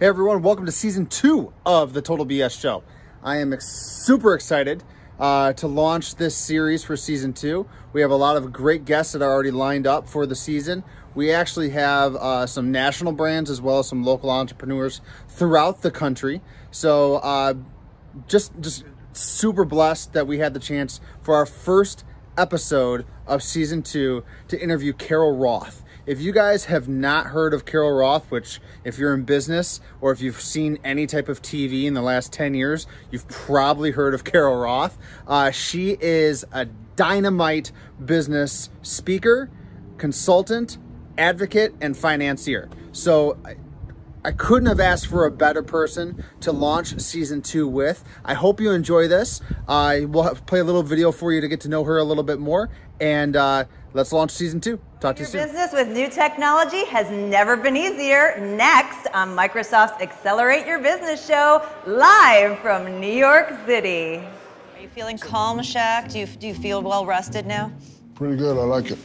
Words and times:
Hey 0.00 0.06
everyone, 0.06 0.42
welcome 0.42 0.64
to 0.64 0.70
season 0.70 1.06
two 1.06 1.52
of 1.66 1.92
the 1.92 2.00
Total 2.00 2.24
BS 2.24 2.60
Show. 2.60 2.84
I 3.20 3.38
am 3.38 3.52
ex- 3.52 3.66
super 3.66 4.32
excited 4.32 4.84
uh, 5.18 5.54
to 5.54 5.66
launch 5.66 6.14
this 6.14 6.36
series 6.36 6.84
for 6.84 6.96
season 6.96 7.32
two. 7.32 7.66
We 7.92 8.00
have 8.02 8.12
a 8.12 8.16
lot 8.16 8.36
of 8.36 8.52
great 8.52 8.84
guests 8.84 9.12
that 9.14 9.22
are 9.22 9.32
already 9.32 9.50
lined 9.50 9.88
up 9.88 10.08
for 10.08 10.24
the 10.24 10.36
season. 10.36 10.84
We 11.16 11.32
actually 11.32 11.70
have 11.70 12.14
uh, 12.14 12.46
some 12.46 12.70
national 12.70 13.10
brands 13.10 13.50
as 13.50 13.60
well 13.60 13.80
as 13.80 13.88
some 13.88 14.04
local 14.04 14.30
entrepreneurs 14.30 15.00
throughout 15.28 15.82
the 15.82 15.90
country. 15.90 16.42
So 16.70 17.16
uh, 17.16 17.54
just 18.28 18.52
just 18.60 18.84
super 19.14 19.64
blessed 19.64 20.12
that 20.12 20.28
we 20.28 20.38
had 20.38 20.54
the 20.54 20.60
chance 20.60 21.00
for 21.22 21.34
our 21.34 21.44
first 21.44 22.04
episode 22.36 23.04
of 23.26 23.42
season 23.42 23.82
two 23.82 24.22
to 24.46 24.62
interview 24.62 24.92
Carol 24.92 25.36
Roth. 25.36 25.82
If 26.08 26.22
you 26.22 26.32
guys 26.32 26.64
have 26.64 26.88
not 26.88 27.26
heard 27.26 27.52
of 27.52 27.66
Carol 27.66 27.92
Roth, 27.92 28.30
which 28.30 28.62
if 28.82 28.96
you're 28.96 29.12
in 29.12 29.24
business 29.24 29.78
or 30.00 30.10
if 30.10 30.22
you've 30.22 30.40
seen 30.40 30.78
any 30.82 31.06
type 31.06 31.28
of 31.28 31.42
TV 31.42 31.84
in 31.84 31.92
the 31.92 32.00
last 32.00 32.32
10 32.32 32.54
years, 32.54 32.86
you've 33.10 33.28
probably 33.28 33.90
heard 33.90 34.14
of 34.14 34.24
Carol 34.24 34.56
Roth. 34.56 34.96
Uh, 35.26 35.50
she 35.50 35.98
is 36.00 36.46
a 36.50 36.64
dynamite 36.96 37.72
business 38.02 38.70
speaker, 38.80 39.50
consultant, 39.98 40.78
advocate, 41.18 41.74
and 41.82 41.94
financier. 41.94 42.70
So 42.92 43.36
I 44.24 44.32
couldn't 44.32 44.66
have 44.66 44.80
asked 44.80 45.06
for 45.06 45.26
a 45.26 45.30
better 45.30 45.62
person 45.62 46.24
to 46.40 46.52
launch 46.52 46.98
season 47.00 47.40
two 47.40 47.68
with. 47.68 48.04
I 48.24 48.34
hope 48.34 48.60
you 48.60 48.72
enjoy 48.72 49.06
this. 49.08 49.40
I 49.68 50.06
will 50.06 50.34
play 50.46 50.58
a 50.60 50.64
little 50.64 50.82
video 50.82 51.12
for 51.12 51.32
you 51.32 51.40
to 51.40 51.48
get 51.48 51.60
to 51.62 51.68
know 51.68 51.84
her 51.84 51.98
a 51.98 52.04
little 52.04 52.24
bit 52.24 52.40
more. 52.40 52.68
And 53.00 53.36
uh, 53.36 53.64
let's 53.92 54.12
launch 54.12 54.32
season 54.32 54.60
two. 54.60 54.80
Talk 55.00 55.16
to 55.16 55.22
Your 55.22 55.28
you 55.28 55.32
soon. 55.32 55.46
business 55.46 55.72
with 55.72 55.88
new 55.88 56.08
technology 56.08 56.84
has 56.86 57.08
never 57.10 57.56
been 57.56 57.76
easier. 57.76 58.36
Next 58.56 59.06
on 59.14 59.36
Microsoft's 59.36 60.02
Accelerate 60.02 60.66
Your 60.66 60.80
Business 60.80 61.24
show, 61.24 61.64
live 61.86 62.58
from 62.58 63.00
New 63.00 63.12
York 63.12 63.52
City. 63.66 64.16
Are 64.16 64.80
you 64.82 64.88
feeling 64.88 65.16
calm, 65.16 65.60
Shaq? 65.60 66.12
Do 66.12 66.18
you, 66.18 66.26
do 66.26 66.48
you 66.48 66.54
feel 66.54 66.82
well 66.82 67.06
rested 67.06 67.46
now? 67.46 67.70
Pretty 68.16 68.36
good. 68.36 68.58
I 68.58 68.64
like 68.64 68.90
it. 68.90 68.98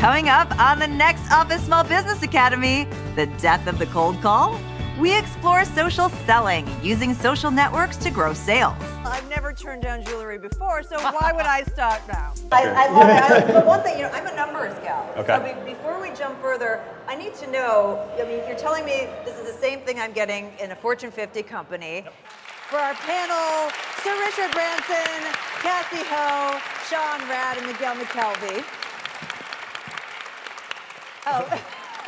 Coming 0.00 0.28
up 0.28 0.56
on 0.60 0.78
the 0.78 0.86
next 0.86 1.30
Office 1.32 1.62
Small 1.64 1.82
Business 1.82 2.22
Academy, 2.22 2.86
the 3.16 3.26
death 3.38 3.66
of 3.66 3.78
the 3.78 3.86
cold 3.86 4.20
call. 4.20 4.58
We 5.00 5.16
explore 5.18 5.64
social 5.64 6.08
selling 6.26 6.66
using 6.82 7.12
social 7.14 7.50
networks 7.50 7.96
to 7.98 8.10
grow 8.10 8.32
sales. 8.32 8.76
I've 9.04 9.28
never 9.28 9.52
turned 9.52 9.82
down 9.82 10.04
jewelry 10.04 10.38
before, 10.38 10.82
so 10.82 10.96
why 11.12 11.32
would 11.34 11.44
I 11.46 11.62
start 11.64 12.00
now? 12.08 12.32
I, 12.52 12.66
I 12.66 12.88
love 12.92 13.08
it. 13.08 13.48
I- 13.48 13.52
But 13.52 13.66
one 13.66 13.82
thing, 13.82 13.96
you 13.96 14.04
know, 14.04 14.10
I'm 14.10 14.26
a 14.26 14.34
numbers 14.34 14.74
gal. 14.82 15.10
Okay. 15.16 15.26
So 15.26 15.64
be, 15.64 15.72
before 15.72 16.00
we 16.00 16.10
jump 16.14 16.40
further, 16.40 16.80
I 17.08 17.14
need 17.16 17.34
to 17.36 17.50
know. 17.50 18.06
I 18.20 18.24
mean, 18.24 18.40
you're 18.46 18.56
telling 18.58 18.84
me 18.84 19.08
this 19.24 19.38
is 19.38 19.46
the 19.46 19.58
same 19.60 19.80
thing 19.80 19.98
I'm 19.98 20.12
getting 20.12 20.50
in 20.62 20.70
a 20.72 20.76
Fortune 20.76 21.10
50 21.10 21.42
company. 21.42 22.04
For 22.70 22.76
our 22.78 22.94
panel, 22.94 23.70
Sir 24.02 24.12
Richard 24.26 24.50
Branson, 24.52 25.22
Cassey 25.62 26.02
Ho, 26.08 26.58
Sean 26.88 27.28
Rad, 27.28 27.58
and 27.58 27.66
Miguel 27.66 27.94
McKelvey. 27.96 28.64
Oh, 31.28 31.42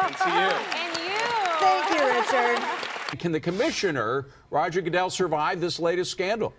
And 0.00 0.96
you. 0.96 1.18
thank 1.58 1.90
you, 1.90 2.06
Richard. 2.06 3.18
Can 3.18 3.32
the 3.32 3.40
commissioner, 3.40 4.26
Roger 4.50 4.80
Goodell, 4.80 5.10
survive 5.10 5.60
this 5.60 5.80
latest 5.80 6.12
scandal? 6.12 6.54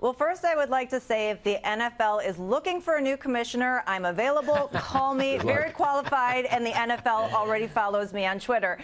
Well, 0.00 0.12
first, 0.12 0.44
I 0.44 0.54
would 0.54 0.68
like 0.68 0.90
to 0.90 1.00
say 1.00 1.30
if 1.30 1.42
the 1.42 1.56
NFL 1.64 2.24
is 2.26 2.38
looking 2.38 2.80
for 2.82 2.96
a 2.96 3.00
new 3.00 3.16
commissioner, 3.16 3.82
I'm 3.86 4.04
available. 4.04 4.68
Call 4.74 5.14
me, 5.14 5.38
very 5.38 5.70
qualified, 5.70 6.44
and 6.44 6.64
the 6.66 6.70
NFL 6.72 7.32
already 7.32 7.66
follows 7.66 8.12
me 8.12 8.26
on 8.26 8.38
Twitter. 8.38 8.78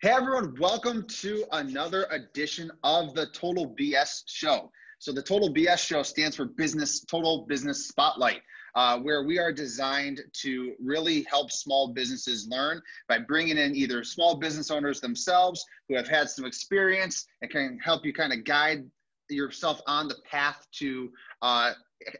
Hey 0.00 0.10
everyone, 0.10 0.54
welcome 0.60 1.04
to 1.08 1.44
another 1.52 2.06
edition 2.10 2.70
of 2.84 3.14
the 3.14 3.26
Total 3.32 3.74
BS 3.80 4.24
Show. 4.26 4.70
So 5.00 5.10
the 5.12 5.22
Total 5.22 5.52
BS 5.52 5.78
Show 5.78 6.02
stands 6.04 6.36
for 6.36 6.44
Business 6.44 7.00
Total 7.00 7.46
Business 7.48 7.88
Spotlight, 7.88 8.42
uh, 8.78 8.96
where 8.96 9.24
we 9.24 9.40
are 9.40 9.52
designed 9.52 10.20
to 10.32 10.72
really 10.80 11.26
help 11.28 11.50
small 11.50 11.88
businesses 11.88 12.46
learn 12.48 12.80
by 13.08 13.18
bringing 13.18 13.58
in 13.58 13.74
either 13.74 14.04
small 14.04 14.36
business 14.36 14.70
owners 14.70 15.00
themselves 15.00 15.66
who 15.88 15.96
have 15.96 16.06
had 16.06 16.30
some 16.30 16.44
experience 16.44 17.26
and 17.42 17.50
can 17.50 17.76
help 17.82 18.06
you 18.06 18.12
kind 18.12 18.32
of 18.32 18.44
guide 18.44 18.88
yourself 19.30 19.80
on 19.88 20.06
the 20.06 20.14
path 20.24 20.64
to 20.70 21.10
uh, 21.42 21.72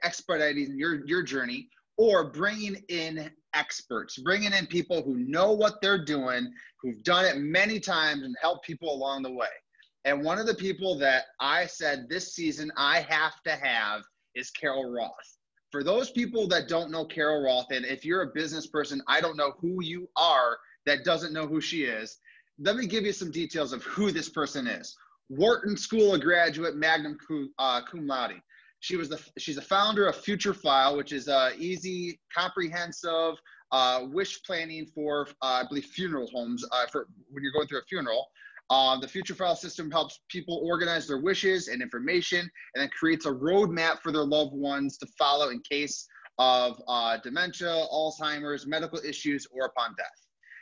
expediting 0.02 0.76
your 0.76 1.06
your 1.06 1.22
journey, 1.22 1.68
or 1.96 2.32
bringing 2.32 2.74
in 2.88 3.30
experts, 3.54 4.18
bringing 4.18 4.52
in 4.52 4.66
people 4.66 5.00
who 5.00 5.14
know 5.14 5.52
what 5.52 5.80
they're 5.80 6.04
doing, 6.04 6.52
who've 6.82 7.04
done 7.04 7.24
it 7.24 7.38
many 7.38 7.78
times 7.78 8.24
and 8.24 8.34
helped 8.42 8.66
people 8.66 8.92
along 8.92 9.22
the 9.22 9.32
way. 9.32 9.46
And 10.04 10.24
one 10.24 10.40
of 10.40 10.46
the 10.46 10.54
people 10.54 10.98
that 10.98 11.26
I 11.38 11.66
said 11.66 12.08
this 12.08 12.34
season 12.34 12.72
I 12.76 13.06
have 13.08 13.40
to 13.44 13.52
have 13.52 14.02
is 14.34 14.50
Carol 14.50 14.90
Roth. 14.90 15.37
For 15.70 15.84
those 15.84 16.10
people 16.10 16.48
that 16.48 16.68
don't 16.68 16.90
know 16.90 17.04
Carol 17.04 17.42
Roth, 17.42 17.70
and 17.70 17.84
if 17.84 18.04
you're 18.04 18.22
a 18.22 18.32
business 18.34 18.66
person, 18.66 19.02
I 19.06 19.20
don't 19.20 19.36
know 19.36 19.52
who 19.60 19.82
you 19.82 20.08
are 20.16 20.58
that 20.86 21.04
doesn't 21.04 21.32
know 21.32 21.46
who 21.46 21.60
she 21.60 21.82
is. 21.84 22.18
Let 22.58 22.76
me 22.76 22.86
give 22.86 23.04
you 23.04 23.12
some 23.12 23.30
details 23.30 23.72
of 23.72 23.82
who 23.84 24.10
this 24.10 24.28
person 24.28 24.66
is. 24.66 24.96
Wharton 25.28 25.76
School 25.76 26.14
of 26.14 26.22
Graduate, 26.22 26.76
Magnum 26.76 27.18
cum, 27.26 27.52
uh, 27.58 27.82
cum 27.82 28.06
laude. 28.06 28.40
She 28.80 28.96
was 28.96 29.08
the 29.08 29.20
she's 29.38 29.58
a 29.58 29.62
founder 29.62 30.06
of 30.06 30.16
Future 30.16 30.54
File, 30.54 30.96
which 30.96 31.12
is 31.12 31.28
a 31.28 31.52
easy, 31.58 32.18
comprehensive 32.34 33.34
uh, 33.70 34.06
wish 34.10 34.42
planning 34.44 34.86
for 34.94 35.28
uh, 35.42 35.62
I 35.62 35.64
believe 35.68 35.84
funeral 35.84 36.28
homes 36.32 36.64
uh, 36.72 36.86
for 36.86 37.08
when 37.30 37.42
you're 37.42 37.52
going 37.52 37.68
through 37.68 37.80
a 37.80 37.88
funeral. 37.88 38.28
Uh, 38.70 38.98
the 39.00 39.08
Future 39.08 39.34
File 39.34 39.56
system 39.56 39.90
helps 39.90 40.20
people 40.28 40.60
organize 40.62 41.06
their 41.06 41.20
wishes 41.20 41.68
and 41.68 41.80
information, 41.80 42.40
and 42.40 42.82
then 42.82 42.90
creates 42.90 43.26
a 43.26 43.30
roadmap 43.30 44.00
for 44.00 44.12
their 44.12 44.24
loved 44.24 44.54
ones 44.54 44.98
to 44.98 45.06
follow 45.18 45.48
in 45.48 45.60
case 45.60 46.06
of 46.38 46.80
uh, 46.86 47.16
dementia, 47.22 47.86
Alzheimer's, 47.92 48.66
medical 48.66 48.98
issues, 49.00 49.46
or 49.52 49.66
upon 49.66 49.94
death. 49.96 50.06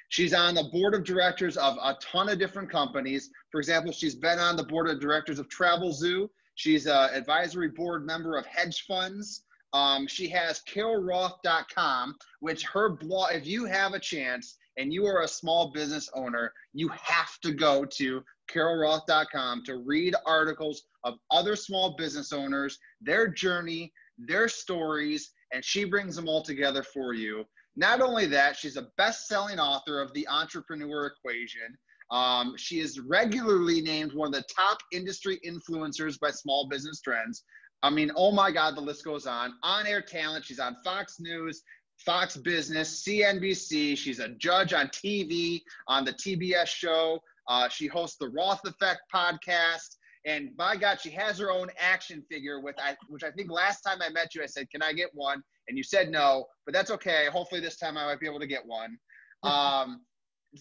She's 0.09 0.33
on 0.33 0.55
the 0.55 0.65
board 0.73 0.95
of 0.95 1.05
directors 1.05 1.57
of 1.57 1.77
a 1.83 1.97
ton 2.01 2.29
of 2.29 2.39
different 2.39 2.71
companies. 2.71 3.31
For 3.51 3.59
example, 3.59 3.93
she's 3.93 4.15
been 4.15 4.39
on 4.39 4.57
the 4.57 4.63
board 4.63 4.89
of 4.89 5.01
directors 5.01 5.39
of 5.39 5.49
Travelzoo. 5.49 6.29
She's 6.55 6.87
an 6.87 7.11
advisory 7.13 7.69
board 7.69 8.07
member 8.07 8.37
of 8.37 8.47
hedge 8.47 8.85
funds. 8.87 9.43
Um, 9.73 10.07
she 10.07 10.29
has 10.29 10.63
carolroth.com, 10.73 12.15
which 12.41 12.65
her 12.67 12.91
blog, 12.91 13.35
if 13.35 13.47
you 13.47 13.67
have 13.67 13.95
a 13.95 14.01
chance 14.01 14.57
and 14.77 14.93
you 14.93 15.07
are 15.07 15.23
a 15.23 15.29
small 15.29 15.73
business 15.73 16.09
owner, 16.15 16.53
you 16.73 16.89
have 16.89 17.39
to 17.43 17.53
go 17.53 17.85
to 17.85 18.23
carolroth.com 18.51 19.63
to 19.65 19.77
read 19.79 20.15
articles 20.25 20.83
of 21.05 21.15
other 21.31 21.57
small 21.57 21.97
business 21.97 22.33
owners, 22.33 22.79
their 23.01 23.29
journey, 23.29 23.93
their 24.19 24.49
stories, 24.49 25.33
and 25.53 25.65
she 25.65 25.85
brings 25.85 26.17
them 26.17 26.29
all 26.29 26.43
together 26.43 26.83
for 26.83 27.13
you. 27.13 27.45
Not 27.77 28.01
only 28.01 28.27
that, 28.27 28.57
she's 28.57 28.77
a 28.77 28.89
best 28.97 29.29
selling 29.29 29.59
author 29.59 30.01
of 30.01 30.13
The 30.15 30.27
Entrepreneur 30.29 31.07
Equation. 31.07 31.77
Um, 32.11 32.55
she 32.57 32.81
is 32.81 33.01
regularly 33.01 33.81
named 33.81 34.13
one 34.15 34.29
of 34.29 34.35
the 34.35 34.47
top 34.55 34.79
industry 34.93 35.41
influencers 35.47 36.19
by 36.19 36.31
Small 36.31 36.69
Business 36.69 37.01
Trends. 37.01 37.45
I 37.83 37.91
mean, 37.91 38.11
oh 38.17 38.33
my 38.33 38.51
God, 38.51 38.77
the 38.77 38.81
list 38.81 39.05
goes 39.05 39.27
on. 39.27 39.55
On 39.63 39.87
air 39.87 40.01
talent, 40.01 40.45
she's 40.45 40.59
on 40.59 40.77
Fox 40.83 41.17
News, 41.21 41.63
Fox 42.05 42.37
Business, 42.37 43.03
CNBC. 43.05 43.97
She's 43.97 44.21
a 44.21 44.29
judge 44.31 44.73
on 44.73 44.89
TV 44.89 45.63
on 45.89 46.05
the 46.05 46.13
TBS 46.13 46.67
show. 46.69 47.21
Uh, 47.49 47.69
she 47.69 47.87
hosts 47.87 48.17
the 48.19 48.29
Roth 48.29 48.61
Effect 48.65 49.01
podcast. 49.13 49.97
And 50.25 50.57
by 50.57 50.77
God, 50.77 51.01
she 51.01 51.11
has 51.11 51.39
her 51.39 51.51
own 51.51 51.69
action 51.79 52.23
figure 52.31 52.61
with 52.61 52.75
I, 52.79 52.97
which 53.09 53.23
I 53.23 53.31
think 53.31 53.51
last 53.51 53.83
time 53.83 53.99
I 54.03 54.09
met 54.09 54.35
you, 54.35 54.43
I 54.43 54.47
said, 54.47 54.69
"Can 54.71 54.83
I 54.83 54.93
get 54.93 55.11
one?" 55.15 55.41
And 55.69 55.79
you 55.79 55.85
said 55.85 56.11
no, 56.11 56.47
but 56.65 56.75
that's 56.75 56.91
okay. 56.91 57.27
Hopefully 57.31 57.61
this 57.61 57.77
time 57.77 57.97
I 57.97 58.05
might 58.07 58.19
be 58.19 58.27
able 58.27 58.41
to 58.41 58.47
get 58.47 58.65
one. 58.65 58.99
Um, 59.43 60.01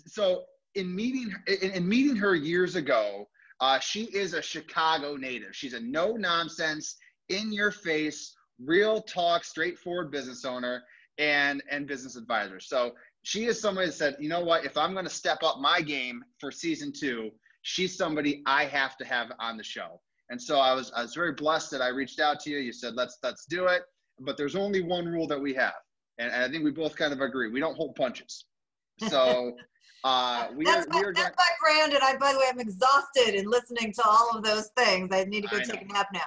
so 0.05 0.43
in 0.75 0.93
meeting 0.93 1.33
in, 1.47 1.71
in 1.71 1.87
meeting 1.87 2.15
her 2.17 2.35
years 2.35 2.75
ago, 2.75 3.25
uh, 3.61 3.79
she 3.79 4.03
is 4.03 4.33
a 4.33 4.41
Chicago 4.41 5.15
native. 5.15 5.55
She's 5.55 5.73
a 5.73 5.79
no 5.79 6.11
nonsense, 6.17 6.97
in 7.29 7.51
your 7.51 7.71
face, 7.71 8.35
real 8.59 9.01
talk, 9.01 9.43
straightforward 9.43 10.11
business 10.11 10.45
owner 10.45 10.83
and 11.17 11.63
and 11.69 11.87
business 11.87 12.15
advisor. 12.15 12.59
So 12.59 12.93
she 13.23 13.45
is 13.45 13.59
somebody 13.59 13.87
that 13.87 13.93
said, 13.93 14.15
you 14.19 14.29
know 14.29 14.43
what, 14.43 14.65
if 14.65 14.77
I'm 14.77 14.93
going 14.93 15.05
to 15.05 15.11
step 15.11 15.39
up 15.43 15.59
my 15.59 15.81
game 15.81 16.23
for 16.39 16.51
season 16.51 16.91
two, 16.91 17.31
she's 17.63 17.97
somebody 17.97 18.43
I 18.45 18.65
have 18.65 18.97
to 18.97 19.05
have 19.05 19.31
on 19.39 19.57
the 19.57 19.63
show. 19.63 19.99
And 20.29 20.41
so 20.41 20.59
I 20.59 20.73
was 20.73 20.91
I 20.95 21.01
was 21.01 21.13
very 21.13 21.33
blessed 21.33 21.71
that 21.71 21.81
I 21.81 21.89
reached 21.89 22.19
out 22.19 22.39
to 22.41 22.49
you. 22.49 22.57
You 22.57 22.73
said 22.73 22.95
let's 22.95 23.17
let's 23.23 23.45
do 23.45 23.67
it, 23.67 23.83
but 24.19 24.37
there's 24.37 24.55
only 24.55 24.81
one 24.81 25.05
rule 25.05 25.27
that 25.27 25.39
we 25.39 25.53
have, 25.53 25.73
and, 26.17 26.31
and 26.31 26.43
I 26.43 26.49
think 26.49 26.63
we 26.63 26.71
both 26.71 26.95
kind 26.95 27.13
of 27.13 27.21
agree. 27.21 27.49
We 27.49 27.59
don't 27.59 27.75
hold 27.75 27.95
punches. 27.95 28.45
So 29.07 29.55
uh, 30.03 30.47
we 30.55 30.65
that's 30.65 30.87
are 30.87 30.89
my, 30.89 30.99
we 30.99 31.05
are 31.05 31.13
that's 31.13 31.37
my 31.37 31.49
brand, 31.61 31.93
and 31.93 32.03
I, 32.03 32.17
by 32.17 32.33
the 32.33 32.39
way, 32.39 32.45
I'm 32.49 32.59
exhausted 32.59 33.35
in 33.35 33.47
listening 33.47 33.93
to 33.93 34.03
all 34.03 34.31
of 34.35 34.43
those 34.43 34.69
things. 34.75 35.09
I 35.11 35.25
need 35.25 35.41
to 35.41 35.47
go 35.47 35.57
I 35.57 35.63
take 35.63 35.75
know. 35.75 35.87
a 35.91 35.93
nap 35.93 36.07
now. 36.11 36.21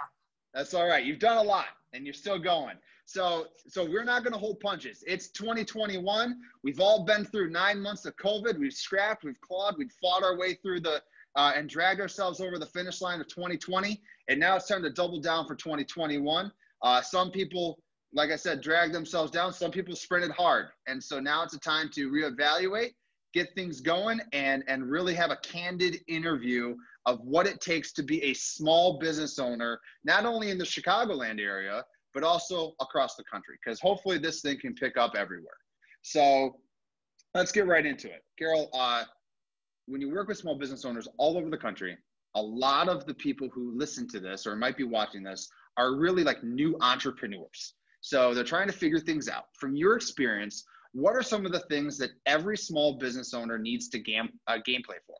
That's 0.54 0.74
all 0.74 0.86
right. 0.86 1.04
You've 1.04 1.18
done 1.18 1.38
a 1.38 1.42
lot 1.42 1.66
and 1.92 2.04
you're 2.04 2.14
still 2.14 2.38
going. 2.38 2.76
So, 3.08 3.46
so 3.66 3.86
we're 3.86 4.04
not 4.04 4.22
going 4.22 4.34
to 4.34 4.38
hold 4.38 4.60
punches. 4.60 5.02
It's 5.06 5.28
2021. 5.28 6.38
We've 6.62 6.78
all 6.78 7.06
been 7.06 7.24
through 7.24 7.48
nine 7.48 7.80
months 7.80 8.04
of 8.04 8.14
COVID. 8.16 8.58
We've 8.58 8.70
scrapped, 8.70 9.24
we've 9.24 9.40
clawed, 9.40 9.76
we've 9.78 9.94
fought 9.98 10.22
our 10.22 10.36
way 10.36 10.52
through 10.52 10.80
the 10.80 11.00
uh, 11.34 11.52
and 11.56 11.70
dragged 11.70 12.02
ourselves 12.02 12.42
over 12.42 12.58
the 12.58 12.66
finish 12.66 13.00
line 13.00 13.18
of 13.18 13.26
2020. 13.28 13.98
And 14.28 14.38
now 14.38 14.56
it's 14.56 14.66
time 14.66 14.82
to 14.82 14.90
double 14.90 15.22
down 15.22 15.46
for 15.46 15.54
2021. 15.54 16.52
Uh, 16.82 17.00
some 17.00 17.30
people, 17.30 17.78
like 18.12 18.30
I 18.30 18.36
said, 18.36 18.60
drag 18.60 18.92
themselves 18.92 19.30
down. 19.30 19.54
Some 19.54 19.70
people 19.70 19.96
sprinted 19.96 20.32
hard, 20.32 20.66
and 20.86 21.02
so 21.02 21.18
now 21.18 21.42
it's 21.42 21.54
a 21.54 21.60
time 21.60 21.88
to 21.94 22.10
reevaluate, 22.10 22.92
get 23.32 23.54
things 23.54 23.80
going, 23.80 24.20
and 24.34 24.62
and 24.68 24.82
really 24.84 25.14
have 25.14 25.30
a 25.30 25.36
candid 25.36 26.00
interview 26.08 26.76
of 27.06 27.20
what 27.22 27.46
it 27.46 27.62
takes 27.62 27.90
to 27.94 28.02
be 28.02 28.22
a 28.24 28.34
small 28.34 28.98
business 28.98 29.38
owner, 29.38 29.80
not 30.04 30.26
only 30.26 30.50
in 30.50 30.58
the 30.58 30.64
Chicagoland 30.64 31.40
area 31.40 31.82
but 32.14 32.22
also 32.22 32.72
across 32.80 33.16
the 33.16 33.24
country 33.30 33.56
because 33.62 33.80
hopefully 33.80 34.18
this 34.18 34.40
thing 34.40 34.58
can 34.58 34.74
pick 34.74 34.96
up 34.96 35.14
everywhere. 35.16 35.58
So 36.02 36.56
let's 37.34 37.52
get 37.52 37.66
right 37.66 37.84
into 37.84 38.08
it. 38.08 38.24
Carol, 38.38 38.70
uh, 38.72 39.04
when 39.86 40.00
you 40.00 40.10
work 40.10 40.28
with 40.28 40.38
small 40.38 40.58
business 40.58 40.84
owners 40.84 41.08
all 41.18 41.36
over 41.36 41.50
the 41.50 41.56
country, 41.56 41.96
a 42.34 42.42
lot 42.42 42.88
of 42.88 43.06
the 43.06 43.14
people 43.14 43.48
who 43.52 43.76
listen 43.76 44.06
to 44.08 44.20
this 44.20 44.46
or 44.46 44.54
might 44.54 44.76
be 44.76 44.84
watching 44.84 45.22
this 45.22 45.48
are 45.76 45.96
really 45.96 46.24
like 46.24 46.42
new 46.42 46.76
entrepreneurs. 46.80 47.74
So 48.00 48.34
they're 48.34 48.44
trying 48.44 48.68
to 48.68 48.72
figure 48.72 49.00
things 49.00 49.28
out. 49.28 49.44
From 49.58 49.74
your 49.74 49.96
experience, 49.96 50.64
what 50.92 51.14
are 51.14 51.22
some 51.22 51.44
of 51.46 51.52
the 51.52 51.60
things 51.60 51.98
that 51.98 52.10
every 52.26 52.56
small 52.56 52.98
business 52.98 53.34
owner 53.34 53.58
needs 53.58 53.88
to 53.90 53.98
game, 53.98 54.28
uh, 54.46 54.58
gameplay 54.66 54.98
for? 55.06 55.16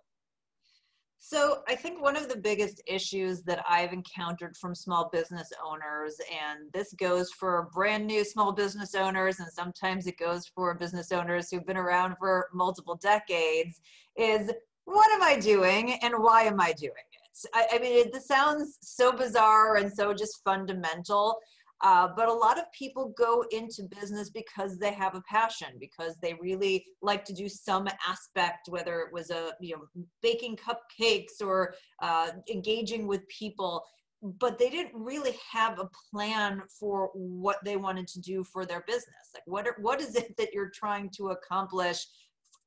So 1.21 1.63
I 1.67 1.75
think 1.75 2.01
one 2.01 2.17
of 2.17 2.29
the 2.29 2.37
biggest 2.37 2.81
issues 2.87 3.43
that 3.43 3.65
I've 3.69 3.93
encountered 3.93 4.57
from 4.57 4.75
small 4.75 5.11
business 5.13 5.53
owners, 5.65 6.17
and 6.31 6.73
this 6.73 6.93
goes 6.95 7.31
for 7.33 7.69
brand 7.75 8.07
new 8.07 8.25
small 8.25 8.53
business 8.53 8.95
owners, 8.95 9.41
and 9.41 9.51
sometimes 9.53 10.07
it 10.07 10.17
goes 10.17 10.47
for 10.47 10.75
business 10.75 11.11
owners 11.11 11.51
who've 11.51 11.67
been 11.67 11.77
around 11.77 12.17
for 12.19 12.49
multiple 12.55 12.95
decades, 12.95 13.81
is 14.17 14.51
what 14.85 15.11
am 15.13 15.23
I 15.23 15.39
doing 15.39 15.99
and 16.03 16.15
why 16.19 16.43
am 16.43 16.61
I 16.61 16.73
doing 16.73 16.93
it? 16.93 17.49
I, 17.53 17.67
I 17.75 17.79
mean, 17.79 18.07
it, 18.07 18.13
this 18.13 18.27
sounds 18.27 18.79
so 18.81 19.13
bizarre 19.13 19.77
and 19.77 19.93
so 19.93 20.15
just 20.15 20.43
fundamental. 20.45 21.37
Uh, 21.83 22.09
but 22.17 22.29
a 22.29 22.33
lot 22.33 22.59
of 22.59 22.65
people 22.73 23.15
go 23.17 23.45
into 23.53 23.85
business 23.85 24.31
because 24.31 24.79
they 24.79 24.93
have 24.93 25.15
a 25.15 25.23
passion, 25.23 25.69
because 25.79 26.17
they 26.21 26.35
really 26.41 26.85
like 27.03 27.25
to 27.25 27.33
do 27.33 27.49
some 27.49 27.89
aspect, 28.07 28.69
whether 28.69 29.01
it 29.01 29.13
was 29.13 29.31
a 29.31 29.53
you 29.61 29.77
know 29.77 30.05
baking 30.23 30.57
cupcakes 30.57 31.41
or 31.41 31.75
uh, 32.03 32.31
engaging 32.51 33.07
with 33.07 33.27
people. 33.29 33.83
But 34.21 34.59
they 34.59 34.69
didn't 34.69 35.01
really 35.01 35.37
have 35.53 35.79
a 35.79 35.89
plan 36.11 36.63
for 36.81 37.11
what 37.15 37.59
they 37.65 37.77
wanted 37.77 38.09
to 38.09 38.21
do 38.21 38.43
for 38.43 38.67
their 38.67 38.83
business. 38.89 39.31
Like, 39.33 39.45
what 39.47 39.69
are, 39.69 39.77
what 39.81 40.01
is 40.01 40.17
it 40.17 40.37
that 40.39 40.53
you're 40.53 40.73
trying 40.75 41.09
to 41.19 41.29
accomplish 41.29 42.05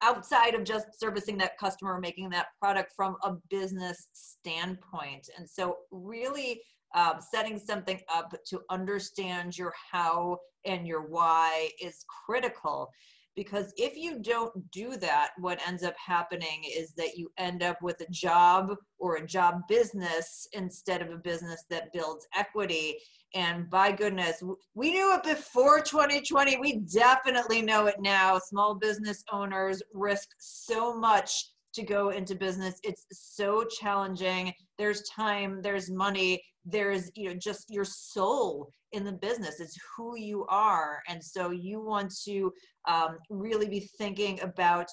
outside 0.01 0.56
of 0.56 0.63
just 0.63 1.00
servicing 1.00 1.38
that 1.38 1.57
customer, 1.57 2.00
making 2.00 2.30
that 2.31 2.48
product 2.59 2.94
from 2.95 3.15
a 3.24 3.33
business 3.50 4.07
standpoint? 4.13 5.30
And 5.38 5.50
so, 5.50 5.77
really 5.92 6.62
um, 6.94 7.15
setting 7.19 7.57
something 7.57 8.00
up 8.13 8.36
to 8.48 8.62
understand 8.69 9.57
your 9.57 9.74
how 9.92 10.38
and 10.65 10.86
your 10.86 11.07
why 11.07 11.69
is 11.81 12.06
critical 12.25 12.89
because 13.36 13.74
if 13.77 13.95
you 13.95 14.19
don't 14.19 14.53
do 14.71 14.98
that 14.98 15.30
what 15.39 15.65
ends 15.65 15.83
up 15.83 15.95
happening 15.98 16.63
is 16.65 16.94
that 16.94 17.18
you 17.18 17.31
end 17.38 17.63
up 17.63 17.81
with 17.81 18.00
a 18.01 18.12
job 18.12 18.75
or 19.00 19.15
a 19.15 19.25
job 19.25 19.62
business 19.68 20.47
instead 20.54 21.01
of 21.01 21.12
a 21.12 21.18
business 21.18 21.63
that 21.69 21.94
builds 21.94 22.27
equity 22.36 22.97
and 23.33 23.69
by 23.69 23.92
goodness 23.92 24.42
we 24.74 24.92
knew 24.92 25.16
it 25.16 25.24
before 25.24 25.81
2020 25.81 26.57
we 26.60 26.78
definitely 26.78 27.62
know 27.62 27.86
it 27.86 28.00
now. 28.00 28.38
Small 28.38 28.75
business 28.75 29.24
owners 29.31 29.81
risk 29.94 30.30
so 30.38 30.98
much 30.98 31.50
to 31.74 31.83
go 31.83 32.10
into 32.10 32.36
business. 32.36 32.80
It's 32.83 33.06
so 33.12 33.63
challenging. 33.63 34.54
There's 34.78 35.04
time 35.04 35.62
there's 35.62 35.89
money 35.89 36.42
there's 36.66 37.10
you 37.16 37.30
know 37.30 37.36
just 37.36 37.69
your 37.69 37.86
soul 37.86 38.69
in 38.92 39.04
the 39.04 39.13
business. 39.13 39.60
It's 39.60 39.78
who 39.95 40.18
you 40.18 40.45
are. 40.50 41.01
And 41.07 41.24
so 41.24 41.51
you 41.51 41.81
want 41.81 42.13
to 42.25 42.51
um, 42.88 43.18
really 43.30 43.68
be 43.68 43.89
thinking 43.98 44.42
about 44.42 44.88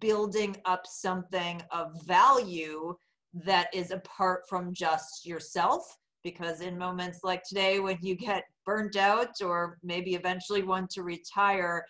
building 0.00 0.56
up 0.64 0.86
something 0.86 1.62
of 1.70 2.00
value 2.04 2.94
that 3.32 3.68
is 3.72 3.90
apart 3.90 4.42
from 4.48 4.74
just 4.74 5.24
yourself 5.24 5.96
because 6.22 6.60
in 6.60 6.76
moments 6.76 7.20
like 7.24 7.42
today 7.42 7.80
when 7.80 7.98
you 8.02 8.14
get 8.14 8.44
burnt 8.64 8.96
out 8.96 9.40
or 9.42 9.78
maybe 9.82 10.14
eventually 10.14 10.62
want 10.62 10.90
to 10.90 11.02
retire 11.02 11.84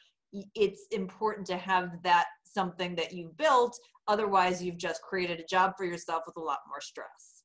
it's 0.55 0.87
important 0.93 1.47
to 1.47 1.57
have 1.57 1.91
that 2.05 2.27
something 2.45 2.95
that 2.95 3.13
you've 3.13 3.37
built 3.37 3.77
otherwise 4.09 4.63
you've 4.63 4.79
just 4.79 5.03
created 5.03 5.41
a 5.41 5.45
job 5.45 5.73
for 5.77 5.85
yourself 5.85 6.23
with 6.27 6.37
a 6.37 6.41
lot 6.41 6.59
more 6.69 6.81
stress 6.81 7.41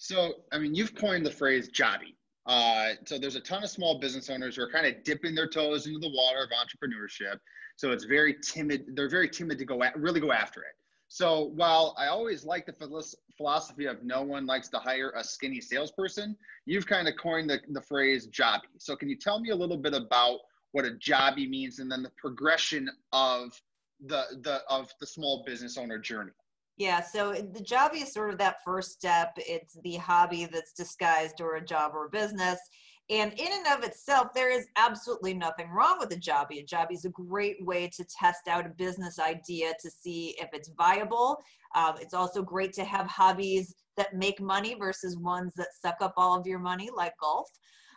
so, 0.00 0.32
I 0.50 0.58
mean, 0.58 0.74
you've 0.74 0.94
coined 0.94 1.26
the 1.26 1.30
phrase 1.30 1.70
jobby. 1.70 2.16
Uh, 2.46 2.94
so 3.04 3.18
there's 3.18 3.36
a 3.36 3.40
ton 3.40 3.62
of 3.62 3.68
small 3.68 4.00
business 4.00 4.30
owners 4.30 4.56
who 4.56 4.62
are 4.62 4.70
kind 4.70 4.86
of 4.86 5.04
dipping 5.04 5.34
their 5.34 5.46
toes 5.46 5.86
into 5.86 5.98
the 5.98 6.08
water 6.08 6.42
of 6.42 6.48
entrepreneurship. 6.48 7.36
So 7.76 7.90
it's 7.90 8.04
very 8.04 8.36
timid. 8.42 8.86
They're 8.94 9.10
very 9.10 9.28
timid 9.28 9.58
to 9.58 9.66
go 9.66 9.82
at, 9.82 9.94
really 9.98 10.18
go 10.18 10.32
after 10.32 10.62
it. 10.62 10.72
So 11.12 11.50
while 11.56 11.96
I 11.98 12.06
always 12.06 12.44
like 12.44 12.66
the 12.66 13.14
philosophy 13.36 13.86
of 13.86 14.04
no 14.04 14.22
one 14.22 14.46
likes 14.46 14.68
to 14.68 14.78
hire 14.78 15.12
a 15.16 15.24
skinny 15.24 15.60
salesperson, 15.60 16.36
you've 16.66 16.86
kind 16.86 17.08
of 17.08 17.14
coined 17.20 17.50
the, 17.50 17.58
the 17.70 17.82
phrase 17.82 18.28
jobby. 18.28 18.70
So 18.78 18.94
can 18.94 19.08
you 19.10 19.16
tell 19.16 19.40
me 19.40 19.50
a 19.50 19.56
little 19.56 19.76
bit 19.76 19.92
about 19.92 20.38
what 20.70 20.84
a 20.84 20.90
jobby 20.90 21.50
means 21.50 21.80
and 21.80 21.90
then 21.90 22.04
the 22.04 22.12
progression 22.16 22.88
of 23.12 23.60
the, 24.06 24.22
the 24.42 24.60
of 24.70 24.88
the 25.00 25.06
small 25.06 25.42
business 25.44 25.76
owner 25.76 25.98
journey? 25.98 26.30
Yeah, 26.76 27.00
so 27.00 27.32
the 27.32 27.60
jobby 27.60 28.02
is 28.02 28.12
sort 28.12 28.30
of 28.30 28.38
that 28.38 28.58
first 28.64 28.92
step. 28.92 29.32
It's 29.36 29.76
the 29.82 29.96
hobby 29.96 30.44
that's 30.46 30.72
disguised 30.72 31.40
or 31.40 31.56
a 31.56 31.60
job 31.60 31.90
or 31.92 32.08
business. 32.08 32.60
And 33.08 33.32
in 33.32 33.48
and 33.50 33.66
of 33.76 33.82
itself, 33.82 34.28
there 34.34 34.50
is 34.50 34.66
absolutely 34.76 35.34
nothing 35.34 35.68
wrong 35.70 35.98
with 35.98 36.12
a 36.12 36.16
jobby. 36.16 36.60
A 36.60 36.64
jobby 36.64 36.92
is 36.92 37.04
a 37.04 37.10
great 37.10 37.56
way 37.64 37.88
to 37.96 38.04
test 38.04 38.46
out 38.48 38.66
a 38.66 38.70
business 38.70 39.18
idea 39.18 39.72
to 39.80 39.90
see 39.90 40.36
if 40.38 40.48
it's 40.52 40.70
viable. 40.78 41.38
Um, 41.74 41.94
it's 42.00 42.14
also 42.14 42.42
great 42.42 42.72
to 42.74 42.84
have 42.84 43.06
hobbies 43.06 43.74
that 43.96 44.14
make 44.14 44.40
money 44.40 44.76
versus 44.78 45.16
ones 45.16 45.54
that 45.56 45.68
suck 45.80 45.96
up 46.00 46.14
all 46.16 46.38
of 46.38 46.46
your 46.46 46.60
money, 46.60 46.88
like 46.94 47.14
golf. 47.20 47.48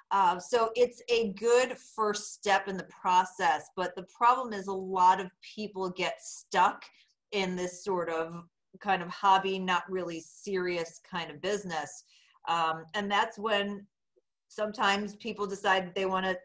Uh, 0.09 0.39
so 0.39 0.71
it's 0.75 1.01
a 1.09 1.33
good 1.33 1.75
first 1.95 2.33
step 2.33 2.67
in 2.67 2.77
the 2.77 2.83
process. 2.85 3.69
But 3.75 3.95
the 3.95 4.05
problem 4.15 4.53
is 4.53 4.67
a 4.67 4.73
lot 4.73 5.19
of 5.19 5.29
people 5.55 5.89
get 5.89 6.21
stuck 6.21 6.83
in 7.31 7.55
this 7.55 7.83
sort 7.83 8.09
of 8.09 8.43
kind 8.79 9.01
of 9.01 9.09
hobby, 9.09 9.59
not 9.59 9.83
really 9.89 10.21
serious 10.21 10.99
kind 11.09 11.31
of 11.31 11.41
business. 11.41 12.03
Um, 12.47 12.83
and 12.93 13.09
that's 13.09 13.39
when 13.39 13.85
sometimes 14.53 15.15
people 15.15 15.47
decide 15.47 15.93
they 15.95 16.05
want 16.05 16.25
to 16.25 16.37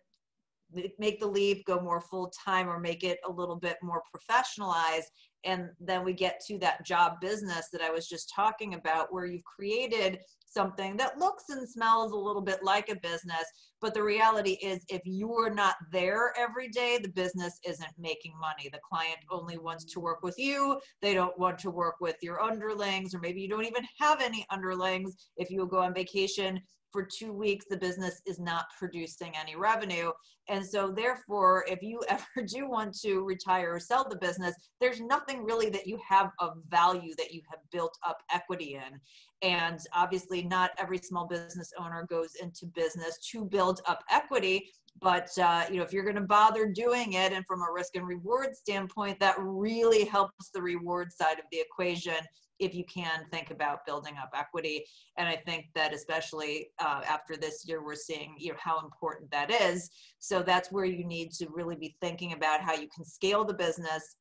make 0.99 1.19
the 1.19 1.27
leap, 1.27 1.65
go 1.65 1.81
more 1.81 2.01
full 2.01 2.31
time, 2.45 2.69
or 2.69 2.79
make 2.79 3.03
it 3.03 3.19
a 3.27 3.33
little 3.33 3.57
bit 3.57 3.77
more 3.83 4.03
professionalized. 4.15 5.07
And 5.45 5.71
then 5.81 6.05
we 6.05 6.13
get 6.13 6.43
to 6.47 6.59
that 6.59 6.85
job 6.85 7.21
business 7.21 7.69
that 7.73 7.81
I 7.81 7.91
was 7.91 8.09
just 8.09 8.33
talking 8.35 8.75
about, 8.75 9.13
where 9.13 9.25
you've 9.25 9.45
created 9.45 10.19
something 10.45 10.97
that 10.97 11.19
looks 11.19 11.45
and 11.51 11.69
smells 11.69 12.13
a 12.13 12.17
little 12.17 12.43
bit 12.43 12.63
like 12.63 12.91
a 12.91 12.97
business. 12.97 13.45
But 13.81 13.95
the 13.95 14.03
reality 14.03 14.59
is, 14.63 14.85
if 14.89 15.01
you're 15.05 15.55
not 15.55 15.77
there 15.93 16.33
every 16.37 16.69
day, 16.69 16.99
the 17.01 17.11
business 17.11 17.61
isn't 17.67 17.93
making 17.97 18.33
money. 18.39 18.69
The 18.71 18.81
client 18.87 19.19
only 19.31 19.57
wants 19.57 19.85
to 19.87 20.01
work 20.01 20.23
with 20.23 20.39
you. 20.39 20.81
They 21.01 21.15
don't 21.15 21.39
want 21.39 21.59
to 21.61 21.71
work 21.71 21.95
with 22.01 22.17
your 22.21 22.43
underlings, 22.43 23.15
or 23.15 23.21
maybe 23.21 23.41
you 23.41 23.49
don't 23.49 23.65
even 23.65 23.87
have 23.99 24.21
any 24.21 24.45
underlings. 24.51 25.17
If 25.37 25.51
you 25.51 25.67
go 25.67 25.79
on 25.79 25.95
vacation, 25.95 26.61
for 26.93 27.03
two 27.03 27.33
weeks 27.33 27.67
the 27.69 27.77
business 27.77 28.21
is 28.27 28.39
not 28.39 28.67
producing 28.79 29.33
any 29.41 29.57
revenue. 29.57 30.11
And 30.49 30.65
so 30.65 30.91
therefore 30.91 31.65
if 31.69 31.83
you 31.83 32.01
ever 32.09 32.47
do 32.47 32.69
want 32.69 32.99
to 33.01 33.21
retire 33.23 33.75
or 33.75 33.81
sell 33.81 34.07
the 34.09 34.17
business 34.17 34.55
there's 34.81 35.01
nothing 35.01 35.45
really 35.45 35.71
that 35.71 35.87
you 35.87 35.99
have 36.07 36.31
of 36.39 36.55
value 36.69 37.15
that 37.19 37.33
you 37.33 37.43
have 37.51 37.61
built 37.71 37.97
up 38.07 38.19
equity 38.33 38.75
in. 38.75 39.01
And 39.43 39.79
obviously 39.95 40.43
not 40.43 40.71
every 40.79 40.99
small 40.99 41.27
business 41.27 41.73
owner 41.79 42.07
goes 42.09 42.33
into 42.41 42.67
business 42.75 43.19
to 43.33 43.45
build 43.45 43.81
up 43.87 44.03
equity. 44.11 44.71
But 45.01 45.29
uh, 45.39 45.65
you 45.71 45.77
know 45.77 45.85
if 45.85 45.93
you're 45.93 46.05
going 46.05 46.17
to 46.17 46.23
bother 46.23 46.67
doing 46.67 47.13
it 47.13 47.33
and 47.33 47.47
from 47.47 47.61
a 47.63 47.73
risk 47.73 47.95
and 47.95 48.07
reward 48.07 48.57
standpoint 48.57 49.21
that 49.21 49.37
really 49.39 50.05
helps 50.05 50.51
the 50.53 50.63
reward 50.63 51.13
side 51.13 51.39
of 51.39 51.45
the 51.53 51.61
equation 51.61 52.17
if 52.59 52.75
you 52.75 52.85
can 52.85 53.25
think 53.31 53.51
about 53.51 53.87
building 53.87 54.15
up 54.21 54.31
equity. 54.35 54.85
And 55.17 55.29
I 55.29 55.37
think 55.37 55.67
that 55.75 55.95
especially 55.95 56.71
uh, 56.79 57.03
after 57.09 57.37
this 57.37 57.65
year, 57.67 57.85
we're 57.85 57.95
seeing 57.95 58.35
you 58.39 58.53
know, 58.53 58.59
how 58.59 58.81
important 58.81 59.31
that 59.31 59.51
is. 59.51 59.91
So 60.19 60.43
that's 60.43 60.73
where 60.73 60.85
you 60.85 61.05
need 61.05 61.33
to 61.33 61.49
really 61.51 61.77
be 61.77 61.97
thinking 62.01 62.33
about 62.33 62.61
how 62.61 62.75
you 62.75 62.89
can 62.95 63.05
scale 63.05 63.45
the 63.45 63.55
business 63.55 64.17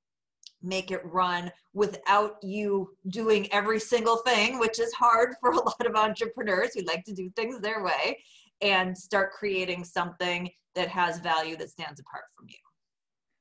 make 0.63 0.91
it 0.91 1.01
run 1.05 1.51
without 1.73 2.37
you 2.41 2.89
doing 3.09 3.51
every 3.53 3.79
single 3.79 4.17
thing, 4.17 4.57
which 4.59 4.79
is 4.79 4.91
hard 4.93 5.35
for 5.39 5.51
a 5.51 5.55
lot 5.55 5.85
of 5.85 5.95
entrepreneurs 5.95 6.73
who 6.73 6.81
like 6.81 7.03
to 7.05 7.13
do 7.13 7.29
things 7.35 7.59
their 7.61 7.83
way. 7.83 8.17
and 8.61 8.97
start 8.97 9.31
creating 9.33 9.83
something 9.83 10.49
that 10.73 10.87
has 10.87 11.19
value 11.19 11.55
that 11.55 11.69
stands 11.69 11.99
apart 11.99 12.23
from 12.35 12.47
you. 12.49 12.66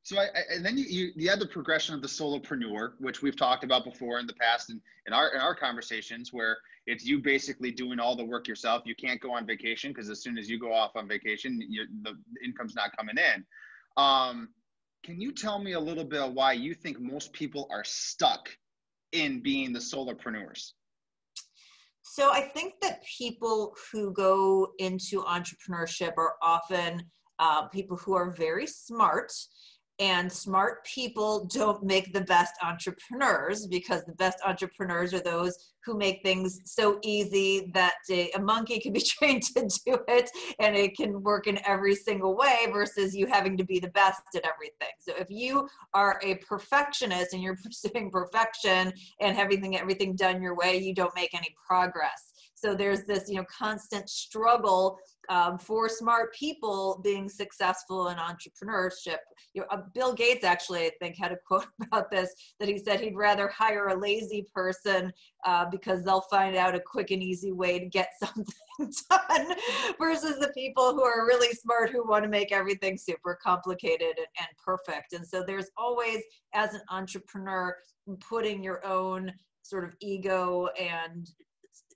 So 0.07 0.21
I, 0.21 0.27
I, 0.27 0.55
and 0.55 0.65
then 0.65 0.79
you, 0.79 0.85
you 0.85 1.13
you 1.17 1.29
had 1.29 1.41
the 1.41 1.49
progression 1.49 1.93
of 1.93 2.01
the 2.01 2.07
solopreneur, 2.07 2.93
which 3.01 3.23
we've 3.23 3.35
talked 3.35 3.65
about 3.65 3.83
before 3.83 4.21
in 4.21 4.27
the 4.29 4.35
past 4.35 4.71
and 4.71 4.81
in 5.09 5.13
our 5.13 5.35
in 5.35 5.41
our 5.41 5.53
conversations, 5.53 6.33
where 6.33 6.59
it's 6.87 7.05
you 7.05 7.19
basically 7.19 7.73
doing 7.73 7.99
all 7.99 8.15
the 8.15 8.25
work 8.25 8.47
yourself. 8.47 8.85
You 8.87 8.95
can't 8.95 9.21
go 9.21 9.35
on 9.35 9.45
vacation 9.45 9.91
because 9.91 10.09
as 10.09 10.23
soon 10.23 10.39
as 10.39 10.49
you 10.49 10.61
go 10.61 10.73
off 10.73 10.95
on 10.95 11.09
vacation, 11.09 11.59
the 12.05 12.15
income's 12.45 12.77
not 12.77 12.97
coming 12.97 13.17
in. 13.19 13.45
Um, 13.97 14.51
can 15.03 15.21
you 15.21 15.33
tell 15.33 15.59
me 15.59 15.73
a 15.73 15.81
little 15.81 16.05
bit 16.05 16.21
of 16.21 16.35
why 16.35 16.53
you 16.53 16.73
think 16.73 17.01
most 17.01 17.33
people 17.33 17.67
are 17.73 17.83
stuck 17.83 18.49
in 19.11 19.43
being 19.43 19.73
the 19.73 19.81
solopreneurs? 19.81 20.75
So 22.03 22.31
I 22.31 22.43
think 22.43 22.75
that 22.81 23.03
people 23.19 23.75
who 23.91 24.13
go 24.13 24.69
into 24.79 25.25
entrepreneurship 25.25 26.13
are 26.17 26.35
often 26.43 27.11
uh, 27.41 27.67
people 27.67 27.97
who 27.97 28.15
are 28.15 28.31
very 28.31 28.69
smart 28.69 29.33
and 29.99 30.31
smart 30.31 30.85
people 30.85 31.47
don't 31.47 31.83
make 31.83 32.13
the 32.13 32.21
best 32.21 32.53
entrepreneurs 32.63 33.67
because 33.67 34.05
the 34.05 34.13
best 34.13 34.39
entrepreneurs 34.45 35.15
are 35.15 35.21
those 35.21 35.57
who 35.85 35.97
make 35.97 36.21
things 36.23 36.59
so 36.65 36.99
easy 37.03 37.71
that 37.73 37.95
a, 38.11 38.31
a, 38.33 38.41
monkey 38.41 38.79
can 38.79 38.93
be 38.93 39.01
trained 39.19 39.43
to 39.43 39.69
do 39.87 39.99
it 40.09 40.29
and 40.59 40.77
it 40.77 40.97
can 40.97 41.23
work 41.23 41.47
in 41.47 41.59
every 41.65 41.95
single 41.95 42.37
way 42.37 42.67
versus 42.73 43.15
you 43.15 43.27
having 43.27 43.57
to 43.57 43.65
be 43.65 43.79
the 43.79 43.89
best 43.91 44.21
at 44.35 44.45
everything. 44.45 44.89
So 44.99 45.15
if 45.17 45.31
you 45.31 45.69
are 45.95 46.21
a 46.23 46.35
perfectionist 46.37 47.33
and 47.33 47.43
you're 47.43 47.57
pursuing 47.65 48.11
perfection 48.11 48.93
and 49.21 49.37
having 49.37 49.77
everything 49.79 50.15
done 50.17 50.43
your 50.43 50.57
way 50.57 50.77
you 50.79 50.95
don't 50.95 51.15
make 51.15 51.35
any 51.35 51.55
progress 51.67 52.33
so 52.67 52.75
there's 52.75 53.05
this 53.05 53.29
you 53.29 53.37
know 53.37 53.45
constant 53.45 54.11
struggle 54.11 54.99
um, 55.29 55.57
for 55.59 55.89
smart 55.89 56.35
people 56.35 57.01
being 57.05 57.29
successful 57.29 58.09
in 58.09 58.17
entrepreneurship. 58.17 59.19
You 59.55 59.63
know, 59.63 59.67
uh, 59.71 59.83
Bill 59.95 60.13
Gates 60.13 60.45
actually, 60.45 60.87
I 60.87 60.91
think, 61.01 61.17
had 61.17 61.33
a 61.33 61.37
quote 61.47 61.67
about 61.87 62.11
this 62.11 62.31
that 62.59 62.69
he 62.69 62.79
said 62.79 63.01
he'd 63.01 63.17
rather 63.17 63.49
hire 63.49 63.89
a 63.89 63.99
lazy 63.99 64.47
person 64.53 65.13
uh, 65.45 65.67
because 65.71 66.03
they'll 66.03 66.27
find 66.29 66.57
out 66.57 66.75
a 66.75 66.81
quick 66.81 67.13
and 67.13 67.23
easy 67.23 67.53
way 67.53 67.79
to 67.79 67.87
get 67.87 68.11
something 68.23 68.93
done 69.11 69.57
versus 69.99 70.39
the 70.41 70.53
people 70.55 70.93
who 70.93 71.05
are 71.05 71.27
really 71.27 71.55
smart 71.55 71.91
who 71.91 72.07
want 72.07 72.25
to 72.25 72.31
make 72.31 72.51
everything 72.51 72.99
super 72.99 73.39
complicated 73.41 74.15
and, 74.17 74.27
and 74.39 74.49
perfect. 74.65 75.13
And 75.13 75.27
so 75.27 75.45
there's 75.47 75.71
always, 75.77 76.21
as 76.53 76.75
an 76.75 76.83
entrepreneur, 76.91 77.77
putting 78.21 78.63
your 78.63 78.85
own 78.85 79.33
sort 79.63 79.85
of 79.85 79.95
ego 80.01 80.69
and 80.79 81.29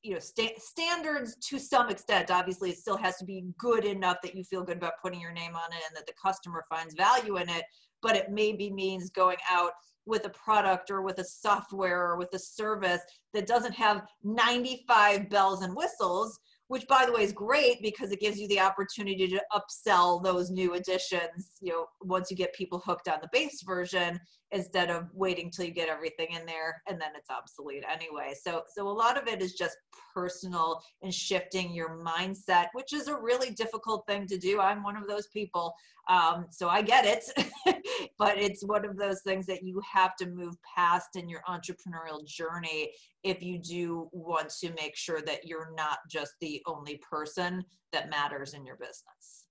you 0.03 0.13
know 0.13 0.19
sta- 0.19 0.59
standards 0.59 1.37
to 1.37 1.59
some 1.59 1.91
extent 1.91 2.31
obviously 2.31 2.71
it 2.71 2.79
still 2.79 2.97
has 2.97 3.17
to 3.17 3.25
be 3.25 3.45
good 3.59 3.85
enough 3.85 4.17
that 4.23 4.35
you 4.35 4.45
feel 4.45 4.63
good 4.63 4.77
about 4.77 4.95
putting 5.03 5.21
your 5.21 5.33
name 5.33 5.55
on 5.55 5.73
it 5.73 5.83
and 5.87 5.97
that 5.97 6.07
the 6.07 6.13
customer 6.23 6.65
finds 6.69 6.95
value 6.95 7.37
in 7.37 7.49
it 7.49 7.65
but 8.03 8.17
it 8.17 8.31
maybe 8.31 8.71
means 8.71 9.11
going 9.11 9.37
out 9.51 9.73
with 10.07 10.25
a 10.25 10.31
product 10.31 10.91
or 10.91 11.03
with 11.03 11.19
a 11.19 11.25
software 11.25 12.11
or 12.11 12.17
with 12.17 12.33
a 12.33 12.39
service 12.39 13.01
that 13.35 13.47
doesn't 13.47 13.75
have 13.75 14.03
95 14.25 15.29
bells 15.29 15.63
and 15.63 15.77
whistles 15.77 16.39
which 16.69 16.87
by 16.87 17.05
the 17.05 17.13
way 17.13 17.23
is 17.23 17.33
great 17.33 17.83
because 17.83 18.11
it 18.11 18.21
gives 18.21 18.39
you 18.39 18.49
the 18.49 18.61
opportunity 18.61 19.29
to 19.29 19.43
upsell 19.53 20.23
those 20.23 20.51
new 20.51 20.75
additions 20.75 21.59
you 21.61 21.73
know 21.73 21.87
once 22.03 22.31
you 22.31 22.37
get 22.37 22.55
people 22.55 22.79
hooked 22.85 23.09
on 23.09 23.19
the 23.21 23.29
base 23.33 23.63
version 23.63 24.19
instead 24.53 24.91
of 24.91 25.09
waiting 25.15 25.51
till 25.51 25.65
you 25.65 25.73
get 25.73 25.89
everything 25.89 26.29
in 26.33 26.45
there 26.47 26.83
and 26.89 27.01
then 27.01 27.11
it's 27.17 27.31
obsolete 27.31 27.85
anyway. 27.91 28.35
So 28.41 28.63
so 28.75 28.89
a 28.89 28.91
lot 28.91 29.21
of 29.21 29.29
it 29.29 29.43
is 29.43 29.55
just 29.55 29.77
personal 30.15 30.81
and 31.03 31.15
shifting 31.15 31.73
your 31.73 31.99
mindset 32.05 32.67
which 32.73 32.93
is 32.93 33.09
a 33.09 33.17
really 33.17 33.51
difficult 33.51 34.07
thing 34.07 34.27
to 34.27 34.39
do. 34.39 34.61
I'm 34.61 34.83
one 34.83 34.97
of 34.97 35.07
those 35.09 35.29
people 35.29 35.75
um, 36.09 36.47
so 36.51 36.69
i 36.69 36.83
get 36.83 37.05
it. 37.05 37.25
But 38.19 38.39
it's 38.39 38.65
one 38.65 38.85
of 38.85 38.97
those 38.97 39.23
things 39.23 39.47
that 39.47 39.63
you 39.63 39.81
have 39.93 40.17
to 40.17 40.27
move 40.27 40.55
past 40.77 41.17
in 41.17 41.29
your 41.29 41.43
entrepreneurial 41.49 42.25
journey 42.27 42.93
if 43.23 43.43
you 43.43 43.59
do 43.59 44.09
want 44.13 44.51
to 44.61 44.73
make 44.75 44.97
sure 44.97 45.23
that 45.23 45.47
you're 45.47 45.73
not 45.77 45.99
just 46.11 46.33
the 46.41 46.63
only 46.67 47.01
person 47.11 47.65
that 47.93 48.11
matters 48.11 48.55
in 48.55 48.65
your 48.67 48.77
business. 48.77 49.47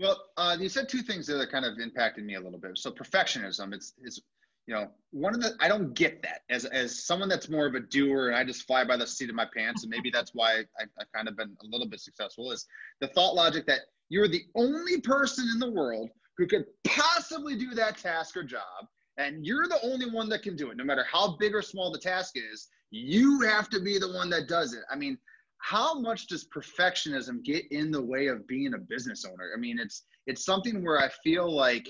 Well, 0.00 0.18
uh, 0.38 0.56
you 0.58 0.70
said 0.70 0.88
two 0.88 1.02
things 1.02 1.26
that 1.26 1.52
kind 1.52 1.66
of 1.66 1.78
impacted 1.78 2.24
me 2.24 2.34
a 2.34 2.40
little 2.40 2.58
bit. 2.58 2.78
So 2.78 2.90
perfectionism, 2.90 3.74
it's, 3.74 3.92
it's, 4.02 4.18
you 4.66 4.74
know, 4.74 4.88
one 5.10 5.34
of 5.34 5.42
the, 5.42 5.52
I 5.60 5.68
don't 5.68 5.92
get 5.92 6.22
that 6.22 6.40
as, 6.48 6.64
as 6.64 7.04
someone 7.04 7.28
that's 7.28 7.50
more 7.50 7.66
of 7.66 7.74
a 7.74 7.80
doer 7.80 8.28
and 8.28 8.36
I 8.36 8.42
just 8.42 8.66
fly 8.66 8.82
by 8.82 8.96
the 8.96 9.06
seat 9.06 9.28
of 9.28 9.34
my 9.34 9.46
pants. 9.54 9.82
And 9.82 9.90
maybe 9.90 10.10
that's 10.10 10.30
why 10.32 10.60
I, 10.80 10.84
I've 10.98 11.12
kind 11.14 11.28
of 11.28 11.36
been 11.36 11.54
a 11.60 11.66
little 11.66 11.86
bit 11.86 12.00
successful 12.00 12.50
is 12.50 12.66
the 13.02 13.08
thought 13.08 13.34
logic 13.34 13.66
that 13.66 13.80
you're 14.08 14.28
the 14.28 14.44
only 14.54 15.02
person 15.02 15.46
in 15.52 15.58
the 15.58 15.70
world 15.70 16.08
who 16.38 16.46
could 16.46 16.64
possibly 16.84 17.54
do 17.54 17.74
that 17.74 17.98
task 17.98 18.38
or 18.38 18.42
job. 18.42 18.86
And 19.18 19.44
you're 19.44 19.68
the 19.68 19.84
only 19.84 20.10
one 20.10 20.30
that 20.30 20.42
can 20.42 20.56
do 20.56 20.70
it, 20.70 20.78
no 20.78 20.84
matter 20.84 21.04
how 21.12 21.36
big 21.36 21.54
or 21.54 21.60
small 21.60 21.92
the 21.92 21.98
task 21.98 22.36
is. 22.36 22.68
You 22.90 23.42
have 23.42 23.68
to 23.70 23.80
be 23.80 23.98
the 23.98 24.12
one 24.12 24.30
that 24.30 24.48
does 24.48 24.72
it. 24.72 24.80
I 24.90 24.96
mean, 24.96 25.18
how 25.62 25.98
much 25.98 26.26
does 26.26 26.46
perfectionism 26.54 27.44
get 27.44 27.70
in 27.70 27.90
the 27.90 28.00
way 28.00 28.28
of 28.28 28.46
being 28.46 28.74
a 28.74 28.78
business 28.78 29.24
owner? 29.24 29.52
I 29.54 29.58
mean, 29.58 29.78
it's 29.78 30.04
it's 30.26 30.44
something 30.44 30.84
where 30.84 30.98
I 30.98 31.08
feel 31.22 31.50
like 31.54 31.88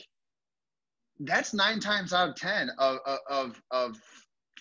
that's 1.20 1.54
nine 1.54 1.80
times 1.80 2.12
out 2.12 2.30
of 2.30 2.34
ten 2.34 2.70
of 2.78 2.98
of 3.28 3.62
of 3.70 4.00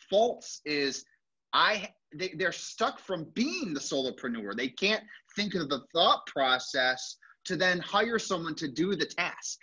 faults 0.09 0.61
is 0.65 1.05
I 1.53 1.89
they, 2.15 2.33
they're 2.37 2.51
stuck 2.51 2.99
from 2.99 3.25
being 3.33 3.73
the 3.73 3.79
solopreneur. 3.79 4.55
They 4.55 4.69
can't 4.69 5.03
think 5.35 5.55
of 5.55 5.69
the 5.69 5.81
thought 5.93 6.25
process 6.27 7.17
to 7.45 7.55
then 7.55 7.79
hire 7.79 8.19
someone 8.19 8.55
to 8.55 8.67
do 8.67 8.95
the 8.95 9.05
task. 9.05 9.59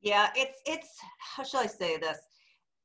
Yeah, 0.00 0.30
it's 0.34 0.60
it's 0.66 0.88
how 1.18 1.44
shall 1.44 1.60
I 1.60 1.66
say 1.66 1.96
this? 1.96 2.18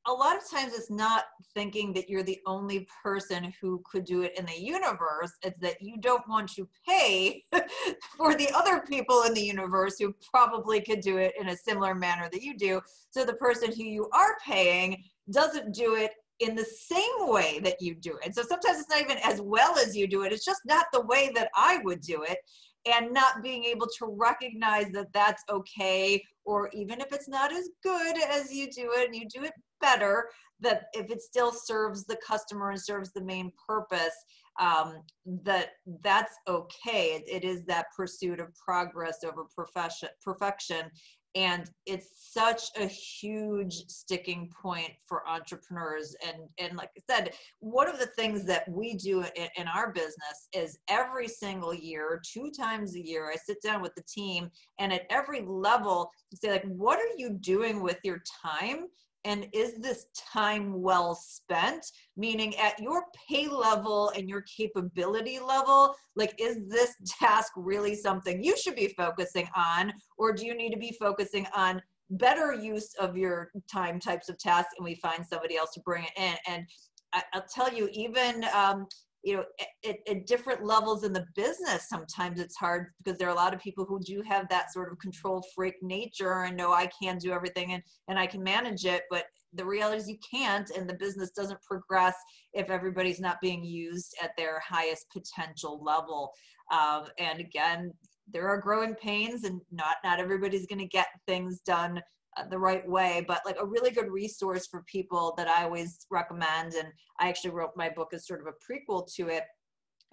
A 0.08 0.12
lot 0.12 0.36
of 0.36 0.48
times 0.48 0.72
it's 0.72 0.90
not 0.90 1.24
thinking 1.54 1.92
that 1.94 2.08
you're 2.08 2.22
the 2.22 2.40
only 2.46 2.86
person 3.02 3.52
who 3.60 3.82
could 3.90 4.04
do 4.04 4.22
it 4.22 4.38
in 4.38 4.46
the 4.46 4.58
universe. 4.58 5.32
It's 5.42 5.58
that 5.60 5.80
you 5.80 5.96
don't 5.98 6.26
want 6.28 6.52
to 6.54 6.68
pay 6.88 7.42
for 8.16 8.34
the 8.34 8.48
other 8.54 8.80
people 8.88 9.22
in 9.22 9.34
the 9.34 9.42
universe 9.42 9.96
who 9.98 10.14
probably 10.30 10.80
could 10.80 11.00
do 11.00 11.18
it 11.18 11.34
in 11.40 11.48
a 11.48 11.56
similar 11.56 11.94
manner 11.94 12.28
that 12.32 12.42
you 12.42 12.56
do. 12.56 12.80
So 13.10 13.24
the 13.24 13.34
person 13.34 13.72
who 13.72 13.82
you 13.82 14.08
are 14.12 14.36
paying 14.46 15.02
doesn't 15.30 15.74
do 15.74 15.96
it 15.96 16.12
in 16.38 16.54
the 16.54 16.64
same 16.64 17.28
way 17.30 17.60
that 17.64 17.80
you 17.80 17.94
do 17.94 18.18
it. 18.24 18.34
So 18.34 18.42
sometimes 18.42 18.78
it's 18.78 18.90
not 18.90 19.00
even 19.00 19.18
as 19.24 19.40
well 19.40 19.78
as 19.78 19.96
you 19.96 20.06
do 20.06 20.22
it. 20.22 20.32
It's 20.32 20.44
just 20.44 20.60
not 20.66 20.86
the 20.92 21.04
way 21.06 21.30
that 21.34 21.48
I 21.56 21.80
would 21.82 22.00
do 22.00 22.22
it 22.22 22.38
and 22.86 23.12
not 23.12 23.42
being 23.42 23.64
able 23.64 23.86
to 23.98 24.06
recognize 24.06 24.90
that 24.92 25.12
that's 25.12 25.42
okay 25.50 26.22
or 26.44 26.70
even 26.72 27.00
if 27.00 27.12
it's 27.12 27.28
not 27.28 27.52
as 27.52 27.68
good 27.82 28.16
as 28.22 28.52
you 28.52 28.70
do 28.70 28.92
it 28.94 29.06
and 29.06 29.16
you 29.16 29.26
do 29.28 29.44
it 29.44 29.52
better 29.80 30.28
that 30.60 30.86
if 30.94 31.10
it 31.10 31.20
still 31.20 31.52
serves 31.52 32.04
the 32.04 32.16
customer 32.26 32.70
and 32.70 32.80
serves 32.80 33.12
the 33.12 33.20
main 33.20 33.52
purpose 33.66 34.14
um, 34.60 35.02
that 35.42 35.70
that's 36.02 36.34
okay. 36.48 37.12
It, 37.16 37.24
it 37.28 37.44
is 37.44 37.64
that 37.64 37.86
pursuit 37.96 38.40
of 38.40 38.54
progress 38.54 39.18
over 39.24 39.44
profession 39.54 40.08
perfection. 40.22 40.90
And 41.34 41.68
it's 41.84 42.32
such 42.32 42.62
a 42.80 42.86
huge 42.86 43.74
sticking 43.88 44.50
point 44.62 44.92
for 45.06 45.28
entrepreneurs. 45.28 46.16
And 46.26 46.48
and 46.58 46.78
like 46.78 46.90
i 46.96 47.14
said 47.14 47.34
one 47.60 47.88
of 47.88 47.98
the 47.98 48.06
things 48.06 48.44
that 48.46 48.66
we 48.68 48.94
do 48.94 49.22
in, 49.36 49.48
in, 49.58 49.68
our 49.68 49.92
business 49.92 50.48
is 50.54 50.78
every 50.88 51.28
single 51.28 51.74
year 51.74 52.20
two 52.24 52.50
times 52.50 52.94
a 52.94 53.04
year 53.04 53.30
i 53.30 53.36
sit 53.36 53.60
down 53.62 53.82
with 53.82 53.94
the 53.94 54.02
team 54.08 54.48
and 54.78 54.92
at 54.92 55.06
every 55.10 55.42
level 55.46 56.10
say 56.34 56.50
like 56.50 56.64
what 56.64 56.98
are 56.98 57.16
you 57.16 57.30
doing 57.40 57.82
with 57.82 57.98
your 58.04 58.22
time 58.42 58.86
and 59.26 59.48
is 59.52 59.74
this 59.78 60.06
time 60.32 60.80
well 60.80 61.14
spent? 61.14 61.84
Meaning 62.16 62.56
at 62.56 62.78
your 62.78 63.04
pay 63.28 63.48
level 63.48 64.10
and 64.16 64.28
your 64.28 64.42
capability 64.42 65.38
level 65.40 65.94
like 66.14 66.34
is 66.38 66.60
this 66.68 66.94
task 67.20 67.52
really 67.56 67.94
something 67.94 68.42
you 68.42 68.56
should 68.56 68.76
be 68.76 68.94
focusing 68.96 69.48
on? 69.54 69.92
Or 70.16 70.32
do 70.32 70.46
you 70.46 70.56
need 70.56 70.72
to 70.72 70.78
be 70.78 70.96
focusing 70.98 71.46
on 71.54 71.82
better 72.10 72.54
use 72.54 72.94
of 73.00 73.16
your 73.16 73.50
time 73.70 73.98
types 73.98 74.28
of 74.28 74.38
tasks 74.38 74.72
and 74.78 74.84
we 74.84 74.94
find 74.94 75.26
somebody 75.26 75.56
else 75.56 75.72
to 75.74 75.80
bring 75.80 76.04
it 76.04 76.12
in? 76.16 76.36
And 76.46 76.64
I, 77.12 77.22
will 77.34 77.44
tell 77.52 77.72
you 77.72 77.88
even 77.92 78.44
um, 78.54 78.86
you 79.26 79.36
know 79.36 79.44
at, 79.84 79.96
at, 80.08 80.26
different 80.26 80.64
levels 80.64 81.02
in 81.02 81.12
the 81.12 81.26
business 81.34 81.88
sometimes 81.88 82.38
it's 82.38 82.56
hard 82.56 82.86
because 83.02 83.18
there 83.18 83.28
are 83.28 83.32
a 83.32 83.36
lot 83.36 83.52
of 83.52 83.60
people 83.60 83.84
who 83.84 83.98
do 84.00 84.22
have 84.22 84.48
that 84.48 84.72
sort 84.72 84.90
of 84.90 84.98
control 84.98 85.44
freak 85.54 85.74
nature 85.82 86.44
and 86.44 86.56
know 86.56 86.72
i 86.72 86.88
can 87.02 87.18
do 87.18 87.32
everything 87.32 87.72
and, 87.72 87.82
and 88.08 88.18
i 88.18 88.26
can 88.26 88.42
manage 88.42 88.84
it 88.84 89.02
but 89.10 89.24
the 89.52 89.64
reality 89.64 89.98
is 89.98 90.08
you 90.08 90.18
can't 90.30 90.70
and 90.70 90.88
the 90.88 90.94
business 90.94 91.30
doesn't 91.30 91.62
progress 91.62 92.14
if 92.52 92.70
everybody's 92.70 93.20
not 93.20 93.40
being 93.40 93.64
used 93.64 94.14
at 94.22 94.32
their 94.36 94.60
highest 94.60 95.06
potential 95.12 95.82
level. 95.82 96.30
Um, 96.72 97.04
and 97.18 97.40
again 97.40 97.92
there 98.32 98.48
are 98.48 98.60
growing 98.60 98.94
pains 98.96 99.44
and 99.44 99.60
not 99.70 99.96
not 100.02 100.18
everybody's 100.18 100.66
going 100.66 100.80
to 100.80 100.88
get 100.88 101.06
things 101.26 101.60
done 101.60 102.02
Uh, 102.36 102.46
the 102.48 102.58
right 102.58 102.86
way 102.86 103.24
but 103.26 103.40
like 103.46 103.56
a 103.58 103.64
really 103.64 103.90
good 103.90 104.10
resource 104.10 104.66
for 104.66 104.82
people 104.82 105.32
that 105.38 105.48
i 105.48 105.62
always 105.62 106.06
recommend 106.10 106.74
and 106.74 106.88
i 107.18 107.28
actually 107.28 107.50
wrote 107.50 107.70
my 107.76 107.88
book 107.88 108.12
as 108.12 108.26
sort 108.26 108.40
of 108.40 108.46
a 108.46 108.72
prequel 108.72 109.06
to 109.10 109.28
it 109.28 109.44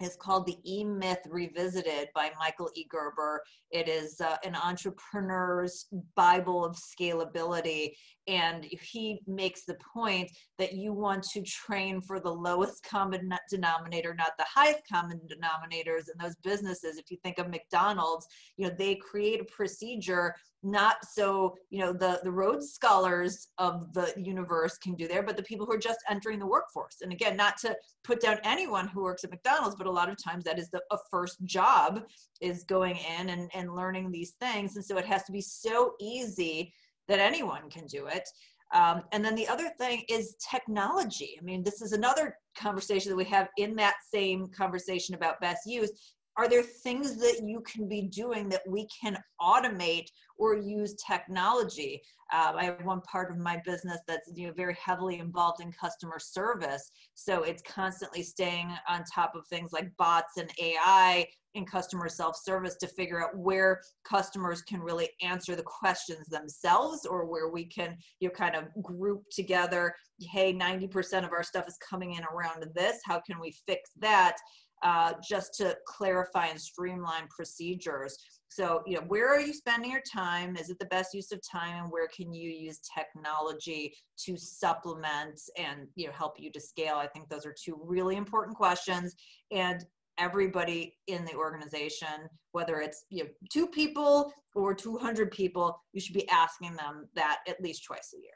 is 0.00 0.16
called 0.16 0.46
the 0.46 0.58
E 0.64 0.84
Myth 0.84 1.20
Revisited 1.28 2.08
by 2.14 2.30
Michael 2.38 2.70
E. 2.74 2.86
Gerber. 2.90 3.40
It 3.70 3.88
is 3.88 4.20
uh, 4.20 4.36
an 4.44 4.56
entrepreneur's 4.56 5.86
Bible 6.16 6.64
of 6.64 6.76
scalability. 6.76 7.92
And 8.26 8.64
he 8.64 9.20
makes 9.26 9.64
the 9.64 9.76
point 9.92 10.30
that 10.58 10.72
you 10.72 10.92
want 10.92 11.22
to 11.34 11.42
train 11.42 12.00
for 12.00 12.18
the 12.18 12.32
lowest 12.32 12.82
common 12.82 13.30
denominator, 13.50 14.14
not 14.14 14.32
the 14.38 14.46
highest 14.52 14.82
common 14.90 15.20
denominators 15.28 16.04
in 16.12 16.18
those 16.20 16.36
businesses. 16.42 16.96
If 16.96 17.10
you 17.10 17.18
think 17.22 17.38
of 17.38 17.50
McDonald's, 17.50 18.26
you 18.56 18.66
know, 18.66 18.74
they 18.76 18.96
create 18.96 19.40
a 19.40 19.44
procedure 19.44 20.34
not 20.64 20.96
so 21.04 21.54
you 21.68 21.78
know 21.78 21.92
the 21.92 22.20
the 22.24 22.32
Rhodes 22.32 22.72
scholars 22.72 23.48
of 23.58 23.92
the 23.92 24.12
universe 24.16 24.78
can 24.78 24.94
do 24.94 25.06
there 25.06 25.22
but 25.22 25.36
the 25.36 25.42
people 25.42 25.66
who 25.66 25.72
are 25.72 25.78
just 25.78 26.00
entering 26.08 26.38
the 26.38 26.46
workforce 26.46 27.02
and 27.02 27.12
again 27.12 27.36
not 27.36 27.58
to 27.58 27.76
put 28.02 28.20
down 28.20 28.38
anyone 28.44 28.88
who 28.88 29.02
works 29.02 29.24
at 29.24 29.30
mcdonald's 29.30 29.76
but 29.76 29.86
a 29.86 29.90
lot 29.94 30.08
of 30.10 30.22
times 30.22 30.44
that 30.44 30.58
is 30.58 30.70
the 30.70 30.82
a 30.90 30.98
first 31.10 31.42
job 31.44 32.02
is 32.40 32.64
going 32.64 32.98
in 33.18 33.30
and, 33.30 33.50
and 33.54 33.74
learning 33.74 34.10
these 34.10 34.32
things. 34.40 34.76
And 34.76 34.84
so 34.84 34.98
it 34.98 35.06
has 35.06 35.24
to 35.24 35.32
be 35.32 35.40
so 35.40 35.94
easy 36.00 36.72
that 37.08 37.18
anyone 37.18 37.70
can 37.70 37.86
do 37.86 38.06
it. 38.06 38.28
Um, 38.72 39.02
and 39.12 39.24
then 39.24 39.34
the 39.34 39.46
other 39.46 39.70
thing 39.78 40.02
is 40.08 40.36
technology. 40.50 41.36
I 41.40 41.44
mean, 41.44 41.62
this 41.62 41.80
is 41.80 41.92
another 41.92 42.36
conversation 42.56 43.10
that 43.10 43.16
we 43.16 43.24
have 43.24 43.48
in 43.56 43.76
that 43.76 43.96
same 44.12 44.48
conversation 44.48 45.14
about 45.14 45.40
best 45.40 45.66
use 45.66 45.90
are 46.36 46.48
there 46.48 46.62
things 46.62 47.16
that 47.16 47.42
you 47.44 47.60
can 47.60 47.88
be 47.88 48.02
doing 48.02 48.48
that 48.48 48.62
we 48.66 48.88
can 49.00 49.16
automate 49.40 50.06
or 50.38 50.56
use 50.56 50.94
technology? 50.94 52.02
Um, 52.32 52.56
i 52.56 52.64
have 52.64 52.84
one 52.84 53.02
part 53.02 53.30
of 53.30 53.36
my 53.36 53.60
business 53.64 53.98
that's 54.08 54.30
you 54.34 54.46
know 54.46 54.52
very 54.56 54.76
heavily 54.82 55.18
involved 55.18 55.60
in 55.60 55.70
customer 55.72 56.18
service. 56.18 56.90
So 57.14 57.42
it's 57.42 57.62
constantly 57.62 58.22
staying 58.22 58.72
on 58.88 59.04
top 59.04 59.34
of 59.36 59.46
things 59.46 59.72
like 59.72 59.94
bots 59.96 60.36
and 60.38 60.50
ai 60.60 61.26
in 61.54 61.64
customer 61.64 62.08
self-service 62.08 62.76
to 62.76 62.88
figure 62.88 63.22
out 63.22 63.36
where 63.36 63.80
customers 64.04 64.62
can 64.62 64.80
really 64.80 65.08
answer 65.22 65.54
the 65.54 65.62
questions 65.62 66.26
themselves 66.26 67.06
or 67.06 67.26
where 67.26 67.48
we 67.48 67.64
can 67.64 67.96
you 68.18 68.28
know 68.28 68.34
kind 68.34 68.56
of 68.56 68.64
group 68.82 69.22
together 69.30 69.94
hey 70.20 70.54
90% 70.54 71.24
of 71.24 71.32
our 71.32 71.42
stuff 71.42 71.66
is 71.66 71.76
coming 71.78 72.14
in 72.14 72.24
around 72.24 72.64
this. 72.74 72.98
How 73.04 73.20
can 73.20 73.40
we 73.40 73.54
fix 73.66 73.90
that 74.00 74.36
uh, 74.84 75.14
just 75.26 75.54
to 75.54 75.76
clarify 75.86 76.46
and 76.46 76.60
streamline 76.60 77.26
procedures. 77.34 78.16
So, 78.48 78.82
you 78.86 78.96
know, 78.96 79.04
where 79.08 79.28
are 79.28 79.40
you 79.40 79.52
spending 79.52 79.90
your 79.90 80.02
time? 80.02 80.56
Is 80.56 80.70
it 80.70 80.78
the 80.78 80.84
best 80.86 81.14
use 81.14 81.32
of 81.32 81.40
time? 81.50 81.84
And 81.84 81.90
where 81.90 82.06
can 82.06 82.32
you 82.32 82.50
use 82.50 82.78
technology 82.96 83.96
to 84.26 84.36
supplement 84.36 85.40
and, 85.58 85.88
you 85.96 86.06
know, 86.06 86.12
help 86.12 86.34
you 86.38 86.52
to 86.52 86.60
scale? 86.60 86.96
I 86.96 87.08
think 87.08 87.28
those 87.28 87.46
are 87.46 87.54
two 87.64 87.80
really 87.82 88.16
important 88.16 88.56
questions. 88.56 89.16
And 89.50 89.84
everybody 90.18 90.94
in 91.08 91.24
the 91.24 91.34
organization, 91.34 92.28
whether 92.52 92.80
it's 92.80 93.04
you 93.08 93.24
know, 93.24 93.30
two 93.52 93.66
people 93.66 94.32
or 94.54 94.74
200 94.74 95.30
people, 95.30 95.82
you 95.92 96.00
should 96.00 96.14
be 96.14 96.28
asking 96.28 96.76
them 96.76 97.08
that 97.16 97.38
at 97.48 97.60
least 97.60 97.84
twice 97.84 98.14
a 98.14 98.20
year. 98.20 98.30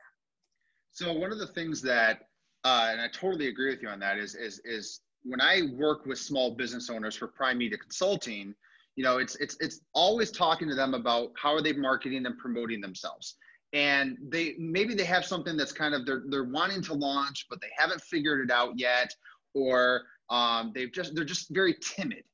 So 0.93 1.13
one 1.13 1.31
of 1.31 1.39
the 1.39 1.47
things 1.47 1.81
that, 1.83 2.23
uh, 2.65 2.89
and 2.91 3.01
I 3.01 3.07
totally 3.13 3.49
agree 3.49 3.71
with 3.71 3.83
you 3.83 3.89
on 3.89 4.01
that, 4.01 4.19
is 4.19 4.35
is 4.35 4.61
is 4.65 5.01
when 5.24 5.40
I 5.40 5.62
work 5.74 6.07
with 6.07 6.18
small 6.18 6.52
business 6.52 6.90
owners 6.90 7.16
for 7.16 7.28
Prime 7.28 7.59
Media 7.59 7.78
Consulting, 7.78 8.54
you 8.96 9.04
know, 9.04 9.18
it's 9.18 9.37
it's 9.37 9.57
it's 9.61 9.81
always 9.94 10.31
talking 10.31 10.68
to 10.68 10.74
them 10.74 10.94
about 10.94 11.31
how 11.40 11.54
are 11.54 11.62
they 11.62 11.72
marketing 11.72 12.26
and 12.26 12.37
promoting 12.38 12.81
themselves. 12.81 13.37
And 13.72 14.16
they 14.28 14.54
maybe 14.59 14.94
they 14.94 15.04
have 15.04 15.24
something 15.24 15.57
that's 15.57 15.72
kind 15.72 15.94
of 15.94 16.07
they're 16.07 16.24
they're 16.28 16.44
wanting 16.44 16.83
to 16.83 16.94
launch, 16.94 17.46
but 17.48 17.61
they 17.61 17.68
haven't 17.76 18.00
figured 18.02 18.48
it 18.48 18.52
out 18.52 18.72
yet, 18.76 19.14
or 19.54 20.02
um, 20.31 20.72
they've 20.74 20.92
just 20.92 21.14
they're 21.14 21.24
just 21.24 21.48
very 21.50 21.76
timid. 21.81 22.24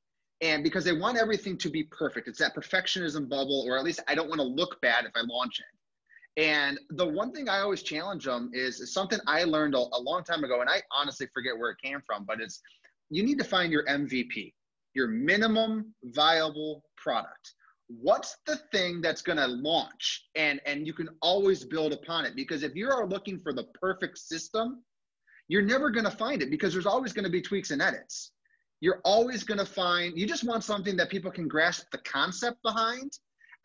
And 0.41 0.63
because 0.63 0.83
they 0.83 0.93
want 0.93 1.17
everything 1.17 1.57
to 1.59 1.69
be 1.69 1.83
perfect, 1.83 2.27
it's 2.27 2.39
that 2.39 2.55
perfectionism 2.55 3.29
bubble, 3.29 3.63
or 3.67 3.77
at 3.77 3.83
least 3.83 4.01
I 4.07 4.15
don't 4.15 4.27
want 4.27 4.41
to 4.41 4.47
look 4.47 4.81
bad 4.81 5.05
if 5.05 5.11
I 5.15 5.21
launch 5.21 5.59
it. 5.59 5.74
And 6.37 6.79
the 6.89 7.05
one 7.05 7.31
thing 7.31 7.47
I 7.47 7.59
always 7.59 7.81
challenge 7.81 8.25
them 8.25 8.51
is, 8.53 8.93
something 8.93 9.19
I 9.25 9.45
learned 9.45 9.73
a, 9.73 9.79
a, 9.79 9.99
long 9.99 10.23
time 10.23 10.43
ago, 10.43 10.59
and 10.61 10.69
I 10.69 10.81
honestly 10.91 11.27
forget 11.33 11.57
where 11.57 11.71
it 11.71 11.77
came 11.81 12.01
from, 12.05 12.25
but 12.25 12.41
it's 12.41 12.61
you 13.09 13.23
need 13.23 13.37
to 13.37 13.45
find 13.45 13.71
your 13.71 13.85
MVP, 13.85 14.53
your 14.93 15.07
minimum 15.07 15.93
viable 16.03 16.83
product. 16.97 17.53
What's 17.87 18.35
the 18.47 18.57
thing 18.73 18.99
that's 18.99 19.21
going 19.21 19.37
to 19.37 19.47
launch? 19.47 20.25
And, 20.35 20.59
and 20.65 20.85
you 20.85 20.93
can 20.93 21.09
always 21.21 21.63
build 21.63 21.93
upon 21.93 22.25
it 22.25 22.35
because 22.35 22.63
if 22.63 22.75
you 22.75 22.89
are 22.89 23.07
looking 23.07 23.39
for 23.39 23.53
the 23.53 23.65
perfect 23.79 24.17
system, 24.17 24.83
you're 25.47 25.61
never 25.61 25.91
going 25.91 26.05
to 26.05 26.11
find 26.11 26.41
it 26.41 26.49
because 26.49 26.73
there's 26.73 26.87
always 26.87 27.13
going 27.13 27.25
to 27.25 27.31
be 27.31 27.41
tweaks 27.41 27.71
and 27.71 27.81
edits. 27.81 28.31
You're 28.81 29.01
always 29.05 29.43
going 29.43 29.59
to 29.59 29.65
find, 29.65 30.17
you 30.17 30.25
just 30.25 30.43
want 30.43 30.63
something 30.63 30.97
that 30.97 31.09
people 31.09 31.31
can 31.31 31.47
grasp 31.47 31.85
the 31.91 31.99
concept 31.99 32.61
behind 32.63 33.11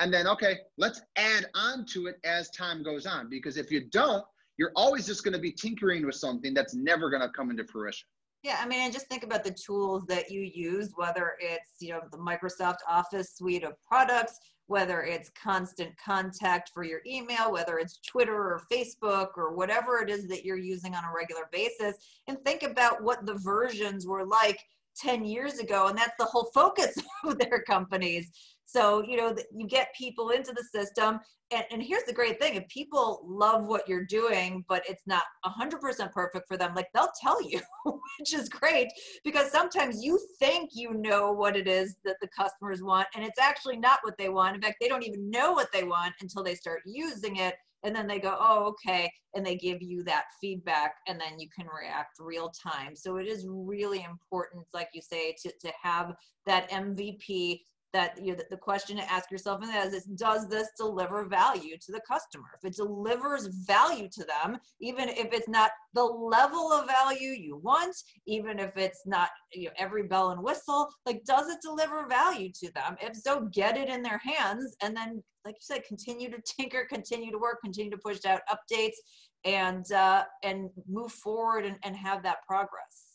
and 0.01 0.13
then 0.13 0.27
okay 0.27 0.59
let's 0.79 1.03
add 1.17 1.47
on 1.55 1.85
to 1.87 2.07
it 2.07 2.17
as 2.25 2.51
time 2.51 2.83
goes 2.83 3.07
on. 3.07 3.29
Because 3.31 3.57
if 3.57 3.71
you 3.71 3.89
don't 3.91 4.25
you're 4.59 4.73
always 4.77 5.07
just 5.07 5.25
going 5.25 5.33
to 5.33 5.41
be 5.41 5.53
tinkering 5.53 6.05
with 6.05 6.17
something 6.17 6.53
that's 6.53 6.75
never 6.75 7.09
going 7.09 7.23
to 7.23 7.31
come 7.31 7.51
into 7.51 7.65
fruition. 7.65 8.07
Yeah 8.43 8.59
i 8.61 8.67
mean 8.67 8.81
and 8.81 8.93
just 8.93 9.07
think 9.09 9.23
about 9.23 9.45
the 9.45 9.53
tools 9.53 10.05
that 10.09 10.31
you 10.31 10.41
use 10.41 10.93
whether 10.97 11.33
it's 11.41 11.75
you 11.79 11.91
know 11.91 12.01
the 12.11 12.19
microsoft 12.19 12.79
office 12.89 13.37
suite 13.37 13.65
of 13.65 13.75
products 13.87 14.39
whether 14.67 15.03
it's 15.03 15.31
constant 15.31 15.93
contact 16.03 16.71
for 16.73 16.83
your 16.83 17.01
email 17.07 17.53
whether 17.53 17.79
it's 17.79 18.01
twitter 18.07 18.35
or 18.35 18.63
facebook 18.73 19.31
or 19.37 19.53
whatever 19.55 19.99
it 19.99 20.09
is 20.09 20.27
that 20.29 20.45
you're 20.45 20.57
using 20.57 20.95
on 20.95 21.05
a 21.05 21.13
regular 21.15 21.49
basis 21.53 21.97
and 22.29 22.39
think 22.45 22.63
about 22.63 23.03
what 23.03 23.27
the 23.27 23.35
versions 23.35 24.07
were 24.07 24.25
like 24.25 24.59
10 24.97 25.25
years 25.25 25.59
ago 25.59 25.89
and 25.89 25.99
that's 25.99 26.17
the 26.19 26.25
whole 26.25 26.51
focus 26.55 26.97
of 27.25 27.39
their 27.39 27.63
companies 27.63 28.31
so, 28.73 29.03
you 29.03 29.17
know, 29.17 29.35
you 29.53 29.67
get 29.67 29.93
people 29.97 30.31
into 30.31 30.53
the 30.53 30.63
system. 30.63 31.19
And, 31.51 31.65
and 31.73 31.83
here's 31.83 32.05
the 32.05 32.13
great 32.13 32.39
thing 32.39 32.55
if 32.55 32.69
people 32.69 33.21
love 33.27 33.67
what 33.67 33.89
you're 33.89 34.05
doing, 34.05 34.65
but 34.69 34.85
it's 34.89 35.03
not 35.07 35.25
100% 35.45 36.13
perfect 36.13 36.47
for 36.47 36.57
them, 36.57 36.75
like 36.77 36.87
they'll 36.95 37.11
tell 37.21 37.43
you, 37.43 37.61
which 37.85 38.33
is 38.33 38.49
great 38.49 38.89
because 39.25 39.51
sometimes 39.51 40.05
you 40.05 40.21
think 40.39 40.71
you 40.73 40.95
know 40.95 41.33
what 41.33 41.57
it 41.57 41.67
is 41.67 41.97
that 42.05 42.17
the 42.21 42.29
customers 42.29 42.81
want, 42.81 43.09
and 43.17 43.25
it's 43.25 43.41
actually 43.41 43.77
not 43.77 43.99
what 44.03 44.17
they 44.19 44.29
want. 44.29 44.55
In 44.55 44.63
fact, 44.63 44.77
they 44.81 44.89
don't 44.89 45.05
even 45.05 45.29
know 45.31 45.53
what 45.53 45.73
they 45.73 45.83
want 45.83 46.15
until 46.21 46.45
they 46.45 46.55
start 46.55 46.83
using 46.87 47.37
it 47.37 47.57
and 47.83 47.97
then 47.97 48.07
they 48.07 48.19
go 48.19 48.37
oh 48.39 48.65
okay 48.67 49.11
and 49.35 49.45
they 49.45 49.57
give 49.57 49.81
you 49.81 50.03
that 50.05 50.25
feedback 50.41 50.97
and 51.09 51.21
then 51.21 51.39
you 51.39 51.49
can 51.57 51.67
react 51.67 52.17
real 52.19 52.51
time 52.51 52.95
so 52.95 53.17
it 53.17 53.27
is 53.27 53.47
really 53.49 54.05
important 54.05 54.65
like 54.75 54.89
you 54.93 55.01
say 55.01 55.35
to, 55.43 55.51
to 55.61 55.73
have 55.83 56.15
that 56.47 56.71
mvp 56.71 57.61
that 57.93 58.19
you 58.23 58.33
know, 58.33 58.43
the 58.51 58.57
question 58.57 58.97
to 58.97 59.13
ask 59.13 59.31
yourself 59.31 59.63
is, 59.63 59.93
is 59.93 60.05
does 60.05 60.49
this 60.49 60.69
deliver 60.77 61.25
value 61.25 61.77
to 61.79 61.93
the 61.93 62.01
customer? 62.07 62.47
If 62.57 62.71
it 62.71 62.77
delivers 62.77 63.47
value 63.67 64.09
to 64.13 64.25
them 64.25 64.59
even 64.81 65.09
if 65.09 65.33
it's 65.33 65.49
not 65.49 65.71
the 65.95 66.05
level 66.05 66.73
of 66.73 66.87
value 66.87 67.31
you 67.31 67.57
want 67.57 67.97
even 68.27 68.59
if 68.59 68.77
it's 68.77 69.03
not 69.07 69.31
you 69.53 69.67
know, 69.67 69.71
every 69.79 70.05
bell 70.05 70.31
and 70.31 70.43
whistle 70.43 70.89
like 71.07 71.25
does 71.25 71.49
it 71.49 71.59
deliver 71.63 72.07
value 72.07 72.51
to 72.61 72.73
them? 72.73 72.97
If 73.01 73.17
so 73.17 73.49
get 73.53 73.77
it 73.77 73.89
in 73.89 74.03
their 74.03 74.19
hands 74.19 74.77
and 74.83 74.97
then 74.97 75.23
like 75.45 75.55
you 75.55 75.63
said 75.63 75.85
continue 75.87 76.31
to 76.31 76.41
tinker 76.57 76.87
continue 76.89 77.31
to 77.31 77.39
work 77.39 77.59
continue 77.63 77.91
to 77.91 77.99
push 77.99 78.25
out 78.25 78.41
updates 78.51 78.97
and 79.45 79.91
uh, 79.93 80.25
and 80.43 80.71
move 80.89 81.13
forward 81.13 81.65
and, 81.65 81.77
and 81.83 81.97
have 81.97 82.23
that 82.23 82.39
progress 82.47 83.10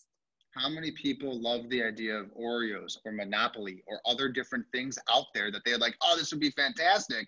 how 0.55 0.69
many 0.69 0.91
people 0.91 1.39
love 1.41 1.69
the 1.69 1.83
idea 1.83 2.15
of 2.15 2.27
Oreos 2.35 2.97
or 3.03 3.11
Monopoly 3.11 3.83
or 3.87 3.99
other 4.05 4.29
different 4.29 4.65
things 4.71 4.97
out 5.09 5.25
there 5.33 5.51
that 5.51 5.61
they're 5.65 5.77
like, 5.77 5.95
oh, 6.01 6.15
this 6.17 6.31
would 6.31 6.39
be 6.39 6.51
fantastic. 6.51 7.27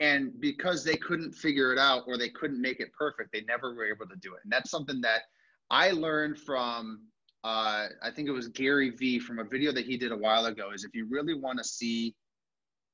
And 0.00 0.38
because 0.40 0.84
they 0.84 0.96
couldn't 0.96 1.32
figure 1.32 1.72
it 1.72 1.78
out 1.78 2.04
or 2.06 2.18
they 2.18 2.28
couldn't 2.28 2.60
make 2.60 2.80
it 2.80 2.92
perfect, 2.92 3.30
they 3.32 3.42
never 3.42 3.74
were 3.74 3.86
able 3.86 4.06
to 4.06 4.16
do 4.16 4.34
it. 4.34 4.40
And 4.44 4.52
that's 4.52 4.70
something 4.70 5.00
that 5.00 5.22
I 5.70 5.90
learned 5.90 6.38
from, 6.38 7.02
uh, 7.44 7.86
I 8.02 8.10
think 8.14 8.28
it 8.28 8.32
was 8.32 8.48
Gary 8.48 8.90
Vee 8.90 9.18
from 9.18 9.38
a 9.38 9.44
video 9.44 9.72
that 9.72 9.86
he 9.86 9.96
did 9.96 10.12
a 10.12 10.16
while 10.16 10.46
ago 10.46 10.70
is 10.74 10.84
if 10.84 10.94
you 10.94 11.06
really 11.10 11.34
want 11.34 11.58
to 11.58 11.64
see 11.64 12.14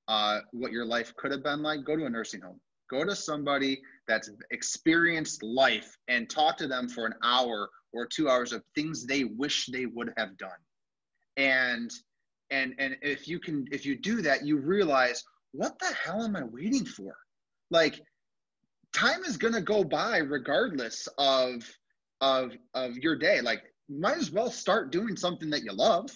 uh, 0.09 0.41
what 0.53 0.71
your 0.71 0.85
life 0.85 1.15
could 1.17 1.33
have 1.33 1.43
been 1.43 1.63
like, 1.63 1.85
go 1.85 1.97
to 1.97 2.07
a 2.07 2.11
nursing 2.11 2.41
home. 2.41 2.61
Go 2.89 3.05
to 3.05 3.17
somebody 3.17 3.81
that's 4.07 4.31
experienced 4.53 5.43
life 5.43 5.97
and 6.07 6.31
talk 6.31 6.57
to 6.59 6.69
them 6.69 6.89
for 6.89 7.05
an 7.05 7.15
hour 7.25 7.69
or 7.97 8.07
two 8.07 8.29
hours 8.29 8.53
of 8.53 8.63
things 8.75 9.07
they 9.07 9.25
wish 9.25 9.67
they 9.67 9.87
would 9.87 10.13
have 10.17 10.37
done. 10.37 10.51
And 11.37 11.91
and 12.51 12.75
and 12.79 12.97
if 13.03 13.27
you 13.27 13.41
can 13.41 13.67
if 13.73 13.85
you 13.85 13.99
do 13.99 14.23
that 14.23 14.47
you 14.47 14.59
realize 14.59 15.25
what 15.53 15.79
the 15.79 15.93
hell 15.95 16.23
am 16.23 16.37
i 16.37 16.45
waiting 16.45 16.85
for? 16.85 17.17
Like 17.71 18.01
time 18.93 19.25
is 19.25 19.37
going 19.37 19.55
to 19.55 19.61
go 19.61 19.83
by 19.83 20.19
regardless 20.19 21.09
of 21.19 21.63
of 22.21 22.53
of 22.75 22.97
your 22.99 23.17
day. 23.17 23.41
Like 23.41 23.63
might 23.89 24.19
as 24.19 24.31
well 24.31 24.51
start 24.51 24.93
doing 24.93 25.17
something 25.17 25.51
that 25.51 25.63
you 25.63 25.73
love. 25.73 26.11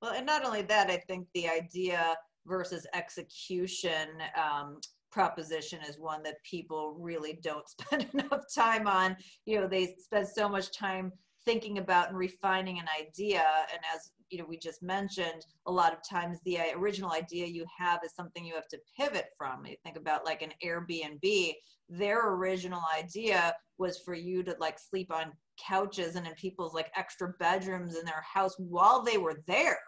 Well 0.00 0.12
and 0.12 0.26
not 0.26 0.44
only 0.44 0.62
that 0.62 0.90
i 0.90 0.96
think 0.96 1.28
the 1.32 1.48
idea 1.48 2.16
versus 2.46 2.86
execution 2.92 4.08
um, 4.36 4.80
proposition 5.12 5.80
is 5.88 5.98
one 5.98 6.22
that 6.24 6.42
people 6.48 6.96
really 6.98 7.38
don't 7.42 7.68
spend 7.68 8.08
enough 8.12 8.42
time 8.54 8.88
on. 8.88 9.16
You 9.46 9.60
know, 9.60 9.68
they 9.68 9.94
spend 9.98 10.26
so 10.26 10.48
much 10.48 10.76
time 10.76 11.12
thinking 11.44 11.78
about 11.78 12.08
and 12.08 12.16
refining 12.16 12.78
an 12.78 12.86
idea. 13.00 13.44
And 13.72 13.80
as 13.94 14.10
you 14.30 14.38
know 14.38 14.46
we 14.48 14.56
just 14.56 14.82
mentioned 14.82 15.44
a 15.66 15.72
lot 15.72 15.92
of 15.92 15.98
times 16.08 16.38
the 16.44 16.58
uh, 16.58 16.78
original 16.78 17.12
idea 17.12 17.46
you 17.46 17.66
have 17.78 18.00
is 18.04 18.14
something 18.14 18.44
you 18.44 18.54
have 18.54 18.68
to 18.68 18.78
pivot 18.98 19.26
from. 19.36 19.66
You 19.66 19.76
think 19.84 19.96
about 19.96 20.24
like 20.24 20.42
an 20.42 20.52
airbnb. 20.64 21.52
Their 21.88 22.32
original 22.34 22.82
idea 22.96 23.54
was 23.78 23.98
for 23.98 24.14
you 24.14 24.42
to 24.44 24.56
like 24.58 24.78
sleep 24.78 25.12
on 25.12 25.32
couches 25.60 26.16
and 26.16 26.26
in 26.26 26.32
people's 26.34 26.72
like 26.72 26.90
extra 26.96 27.34
bedrooms 27.38 27.96
in 27.96 28.04
their 28.04 28.22
house 28.22 28.54
while 28.58 29.02
they 29.02 29.18
were 29.18 29.42
there 29.46 29.78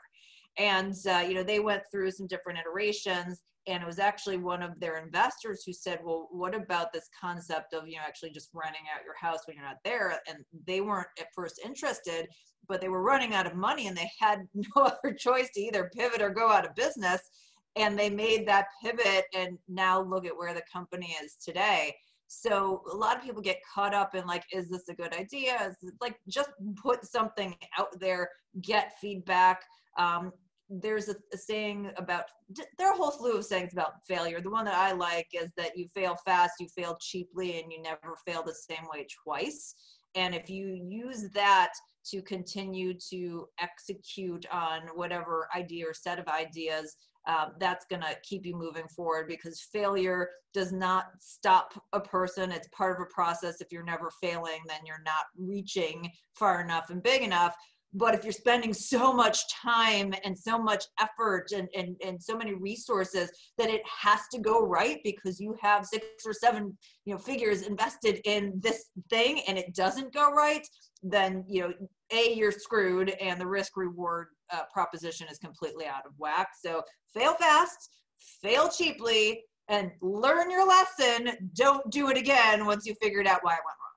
and 0.59 0.95
uh, 1.09 1.25
you 1.27 1.35
know 1.35 1.43
they 1.43 1.61
went 1.61 1.83
through 1.91 2.11
some 2.11 2.27
different 2.27 2.59
iterations 2.59 3.43
and 3.67 3.83
it 3.83 3.87
was 3.87 3.99
actually 3.99 4.37
one 4.37 4.63
of 4.63 4.79
their 4.79 4.99
investors 4.99 5.63
who 5.65 5.73
said 5.73 5.99
well 6.05 6.29
what 6.31 6.55
about 6.55 6.93
this 6.93 7.09
concept 7.19 7.75
of 7.75 7.89
you 7.89 7.97
know 7.97 8.03
actually 8.07 8.31
just 8.31 8.51
renting 8.53 8.83
out 8.95 9.05
your 9.05 9.17
house 9.17 9.41
when 9.47 9.57
you're 9.57 9.67
not 9.67 9.79
there? 9.85 10.19
And 10.29 10.39
they 10.67 10.81
weren't 10.81 11.09
at 11.19 11.29
first 11.35 11.61
interested 11.65 12.29
but 12.69 12.81
they 12.81 12.89
were 12.89 13.03
running 13.03 13.35
out 13.35 13.47
of 13.47 13.55
money 13.55 13.87
and 13.87 13.97
they 13.97 14.11
had 14.19 14.47
no 14.55 14.83
other 14.83 15.13
choice 15.13 15.51
to 15.55 15.61
either 15.61 15.91
pivot 15.95 16.23
or 16.23 16.31
go 16.31 16.51
out 16.51 16.67
of 16.67 16.75
business. 16.75 17.21
And 17.77 17.99
they 17.99 18.09
made 18.09 18.47
that 18.47 18.67
pivot 18.83 19.25
and 19.35 19.59
now 19.69 20.01
look 20.01 20.25
at 20.27 20.37
where 20.37 20.55
the 20.55 20.63
company 20.73 21.17
is 21.23 21.37
today. 21.45 21.95
So 22.29 22.83
a 22.91 22.97
lot 22.97 23.17
of 23.17 23.23
people 23.23 23.43
get 23.43 23.59
caught 23.73 23.95
up 23.95 24.15
in 24.15 24.27
like 24.27 24.45
is 24.53 24.69
this 24.69 24.89
a 24.89 24.95
good 24.95 25.15
idea? 25.15 25.75
Is 25.83 25.93
like 26.01 26.17
just 26.29 26.51
put 26.77 27.05
something 27.05 27.55
out 27.79 27.89
there 28.01 28.31
get 28.63 28.99
feedback 29.01 29.61
um, 29.99 30.33
there's 30.71 31.09
a, 31.09 31.17
a, 31.33 31.37
saying 31.37 31.91
about 31.97 32.25
there 32.79 32.89
are 32.89 32.95
a 32.95 32.97
whole 32.97 33.11
slew 33.11 33.37
of 33.37 33.45
sayings 33.45 33.73
about 33.73 34.07
failure. 34.07 34.41
The 34.41 34.51
one 34.51 34.65
that 34.65 34.75
i 34.75 34.93
like 34.93 35.29
is 35.33 35.53
that 35.57 35.77
you 35.77 35.89
fail 35.95 36.17
fast 36.25 36.55
you 36.61 36.69
fail 36.69 36.97
cheaply 37.01 37.61
and 37.61 37.71
you 37.71 37.83
never 37.83 38.17
fail 38.27 38.43
the 38.43 38.55
same 38.55 38.87
way 38.93 39.07
twice. 39.25 39.75
And 40.15 40.35
if 40.35 40.49
you 40.49 40.81
use 40.89 41.29
that 41.35 41.73
to 42.11 42.23
continue 42.23 42.95
to 43.11 43.49
execute 43.61 44.47
on 44.53 44.83
whatever 44.95 45.49
idea 45.57 45.89
or 45.89 45.95
set 45.95 46.19
of 46.19 46.29
ideas 46.29 46.97
um, 47.27 47.53
that's 47.59 47.87
going 47.87 48.03
to 48.03 48.15
keep 48.23 48.45
you 48.45 48.55
moving 48.55 48.87
forward 48.89 49.27
because 49.29 49.67
failure 49.73 50.29
does 50.53 50.73
not 50.73 51.07
stop 51.21 51.73
a 51.95 52.01
person. 52.01 52.53
It's 52.53 52.69
part 52.69 52.95
of 52.95 53.03
a 53.03 53.13
process. 53.13 53.63
If 53.63 53.73
you're 53.73 53.83
never 53.83 54.11
failing 54.23 54.61
then 54.67 54.81
you're 54.87 55.03
not 55.05 55.25
reaching 55.37 56.11
far 56.35 56.61
enough 56.61 56.91
and 56.91 57.03
big 57.03 57.23
enough 57.23 57.57
but 57.95 58.15
if 58.15 58.25
you're 58.25 58.33
spending 58.33 58.75
so 58.75 59.13
much 59.13 59.39
time 59.53 60.13
and 60.25 60.37
so 60.37 60.59
much 60.59 60.85
effort 61.01 61.47
and, 61.55 61.69
and, 61.77 61.97
and 62.05 62.23
so 62.23 62.37
many 62.37 62.55
resources 62.55 63.31
that 63.57 63.71
it 63.71 63.83
has 63.87 64.21
to 64.33 64.41
go 64.41 64.61
right 64.61 64.99
because 65.05 65.41
you 65.41 65.55
have 65.61 65.87
six 65.87 66.05
or 66.27 66.33
seven 66.33 66.77
you 67.05 67.15
know 67.15 67.19
figures 67.19 67.63
invested 67.63 68.21
in 68.25 68.53
this 68.61 68.87
thing 69.11 69.41
and 69.47 69.57
it 69.57 69.75
doesn't 69.75 70.13
go 70.13 70.31
right 70.33 70.67
then 71.03 71.45
you 71.49 71.61
know 71.63 71.73
a 72.13 72.35
you're 72.35 72.53
screwed 72.53 73.11
and 73.21 73.41
the 73.41 73.47
risk 73.47 73.77
reward 73.77 74.29
uh, 74.53 74.63
proposition 74.73 75.27
is 75.31 75.39
completely 75.39 75.87
out 75.87 76.07
of 76.07 76.13
whack. 76.19 76.49
So 76.63 76.83
fail 77.15 77.35
fast 77.35 77.91
fail 78.43 78.69
cheaply 78.69 79.43
and 79.69 79.91
learn 80.01 80.51
your 80.51 80.67
lesson. 80.67 81.31
Don't 81.55 81.89
do 81.91 82.11
it 82.11 82.17
again 82.17 82.67
once 82.67 82.87
you 82.87 82.95
figured 83.03 83.27
out 83.27 83.41
why 83.43 83.53
it 83.53 83.63
went 83.65 83.77
wrong 83.81 83.94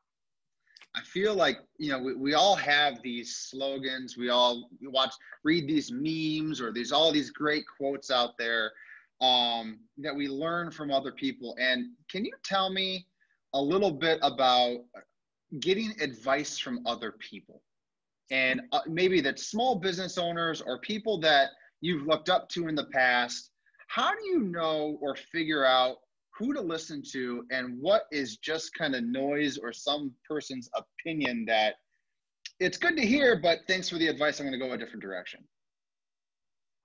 I 0.97 1.01
feel 1.01 1.35
like 1.35 1.59
you 1.77 1.91
know 1.91 1.99
we, 1.99 2.15
we 2.15 2.33
all 2.33 2.55
have 2.55 3.01
these 3.03 3.35
slogans. 3.35 4.17
We 4.17 4.29
all 4.29 4.69
watch, 4.81 5.13
read 5.43 5.67
these 5.67 5.91
memes 5.91 6.59
or 6.59 6.71
these 6.71 6.91
all 6.91 7.11
these 7.11 7.29
great 7.29 7.65
quotes 7.77 8.09
out 8.09 8.37
there 8.39 8.71
um, 9.21 9.79
that 9.99 10.15
we 10.15 10.27
learn 10.27 10.71
from 10.71 10.89
other 10.89 11.11
people. 11.11 11.55
And 11.59 11.91
can 12.09 12.25
you 12.25 12.33
tell 12.43 12.71
me 12.71 13.05
a 13.53 13.61
little 13.61 13.91
bit 13.91 14.19
about 14.23 14.79
getting 15.59 15.93
advice 16.01 16.57
from 16.57 16.85
other 16.87 17.13
people, 17.19 17.61
and 18.31 18.61
uh, 18.71 18.79
maybe 18.87 19.21
that 19.21 19.39
small 19.39 19.75
business 19.75 20.17
owners 20.17 20.61
or 20.61 20.79
people 20.79 21.19
that 21.19 21.49
you've 21.81 22.07
looked 22.07 22.29
up 22.29 22.49
to 22.49 22.67
in 22.69 22.75
the 22.75 22.85
past? 22.85 23.51
How 23.87 24.15
do 24.15 24.25
you 24.25 24.39
know 24.39 24.97
or 24.99 25.15
figure 25.15 25.63
out 25.63 25.97
who 26.37 26.53
to 26.53 26.61
listen 26.61 27.01
to 27.11 27.45
and 27.51 27.79
what 27.79 28.03
is 28.11 28.37
just 28.37 28.73
kind 28.73 28.95
of 28.95 29.03
noise 29.03 29.57
or 29.57 29.73
some 29.73 30.11
person's 30.27 30.69
opinion 30.75 31.45
that 31.47 31.75
it's 32.59 32.77
good 32.77 32.95
to 32.97 33.05
hear, 33.05 33.39
but 33.39 33.59
thanks 33.67 33.89
for 33.89 33.97
the 33.97 34.07
advice. 34.07 34.39
I'm 34.39 34.47
going 34.47 34.59
to 34.59 34.65
go 34.65 34.73
a 34.73 34.77
different 34.77 35.01
direction. 35.01 35.43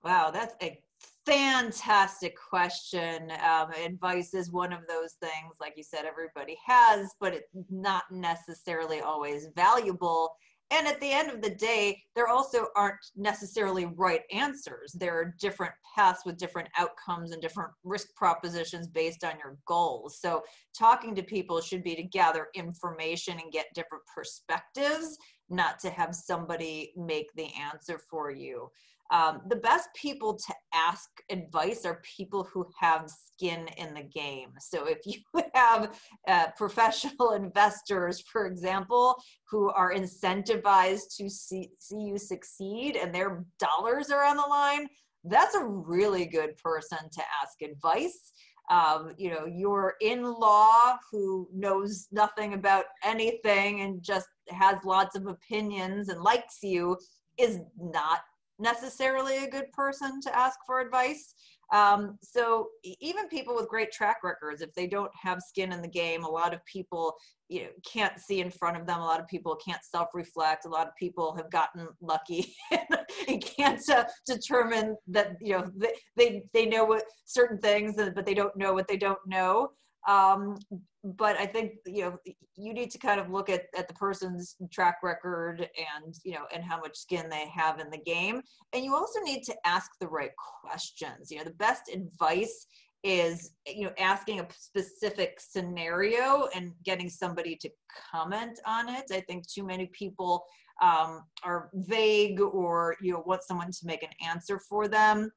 Wow, 0.03 0.31
that's 0.31 0.55
a 0.61 0.79
fantastic 1.25 2.35
question. 2.37 3.31
Um, 3.43 3.71
advice 3.71 4.33
is 4.33 4.51
one 4.51 4.73
of 4.73 4.81
those 4.87 5.13
things, 5.21 5.55
like 5.61 5.73
you 5.77 5.83
said, 5.83 6.05
everybody 6.05 6.57
has, 6.65 7.11
but 7.19 7.33
it's 7.33 7.47
not 7.69 8.03
necessarily 8.11 8.99
always 9.01 9.47
valuable. 9.55 10.35
And 10.73 10.87
at 10.87 10.99
the 10.99 11.11
end 11.11 11.29
of 11.29 11.43
the 11.43 11.51
day, 11.51 12.01
there 12.15 12.29
also 12.29 12.65
aren't 12.75 13.05
necessarily 13.15 13.85
right 13.85 14.21
answers. 14.31 14.91
There 14.93 15.13
are 15.13 15.35
different 15.39 15.73
paths 15.95 16.21
with 16.25 16.39
different 16.39 16.67
outcomes 16.79 17.31
and 17.31 17.39
different 17.39 17.69
risk 17.83 18.07
propositions 18.15 18.87
based 18.87 19.23
on 19.23 19.33
your 19.37 19.59
goals. 19.67 20.17
So, 20.19 20.41
talking 20.75 21.13
to 21.13 21.21
people 21.21 21.61
should 21.61 21.83
be 21.83 21.93
to 21.95 22.01
gather 22.01 22.47
information 22.55 23.37
and 23.39 23.51
get 23.51 23.67
different 23.75 24.03
perspectives, 24.15 25.15
not 25.47 25.79
to 25.81 25.91
have 25.91 26.15
somebody 26.15 26.91
make 26.97 27.27
the 27.35 27.49
answer 27.53 27.99
for 28.09 28.31
you 28.31 28.67
um, 29.13 29.41
the 29.47 29.57
best 29.57 29.89
people 29.93 30.33
to 30.33 30.53
ask 30.73 31.07
advice 31.29 31.85
are 31.85 32.01
people 32.17 32.49
who 32.51 32.67
have 32.79 33.07
skin 33.07 33.67
in 33.77 33.93
the 33.93 34.01
game. 34.01 34.49
So 34.59 34.87
if 34.87 35.05
you 35.05 35.21
have 35.53 35.99
uh, 36.27 36.47
professional 36.57 37.31
investors, 37.35 38.21
for 38.21 38.47
example, 38.47 39.15
who 39.49 39.69
are 39.69 39.93
incentivized 39.93 41.15
to 41.17 41.29
see, 41.29 41.69
see 41.77 42.01
you 42.01 42.17
succeed 42.17 42.95
and 42.95 43.13
their 43.13 43.45
dollars 43.59 44.09
are 44.09 44.25
on 44.25 44.37
the 44.37 44.41
line, 44.41 44.87
that's 45.25 45.53
a 45.55 45.63
really 45.63 46.25
good 46.25 46.57
person 46.57 46.97
to 47.11 47.21
ask 47.41 47.61
advice. 47.61 48.31
Um, 48.71 49.13
you 49.17 49.29
know, 49.29 49.45
your 49.45 49.93
in 50.01 50.23
law 50.23 50.97
who 51.11 51.47
knows 51.53 52.07
nothing 52.11 52.55
about 52.55 52.85
anything 53.03 53.81
and 53.81 54.01
just 54.01 54.27
has 54.49 54.77
lots 54.83 55.15
of 55.15 55.27
opinions 55.27 56.09
and 56.09 56.19
likes 56.21 56.59
you 56.63 56.97
is 57.37 57.59
not 57.77 58.21
necessarily 58.59 59.43
a 59.43 59.49
good 59.49 59.71
person 59.71 60.21
to 60.21 60.37
ask 60.37 60.59
for 60.65 60.79
advice. 60.79 61.33
Um, 61.71 62.19
so 62.21 62.67
even 62.83 63.27
people 63.27 63.55
with 63.55 63.67
great 63.67 63.91
track 63.91 64.17
records, 64.23 64.61
if 64.61 64.73
they 64.75 64.85
don't 64.85 65.11
have 65.19 65.41
skin 65.41 65.71
in 65.71 65.81
the 65.81 65.87
game, 65.87 66.23
a 66.23 66.29
lot 66.29 66.53
of 66.53 66.63
people 66.65 67.15
you 67.49 67.63
know, 67.63 67.69
can't 67.85 68.19
see 68.19 68.41
in 68.41 68.51
front 68.51 68.77
of 68.77 68.85
them. 68.85 68.99
A 68.99 69.05
lot 69.05 69.19
of 69.19 69.27
people 69.27 69.55
can't 69.55 69.83
self-reflect. 69.83 70.65
A 70.65 70.69
lot 70.69 70.87
of 70.87 70.95
people 70.95 71.35
have 71.35 71.49
gotten 71.49 71.87
lucky 72.01 72.55
and 73.27 73.43
can't 73.43 73.81
uh, 73.89 74.05
determine 74.25 74.95
that 75.07 75.35
you 75.41 75.57
know 75.57 75.71
they, 75.75 75.93
they 76.15 76.43
they 76.53 76.65
know 76.65 76.83
what 76.83 77.03
certain 77.25 77.57
things, 77.57 77.95
but 77.95 78.25
they 78.25 78.33
don't 78.33 78.55
know 78.55 78.73
what 78.73 78.87
they 78.87 78.97
don't 78.97 79.19
know. 79.25 79.69
Um, 80.07 80.57
but 81.03 81.37
I 81.37 81.45
think 81.45 81.73
you 81.85 82.03
know 82.03 82.17
you 82.55 82.73
need 82.73 82.91
to 82.91 82.97
kind 82.97 83.19
of 83.19 83.29
look 83.29 83.49
at, 83.49 83.65
at 83.77 83.87
the 83.87 83.93
person's 83.93 84.55
track 84.71 84.97
record 85.03 85.61
and 85.61 86.15
you 86.23 86.33
know 86.33 86.45
and 86.53 86.63
how 86.63 86.79
much 86.79 86.95
skin 86.95 87.29
they 87.29 87.47
have 87.53 87.79
in 87.79 87.89
the 87.89 87.97
game, 87.97 88.41
and 88.73 88.83
you 88.83 88.95
also 88.95 89.19
need 89.21 89.43
to 89.43 89.55
ask 89.65 89.91
the 89.99 90.07
right 90.07 90.31
questions. 90.61 91.31
You 91.31 91.39
know, 91.39 91.43
the 91.45 91.51
best 91.51 91.89
advice 91.93 92.67
is 93.03 93.51
you 93.67 93.85
know 93.85 93.93
asking 93.99 94.39
a 94.39 94.47
specific 94.57 95.39
scenario 95.39 96.47
and 96.55 96.71
getting 96.85 97.09
somebody 97.09 97.55
to 97.57 97.69
comment 98.11 98.59
on 98.65 98.89
it. 98.89 99.05
I 99.11 99.21
think 99.21 99.47
too 99.47 99.65
many 99.65 99.89
people 99.97 100.45
um, 100.81 101.23
are 101.43 101.69
vague 101.73 102.39
or 102.39 102.95
you 103.01 103.13
know 103.13 103.23
want 103.25 103.43
someone 103.43 103.71
to 103.71 103.85
make 103.85 104.03
an 104.03 104.09
answer 104.25 104.59
for 104.69 104.87
them 104.87 105.31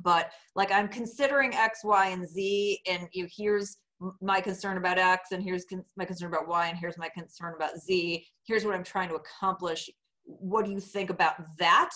but 0.00 0.30
like 0.54 0.70
i'm 0.70 0.86
considering 0.86 1.52
x 1.54 1.80
y 1.84 2.08
and 2.08 2.28
z 2.28 2.80
and 2.88 3.08
you 3.12 3.24
know, 3.24 3.28
here's 3.36 3.78
my 4.20 4.40
concern 4.40 4.76
about 4.76 4.98
X 4.98 5.32
and 5.32 5.42
here's 5.42 5.64
con- 5.64 5.84
my 5.96 6.04
concern 6.04 6.28
about 6.28 6.48
Y 6.48 6.68
and 6.68 6.78
here's 6.78 6.98
my 6.98 7.08
concern 7.08 7.54
about 7.56 7.78
Z. 7.78 8.24
Here's 8.46 8.64
what 8.64 8.74
I'm 8.74 8.84
trying 8.84 9.08
to 9.08 9.16
accomplish. 9.16 9.90
What 10.24 10.64
do 10.64 10.70
you 10.70 10.80
think 10.80 11.10
about 11.10 11.34
that? 11.58 11.90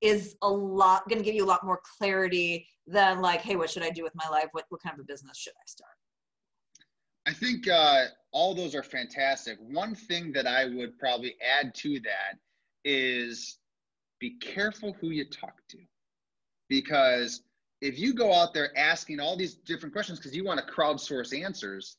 Is 0.00 0.36
a 0.42 0.50
lot 0.50 1.08
going 1.08 1.18
to 1.18 1.24
give 1.24 1.34
you 1.34 1.44
a 1.44 1.46
lot 1.46 1.64
more 1.64 1.80
clarity 1.98 2.66
than 2.86 3.22
like, 3.22 3.40
hey, 3.40 3.56
what 3.56 3.70
should 3.70 3.82
I 3.82 3.90
do 3.90 4.02
with 4.02 4.12
my 4.14 4.28
life? 4.28 4.48
What 4.52 4.64
what 4.68 4.82
kind 4.82 4.94
of 4.94 5.00
a 5.00 5.04
business 5.04 5.38
should 5.38 5.54
I 5.54 5.66
start? 5.66 5.92
I 7.26 7.32
think 7.32 7.66
uh, 7.66 8.04
all 8.30 8.54
those 8.54 8.74
are 8.74 8.82
fantastic. 8.82 9.58
One 9.58 9.94
thing 9.94 10.32
that 10.32 10.46
I 10.46 10.66
would 10.66 10.98
probably 10.98 11.34
add 11.40 11.74
to 11.76 11.98
that 12.00 12.38
is 12.84 13.58
be 14.20 14.38
careful 14.38 14.94
who 15.00 15.10
you 15.10 15.24
talk 15.28 15.56
to, 15.70 15.78
because 16.68 17.42
if 17.80 17.98
you 17.98 18.14
go 18.14 18.32
out 18.32 18.54
there 18.54 18.76
asking 18.76 19.20
all 19.20 19.36
these 19.36 19.54
different 19.54 19.92
questions 19.92 20.18
because 20.18 20.34
you 20.34 20.44
want 20.44 20.60
to 20.60 20.72
crowdsource 20.72 21.38
answers, 21.38 21.96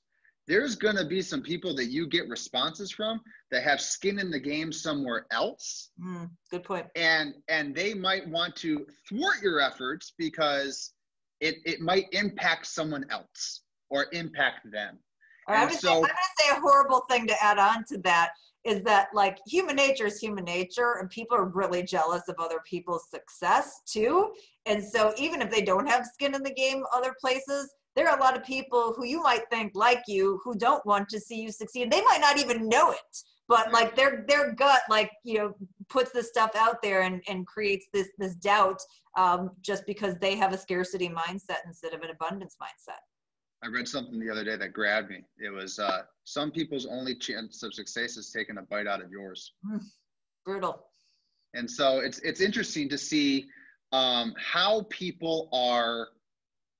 there's 0.48 0.76
going 0.76 0.96
to 0.96 1.06
be 1.06 1.22
some 1.22 1.42
people 1.42 1.76
that 1.76 1.88
you 1.88 2.08
get 2.08 2.28
responses 2.30 2.90
from 2.90 3.22
that 3.52 3.64
have 3.64 3.82
skin 3.82 4.18
in 4.18 4.32
the 4.32 4.40
game 4.40 4.72
somewhere 4.72 5.28
else. 5.32 5.90
Mm, 6.02 6.30
good 6.50 6.64
point. 6.64 6.88
And 6.96 7.34
and 7.50 7.76
they 7.76 7.94
might 7.94 8.28
want 8.28 8.56
to 8.58 8.86
thwart 9.10 9.42
your 9.42 9.60
efforts 9.60 10.14
because 10.18 10.94
it 11.42 11.58
it 11.66 11.82
might 11.82 12.06
impact 12.14 12.66
someone 12.68 13.06
else 13.12 13.62
or 13.90 14.08
impact 14.14 14.72
them. 14.72 14.98
I'm 15.50 15.68
gonna, 15.70 15.78
I'm 15.84 16.02
gonna 16.02 16.14
say 16.40 16.50
a 16.52 16.60
horrible 16.60 17.02
thing 17.10 17.28
to 17.28 17.44
add 17.44 17.58
on 17.58 17.86
to 17.90 17.98
that 18.00 18.32
is 18.64 18.84
that 18.84 19.08
like 19.14 19.38
human 19.48 19.76
nature 19.76 20.08
is 20.08 20.20
human 20.20 20.44
nature 20.44 20.98
and 21.00 21.10
people 21.10 21.38
are 21.38 21.46
really 21.46 21.84
jealous 21.84 22.24
of 22.28 22.36
other 22.40 22.60
people's 22.70 23.10
success 23.10 23.82
too. 23.86 24.32
And 24.66 24.84
so 24.84 25.14
even 25.18 25.42
if 25.42 25.50
they 25.50 25.62
don't 25.62 25.88
have 25.88 26.06
skin 26.06 26.36
in 26.36 26.44
the 26.44 26.54
game 26.54 26.84
other 26.94 27.16
places 27.20 27.74
there 27.96 28.08
are 28.08 28.18
a 28.18 28.22
lot 28.22 28.38
of 28.38 28.44
people 28.44 28.94
who 28.96 29.06
you 29.06 29.24
might 29.24 29.50
think 29.50 29.72
like 29.74 30.04
you 30.08 30.40
who 30.44 30.56
don't 30.56 30.86
want 30.86 31.10
to 31.10 31.20
see 31.20 31.42
you 31.42 31.52
succeed. 31.52 31.92
They 31.92 32.02
might 32.02 32.22
not 32.22 32.38
even 32.38 32.70
know 32.70 32.92
it 32.92 33.24
but 33.48 33.72
like 33.72 33.96
their 33.96 34.26
their 34.28 34.54
gut 34.54 34.82
like 34.90 35.12
you 35.24 35.38
know 35.38 35.54
puts 35.90 36.12
this 36.12 36.28
stuff 36.28 36.52
out 36.56 36.82
there 36.82 37.02
and 37.02 37.22
and 37.28 37.48
creates 37.48 37.88
this 37.94 38.10
this 38.18 38.36
doubt 38.36 38.82
um, 39.18 39.52
just 39.62 39.86
because 39.86 40.16
they 40.20 40.36
have 40.36 40.54
a 40.54 40.58
scarcity 40.58 41.10
mindset 41.10 41.66
instead 41.66 41.94
of 41.94 42.02
an 42.02 42.10
abundance 42.10 42.56
mindset 42.62 43.00
I 43.64 43.68
read 43.68 43.88
something 43.88 44.20
the 44.20 44.30
other 44.30 44.44
day 44.44 44.56
that 44.56 44.74
grabbed 44.74 45.10
me. 45.10 45.24
It 45.44 45.50
was 45.50 45.80
uh, 45.80 46.02
some 46.26 46.52
people's 46.52 46.86
only 46.86 47.16
chance 47.16 47.64
of 47.64 47.74
success 47.74 48.18
is 48.18 48.32
taking 48.32 48.58
a 48.58 48.62
bite 48.62 48.88
out 48.88 49.02
of 49.02 49.12
yours. 49.12 49.54
Mm, 49.66 49.84
brutal. 50.46 50.86
And 51.54 51.70
so 51.70 52.00
it's 52.00 52.20
it's 52.20 52.42
interesting 52.42 52.88
to 52.90 52.98
see 52.98 53.48
um, 53.92 54.36
how 54.38 54.86
people 54.90 55.50
are 55.52 56.10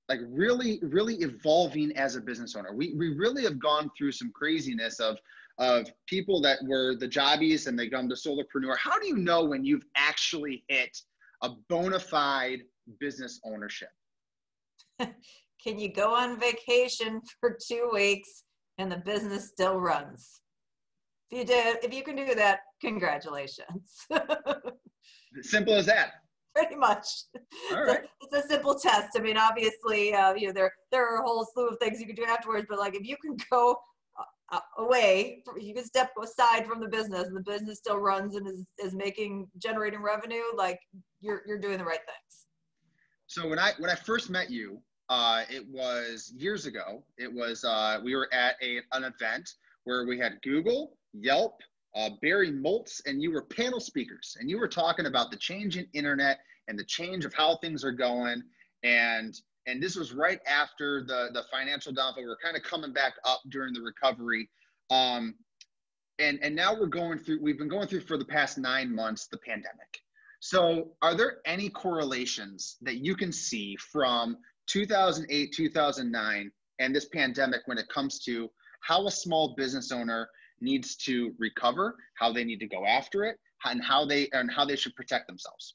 like 0.08 0.20
really 0.28 0.78
really 0.82 1.16
evolving 1.16 1.96
as 1.96 2.14
a 2.14 2.20
business 2.20 2.54
owner. 2.54 2.72
We 2.72 2.94
we 2.94 3.14
really 3.14 3.42
have 3.42 3.58
gone 3.58 3.90
through 3.96 4.12
some 4.12 4.30
craziness 4.32 5.00
of 5.00 5.18
of 5.58 5.90
people 6.06 6.40
that 6.42 6.58
were 6.64 6.94
the 6.94 7.08
jobbies 7.08 7.66
and 7.66 7.76
they 7.76 7.88
come 7.88 8.08
to 8.08 8.14
solopreneur. 8.14 8.76
How 8.78 8.98
do 9.00 9.08
you 9.08 9.16
know 9.16 9.44
when 9.44 9.64
you've 9.64 9.84
actually 9.96 10.64
hit 10.68 10.96
a 11.42 11.50
bona 11.68 11.98
fide 11.98 12.60
business 13.00 13.40
ownership? 13.44 13.90
can 15.62 15.78
you 15.78 15.92
go 15.92 16.14
on 16.14 16.38
vacation 16.38 17.20
for 17.40 17.56
two 17.66 17.90
weeks 17.92 18.44
and 18.78 18.90
the 18.90 18.98
business 18.98 19.48
still 19.48 19.80
runs? 19.80 20.40
If 21.30 21.38
you 21.38 21.44
did, 21.44 21.84
if 21.84 21.92
you 21.92 22.02
can 22.02 22.16
do 22.16 22.34
that, 22.34 22.60
congratulations. 22.80 24.06
Simple 25.42 25.74
as 25.74 25.86
that. 25.86 26.12
Pretty 26.54 26.76
much. 26.76 27.06
All 27.72 27.84
right. 27.84 28.00
It's 28.22 28.32
a, 28.32 28.38
it's 28.38 28.46
a 28.46 28.48
simple 28.48 28.74
test. 28.74 29.10
I 29.16 29.20
mean, 29.20 29.36
obviously, 29.36 30.14
uh, 30.14 30.34
you 30.34 30.48
know, 30.48 30.52
there 30.52 30.72
there 30.90 31.06
are 31.06 31.22
a 31.22 31.26
whole 31.26 31.46
slew 31.52 31.68
of 31.68 31.78
things 31.78 32.00
you 32.00 32.06
can 32.06 32.16
do 32.16 32.24
afterwards, 32.24 32.66
but 32.68 32.78
like 32.78 32.96
if 32.96 33.06
you 33.06 33.16
can 33.22 33.36
go 33.50 33.76
uh, 34.18 34.56
uh 34.56 34.60
away, 34.78 35.44
you 35.60 35.74
can 35.74 35.84
step 35.84 36.10
aside 36.20 36.66
from 36.66 36.80
the 36.80 36.88
business, 36.88 37.28
and 37.28 37.36
the 37.36 37.42
business 37.42 37.78
still 37.78 37.98
runs 37.98 38.34
and 38.34 38.48
is 38.48 38.66
is 38.82 38.94
making 38.94 39.46
generating 39.62 40.02
revenue. 40.02 40.42
Like 40.56 40.80
you're 41.20 41.42
you're 41.46 41.60
doing 41.60 41.78
the 41.78 41.84
right 41.84 42.00
things. 42.00 42.46
So 43.28 43.46
when 43.46 43.58
I 43.58 43.72
when 43.78 43.90
I 43.90 43.94
first 43.94 44.30
met 44.30 44.50
you, 44.50 44.82
uh, 45.08 45.42
it 45.50 45.66
was 45.68 46.32
years 46.36 46.66
ago. 46.66 47.02
It 47.16 47.32
was 47.32 47.64
uh, 47.64 48.00
we 48.04 48.14
were 48.14 48.28
at 48.32 48.56
a, 48.62 48.78
an 48.92 49.04
event 49.04 49.50
where 49.84 50.06
we 50.06 50.18
had 50.18 50.40
Google, 50.42 50.96
Yelp, 51.14 51.60
uh, 51.94 52.10
Barry 52.20 52.52
Moltz, 52.52 53.00
and 53.06 53.22
you 53.22 53.32
were 53.32 53.42
panel 53.42 53.80
speakers, 53.80 54.36
and 54.38 54.50
you 54.50 54.58
were 54.58 54.68
talking 54.68 55.06
about 55.06 55.30
the 55.30 55.36
change 55.36 55.76
in 55.76 55.86
internet 55.94 56.40
and 56.68 56.78
the 56.78 56.84
change 56.84 57.24
of 57.24 57.32
how 57.32 57.56
things 57.56 57.84
are 57.84 57.92
going, 57.92 58.42
and 58.82 59.34
and 59.66 59.82
this 59.82 59.96
was 59.96 60.12
right 60.12 60.40
after 60.46 61.02
the 61.02 61.28
the 61.32 61.44
financial 61.50 61.92
downfall. 61.92 62.24
We 62.24 62.30
are 62.30 62.38
kind 62.42 62.56
of 62.56 62.62
coming 62.62 62.92
back 62.92 63.14
up 63.24 63.40
during 63.48 63.72
the 63.72 63.80
recovery, 63.80 64.50
um, 64.90 65.34
and 66.18 66.38
and 66.42 66.54
now 66.54 66.78
we're 66.78 66.86
going 66.86 67.18
through. 67.18 67.40
We've 67.42 67.58
been 67.58 67.68
going 67.68 67.88
through 67.88 68.00
for 68.00 68.18
the 68.18 68.26
past 68.26 68.58
nine 68.58 68.94
months 68.94 69.26
the 69.28 69.38
pandemic. 69.38 70.02
So, 70.40 70.92
are 71.02 71.14
there 71.14 71.38
any 71.46 71.68
correlations 71.68 72.76
that 72.82 72.98
you 72.98 73.16
can 73.16 73.32
see 73.32 73.76
from 73.76 74.36
2008, 74.68 75.52
2009, 75.52 76.52
and 76.78 76.94
this 76.94 77.06
pandemic 77.06 77.62
when 77.66 77.78
it 77.78 77.88
comes 77.88 78.18
to 78.20 78.48
how 78.80 79.06
a 79.06 79.10
small 79.10 79.54
business 79.56 79.90
owner 79.90 80.28
needs 80.60 80.96
to 80.96 81.34
recover, 81.38 81.96
how 82.14 82.32
they 82.32 82.44
need 82.44 82.60
to 82.60 82.66
go 82.66 82.84
after 82.86 83.24
it, 83.24 83.36
and 83.64 83.82
how 83.82 84.04
they 84.04 84.28
and 84.32 84.50
how 84.50 84.64
they 84.64 84.76
should 84.76 84.94
protect 84.94 85.26
themselves. 85.26 85.74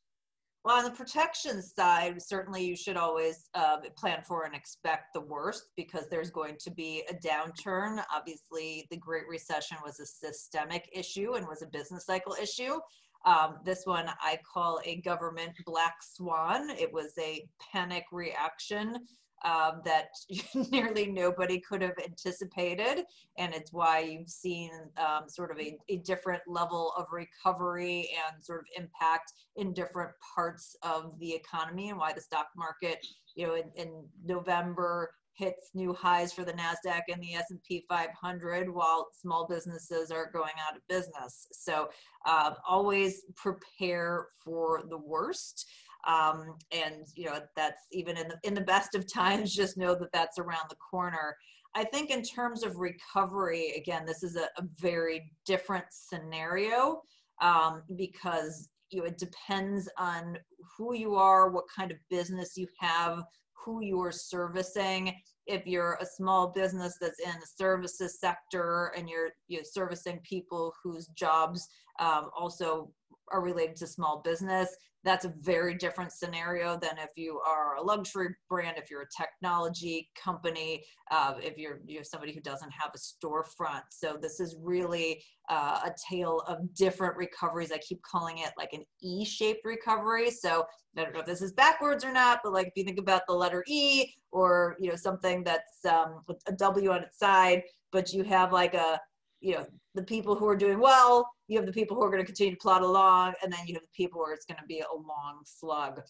Well, 0.63 0.77
on 0.77 0.85
the 0.85 0.91
protection 0.91 1.61
side, 1.61 2.21
certainly 2.21 2.63
you 2.63 2.77
should 2.77 2.95
always 2.95 3.49
uh, 3.53 3.79
plan 3.97 4.21
for 4.25 4.45
and 4.45 4.55
expect 4.55 5.13
the 5.13 5.19
worst 5.19 5.65
because 5.75 6.07
there's 6.09 6.31
going 6.31 6.55
to 6.61 6.71
be 6.71 7.03
a 7.09 7.13
downturn. 7.15 8.01
Obviously, 8.13 8.87
the 8.89 8.95
Great 8.95 9.27
Recession 9.27 9.77
was 9.83 9.99
a 9.99 10.05
systemic 10.05 10.87
issue 10.93 11.33
and 11.33 11.45
was 11.47 11.63
a 11.63 11.67
business 11.67 12.05
cycle 12.05 12.33
issue. 12.41 12.79
Um, 13.25 13.59
this 13.63 13.85
one 13.85 14.09
I 14.21 14.39
call 14.51 14.81
a 14.85 15.01
government 15.01 15.53
black 15.65 15.95
swan. 16.01 16.69
It 16.71 16.91
was 16.91 17.13
a 17.19 17.47
panic 17.71 18.05
reaction 18.11 18.97
um, 19.43 19.81
that 19.85 20.09
nearly 20.71 21.07
nobody 21.07 21.59
could 21.59 21.81
have 21.81 21.97
anticipated. 22.03 23.03
And 23.37 23.53
it's 23.53 23.73
why 23.73 23.99
you've 23.99 24.29
seen 24.29 24.71
um, 24.97 25.27
sort 25.27 25.51
of 25.51 25.59
a, 25.59 25.77
a, 25.89 25.97
different 25.97 26.41
level 26.47 26.93
of 26.97 27.07
recovery 27.11 28.09
and 28.25 28.43
sort 28.43 28.61
of 28.61 28.65
impact 28.77 29.33
in 29.55 29.73
different 29.73 30.11
parts 30.35 30.75
of 30.81 31.17
the 31.19 31.33
economy 31.33 31.89
and 31.89 31.97
why 31.97 32.13
the 32.13 32.21
stock 32.21 32.47
market, 32.55 33.05
you 33.35 33.47
know, 33.47 33.55
in, 33.55 33.71
in 33.75 34.05
November 34.25 35.11
hits 35.35 35.71
new 35.73 35.93
highs 35.93 36.31
for 36.31 36.43
the 36.43 36.53
Nasdaq 36.53 37.01
and 37.11 37.21
the 37.21 37.33
S&P 37.33 37.85
500 37.89 38.73
while 38.73 39.07
small 39.19 39.47
businesses 39.47 40.11
are 40.11 40.29
going 40.31 40.53
out 40.67 40.77
of 40.77 40.87
business. 40.87 41.47
So 41.51 41.89
uh, 42.25 42.51
always 42.67 43.23
prepare 43.35 44.27
for 44.43 44.83
the 44.89 44.97
worst. 44.97 45.65
Um, 46.05 46.57
and 46.71 47.05
you 47.15 47.25
know 47.25 47.39
that's 47.55 47.79
even 47.93 48.17
in 48.17 48.27
the 48.27 48.37
in 48.43 48.53
the 48.53 48.61
best 48.61 48.93
of 48.93 49.11
times 49.13 49.55
just 49.55 49.77
know 49.77 49.95
that 49.95 50.11
that's 50.11 50.37
around 50.37 50.65
the 50.69 50.75
corner 50.75 51.33
i 51.75 51.83
think 51.85 52.09
in 52.09 52.21
terms 52.21 52.61
of 52.61 52.75
recovery 52.75 53.71
again 53.77 54.05
this 54.05 54.21
is 54.21 54.35
a, 54.35 54.49
a 54.57 54.65
very 54.81 55.31
different 55.45 55.85
scenario 55.91 57.01
um, 57.41 57.83
because 57.95 58.67
you 58.89 58.99
know 58.99 59.05
it 59.05 59.17
depends 59.17 59.87
on 59.97 60.37
who 60.77 60.93
you 60.93 61.15
are 61.15 61.49
what 61.49 61.63
kind 61.73 61.89
of 61.89 61.97
business 62.09 62.57
you 62.57 62.67
have 62.81 63.23
who 63.63 63.81
you're 63.81 64.11
servicing. 64.11 65.13
If 65.45 65.65
you're 65.65 65.97
a 66.01 66.05
small 66.05 66.47
business 66.47 66.97
that's 66.99 67.19
in 67.19 67.33
the 67.39 67.47
services 67.57 68.19
sector 68.19 68.93
and 68.97 69.09
you're, 69.09 69.29
you're 69.47 69.63
servicing 69.63 70.19
people 70.23 70.73
whose 70.83 71.07
jobs 71.07 71.67
um, 71.99 72.29
also 72.37 72.91
are 73.31 73.41
related 73.41 73.75
to 73.77 73.87
small 73.87 74.21
business, 74.23 74.69
that's 75.03 75.25
a 75.25 75.33
very 75.41 75.75
different 75.75 76.11
scenario 76.11 76.77
than 76.77 76.97
if 76.97 77.09
you 77.15 77.41
are 77.45 77.75
a 77.75 77.81
luxury 77.81 78.29
brand, 78.49 78.77
if 78.77 78.89
you're 78.89 79.01
a 79.01 79.07
technology 79.15 80.09
company, 80.21 80.83
uh, 81.11 81.33
if 81.39 81.57
you're 81.57 81.79
you're 81.85 82.03
somebody 82.03 82.33
who 82.33 82.39
doesn't 82.39 82.71
have 82.71 82.91
a 82.95 82.97
storefront. 82.97 83.83
So 83.89 84.17
this 84.19 84.39
is 84.39 84.55
really 84.61 85.21
uh, 85.49 85.81
a 85.85 85.91
tale 86.09 86.43
of 86.47 86.73
different 86.73 87.17
recoveries. 87.17 87.71
I 87.71 87.79
keep 87.79 88.01
calling 88.01 88.37
it 88.37 88.51
like 88.57 88.71
an 88.73 88.83
E-shaped 89.01 89.65
recovery. 89.65 90.31
So 90.31 90.65
I 90.97 91.03
don't 91.03 91.13
know 91.13 91.19
if 91.19 91.25
this 91.25 91.41
is 91.41 91.51
backwards 91.51 92.05
or 92.05 92.13
not, 92.13 92.39
but 92.43 92.53
like 92.53 92.67
if 92.67 92.73
you 92.77 92.85
think 92.85 92.99
about 92.99 93.23
the 93.27 93.33
letter 93.33 93.63
E 93.67 94.05
or 94.31 94.77
you 94.79 94.89
know 94.89 94.95
something 94.95 95.43
that's 95.43 95.83
um, 95.85 96.21
a 96.47 96.53
W 96.53 96.91
on 96.91 97.03
its 97.03 97.19
side, 97.19 97.63
but 97.91 98.13
you 98.13 98.23
have 98.23 98.53
like 98.53 98.73
a 98.73 98.99
you 99.41 99.55
know 99.55 99.65
the 99.95 100.03
people 100.03 100.35
who 100.35 100.47
are 100.47 100.55
doing 100.55 100.79
well 100.79 101.29
you 101.53 101.59
have 101.59 101.67
the 101.67 101.73
people 101.73 101.95
who 101.95 102.03
are 102.03 102.09
going 102.09 102.21
to 102.21 102.25
continue 102.25 102.53
to 102.53 102.59
plod 102.59 102.81
along 102.81 103.33
and 103.43 103.51
then 103.51 103.59
you 103.65 103.73
have 103.73 103.83
the 103.83 103.89
people 103.95 104.19
where 104.19 104.33
it's 104.33 104.45
going 104.45 104.59
to 104.59 104.65
be 104.67 104.79
a 104.79 104.95
long 104.95 105.41
slug 105.45 106.01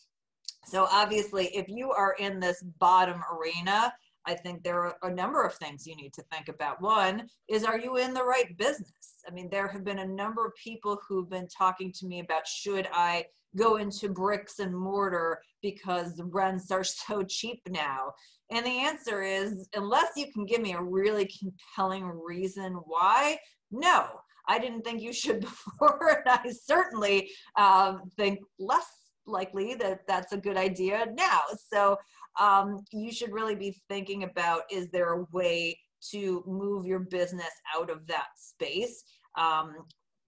so 0.65 0.87
obviously 0.91 1.45
if 1.47 1.67
you 1.67 1.91
are 1.91 2.15
in 2.19 2.39
this 2.39 2.63
bottom 2.79 3.21
arena 3.37 3.93
i 4.25 4.33
think 4.33 4.63
there 4.63 4.81
are 4.81 4.95
a 5.03 5.13
number 5.13 5.43
of 5.43 5.53
things 5.55 5.85
you 5.85 5.95
need 5.95 6.13
to 6.13 6.23
think 6.31 6.47
about 6.47 6.81
one 6.81 7.27
is 7.49 7.63
are 7.63 7.79
you 7.79 7.97
in 7.97 8.13
the 8.13 8.23
right 8.23 8.57
business 8.57 9.19
i 9.27 9.31
mean 9.31 9.49
there 9.49 9.67
have 9.67 9.83
been 9.83 9.99
a 9.99 10.07
number 10.07 10.45
of 10.45 10.53
people 10.55 10.99
who've 11.07 11.29
been 11.29 11.47
talking 11.47 11.91
to 11.91 12.07
me 12.07 12.19
about 12.19 12.47
should 12.47 12.87
i 12.93 13.23
go 13.55 13.77
into 13.77 14.09
bricks 14.09 14.59
and 14.59 14.75
mortar 14.75 15.39
because 15.61 16.15
the 16.15 16.25
rents 16.25 16.71
are 16.71 16.83
so 17.07 17.23
cheap 17.23 17.61
now? 17.69 18.13
And 18.51 18.65
the 18.65 18.69
answer 18.69 19.23
is 19.23 19.67
unless 19.73 20.11
you 20.15 20.31
can 20.31 20.45
give 20.45 20.61
me 20.61 20.73
a 20.73 20.81
really 20.81 21.29
compelling 21.39 22.05
reason 22.05 22.73
why, 22.85 23.37
no. 23.71 24.05
I 24.47 24.59
didn't 24.59 24.83
think 24.83 25.01
you 25.01 25.13
should 25.13 25.41
before, 25.79 26.21
and 26.25 26.27
I 26.27 26.51
certainly 26.51 27.29
um, 27.57 28.01
think 28.17 28.39
less 28.59 28.87
likely 29.25 29.75
that 29.75 30.01
that's 30.07 30.33
a 30.33 30.37
good 30.37 30.57
idea 30.57 31.07
now. 31.17 31.41
So 31.71 31.97
um, 32.39 32.79
you 32.91 33.11
should 33.11 33.31
really 33.31 33.55
be 33.55 33.81
thinking 33.89 34.23
about 34.23 34.63
is 34.71 34.89
there 34.89 35.13
a 35.13 35.25
way 35.31 35.77
to 36.11 36.43
move 36.45 36.85
your 36.85 36.99
business 36.99 37.51
out 37.75 37.89
of 37.89 38.05
that 38.07 38.27
space, 38.35 39.03
um, 39.37 39.75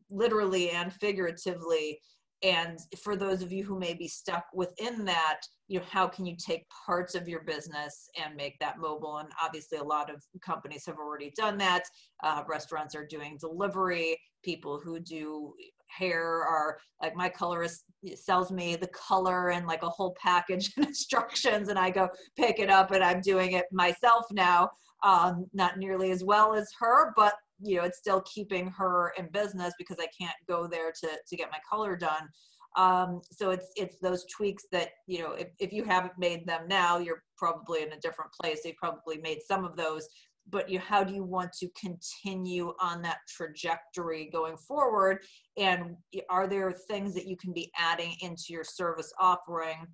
literally 0.10 0.70
and 0.70 0.94
figuratively 0.94 2.00
and 2.44 2.80
for 3.02 3.16
those 3.16 3.42
of 3.42 3.52
you 3.52 3.64
who 3.64 3.80
may 3.80 3.94
be 3.94 4.08
stuck 4.08 4.46
within 4.54 5.06
that 5.06 5.42
you 5.68 5.80
know 5.80 5.86
how 5.90 6.08
can 6.08 6.26
you 6.26 6.36
take 6.36 6.66
parts 6.86 7.16
of 7.16 7.28
your 7.28 7.42
business 7.42 8.10
and 8.24 8.36
make 8.36 8.58
that 8.60 8.78
mobile? 8.78 9.18
And 9.18 9.30
obviously 9.42 9.80
a 9.80 9.84
lot 9.84 10.14
of 10.14 10.24
companies 10.46 10.86
have 10.86 10.98
already 10.98 11.34
done 11.36 11.58
that. 11.58 11.84
Uh, 12.24 12.44
restaurants 12.48 12.96
are 12.96 13.06
doing 13.06 13.38
delivery. 13.40 14.20
People 14.44 14.80
who 14.84 15.00
do 15.00 15.54
hair 15.88 16.24
are 16.24 16.78
like 17.02 17.16
my 17.16 17.30
colorist 17.30 17.86
sells 18.16 18.52
me 18.52 18.76
the 18.76 18.88
color 18.88 19.52
and 19.52 19.66
like 19.66 19.84
a 19.84 19.90
whole 19.90 20.16
package 20.22 20.72
and 20.78 20.88
instructions 20.88 21.70
and 21.70 21.78
i 21.80 21.90
go 21.90 22.10
pick 22.36 22.60
it 22.60 22.70
up 22.70 22.92
and 22.92 23.04
i'm 23.04 23.22
doing 23.22 23.54
it 23.54 23.66
myself 23.72 24.26
now. 24.32 24.70
Um, 25.04 25.46
not 25.54 25.78
nearly 25.78 26.10
as 26.12 26.24
well 26.24 26.56
as 26.56 26.72
her 26.80 27.14
but 27.16 27.34
you 27.62 27.78
know 27.78 27.84
it's 27.84 27.98
still 27.98 28.22
keeping 28.22 28.70
her 28.70 29.14
in 29.18 29.28
business 29.32 29.74
because 29.78 29.98
i 30.00 30.08
can't 30.20 30.36
go 30.48 30.68
there 30.68 30.92
to 30.92 31.10
to 31.28 31.36
get 31.36 31.52
my 31.52 31.60
color 31.70 31.96
done. 31.96 32.28
Um, 32.78 33.22
so 33.32 33.52
it's 33.52 33.72
it's 33.78 33.96
those 34.02 34.26
tweaks 34.26 34.66
that 34.74 34.90
you 35.08 35.20
know 35.20 35.32
if, 35.32 35.48
if 35.60 35.72
you 35.72 35.86
haven't 35.86 36.14
made 36.18 36.46
them 36.46 36.68
now 36.68 36.98
you're 36.98 37.24
probably 37.38 37.84
in 37.84 37.94
a 37.94 38.00
different 38.00 38.32
place. 38.42 38.62
You 38.66 38.74
probably 38.78 39.18
made 39.18 39.40
some 39.48 39.64
of 39.64 39.78
those 39.78 40.08
but 40.50 40.70
you 40.70 40.80
how 40.80 41.04
do 41.04 41.14
you 41.14 41.24
want 41.24 41.52
to 41.54 41.68
continue 41.80 42.74
on 42.80 43.02
that 43.02 43.18
trajectory 43.28 44.30
going 44.32 44.58
forward? 44.58 45.20
And 45.58 45.96
are 46.30 46.48
there 46.48 46.72
things 46.72 47.14
that 47.16 47.28
you 47.28 47.36
can 47.36 47.54
be 47.54 47.72
adding 47.78 48.16
into 48.22 48.46
your 48.50 48.64
service 48.64 49.12
offering 49.20 49.88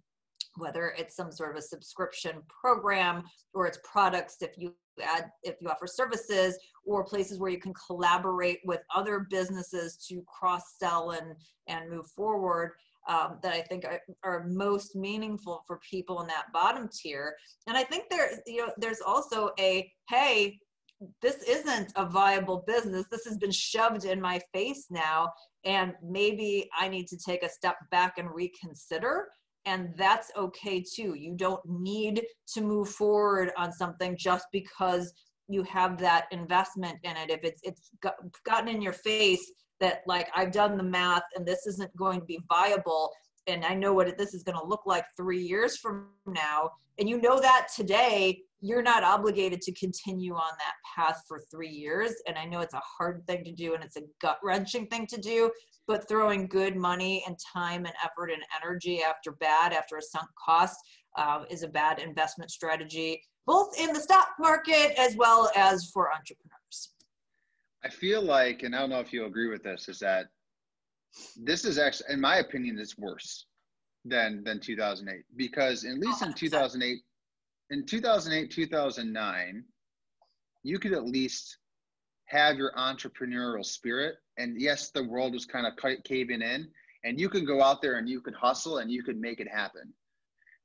whether 0.58 0.94
it's 0.98 1.16
some 1.16 1.32
sort 1.32 1.52
of 1.52 1.58
a 1.58 1.62
subscription 1.62 2.42
program 2.48 3.24
or 3.54 3.68
it's 3.68 3.80
products 3.84 4.38
if 4.42 4.58
you 4.58 4.74
add 5.02 5.30
if 5.44 5.56
you 5.62 5.70
offer 5.70 5.88
services 5.88 6.58
or 6.86 7.04
places 7.04 7.40
where 7.40 7.50
you 7.50 7.60
can 7.60 7.74
collaborate 7.88 8.60
with 8.66 8.82
other 8.94 9.28
businesses 9.30 9.98
to 10.08 10.24
cross 10.28 10.78
sell 10.78 11.12
and 11.12 11.36
and 11.68 11.90
move 11.90 12.08
forward 12.08 12.72
um, 13.08 13.40
that 13.42 13.54
I 13.54 13.62
think 13.62 13.86
are, 13.86 14.00
are, 14.24 14.46
most 14.48 14.96
meaningful 14.96 15.64
for 15.66 15.80
people 15.90 16.22
in 16.22 16.28
that 16.28 16.46
bottom 16.54 16.88
tier. 16.88 17.34
And 17.68 17.76
I 17.76 17.84
think 17.84 18.06
there, 18.12 18.30
you 18.46 18.58
know, 18.58 18.74
there's 18.78 19.02
also 19.02 19.52
a 19.60 19.92
hey, 20.08 20.60
this 21.22 21.42
isn't 21.48 21.92
a 21.96 22.06
viable 22.06 22.64
business. 22.68 23.08
This 23.10 23.26
has 23.26 23.38
been 23.38 23.52
shoved 23.52 24.06
in 24.06 24.22
my 24.22 24.40
face 24.54 24.88
now, 24.92 25.32
and 25.66 25.94
maybe 26.04 26.70
I 26.80 26.88
need 26.88 27.08
to 27.08 27.18
take 27.18 27.44
a 27.44 27.50
step 27.50 27.78
back 27.90 28.18
and 28.18 28.30
reconsider. 28.32 29.28
And 29.66 29.94
that's 29.96 30.32
okay 30.36 30.82
too. 30.82 31.14
You 31.16 31.36
don't 31.36 31.62
need 31.66 32.24
to 32.54 32.62
move 32.62 32.90
forward 32.90 33.52
on 33.58 33.72
something 33.72 34.18
just 34.18 34.46
because 34.52 35.14
you 35.48 35.64
have 35.64 35.98
that 36.00 36.26
investment 36.32 36.98
in 37.04 37.16
it. 37.18 37.30
If 37.30 37.44
it's 37.44 37.62
it's 37.64 37.90
got, 38.02 38.16
gotten 38.46 38.70
in 38.70 38.82
your 38.82 38.94
face 38.94 39.52
that 39.80 40.02
like 40.08 40.30
I've 40.36 40.52
done 40.52 40.78
the 40.78 40.84
math 40.84 41.24
and 41.36 41.46
this 41.46 41.68
isn't 41.68 41.96
going 41.96 42.20
to 42.22 42.26
be 42.26 42.40
viable 42.50 43.12
and 43.48 43.66
I 43.66 43.74
know 43.74 43.94
what 43.94 44.18
this 44.18 44.34
is 44.34 44.44
going 44.44 44.58
to 44.58 44.66
look 44.66 44.86
like 44.86 45.04
3 45.18 45.42
years 45.42 45.78
from 45.78 46.10
now 46.26 46.70
and 47.00 47.10
you 47.10 47.20
know 47.20 47.40
that 47.40 47.68
today 47.76 48.42
you're 48.62 48.84
not 48.84 49.04
obligated 49.04 49.62
to 49.62 49.74
continue 49.74 50.34
on 50.34 50.52
that 50.60 50.76
path 50.96 51.22
for 51.28 51.42
3 51.52 51.68
years. 51.68 52.14
And 52.28 52.38
I 52.38 52.46
know 52.46 52.60
it's 52.60 52.74
a 52.74 52.82
hard 52.98 53.26
thing 53.28 53.44
to 53.44 53.52
do 53.52 53.74
and 53.74 53.84
it's 53.84 53.98
a 53.98 54.04
gut 54.22 54.38
wrenching 54.44 54.88
thing 54.88 55.08
to 55.08 55.20
do 55.20 55.52
but 55.88 56.08
throwing 56.08 56.48
good 56.48 56.76
money 56.76 57.24
and 57.28 57.36
time 57.54 57.86
and 57.86 57.94
effort 58.06 58.30
and 58.32 58.42
energy 58.64 59.02
after 59.04 59.32
bad 59.32 59.74
after 59.74 59.98
a 59.98 60.02
sunk 60.02 60.28
cost 60.38 60.78
uh, 61.18 61.44
is 61.50 61.64
a 61.64 61.68
bad 61.68 62.00
investment 62.00 62.52
strategy 62.52 63.20
both 63.46 63.78
in 63.80 63.92
the 63.94 64.00
stock 64.00 64.30
market 64.40 64.94
as 64.98 65.16
well 65.16 65.52
as 65.56 65.90
for 65.92 66.12
entrepreneurs. 66.12 66.94
I 67.84 67.90
feel 67.90 68.22
like, 68.22 68.64
and 68.64 68.76
I 68.76 68.80
don't 68.80 68.90
know 68.90 69.00
if 69.00 69.12
you 69.12 69.26
agree 69.26 69.50
with 69.50 69.64
this, 69.64 69.90
is 69.90 70.00
that 70.00 70.28
this 71.36 71.66
is 71.66 71.78
actually, 71.78 72.14
in 72.14 72.22
my 72.22 72.38
opinion, 72.38 72.78
it's 72.80 72.98
worse 72.98 73.48
than 74.06 74.44
than 74.44 74.60
2008 74.60 75.24
because 75.36 75.86
at 75.86 75.98
least 75.98 76.22
in 76.22 76.34
2008, 76.34 77.00
in 77.72 77.86
2008, 77.86 78.52
2009, 78.52 79.64
you 80.64 80.78
could 80.78 80.92
at 80.94 81.06
least 81.06 81.58
have 82.26 82.58
your 82.58 82.74
entrepreneurial 82.78 83.66
spirit. 83.66 84.16
And 84.38 84.60
yes, 84.60 84.92
the 84.92 85.04
world 85.04 85.34
was 85.34 85.46
kind 85.46 85.66
of 85.66 85.74
caving 86.04 86.42
in, 86.42 86.68
and 87.04 87.20
you 87.20 87.30
can 87.30 87.46
go 87.46 87.62
out 87.64 87.82
there 87.82 87.98
and 87.98 88.08
you 88.08 88.22
can 88.22 88.34
hustle 88.34 88.80
and 88.80 88.92
you 88.92 89.04
can 89.04 89.20
make 89.20 89.40
it 89.40 89.48
happen. 89.48 89.94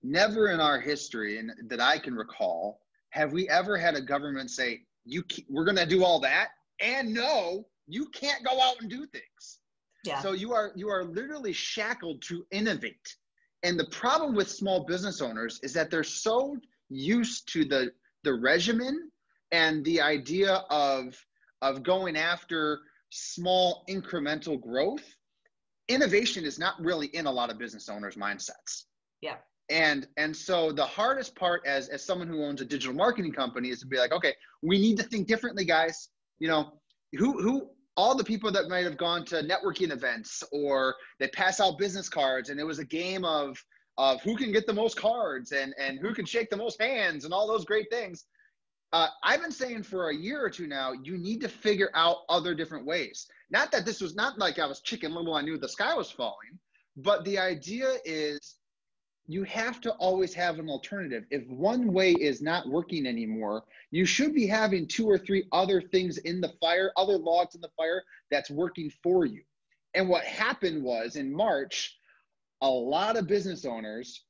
Never 0.03 0.51
in 0.51 0.61
our 0.61 0.81
history, 0.81 1.39
and 1.39 1.53
that 1.69 1.81
I 1.81 1.99
can 1.99 2.15
recall, 2.15 2.81
have 3.11 3.33
we 3.33 3.49
ever 3.49 3.79
had 3.79 3.95
a 3.95 4.03
government 4.03 4.51
say, 4.51 4.83
"You, 5.05 5.25
we're 5.49 5.65
going 5.65 5.77
to 5.77 5.87
do 5.87 6.05
all 6.05 6.21
that, 6.21 6.51
and 6.81 7.15
no, 7.15 7.67
you 7.87 8.07
can't 8.11 8.45
go 8.45 8.61
out 8.61 8.81
and 8.81 8.91
do 8.91 9.07
things. 9.07 9.59
Yeah. 10.05 10.21
So 10.21 10.33
you 10.33 10.53
are 10.53 10.73
you 10.77 10.89
are 10.89 11.05
literally 11.05 11.53
shackled 11.53 12.23
to 12.23 12.47
innovate. 12.51 13.17
And 13.63 13.79
the 13.79 13.87
problem 13.87 14.35
with 14.35 14.51
small 14.51 14.85
business 14.85 15.21
owners 15.21 15.59
is 15.63 15.73
that 15.73 15.91
they're 15.91 16.05
so 16.05 16.57
used 16.89 17.53
to 17.53 17.65
the 17.65 17.93
the 18.25 18.35
regimen 18.35 19.11
and 19.53 19.85
the 19.85 20.01
idea 20.01 20.65
of 20.71 21.17
of 21.63 21.83
going 21.83 22.17
after 22.17 22.81
small 23.11 23.85
incremental 23.89 24.61
growth. 24.61 25.05
Innovation 25.89 26.45
is 26.45 26.59
not 26.59 26.75
really 26.81 27.07
in 27.09 27.27
a 27.27 27.31
lot 27.31 27.51
of 27.51 27.59
business 27.59 27.89
owners' 27.89 28.17
mindsets. 28.17 28.85
Yeah. 29.21 29.37
And 29.71 30.07
and 30.17 30.37
so 30.37 30.73
the 30.73 30.85
hardest 30.85 31.37
part 31.37 31.63
as 31.67 31.89
as 31.89 32.05
someone 32.05 32.29
who 32.29 32.45
owns 32.45 32.61
a 32.61 32.65
digital 32.65 32.95
marketing 32.95 33.33
company 33.33 33.71
is 33.71 33.81
to 33.81 33.87
be 33.87 33.97
like, 33.97 34.13
okay, 34.13 34.35
we 34.63 34.79
need 34.79 34.97
to 34.99 35.03
think 35.05 35.27
differently, 35.27 35.65
guys 35.65 36.09
you 36.39 36.49
know, 36.49 36.73
who 37.15 37.41
who 37.41 37.69
all 37.97 38.15
the 38.15 38.25
people 38.25 38.53
that 38.53 38.69
might 38.69 38.85
have 38.85 38.99
gone 38.99 39.25
to 39.25 39.37
networking 39.43 39.91
events 39.91 40.43
or 40.53 40.95
they 41.19 41.29
pass 41.29 41.61
out 41.61 41.79
business 41.79 42.09
cards 42.09 42.51
and 42.51 42.61
it 42.61 42.65
was 42.65 42.79
a 42.79 42.85
game 42.85 43.25
of 43.25 43.57
of 43.99 44.23
who 44.23 44.37
can 44.37 44.53
get 44.53 44.67
the 44.67 44.73
most 44.73 44.97
cards 44.97 45.53
and 45.53 45.75
and 45.79 45.99
who 45.99 46.15
can 46.15 46.25
shake 46.25 46.51
the 46.51 46.57
most 46.57 46.81
hands 46.81 47.25
and 47.25 47.33
all 47.33 47.47
those 47.47 47.65
great 47.65 47.91
things. 47.91 48.27
Uh, 48.93 49.09
I've 49.23 49.43
been 49.43 49.53
saying 49.53 49.83
for 49.83 50.11
a 50.11 50.15
year 50.15 50.45
or 50.45 50.49
two 50.49 50.67
now, 50.67 50.93
you 50.93 51.19
need 51.19 51.41
to 51.41 51.49
figure 51.49 51.91
out 51.95 52.19
other 52.29 52.55
different 52.55 52.87
ways. 52.87 53.27
Not 53.51 53.73
that 53.73 53.85
this 53.85 54.01
was 54.01 54.15
not 54.15 54.39
like 54.39 54.59
I 54.59 54.67
was 54.67 54.81
chicken 54.81 55.13
little, 55.13 55.35
I 55.35 55.43
knew 55.43 55.59
the 55.59 55.69
sky 55.69 55.95
was 55.95 56.11
falling, 56.11 56.59
but 56.97 57.25
the 57.25 57.39
idea 57.39 57.97
is 58.05 58.57
you 59.29 59.43
have 59.45 59.81
to 59.81 59.93
always 59.95 60.33
have 60.35 60.59
an 60.59 60.69
alternative. 60.69 61.25
If 61.31 61.47
one 61.49 61.93
way 61.93 62.13
is 62.13 62.41
not 62.41 62.69
working 62.69 63.07
anymore, 63.07 63.65
you 63.91 64.07
should 64.07 64.35
be 64.35 64.47
having 64.47 64.87
two 64.87 65.09
or 65.09 65.19
three 65.19 65.47
other 65.53 65.81
things 65.81 66.19
in 66.19 66.41
the 66.41 66.53
fire, 66.61 66.93
other 66.97 67.19
logs 67.19 67.55
in 67.55 67.61
the 67.61 67.71
fire 67.77 68.05
that's 68.31 68.51
working 68.51 68.91
for 69.03 69.25
you. 69.25 69.43
And 69.95 70.09
what 70.09 70.25
happened 70.25 70.83
was 70.83 71.17
in 71.17 71.35
March, 71.35 71.97
a 72.63 72.69
lot 72.69 73.17
of 73.17 73.27
business 73.27 73.65
owners 73.65 74.23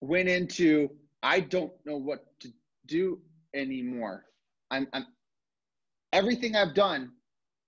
went 0.00 0.28
into, 0.28 0.90
I 1.22 1.40
don't 1.40 1.72
know 1.84 1.96
what 1.96 2.24
to 2.40 2.52
do 2.86 3.20
anymore. 3.54 4.26
I'm, 4.70 4.88
I'm 4.92 5.06
everything 6.12 6.56
I've 6.56 6.74
done 6.74 7.12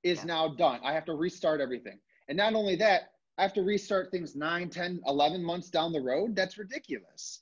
is 0.02 0.18
yeah. 0.18 0.24
now 0.24 0.48
done. 0.48 0.80
I 0.85 0.92
have 0.92 1.04
to 1.07 1.14
restart 1.14 1.61
everything. 1.61 1.98
And 2.28 2.37
not 2.37 2.54
only 2.54 2.76
that, 2.76 3.12
I 3.38 3.42
have 3.42 3.54
to 3.54 3.62
restart 3.62 4.11
things 4.11 4.37
9, 4.37 4.68
10, 4.68 5.00
11 5.07 5.42
months 5.42 5.70
down 5.70 5.92
the 5.92 6.00
road. 6.00 6.37
That's 6.37 6.59
ridiculous. 6.59 7.40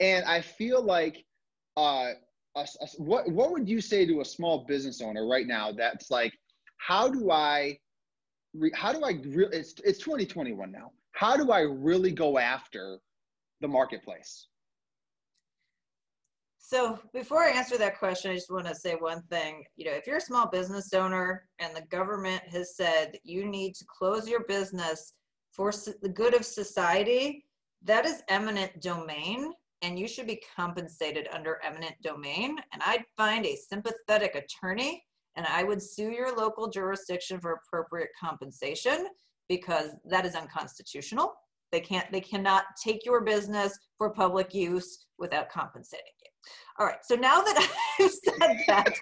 And 0.00 0.24
I 0.24 0.40
feel 0.40 0.82
like, 0.82 1.24
uh, 1.76 2.10
a, 2.54 2.60
a, 2.60 2.86
what, 2.98 3.30
what 3.30 3.50
would 3.50 3.68
you 3.68 3.80
say 3.80 4.06
to 4.06 4.20
a 4.20 4.24
small 4.24 4.64
business 4.66 5.00
owner 5.00 5.26
right 5.26 5.46
now 5.46 5.72
that's 5.72 6.10
like, 6.10 6.32
how 6.76 7.08
do 7.08 7.30
I, 7.30 7.78
re, 8.54 8.70
how 8.74 8.92
do 8.92 9.02
I, 9.04 9.12
re, 9.24 9.46
it's, 9.52 9.74
it's 9.84 9.98
2021 10.00 10.70
now. 10.70 10.92
How 11.12 11.36
do 11.36 11.52
I 11.52 11.60
really 11.60 12.12
go 12.12 12.38
after 12.38 12.98
the 13.60 13.68
marketplace? 13.68 14.48
So 16.58 16.98
before 17.12 17.42
I 17.42 17.50
answer 17.50 17.76
that 17.76 17.98
question, 17.98 18.30
I 18.30 18.34
just 18.34 18.50
want 18.50 18.66
to 18.66 18.74
say 18.74 18.94
one 18.94 19.22
thing. 19.30 19.62
You 19.76 19.84
know, 19.84 19.92
if 19.92 20.06
you're 20.06 20.16
a 20.16 20.22
small 20.22 20.48
business 20.48 20.94
owner 20.94 21.46
and 21.58 21.76
the 21.76 21.84
government 21.90 22.42
has 22.48 22.76
said 22.76 23.18
you 23.24 23.46
need 23.46 23.74
to 23.74 23.84
close 23.84 24.26
your 24.26 24.44
business 24.44 25.12
for 25.50 25.70
the 26.00 26.08
good 26.08 26.32
of 26.34 26.46
society, 26.46 27.44
that 27.84 28.06
is 28.06 28.22
eminent 28.28 28.80
domain 28.80 29.52
and 29.82 29.98
you 29.98 30.08
should 30.08 30.26
be 30.26 30.40
compensated 30.56 31.28
under 31.32 31.58
eminent 31.62 31.94
domain. 32.02 32.56
And 32.72 32.82
I'd 32.86 33.04
find 33.16 33.44
a 33.44 33.56
sympathetic 33.56 34.34
attorney 34.34 35.04
and 35.36 35.46
I 35.46 35.64
would 35.64 35.82
sue 35.82 36.10
your 36.10 36.34
local 36.34 36.70
jurisdiction 36.70 37.38
for 37.38 37.52
appropriate 37.52 38.10
compensation 38.18 39.08
because 39.48 39.90
that 40.04 40.24
is 40.26 40.34
unconstitutional. 40.34 41.34
They 41.70 41.80
can't, 41.80 42.10
they 42.12 42.20
cannot 42.20 42.64
take 42.82 43.04
your 43.04 43.22
business 43.22 43.78
for 43.96 44.10
public 44.10 44.54
use 44.54 45.06
without 45.18 45.48
compensating 45.50 46.04
you. 46.22 46.30
All 46.78 46.86
right. 46.86 46.98
So 47.02 47.14
now 47.14 47.40
that 47.40 47.56
I've 48.00 48.10
said 48.10 48.56
that, 48.66 48.94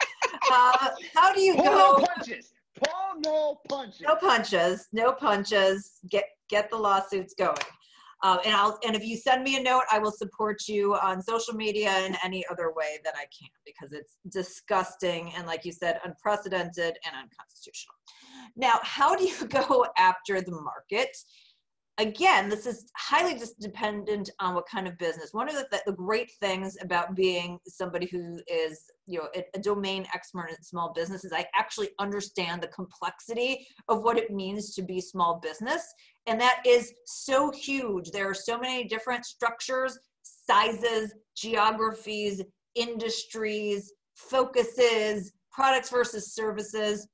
uh, 0.50 0.88
how 1.14 1.32
do 1.32 1.40
you 1.40 1.56
go? 1.56 1.62
No 1.62 2.04
punches. 2.04 2.52
No 3.24 3.60
punches. 3.68 4.00
No 4.02 4.16
punches. 4.16 4.88
No 4.92 5.12
punches. 5.12 5.98
Get 6.10 6.24
get 6.48 6.70
the 6.70 6.76
lawsuits 6.76 7.34
going. 7.34 7.56
Uh, 8.22 8.38
and 8.44 8.54
I'll 8.54 8.78
and 8.86 8.94
if 8.94 9.04
you 9.04 9.16
send 9.16 9.42
me 9.42 9.56
a 9.56 9.62
note, 9.62 9.84
I 9.90 9.98
will 9.98 10.12
support 10.12 10.68
you 10.68 10.94
on 10.96 11.22
social 11.22 11.54
media 11.54 12.04
in 12.04 12.16
any 12.22 12.44
other 12.50 12.72
way 12.72 12.98
that 13.04 13.14
I 13.16 13.24
can 13.36 13.48
because 13.64 13.92
it's 13.92 14.18
disgusting 14.30 15.32
and, 15.36 15.46
like 15.46 15.64
you 15.64 15.72
said, 15.72 16.00
unprecedented 16.04 16.98
and 17.06 17.16
unconstitutional. 17.16 17.94
Now, 18.56 18.78
how 18.82 19.14
do 19.14 19.24
you 19.24 19.46
go 19.48 19.86
after 19.96 20.40
the 20.40 20.52
market? 20.52 21.16
Again, 22.00 22.48
this 22.48 22.66
is 22.66 22.86
highly 22.96 23.38
just 23.38 23.60
dependent 23.60 24.30
on 24.40 24.54
what 24.54 24.66
kind 24.66 24.88
of 24.88 24.96
business. 24.98 25.34
One 25.34 25.48
of 25.48 25.54
the, 25.54 25.82
the 25.84 25.92
great 25.92 26.30
things 26.40 26.76
about 26.80 27.14
being 27.14 27.58
somebody 27.66 28.06
who 28.06 28.40
is, 28.48 28.84
you 29.06 29.18
know, 29.18 29.28
a, 29.36 29.44
a 29.54 29.60
domain 29.60 30.06
expert 30.14 30.48
in 30.48 30.62
small 30.62 30.92
business 30.94 31.24
is 31.24 31.32
I 31.32 31.46
actually 31.54 31.90
understand 31.98 32.62
the 32.62 32.68
complexity 32.68 33.66
of 33.88 34.02
what 34.02 34.18
it 34.18 34.30
means 34.30 34.74
to 34.74 34.82
be 34.82 35.00
small 35.00 35.40
business. 35.42 35.82
And 36.26 36.40
that 36.40 36.62
is 36.66 36.92
so 37.04 37.50
huge. 37.50 38.10
There 38.10 38.28
are 38.28 38.34
so 38.34 38.58
many 38.58 38.84
different 38.84 39.26
structures, 39.26 39.98
sizes, 40.22 41.14
geographies, 41.36 42.42
industries, 42.74 43.92
focuses, 44.14 45.32
products 45.52 45.90
versus 45.90 46.34
services 46.34 47.08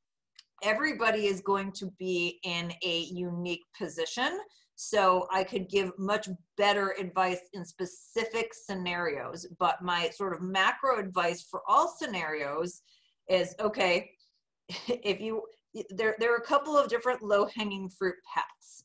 everybody 0.63 1.27
is 1.27 1.41
going 1.41 1.73
to 1.73 1.87
be 1.99 2.39
in 2.45 2.73
a 2.85 3.01
unique 3.13 3.65
position. 3.79 4.39
So 4.77 5.27
I 5.33 5.43
could 5.43 5.69
give 5.69 5.99
much 5.99 6.29
better 6.57 6.95
advice 6.99 7.41
in 7.55 7.65
specific 7.65 8.53
scenarios. 8.53 9.47
But 9.59 9.83
my 9.83 10.11
sort 10.11 10.35
of 10.35 10.43
macro 10.43 10.99
advice 10.99 11.43
for 11.43 11.63
all 11.67 11.89
scenarios 11.89 12.83
is 13.29 13.55
okay, 13.59 14.11
if 14.69 15.21
you, 15.21 15.43
there, 15.91 16.15
there 16.19 16.33
are 16.33 16.39
a 16.39 16.47
couple 16.47 16.77
of 16.77 16.89
different 16.89 17.23
low 17.23 17.49
hanging 17.55 17.89
fruit 17.89 18.17
paths. 18.33 18.85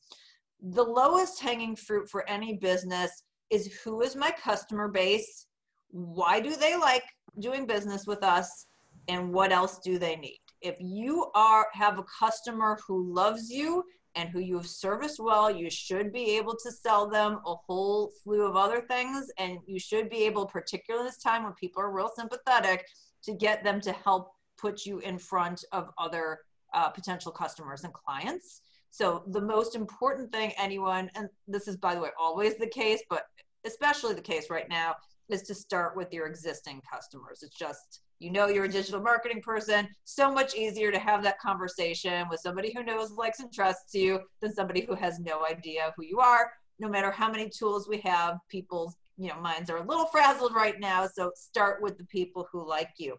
The 0.60 0.82
lowest 0.82 1.40
hanging 1.40 1.76
fruit 1.76 2.08
for 2.08 2.28
any 2.28 2.56
business 2.56 3.22
is 3.50 3.80
who 3.84 4.00
is 4.00 4.16
my 4.16 4.30
customer 4.30 4.88
base? 4.88 5.46
Why 5.90 6.40
do 6.40 6.56
they 6.56 6.76
like 6.76 7.04
doing 7.38 7.66
business 7.66 8.06
with 8.06 8.22
us? 8.22 8.66
And 9.08 9.32
what 9.32 9.52
else 9.52 9.78
do 9.84 9.98
they 9.98 10.16
need? 10.16 10.38
if 10.62 10.76
you 10.78 11.30
are 11.34 11.66
have 11.72 11.98
a 11.98 12.04
customer 12.04 12.78
who 12.86 13.12
loves 13.12 13.50
you 13.50 13.84
and 14.14 14.28
who 14.28 14.40
you 14.40 14.56
have 14.56 14.66
serviced 14.66 15.20
well, 15.20 15.50
you 15.50 15.70
should 15.70 16.12
be 16.12 16.36
able 16.36 16.54
to 16.62 16.70
sell 16.70 17.08
them 17.08 17.40
a 17.46 17.54
whole 17.54 18.12
slew 18.22 18.42
of 18.46 18.56
other 18.56 18.82
things. 18.82 19.30
And 19.38 19.58
you 19.66 19.78
should 19.78 20.10
be 20.10 20.24
able, 20.24 20.46
particularly 20.46 21.06
this 21.06 21.18
time 21.18 21.44
when 21.44 21.52
people 21.54 21.82
are 21.82 21.90
real 21.90 22.10
sympathetic, 22.14 22.86
to 23.24 23.32
get 23.32 23.64
them 23.64 23.80
to 23.80 23.92
help 23.92 24.32
put 24.58 24.84
you 24.84 24.98
in 25.00 25.18
front 25.18 25.64
of 25.72 25.90
other 25.98 26.40
uh, 26.74 26.88
potential 26.88 27.32
customers 27.32 27.84
and 27.84 27.92
clients. 27.92 28.60
So, 28.90 29.24
the 29.28 29.40
most 29.40 29.74
important 29.74 30.32
thing 30.32 30.52
anyone, 30.58 31.10
and 31.14 31.28
this 31.48 31.66
is, 31.66 31.76
by 31.76 31.94
the 31.94 32.00
way, 32.00 32.10
always 32.20 32.56
the 32.56 32.66
case, 32.66 33.02
but 33.08 33.24
especially 33.64 34.14
the 34.14 34.20
case 34.20 34.50
right 34.50 34.68
now, 34.68 34.96
is 35.30 35.42
to 35.44 35.54
start 35.54 35.96
with 35.96 36.12
your 36.12 36.26
existing 36.26 36.82
customers. 36.92 37.42
It's 37.42 37.56
just, 37.56 38.00
you 38.22 38.30
know 38.30 38.46
you're 38.46 38.64
a 38.66 38.68
digital 38.68 39.00
marketing 39.00 39.42
person. 39.42 39.88
So 40.04 40.32
much 40.32 40.54
easier 40.54 40.92
to 40.92 40.98
have 40.98 41.22
that 41.24 41.40
conversation 41.40 42.28
with 42.30 42.40
somebody 42.40 42.72
who 42.72 42.84
knows 42.84 43.10
likes 43.10 43.40
and 43.40 43.52
trusts 43.52 43.94
you 43.94 44.20
than 44.40 44.54
somebody 44.54 44.82
who 44.82 44.94
has 44.94 45.18
no 45.18 45.44
idea 45.44 45.92
who 45.96 46.04
you 46.04 46.20
are. 46.20 46.52
No 46.78 46.88
matter 46.88 47.10
how 47.10 47.30
many 47.30 47.48
tools 47.48 47.88
we 47.88 47.98
have 47.98 48.38
people's 48.48 48.96
you 49.18 49.28
know 49.28 49.40
minds 49.40 49.68
are 49.70 49.78
a 49.78 49.86
little 49.86 50.06
frazzled 50.06 50.54
right 50.54 50.80
now 50.80 51.06
so 51.06 51.30
start 51.34 51.82
with 51.82 51.98
the 51.98 52.06
people 52.06 52.46
who 52.52 52.66
like 52.66 52.90
you. 52.96 53.16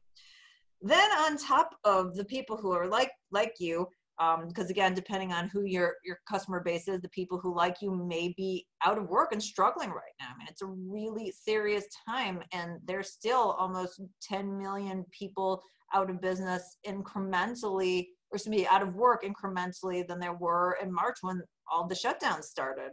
Then 0.82 1.12
on 1.12 1.38
top 1.38 1.76
of 1.84 2.16
the 2.16 2.26
people 2.26 2.58
who 2.58 2.72
are 2.72 2.88
like 2.88 3.12
like 3.32 3.56
you 3.60 3.88
because 4.18 4.66
um, 4.66 4.70
again 4.70 4.93
depending 4.93 5.34
on 5.34 5.49
who 5.49 5.64
your 5.64 5.95
your 6.05 6.20
customer 6.30 6.61
base 6.61 6.88
is 6.88 7.01
the 7.01 7.09
people 7.09 7.39
who 7.39 7.55
like 7.55 7.78
you 7.82 7.91
may 7.91 8.34
be 8.38 8.66
out 8.86 8.97
of 8.97 9.09
work 9.09 9.32
and 9.32 9.41
struggling 9.41 9.89
right 9.89 10.14
now. 10.20 10.28
I 10.34 10.38
mean 10.38 10.47
it's 10.49 10.61
a 10.61 10.68
really 10.68 11.32
serious 11.32 11.86
time 12.07 12.41
and 12.51 12.80
there's 12.86 13.11
still 13.11 13.55
almost 13.59 14.01
10 14.22 14.57
million 14.57 15.05
people 15.11 15.61
out 15.93 16.09
of 16.09 16.22
business 16.22 16.78
incrementally 16.88 18.07
or 18.32 18.39
to 18.39 18.49
be 18.49 18.68
out 18.68 18.82
of 18.82 18.95
work 18.95 19.24
incrementally 19.24 20.05
than 20.07 20.20
there 20.20 20.34
were 20.34 20.78
in 20.82 20.91
march 20.91 21.18
when 21.22 21.41
all 21.72 21.88
the 21.88 21.95
shutdowns 21.95 22.43
started. 22.43 22.91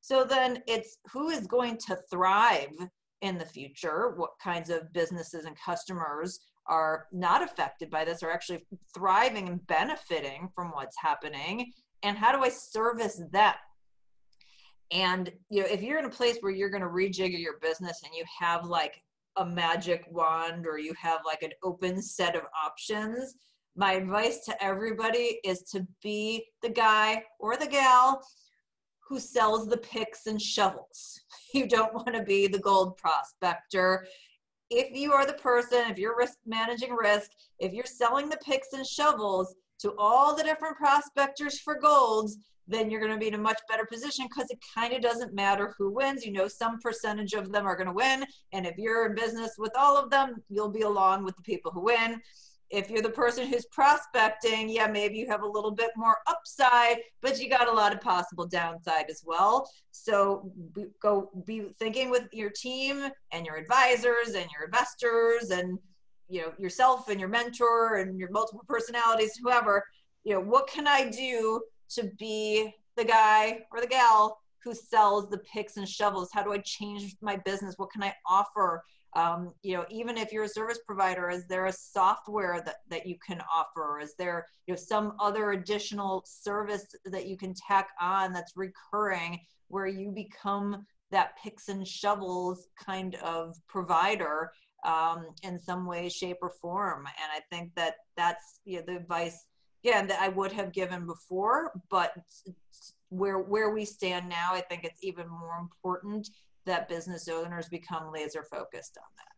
So 0.00 0.24
then 0.24 0.62
it's 0.66 0.98
who 1.12 1.28
is 1.28 1.46
going 1.46 1.76
to 1.86 1.98
thrive 2.10 2.72
in 3.20 3.36
the 3.36 3.44
future? 3.44 4.14
What 4.16 4.30
kinds 4.42 4.70
of 4.70 4.92
businesses 4.92 5.44
and 5.44 5.56
customers 5.62 6.38
are 6.68 7.06
not 7.12 7.42
affected 7.42 7.90
by 7.90 8.04
this 8.04 8.22
are 8.22 8.30
actually 8.30 8.66
thriving 8.94 9.48
and 9.48 9.66
benefiting 9.66 10.48
from 10.54 10.68
what's 10.68 10.96
happening. 11.00 11.72
And 12.02 12.16
how 12.16 12.32
do 12.32 12.42
i 12.42 12.48
service 12.48 13.20
them? 13.32 13.54
And 14.90 15.30
you 15.50 15.62
know 15.62 15.68
if 15.68 15.82
you're 15.82 15.98
in 15.98 16.04
a 16.04 16.10
place 16.10 16.38
where 16.40 16.52
you're 16.52 16.70
going 16.70 16.82
to 16.82 16.88
rejigger 16.88 17.38
your 17.38 17.58
business 17.60 18.02
and 18.04 18.12
you 18.14 18.24
have 18.40 18.66
like 18.66 19.02
a 19.36 19.44
magic 19.44 20.04
wand 20.10 20.66
or 20.66 20.78
you 20.78 20.94
have 21.00 21.20
like 21.24 21.42
an 21.42 21.52
open 21.62 22.00
set 22.00 22.34
of 22.34 22.42
options 22.64 23.34
my 23.78 23.92
advice 23.92 24.40
to 24.40 24.62
everybody 24.62 25.38
is 25.44 25.62
to 25.62 25.86
be 26.02 26.44
the 26.62 26.68
guy 26.68 27.22
or 27.38 27.56
the 27.56 27.66
gal 27.66 28.20
who 29.08 29.20
sells 29.20 29.68
the 29.68 29.76
picks 29.76 30.26
and 30.26 30.42
shovels. 30.42 31.20
You 31.54 31.66
don't 31.66 31.94
want 31.94 32.12
to 32.14 32.22
be 32.22 32.46
the 32.46 32.58
gold 32.58 32.98
prospector 32.98 34.04
if 34.70 34.96
you 34.96 35.12
are 35.12 35.26
the 35.26 35.34
person, 35.34 35.90
if 35.90 35.98
you're 35.98 36.16
risk 36.16 36.38
managing 36.46 36.94
risk, 36.94 37.30
if 37.58 37.72
you're 37.72 37.84
selling 37.84 38.28
the 38.28 38.38
picks 38.38 38.72
and 38.72 38.86
shovels 38.86 39.54
to 39.80 39.94
all 39.98 40.34
the 40.34 40.42
different 40.42 40.76
prospectors 40.76 41.58
for 41.60 41.78
golds, 41.78 42.38
then 42.66 42.90
you're 42.90 43.00
going 43.00 43.12
to 43.12 43.18
be 43.18 43.28
in 43.28 43.34
a 43.34 43.38
much 43.38 43.58
better 43.68 43.86
position 43.86 44.26
because 44.28 44.50
it 44.50 44.58
kind 44.74 44.92
of 44.92 45.00
doesn't 45.00 45.34
matter 45.34 45.74
who 45.78 45.90
wins. 45.90 46.24
You 46.24 46.32
know, 46.32 46.48
some 46.48 46.78
percentage 46.80 47.32
of 47.32 47.50
them 47.50 47.66
are 47.66 47.76
going 47.76 47.86
to 47.86 47.92
win. 47.94 48.26
And 48.52 48.66
if 48.66 48.76
you're 48.76 49.06
in 49.06 49.14
business 49.14 49.52
with 49.56 49.72
all 49.76 49.96
of 49.96 50.10
them, 50.10 50.36
you'll 50.50 50.70
be 50.70 50.82
along 50.82 51.24
with 51.24 51.34
the 51.36 51.42
people 51.42 51.70
who 51.70 51.84
win 51.84 52.20
if 52.70 52.90
you're 52.90 53.02
the 53.02 53.10
person 53.10 53.46
who's 53.46 53.64
prospecting, 53.66 54.68
yeah, 54.68 54.86
maybe 54.86 55.16
you 55.16 55.26
have 55.28 55.42
a 55.42 55.46
little 55.46 55.70
bit 55.70 55.90
more 55.96 56.18
upside, 56.26 56.98
but 57.22 57.40
you 57.40 57.48
got 57.48 57.68
a 57.68 57.72
lot 57.72 57.94
of 57.94 58.00
possible 58.00 58.46
downside 58.46 59.06
as 59.08 59.22
well. 59.24 59.70
So 59.92 60.52
go 61.00 61.30
be 61.46 61.70
thinking 61.78 62.10
with 62.10 62.28
your 62.32 62.50
team 62.50 63.08
and 63.32 63.46
your 63.46 63.56
advisors 63.56 64.34
and 64.34 64.46
your 64.52 64.66
investors 64.66 65.50
and 65.50 65.78
you 66.28 66.42
know 66.42 66.52
yourself 66.58 67.08
and 67.08 67.18
your 67.18 67.30
mentor 67.30 67.96
and 67.96 68.18
your 68.18 68.30
multiple 68.30 68.64
personalities, 68.68 69.38
whoever. 69.42 69.82
You 70.24 70.34
know, 70.34 70.40
what 70.40 70.66
can 70.66 70.86
I 70.86 71.08
do 71.08 71.62
to 71.90 72.10
be 72.18 72.70
the 72.96 73.04
guy 73.04 73.60
or 73.72 73.80
the 73.80 73.86
gal 73.86 74.38
who 74.62 74.74
sells 74.74 75.30
the 75.30 75.38
picks 75.38 75.78
and 75.78 75.88
shovels? 75.88 76.28
How 76.32 76.42
do 76.42 76.52
I 76.52 76.58
change 76.58 77.16
my 77.22 77.36
business? 77.36 77.76
What 77.78 77.90
can 77.90 78.02
I 78.02 78.12
offer? 78.26 78.82
Um, 79.14 79.52
you 79.62 79.74
know 79.74 79.84
even 79.90 80.16
if 80.16 80.32
you're 80.32 80.44
a 80.44 80.48
service 80.48 80.78
provider 80.86 81.30
is 81.30 81.46
there 81.46 81.66
a 81.66 81.72
software 81.72 82.62
that, 82.64 82.76
that 82.88 83.06
you 83.06 83.16
can 83.26 83.40
offer? 83.54 84.00
Is 84.00 84.14
there 84.18 84.46
you 84.66 84.74
know 84.74 84.78
some 84.78 85.14
other 85.20 85.52
additional 85.52 86.24
service 86.26 86.86
that 87.04 87.26
you 87.26 87.36
can 87.36 87.54
tack 87.54 87.88
on 88.00 88.32
that's 88.32 88.52
recurring 88.56 89.40
where 89.68 89.86
you 89.86 90.10
become 90.10 90.86
that 91.10 91.38
picks 91.42 91.68
and 91.68 91.86
shovels 91.86 92.66
kind 92.84 93.14
of 93.16 93.56
provider 93.66 94.52
um, 94.84 95.26
in 95.42 95.58
some 95.58 95.86
way 95.86 96.08
shape 96.08 96.38
or 96.42 96.50
form? 96.50 97.06
And 97.06 97.30
i 97.32 97.40
think 97.54 97.74
that 97.76 97.94
that's 98.16 98.60
you 98.64 98.78
know, 98.78 98.84
the 98.86 98.96
advice 98.96 99.46
again 99.84 100.06
that 100.06 100.20
i 100.20 100.28
would 100.28 100.52
have 100.52 100.72
given 100.72 101.06
before 101.06 101.72
but 101.90 102.12
where 103.10 103.38
where 103.38 103.70
we 103.70 103.84
stand 103.84 104.28
now 104.28 104.50
i 104.52 104.60
think 104.60 104.84
it's 104.84 105.02
even 105.02 105.28
more 105.28 105.58
important 105.60 106.28
that 106.68 106.88
business 106.88 107.28
owners 107.28 107.68
become 107.68 108.12
laser 108.12 108.42
focused 108.42 108.96
on 108.98 109.08
that. 109.16 109.32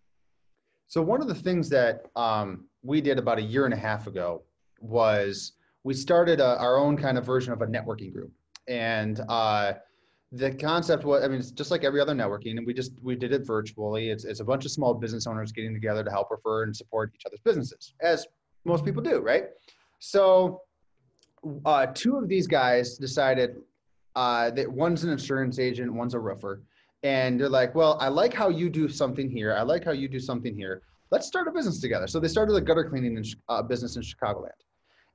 So 0.87 1.01
one 1.01 1.23
of 1.23 1.29
the 1.29 1.35
things 1.35 1.69
that 1.71 2.07
um, 2.17 2.65
we 2.83 3.01
did 3.01 3.19
about 3.19 3.39
a 3.39 3.43
year 3.43 3.65
and 3.65 3.73
a 3.73 3.77
half 3.77 4.07
ago 4.07 4.43
was 4.81 5.53
we 5.85 5.95
started 5.95 6.41
a, 6.41 6.59
our 6.59 6.77
own 6.77 6.97
kind 6.97 7.17
of 7.17 7.25
version 7.25 7.53
of 7.53 7.63
a 7.63 7.67
networking 7.67 8.13
group, 8.13 8.33
and 8.69 9.21
uh, 9.29 9.75
the 10.33 10.53
concept 10.53 11.05
was 11.05 11.25
I 11.25 11.29
mean 11.29 11.39
it's 11.39 11.53
just 11.53 11.71
like 11.71 11.85
every 11.85 12.01
other 12.01 12.15
networking, 12.15 12.59
and 12.59 12.67
we 12.67 12.75
just 12.75 12.93
we 13.03 13.15
did 13.15 13.33
it 13.33 13.47
virtually. 13.47 14.11
It's 14.11 14.25
it's 14.25 14.41
a 14.41 14.45
bunch 14.45 14.65
of 14.65 14.73
small 14.73 14.95
business 14.95 15.27
owners 15.27 15.53
getting 15.53 15.73
together 15.73 16.03
to 16.03 16.11
help 16.11 16.31
refer 16.31 16.65
and 16.65 16.77
support 16.77 17.13
each 17.15 17.25
other's 17.25 17.41
businesses, 17.41 17.95
as 18.01 18.27
most 18.65 18.85
people 18.85 19.03
do, 19.03 19.21
right? 19.21 19.45
So 20.01 20.63
uh, 21.65 21.87
two 21.95 22.17
of 22.17 22.29
these 22.29 22.47
guys 22.47 22.99
decided 22.99 23.57
uh, 24.17 24.51
that 24.51 24.71
one's 24.71 25.05
an 25.05 25.11
insurance 25.11 25.59
agent, 25.59 25.93
one's 25.93 26.15
a 26.15 26.19
roofer 26.19 26.63
and 27.03 27.41
they're 27.41 27.49
like, 27.49 27.75
well, 27.75 27.97
I 28.01 28.09
like 28.09 28.35
how 28.35 28.49
you 28.49 28.69
do 28.69 28.89
something 28.89 29.31
here. 29.31 29.55
I 29.55 29.63
like 29.63 29.85
how 29.85 29.93
you 29.93 30.09
do 30.09 30.21
something 30.21 30.55
here. 30.55 30.83
Let's 31.11 31.27
start 31.27 31.49
a 31.49 31.51
business 31.51 31.81
together. 31.81 32.07
So 32.07 32.21
they 32.21 32.29
started 32.29 32.55
a 32.55 32.61
gutter 32.61 32.85
cleaning 32.85 33.17
in, 33.17 33.25
uh, 33.49 33.63
business 33.63 33.97
in 33.97 34.03
Chicagoland. 34.03 34.51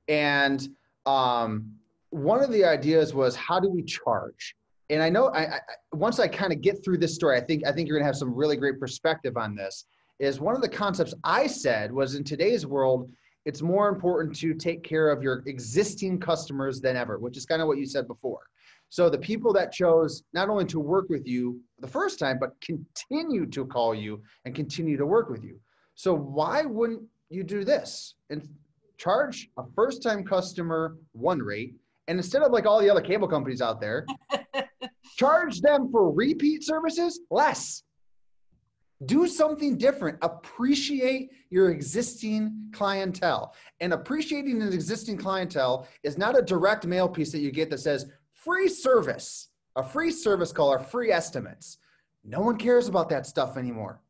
And 0.08 0.68
um, 1.06 1.72
one 2.10 2.42
of 2.42 2.50
the 2.50 2.64
ideas 2.64 3.14
was, 3.14 3.36
how 3.36 3.60
do 3.60 3.68
we 3.68 3.82
charge? 3.82 4.56
And 4.90 5.02
I 5.02 5.08
know 5.08 5.28
I, 5.28 5.56
I 5.56 5.60
once 5.92 6.20
I 6.20 6.28
kind 6.28 6.52
of 6.52 6.60
get 6.60 6.84
through 6.84 6.98
this 6.98 7.14
story, 7.14 7.36
I 7.36 7.40
think 7.40 7.66
I 7.66 7.72
think 7.72 7.88
you're 7.88 7.98
gonna 7.98 8.06
have 8.06 8.16
some 8.16 8.32
really 8.32 8.56
great 8.56 8.78
perspective 8.78 9.36
on 9.36 9.56
this. 9.56 9.86
Is 10.18 10.38
one 10.40 10.54
of 10.54 10.62
the 10.62 10.68
concepts 10.68 11.12
I 11.24 11.46
said 11.46 11.92
was 11.92 12.14
in 12.14 12.22
today's 12.22 12.66
world, 12.66 13.10
it's 13.46 13.62
more 13.62 13.88
important 13.88 14.34
to 14.36 14.54
take 14.54 14.82
care 14.82 15.10
of 15.10 15.22
your 15.22 15.42
existing 15.46 16.20
customers 16.20 16.80
than 16.80 16.96
ever, 16.96 17.18
which 17.18 17.36
is 17.36 17.46
kind 17.46 17.60
of 17.60 17.68
what 17.68 17.78
you 17.78 17.86
said 17.86 18.06
before. 18.06 18.40
So 18.88 19.10
the 19.10 19.18
people 19.18 19.52
that 19.54 19.72
chose 19.72 20.22
not 20.32 20.48
only 20.48 20.64
to 20.66 20.80
work 20.80 21.08
with 21.08 21.26
you 21.26 21.60
the 21.80 21.88
first 21.88 22.18
time, 22.18 22.38
but 22.38 22.50
continue 22.60 23.46
to 23.46 23.66
call 23.66 23.94
you 23.94 24.22
and 24.44 24.54
continue 24.54 24.96
to 24.96 25.06
work 25.06 25.28
with 25.28 25.44
you. 25.44 25.58
So 25.94 26.14
why 26.14 26.62
wouldn't 26.62 27.02
you 27.28 27.42
do 27.42 27.64
this 27.64 28.14
and 28.30 28.48
charge 28.98 29.48
a 29.58 29.64
first 29.74 30.02
time 30.02 30.24
customer 30.24 30.96
one 31.12 31.40
rate? 31.40 31.74
And 32.08 32.18
instead 32.18 32.42
of 32.42 32.52
like 32.52 32.66
all 32.66 32.80
the 32.80 32.88
other 32.88 33.00
cable 33.00 33.26
companies 33.26 33.60
out 33.60 33.80
there, 33.80 34.06
Charge 35.16 35.62
them 35.62 35.90
for 35.90 36.12
repeat 36.12 36.64
services 36.64 37.20
less. 37.30 37.82
Do 39.06 39.26
something 39.26 39.76
different. 39.76 40.18
Appreciate 40.22 41.30
your 41.50 41.70
existing 41.70 42.70
clientele. 42.72 43.54
And 43.80 43.92
appreciating 43.92 44.60
an 44.62 44.72
existing 44.72 45.16
clientele 45.16 45.86
is 46.02 46.18
not 46.18 46.38
a 46.38 46.42
direct 46.42 46.86
mail 46.86 47.08
piece 47.08 47.32
that 47.32 47.40
you 47.40 47.50
get 47.50 47.70
that 47.70 47.80
says 47.80 48.06
free 48.46 48.68
service, 48.68 49.48
a 49.74 49.82
free 49.82 50.12
service 50.12 50.52
call, 50.52 50.72
or 50.72 50.78
free 50.78 51.10
estimates. 51.10 51.78
No 52.24 52.40
one 52.40 52.56
cares 52.56 52.86
about 52.86 53.08
that 53.08 53.26
stuff 53.26 53.56
anymore. 53.56 54.00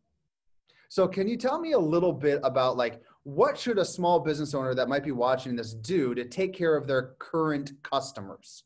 So, 0.89 1.09
can 1.09 1.27
you 1.27 1.37
tell 1.39 1.59
me 1.59 1.73
a 1.73 1.79
little 1.79 2.13
bit 2.13 2.41
about 2.45 2.77
like 2.77 3.03
what 3.25 3.59
should 3.59 3.79
a 3.79 3.85
small 3.85 4.21
business 4.21 4.55
owner 4.55 4.75
that 4.75 4.89
might 4.89 5.03
be 5.03 5.11
watching 5.11 5.57
this 5.57 5.73
do 5.73 6.15
to 6.15 6.25
take 6.25 6.53
care 6.53 6.77
of 6.77 6.87
their 6.87 7.15
current 7.19 7.73
customers? 7.83 8.65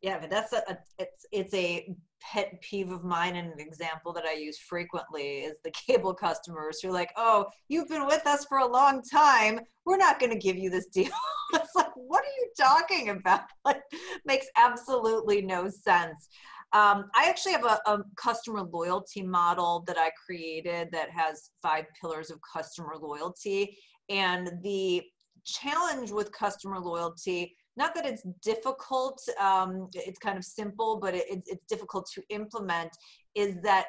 Yeah, 0.00 0.18
but 0.18 0.30
that's 0.30 0.52
a, 0.52 0.62
a 0.68 0.78
it's 0.98 1.26
it's 1.32 1.54
a 1.54 1.94
pet 2.20 2.60
peeve 2.60 2.90
of 2.90 3.04
mine 3.04 3.36
and 3.36 3.52
an 3.52 3.60
example 3.60 4.12
that 4.12 4.24
I 4.24 4.34
use 4.34 4.58
frequently 4.58 5.40
is 5.40 5.56
the 5.64 5.70
cable 5.86 6.14
customers 6.14 6.80
who 6.80 6.88
are 6.88 6.92
like, 6.92 7.12
"Oh, 7.16 7.46
you've 7.68 7.88
been 7.88 8.06
with 8.06 8.26
us 8.26 8.44
for 8.46 8.58
a 8.58 8.66
long 8.66 9.02
time. 9.02 9.60
We're 9.84 9.96
not 9.96 10.20
going 10.20 10.32
to 10.32 10.38
give 10.38 10.56
you 10.56 10.70
this 10.70 10.86
deal." 10.86 11.10
it's 11.54 11.74
like, 11.74 11.90
what 11.94 12.22
are 12.22 12.36
you 12.38 12.50
talking 12.58 13.10
about? 13.10 13.42
Like, 13.64 13.82
makes 14.24 14.46
absolutely 14.56 15.42
no 15.42 15.68
sense. 15.68 16.28
Um, 16.72 17.10
I 17.14 17.28
actually 17.28 17.52
have 17.52 17.64
a, 17.64 17.80
a, 17.86 17.98
customer 18.16 18.62
loyalty 18.62 19.22
model 19.22 19.84
that 19.86 19.98
I 19.98 20.10
created 20.24 20.88
that 20.92 21.10
has 21.10 21.50
five 21.60 21.84
pillars 22.00 22.30
of 22.30 22.38
customer 22.52 22.94
loyalty. 23.00 23.76
And 24.08 24.50
the 24.62 25.02
challenge 25.44 26.10
with 26.10 26.32
customer 26.32 26.78
loyalty, 26.78 27.56
not 27.80 27.94
that 27.94 28.04
it's 28.04 28.22
difficult, 28.42 29.18
um, 29.40 29.88
it's 29.94 30.18
kind 30.18 30.36
of 30.36 30.44
simple, 30.44 30.98
but 31.00 31.14
it, 31.14 31.24
it's 31.46 31.66
difficult 31.66 32.06
to 32.14 32.22
implement, 32.28 32.90
is 33.34 33.56
that 33.62 33.86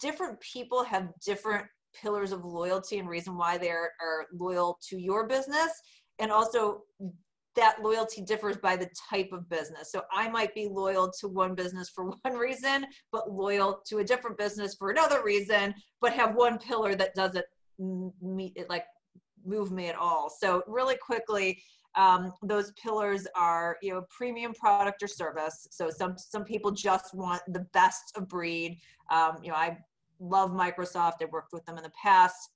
different 0.00 0.40
people 0.40 0.82
have 0.82 1.08
different 1.24 1.66
pillars 2.00 2.32
of 2.32 2.44
loyalty 2.44 2.98
and 2.98 3.08
reason 3.08 3.36
why 3.36 3.58
they 3.58 3.70
are, 3.70 3.90
are 4.00 4.26
loyal 4.32 4.78
to 4.88 4.98
your 4.98 5.26
business 5.26 5.70
and 6.18 6.32
also 6.32 6.82
that 7.54 7.82
loyalty 7.82 8.22
differs 8.22 8.56
by 8.56 8.76
the 8.76 8.88
type 9.10 9.30
of 9.32 9.48
business. 9.50 9.92
So 9.92 10.02
I 10.10 10.30
might 10.30 10.54
be 10.54 10.68
loyal 10.70 11.12
to 11.20 11.28
one 11.28 11.54
business 11.54 11.90
for 11.94 12.04
one 12.22 12.36
reason, 12.36 12.86
but 13.12 13.30
loyal 13.30 13.82
to 13.88 13.98
a 13.98 14.04
different 14.04 14.38
business 14.38 14.74
for 14.78 14.90
another 14.90 15.22
reason, 15.22 15.74
but 16.00 16.14
have 16.14 16.34
one 16.34 16.58
pillar 16.58 16.94
that 16.94 17.14
doesn't 17.14 17.44
meet 17.78 18.54
it 18.56 18.70
like 18.70 18.84
move 19.44 19.70
me 19.70 19.88
at 19.88 19.96
all. 19.96 20.30
So 20.30 20.62
really 20.66 20.96
quickly, 20.96 21.62
um, 21.98 22.32
those 22.42 22.72
pillars 22.82 23.26
are 23.36 23.76
you 23.82 23.92
know 23.92 24.04
premium 24.08 24.54
product 24.54 25.02
or 25.02 25.08
service. 25.08 25.68
So 25.70 25.90
some 25.90 26.16
some 26.16 26.44
people 26.44 26.70
just 26.70 27.14
want 27.14 27.42
the 27.48 27.66
best 27.74 28.16
of 28.16 28.28
breed. 28.28 28.78
Um, 29.10 29.38
you 29.42 29.50
know 29.50 29.56
I 29.56 29.76
love 30.20 30.50
Microsoft. 30.50 31.14
I've 31.20 31.32
worked 31.32 31.52
with 31.52 31.64
them 31.66 31.76
in 31.76 31.82
the 31.82 31.92
past 32.02 32.50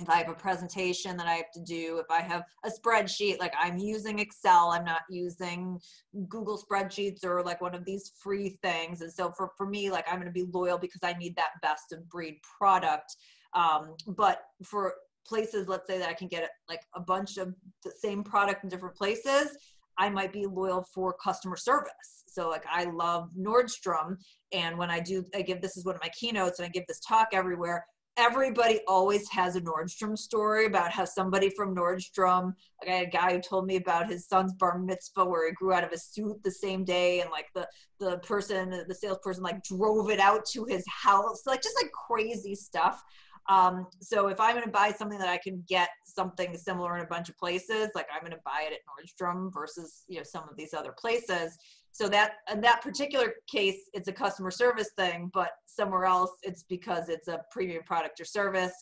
if 0.00 0.10
I 0.10 0.16
have 0.16 0.28
a 0.28 0.34
presentation 0.34 1.16
that 1.16 1.26
I 1.26 1.34
have 1.34 1.50
to 1.52 1.60
do, 1.60 1.98
if 1.98 2.10
I 2.10 2.20
have 2.20 2.44
a 2.64 2.70
spreadsheet, 2.70 3.38
like 3.38 3.54
I'm 3.58 3.78
using 3.78 4.18
Excel, 4.18 4.70
I'm 4.70 4.84
not 4.84 5.02
using 5.08 5.80
Google 6.28 6.62
spreadsheets 6.62 7.24
or 7.24 7.42
like 7.42 7.62
one 7.62 7.74
of 7.74 7.84
these 7.84 8.12
free 8.18 8.58
things. 8.62 9.00
And 9.00 9.10
so 9.10 9.32
for, 9.32 9.52
for 9.56 9.66
me, 9.66 9.90
like 9.90 10.06
I'm 10.08 10.16
going 10.16 10.26
to 10.26 10.32
be 10.32 10.46
loyal 10.52 10.76
because 10.76 11.00
I 11.02 11.14
need 11.14 11.34
that 11.36 11.60
best 11.62 11.92
of 11.92 12.08
breed 12.10 12.40
product. 12.58 13.16
Um, 13.54 13.94
but 14.06 14.42
for 14.62 14.94
places, 15.26 15.68
let's 15.68 15.86
say 15.86 15.98
that 15.98 16.08
I 16.08 16.14
can 16.14 16.28
get 16.28 16.48
like 16.68 16.82
a 16.94 17.00
bunch 17.00 17.36
of 17.36 17.54
the 17.84 17.92
same 17.98 18.22
product 18.22 18.64
in 18.64 18.70
different 18.70 18.96
places, 18.96 19.56
I 19.98 20.10
might 20.10 20.32
be 20.32 20.46
loyal 20.46 20.86
for 20.94 21.14
customer 21.22 21.56
service. 21.56 22.24
So 22.28 22.48
like 22.48 22.64
I 22.70 22.84
love 22.84 23.30
Nordstrom. 23.38 24.16
And 24.52 24.76
when 24.76 24.90
I 24.90 25.00
do, 25.00 25.24
I 25.34 25.42
give, 25.42 25.60
this 25.62 25.76
is 25.76 25.84
one 25.84 25.94
of 25.94 26.02
my 26.02 26.10
keynotes 26.10 26.58
and 26.58 26.66
I 26.66 26.70
give 26.70 26.86
this 26.86 27.00
talk 27.00 27.28
everywhere 27.32 27.84
everybody 28.16 28.80
always 28.88 29.28
has 29.30 29.56
a 29.56 29.60
Nordstrom 29.60 30.16
story 30.16 30.66
about 30.66 30.90
how 30.90 31.04
somebody 31.04 31.50
from 31.50 31.74
Nordstrom, 31.74 32.54
like 32.80 32.90
I 32.90 32.92
had 32.92 33.08
a 33.08 33.10
guy 33.10 33.32
who 33.34 33.40
told 33.40 33.66
me 33.66 33.76
about 33.76 34.08
his 34.08 34.26
son's 34.26 34.54
bar 34.54 34.78
mitzvah 34.78 35.24
where 35.24 35.46
he 35.46 35.52
grew 35.52 35.72
out 35.72 35.84
of 35.84 35.92
a 35.92 35.98
suit 35.98 36.42
the 36.42 36.50
same 36.50 36.84
day 36.84 37.20
and 37.20 37.30
like 37.30 37.46
the 37.54 37.68
the 37.98 38.18
person, 38.18 38.84
the 38.88 38.94
salesperson 38.94 39.42
like 39.42 39.62
drove 39.62 40.10
it 40.10 40.20
out 40.20 40.44
to 40.52 40.64
his 40.64 40.84
house, 40.88 41.42
like 41.46 41.62
just 41.62 41.76
like 41.80 41.90
crazy 41.92 42.54
stuff. 42.54 43.02
Um, 43.48 43.86
so 44.00 44.28
if 44.28 44.40
I'm 44.40 44.54
going 44.54 44.64
to 44.64 44.70
buy 44.70 44.90
something 44.90 45.18
that 45.18 45.28
I 45.28 45.38
can 45.38 45.62
get 45.68 45.88
something 46.04 46.56
similar 46.56 46.96
in 46.96 47.04
a 47.04 47.06
bunch 47.06 47.28
of 47.28 47.36
places, 47.38 47.90
like 47.94 48.06
I'm 48.12 48.20
going 48.20 48.32
to 48.32 48.42
buy 48.44 48.68
it 48.68 48.72
at 48.72 48.80
Nordstrom 48.86 49.52
versus 49.52 50.04
you 50.08 50.18
know 50.18 50.24
some 50.24 50.48
of 50.48 50.56
these 50.56 50.74
other 50.74 50.94
places. 50.98 51.56
So 51.92 52.08
that 52.10 52.32
in 52.52 52.60
that 52.60 52.82
particular 52.82 53.34
case, 53.50 53.88
it's 53.94 54.08
a 54.08 54.12
customer 54.12 54.50
service 54.50 54.90
thing, 54.98 55.30
but 55.32 55.50
somewhere 55.64 56.04
else, 56.04 56.30
it's 56.42 56.62
because 56.64 57.08
it's 57.08 57.28
a 57.28 57.40
premium 57.50 57.82
product 57.84 58.20
or 58.20 58.24
service. 58.24 58.74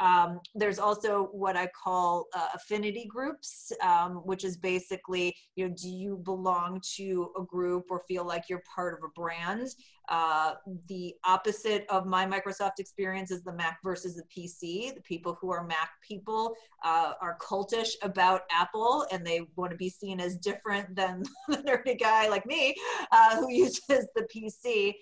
Um, 0.00 0.40
there's 0.54 0.78
also 0.78 1.28
what 1.32 1.56
I 1.56 1.68
call 1.68 2.26
uh, 2.34 2.48
affinity 2.54 3.06
groups, 3.06 3.72
um, 3.82 4.16
which 4.24 4.44
is 4.44 4.56
basically, 4.56 5.34
you 5.56 5.68
know, 5.68 5.74
do 5.80 5.88
you 5.88 6.20
belong 6.24 6.80
to 6.96 7.30
a 7.38 7.42
group 7.42 7.86
or 7.90 8.00
feel 8.00 8.26
like 8.26 8.44
you're 8.48 8.62
part 8.74 8.94
of 8.94 9.04
a 9.04 9.12
brand? 9.20 9.68
Uh, 10.08 10.54
the 10.88 11.14
opposite 11.24 11.84
of 11.90 12.06
my 12.06 12.24
Microsoft 12.24 12.78
experience 12.78 13.30
is 13.30 13.42
the 13.42 13.52
Mac 13.52 13.78
versus 13.84 14.16
the 14.16 14.22
PC. 14.24 14.94
The 14.94 15.02
people 15.02 15.36
who 15.40 15.50
are 15.50 15.66
Mac 15.66 15.90
people 16.06 16.54
uh, 16.82 17.12
are 17.20 17.36
cultish 17.40 17.90
about 18.02 18.42
Apple 18.50 19.06
and 19.12 19.26
they 19.26 19.42
want 19.56 19.70
to 19.70 19.76
be 19.76 19.90
seen 19.90 20.18
as 20.20 20.36
different 20.36 20.94
than 20.96 21.24
the 21.48 21.58
nerdy 21.58 21.98
guy 22.00 22.28
like 22.28 22.46
me 22.46 22.74
uh, 23.12 23.36
who 23.36 23.52
uses 23.52 24.08
the 24.14 24.26
PC 24.34 24.94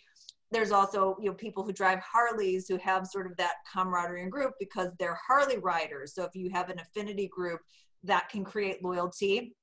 there's 0.56 0.72
also 0.72 1.16
you 1.20 1.28
know 1.28 1.34
people 1.34 1.62
who 1.62 1.72
drive 1.72 2.00
harleys 2.00 2.66
who 2.66 2.78
have 2.78 3.06
sort 3.06 3.26
of 3.26 3.36
that 3.36 3.56
camaraderie 3.70 4.22
and 4.22 4.32
group 4.32 4.54
because 4.58 4.90
they're 4.98 5.18
harley 5.26 5.58
riders. 5.58 6.14
So 6.14 6.24
if 6.24 6.34
you 6.34 6.50
have 6.50 6.70
an 6.70 6.80
affinity 6.80 7.28
group 7.28 7.60
that 8.04 8.30
can 8.30 8.42
create 8.42 8.82
loyalty 8.82 9.54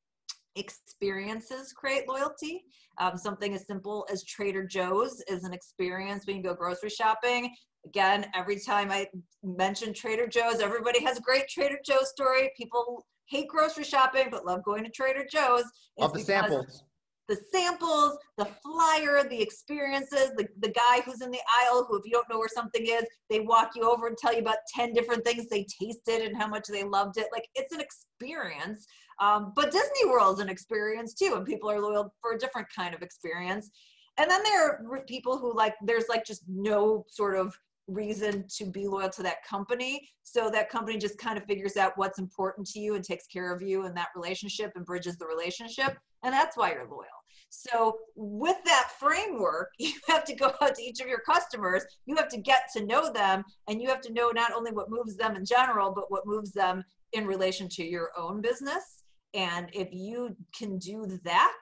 experiences 0.56 1.74
create 1.74 2.08
loyalty. 2.08 2.64
Um, 3.00 3.18
something 3.18 3.56
as 3.56 3.66
simple 3.66 4.06
as 4.12 4.24
trader 4.24 4.64
joe's 4.64 5.20
is 5.28 5.46
an 5.46 5.54
experience. 5.54 6.28
When 6.28 6.38
you 6.38 6.44
go 6.44 6.54
grocery 6.54 6.92
shopping. 6.92 7.56
Again 7.86 8.28
every 8.34 8.60
time 8.60 8.92
i 8.92 9.08
mention 9.44 9.94
trader 9.94 10.26
joe's 10.26 10.62
everybody 10.62 11.04
has 11.04 11.18
a 11.18 11.22
great 11.22 11.48
trader 11.50 11.80
joe's 11.84 12.12
story. 12.12 12.52
People 12.56 13.04
hate 13.26 13.48
grocery 13.48 13.84
shopping 13.84 14.28
but 14.30 14.46
love 14.46 14.64
going 14.64 14.84
to 14.84 14.92
trader 14.92 15.26
joe's. 15.30 15.66
Of 15.98 16.14
the 16.14 16.20
samples 16.20 16.84
the 17.28 17.38
samples, 17.52 18.18
the 18.38 18.46
flyer, 18.46 19.28
the 19.28 19.42
experiences, 19.42 20.32
the, 20.36 20.48
the 20.60 20.70
guy 20.70 21.02
who's 21.06 21.22
in 21.22 21.32
the 21.32 21.40
aisle 21.62 21.86
who, 21.88 21.98
if 21.98 22.06
you 22.06 22.12
don't 22.12 22.30
know 22.30 22.38
where 22.38 22.50
something 22.54 22.86
is, 22.86 23.06
they 23.30 23.40
walk 23.40 23.72
you 23.76 23.90
over 23.90 24.08
and 24.08 24.18
tell 24.18 24.34
you 24.34 24.40
about 24.40 24.58
10 24.76 24.94
different 24.94 25.24
things 25.24 25.48
they 25.48 25.66
tasted 25.82 26.22
and 26.22 26.36
how 26.36 26.48
much 26.48 26.68
they 26.68 26.84
loved 26.84 27.18
it. 27.18 27.28
Like 27.32 27.48
it's 27.56 27.74
an 27.74 27.80
experience. 27.80 28.86
Um, 29.20 29.54
but 29.56 29.72
Disney 29.72 30.06
World's 30.08 30.42
an 30.42 30.50
experience 30.50 31.14
too, 31.14 31.34
and 31.36 31.46
people 31.46 31.70
are 31.70 31.80
loyal 31.80 32.14
for 32.22 32.34
a 32.34 32.40
different 32.40 32.68
kind 32.76 32.94
of 32.94 33.02
experience. 33.02 33.70
And 34.18 34.30
then 34.30 34.44
there 34.44 34.68
are 34.68 35.04
people 35.08 35.38
who 35.38 35.56
like, 35.56 35.76
there's 35.82 36.10
like 36.10 36.26
just 36.26 36.44
no 36.48 37.06
sort 37.08 37.36
of 37.36 37.58
reason 37.88 38.46
to 38.58 38.66
be 38.66 38.88
loyal 38.88 39.10
to 39.10 39.24
that 39.24 39.44
company. 39.48 40.08
So 40.24 40.50
that 40.52 40.70
company 40.70 40.98
just 40.98 41.18
kind 41.18 41.38
of 41.38 41.46
figures 41.46 41.78
out 41.78 41.94
what's 41.96 42.20
important 42.20 42.68
to 42.68 42.80
you 42.80 42.96
and 42.96 43.04
takes 43.04 43.28
care 43.28 43.54
of 43.54 43.62
you 43.62 43.86
in 43.86 43.94
that 43.96 44.10
relationship 44.16 44.72
and 44.76 44.86
bridges 44.86 45.18
the 45.18 45.26
relationship. 45.26 45.98
And 46.24 46.34
that's 46.34 46.58
why 46.58 46.72
you're 46.72 46.88
loyal. 46.88 47.08
So 47.50 48.00
with 48.16 48.58
that 48.66 48.92
framework, 49.00 49.70
you 49.80 49.94
have 50.08 50.26
to 50.26 50.36
go 50.36 50.54
out 50.62 50.76
to 50.76 50.82
each 50.82 51.00
of 51.02 51.08
your 51.08 51.20
customers. 51.20 51.86
You 52.06 52.16
have 52.16 52.30
to 52.30 52.42
get 52.42 52.64
to 52.76 52.86
know 52.86 53.12
them 53.14 53.44
and 53.68 53.82
you 53.82 53.90
have 53.90 54.02
to 54.02 54.14
know 54.14 54.32
not 54.32 54.54
only 54.54 54.72
what 54.72 54.90
moves 54.90 55.16
them 55.16 55.36
in 55.36 55.46
general, 55.46 55.92
but 55.92 56.10
what 56.10 56.26
moves 56.26 56.52
them 56.52 56.84
in 57.14 57.28
relation 57.28 57.70
to 57.70 57.84
your 57.84 58.10
own 58.18 58.42
business. 58.42 59.04
And 59.36 59.70
if 59.74 59.90
you 59.92 60.36
can 60.58 60.78
do 60.78 61.20
that, 61.24 61.58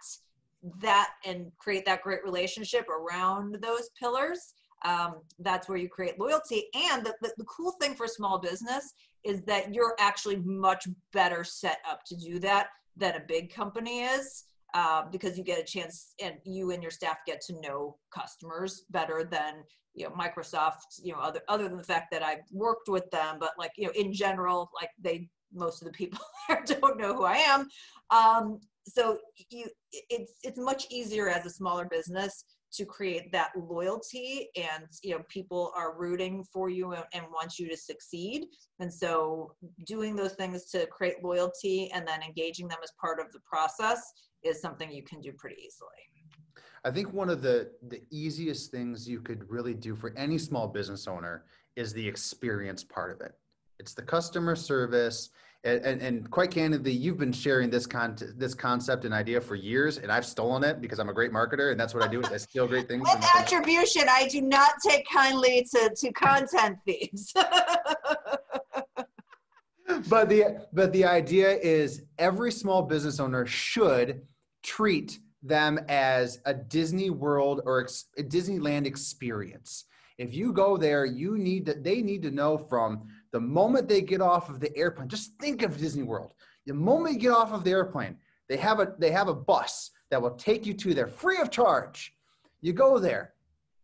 that 0.79 1.11
and 1.25 1.51
create 1.57 1.85
that 1.85 2.03
great 2.03 2.23
relationship 2.23 2.87
around 2.87 3.57
those 3.61 3.89
pillars, 3.99 4.53
um, 4.83 5.15
that's 5.39 5.67
where 5.67 5.77
you 5.77 5.89
create 5.89 6.19
loyalty. 6.19 6.65
And 6.73 7.05
the, 7.05 7.13
the, 7.21 7.33
the 7.37 7.45
cool 7.45 7.73
thing 7.81 7.95
for 7.95 8.07
small 8.07 8.39
business 8.39 8.93
is 9.23 9.41
that 9.43 9.73
you're 9.73 9.95
actually 9.99 10.37
much 10.37 10.87
better 11.13 11.43
set 11.43 11.79
up 11.89 12.03
to 12.05 12.15
do 12.15 12.39
that 12.39 12.67
than 12.97 13.15
a 13.15 13.25
big 13.27 13.53
company 13.53 14.01
is. 14.01 14.45
Uh, 14.73 15.03
because 15.11 15.37
you 15.37 15.43
get 15.43 15.59
a 15.59 15.63
chance 15.63 16.13
and 16.23 16.35
you 16.45 16.71
and 16.71 16.81
your 16.81 16.91
staff 16.91 17.17
get 17.27 17.41
to 17.41 17.59
know 17.61 17.97
customers 18.13 18.83
better 18.89 19.27
than 19.29 19.55
you 19.93 20.05
know 20.05 20.11
microsoft 20.11 21.01
you 21.03 21.11
know 21.11 21.19
other 21.19 21.41
other 21.49 21.67
than 21.67 21.75
the 21.75 21.83
fact 21.83 22.07
that 22.09 22.23
i've 22.23 22.45
worked 22.53 22.87
with 22.87 23.09
them 23.11 23.35
but 23.37 23.51
like 23.57 23.71
you 23.75 23.85
know 23.85 23.91
in 23.97 24.13
general 24.13 24.69
like 24.79 24.89
they 24.97 25.27
most 25.53 25.81
of 25.81 25.87
the 25.87 25.91
people 25.91 26.19
there 26.47 26.63
don't 26.65 26.97
know 26.97 27.13
who 27.13 27.25
i 27.25 27.35
am. 27.35 27.67
Um, 28.11 28.59
so 28.87 29.19
you 29.49 29.65
it's 29.91 30.33
it's 30.43 30.59
much 30.59 30.87
easier 30.89 31.29
as 31.29 31.45
a 31.45 31.49
smaller 31.49 31.85
business 31.85 32.43
to 32.73 32.85
create 32.85 33.31
that 33.33 33.51
loyalty 33.55 34.47
and 34.55 34.87
you 35.03 35.11
know 35.11 35.23
people 35.27 35.71
are 35.75 35.97
rooting 35.97 36.43
for 36.51 36.69
you 36.69 36.93
and, 36.93 37.03
and, 37.13 37.25
want 37.31 37.59
you 37.59 37.69
to 37.69 37.77
succeed. 37.77 38.45
And 38.79 38.91
so 38.91 39.53
doing 39.85 40.15
those 40.15 40.33
things 40.33 40.65
to 40.71 40.87
create 40.87 41.23
loyalty 41.23 41.91
and 41.93 42.07
then 42.07 42.23
engaging 42.23 42.67
them 42.67 42.79
as 42.83 42.91
part 42.99 43.19
of 43.19 43.31
the 43.33 43.39
process 43.45 44.01
is 44.43 44.61
something 44.61 44.91
you 44.91 45.03
can 45.03 45.21
do 45.21 45.31
pretty 45.31 45.61
easily 45.61 46.11
I 46.83 46.89
think 46.89 47.13
one 47.13 47.29
of 47.29 47.41
the 47.43 47.71
the 47.87 48.01
easiest 48.09 48.71
things 48.71 49.07
you 49.07 49.21
could 49.21 49.47
really 49.49 49.73
do 49.73 49.95
for 49.95 50.13
any 50.17 50.37
small 50.37 50.67
business 50.67 51.07
owner 51.07 51.45
is 51.75 51.93
the 51.93 52.05
experience 52.07 52.83
part 52.83 53.11
of 53.11 53.21
it. 53.21 53.33
It's 53.79 53.93
the 53.93 54.01
customer 54.01 54.55
service. 54.55 55.29
And, 55.63 55.85
and, 55.85 56.01
and 56.01 56.31
quite 56.31 56.49
candidly, 56.49 56.91
you've 56.91 57.19
been 57.19 57.31
sharing 57.31 57.69
this 57.69 57.85
con- 57.85 58.17
this 58.35 58.55
concept 58.55 59.05
and 59.05 59.13
idea 59.13 59.39
for 59.39 59.53
years, 59.53 59.99
and 59.99 60.11
I've 60.11 60.25
stolen 60.25 60.63
it 60.63 60.81
because 60.81 60.97
I'm 60.97 61.09
a 61.09 61.13
great 61.13 61.31
marketer, 61.31 61.69
and 61.69 61.79
that's 61.79 61.93
what 61.93 62.01
I 62.01 62.07
do. 62.07 62.19
Is 62.19 62.31
I 62.31 62.37
steal 62.37 62.67
great 62.67 62.87
things. 62.87 63.07
With 63.07 63.23
attribution, 63.37 64.05
I 64.09 64.27
do 64.27 64.41
not 64.41 64.71
take 64.83 65.07
kindly 65.07 65.67
to, 65.71 65.91
to 65.95 66.11
content 66.13 66.79
thieves. 66.83 67.31
but 70.09 70.29
the 70.29 70.65
but 70.73 70.91
the 70.93 71.05
idea 71.05 71.59
is 71.59 72.05
every 72.17 72.51
small 72.51 72.81
business 72.81 73.19
owner 73.19 73.45
should 73.45 74.23
treat 74.63 75.19
them 75.43 75.79
as 75.87 76.39
a 76.45 76.53
Disney 76.53 77.09
World 77.09 77.61
or 77.65 77.81
ex, 77.81 78.05
a 78.17 78.23
Disneyland 78.23 78.85
experience. 78.85 79.85
If 80.17 80.33
you 80.33 80.53
go 80.53 80.77
there, 80.77 81.05
you 81.05 81.37
need 81.37 81.65
to 81.65 81.73
they 81.73 82.01
need 82.01 82.21
to 82.23 82.31
know 82.31 82.57
from 82.57 83.07
the 83.31 83.39
moment 83.39 83.87
they 83.87 84.01
get 84.01 84.21
off 84.21 84.49
of 84.49 84.59
the 84.59 84.75
airplane. 84.77 85.07
Just 85.07 85.33
think 85.39 85.63
of 85.63 85.77
Disney 85.77 86.03
World. 86.03 86.33
The 86.67 86.73
moment 86.73 87.15
you 87.15 87.21
get 87.21 87.31
off 87.31 87.51
of 87.51 87.63
the 87.63 87.71
airplane, 87.71 88.17
they 88.47 88.57
have 88.57 88.79
a 88.79 88.93
they 88.99 89.11
have 89.11 89.29
a 89.29 89.33
bus 89.33 89.91
that 90.09 90.21
will 90.21 90.35
take 90.35 90.65
you 90.65 90.73
to 90.75 90.93
there 90.93 91.07
free 91.07 91.37
of 91.37 91.49
charge. 91.49 92.13
You 92.61 92.73
go 92.73 92.99
there, 92.99 93.33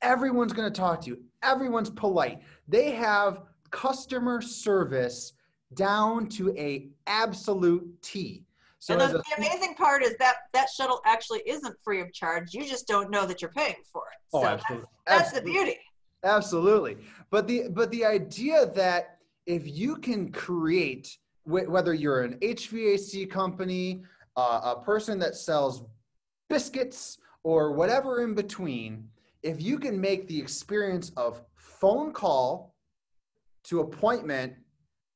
everyone's 0.01 0.53
going 0.53 0.71
to 0.71 0.79
talk 0.79 1.01
to 1.01 1.09
you. 1.09 1.23
Everyone's 1.41 1.89
polite. 1.89 2.41
They 2.67 2.91
have 2.91 3.43
customer 3.71 4.41
service 4.41 5.33
down 5.73 6.27
to 6.29 6.55
a 6.57 6.89
absolute 7.07 8.01
T. 8.01 8.45
So 8.87 8.93
and 8.93 9.01
the, 9.01 9.17
the, 9.17 9.23
amazing 9.37 9.75
part 9.75 10.01
is 10.01 10.15
that 10.19 10.35
that 10.53 10.69
shuttle 10.69 11.01
actually 11.05 11.41
isn't 11.45 11.75
free 11.83 11.99
of 11.99 12.13
charge. 12.13 12.53
You 12.53 12.63
just 12.63 12.87
don't 12.87 13.11
know 13.11 13.25
that 13.25 13.41
you're 13.41 13.51
paying 13.51 13.75
for 13.91 14.03
it. 14.13 14.17
Oh, 14.33 14.41
so 14.43 14.47
absolutely. 14.47 14.87
That's, 15.05 15.23
that's 15.23 15.37
absolutely. 15.37 15.51
the 15.51 15.65
beauty. 15.65 15.79
Absolutely. 16.23 16.97
But 17.29 17.47
the 17.47 17.63
but 17.69 17.91
the 17.91 18.05
idea 18.05 18.71
that 18.75 19.17
if 19.45 19.67
you 19.67 19.97
can 19.97 20.31
create 20.31 21.17
whether 21.43 21.93
you're 21.93 22.23
an 22.23 22.37
HVAC 22.39 23.29
company, 23.29 24.03
uh, 24.37 24.75
a 24.77 24.81
person 24.81 25.19
that 25.19 25.35
sells 25.35 25.83
biscuits 26.49 27.17
or 27.43 27.73
whatever 27.73 28.23
in 28.23 28.35
between, 28.35 29.09
if 29.43 29.61
you 29.61 29.79
can 29.79 29.99
make 29.99 30.29
the 30.29 30.39
experience 30.39 31.11
of 31.17 31.41
phone 31.55 32.13
call 32.13 32.73
to 33.65 33.81
appointment 33.81 34.53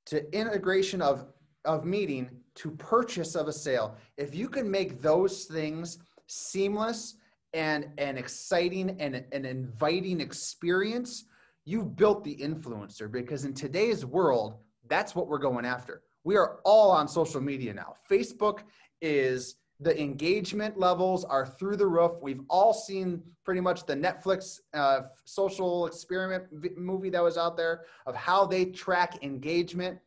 to 0.07 0.29
integration 0.37 1.01
of, 1.01 1.25
of 1.63 1.85
meeting 1.85 2.40
to 2.55 2.71
purchase 2.71 3.35
of 3.35 3.47
a 3.47 3.53
sale, 3.53 3.95
if 4.17 4.35
you 4.35 4.49
can 4.49 4.69
make 4.69 5.01
those 5.01 5.45
things 5.45 5.99
seamless 6.27 7.15
and 7.53 7.89
an 7.97 8.17
exciting 8.17 8.95
and 8.99 9.23
an 9.31 9.45
inviting 9.45 10.21
experience, 10.21 11.25
you've 11.65 11.95
built 11.95 12.23
the 12.23 12.35
influencer 12.37 13.11
because 13.11 13.45
in 13.45 13.53
today's 13.53 14.05
world, 14.05 14.55
that's 14.87 15.15
what 15.15 15.27
we're 15.27 15.37
going 15.37 15.65
after. 15.65 16.01
We 16.23 16.37
are 16.37 16.59
all 16.63 16.91
on 16.91 17.07
social 17.07 17.41
media 17.41 17.73
now. 17.73 17.95
Facebook 18.09 18.59
is 19.01 19.55
the 19.79 19.99
engagement 19.99 20.77
levels 20.77 21.25
are 21.25 21.45
through 21.45 21.75
the 21.75 21.87
roof. 21.87 22.11
We've 22.21 22.41
all 22.49 22.73
seen 22.73 23.23
pretty 23.43 23.61
much 23.61 23.85
the 23.85 23.95
Netflix 23.95 24.59
uh, 24.73 25.01
social 25.25 25.87
experiment 25.87 26.43
movie 26.77 27.09
that 27.09 27.23
was 27.23 27.37
out 27.37 27.57
there 27.57 27.85
of 28.05 28.15
how 28.15 28.45
they 28.45 28.65
track 28.65 29.23
engagement. 29.23 29.97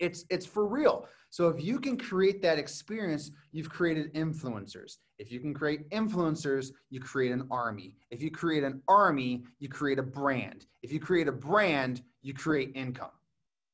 It's 0.00 0.24
it's 0.30 0.46
for 0.46 0.66
real. 0.66 1.08
So 1.30 1.48
if 1.48 1.62
you 1.62 1.78
can 1.78 1.96
create 1.96 2.40
that 2.42 2.58
experience, 2.58 3.30
you've 3.52 3.68
created 3.68 4.12
influencers. 4.14 4.96
If 5.18 5.30
you 5.30 5.40
can 5.40 5.52
create 5.52 5.88
influencers, 5.90 6.70
you 6.90 7.00
create 7.00 7.32
an 7.32 7.46
army. 7.50 7.94
If 8.10 8.22
you 8.22 8.30
create 8.30 8.64
an 8.64 8.82
army, 8.88 9.44
you 9.58 9.68
create 9.68 9.98
a 9.98 10.02
brand. 10.02 10.66
If 10.82 10.92
you 10.92 11.00
create 11.00 11.28
a 11.28 11.32
brand, 11.32 12.02
you 12.22 12.34
create 12.34 12.72
income. 12.74 13.10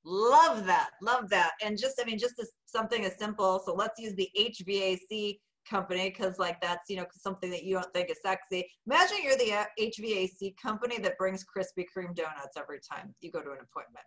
Love 0.04 0.66
that. 0.66 0.90
Love 1.00 1.30
that. 1.30 1.52
And 1.64 1.78
just, 1.78 2.00
I 2.00 2.04
mean, 2.04 2.18
just 2.18 2.34
as 2.40 2.50
something 2.66 3.04
as 3.04 3.16
simple. 3.18 3.62
So 3.64 3.74
let's 3.74 3.98
use 3.98 4.14
the 4.14 4.28
HVAC 4.38 5.38
company 5.68 6.10
because 6.10 6.38
like 6.38 6.60
that's 6.60 6.90
you 6.90 6.96
know 6.96 7.06
something 7.16 7.50
that 7.50 7.64
you 7.64 7.74
don't 7.74 7.92
think 7.94 8.10
is 8.10 8.18
sexy 8.22 8.68
imagine 8.86 9.16
you're 9.22 9.36
the 9.38 9.52
uh, 9.52 9.64
hvac 9.80 10.54
company 10.62 10.98
that 10.98 11.16
brings 11.16 11.44
krispy 11.44 11.84
kreme 11.84 12.14
donuts 12.14 12.56
every 12.58 12.78
time 12.80 13.14
you 13.20 13.30
go 13.30 13.40
to 13.40 13.50
an 13.50 13.58
appointment 13.62 14.04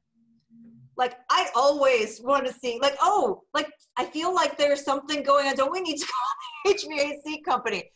like 0.97 1.15
I 1.29 1.49
always 1.55 2.21
want 2.21 2.45
to 2.47 2.53
see 2.53 2.79
like 2.81 2.97
oh 3.01 3.43
like 3.53 3.69
I 3.97 4.05
feel 4.05 4.33
like 4.33 4.57
there's 4.57 4.83
something 4.83 5.23
going 5.23 5.47
on. 5.47 5.55
Don't 5.55 5.71
we 5.71 5.81
need 5.81 5.97
to 5.97 6.05
call 6.05 6.73
the 6.73 6.79
HVAC 6.79 7.43
company? 7.43 7.91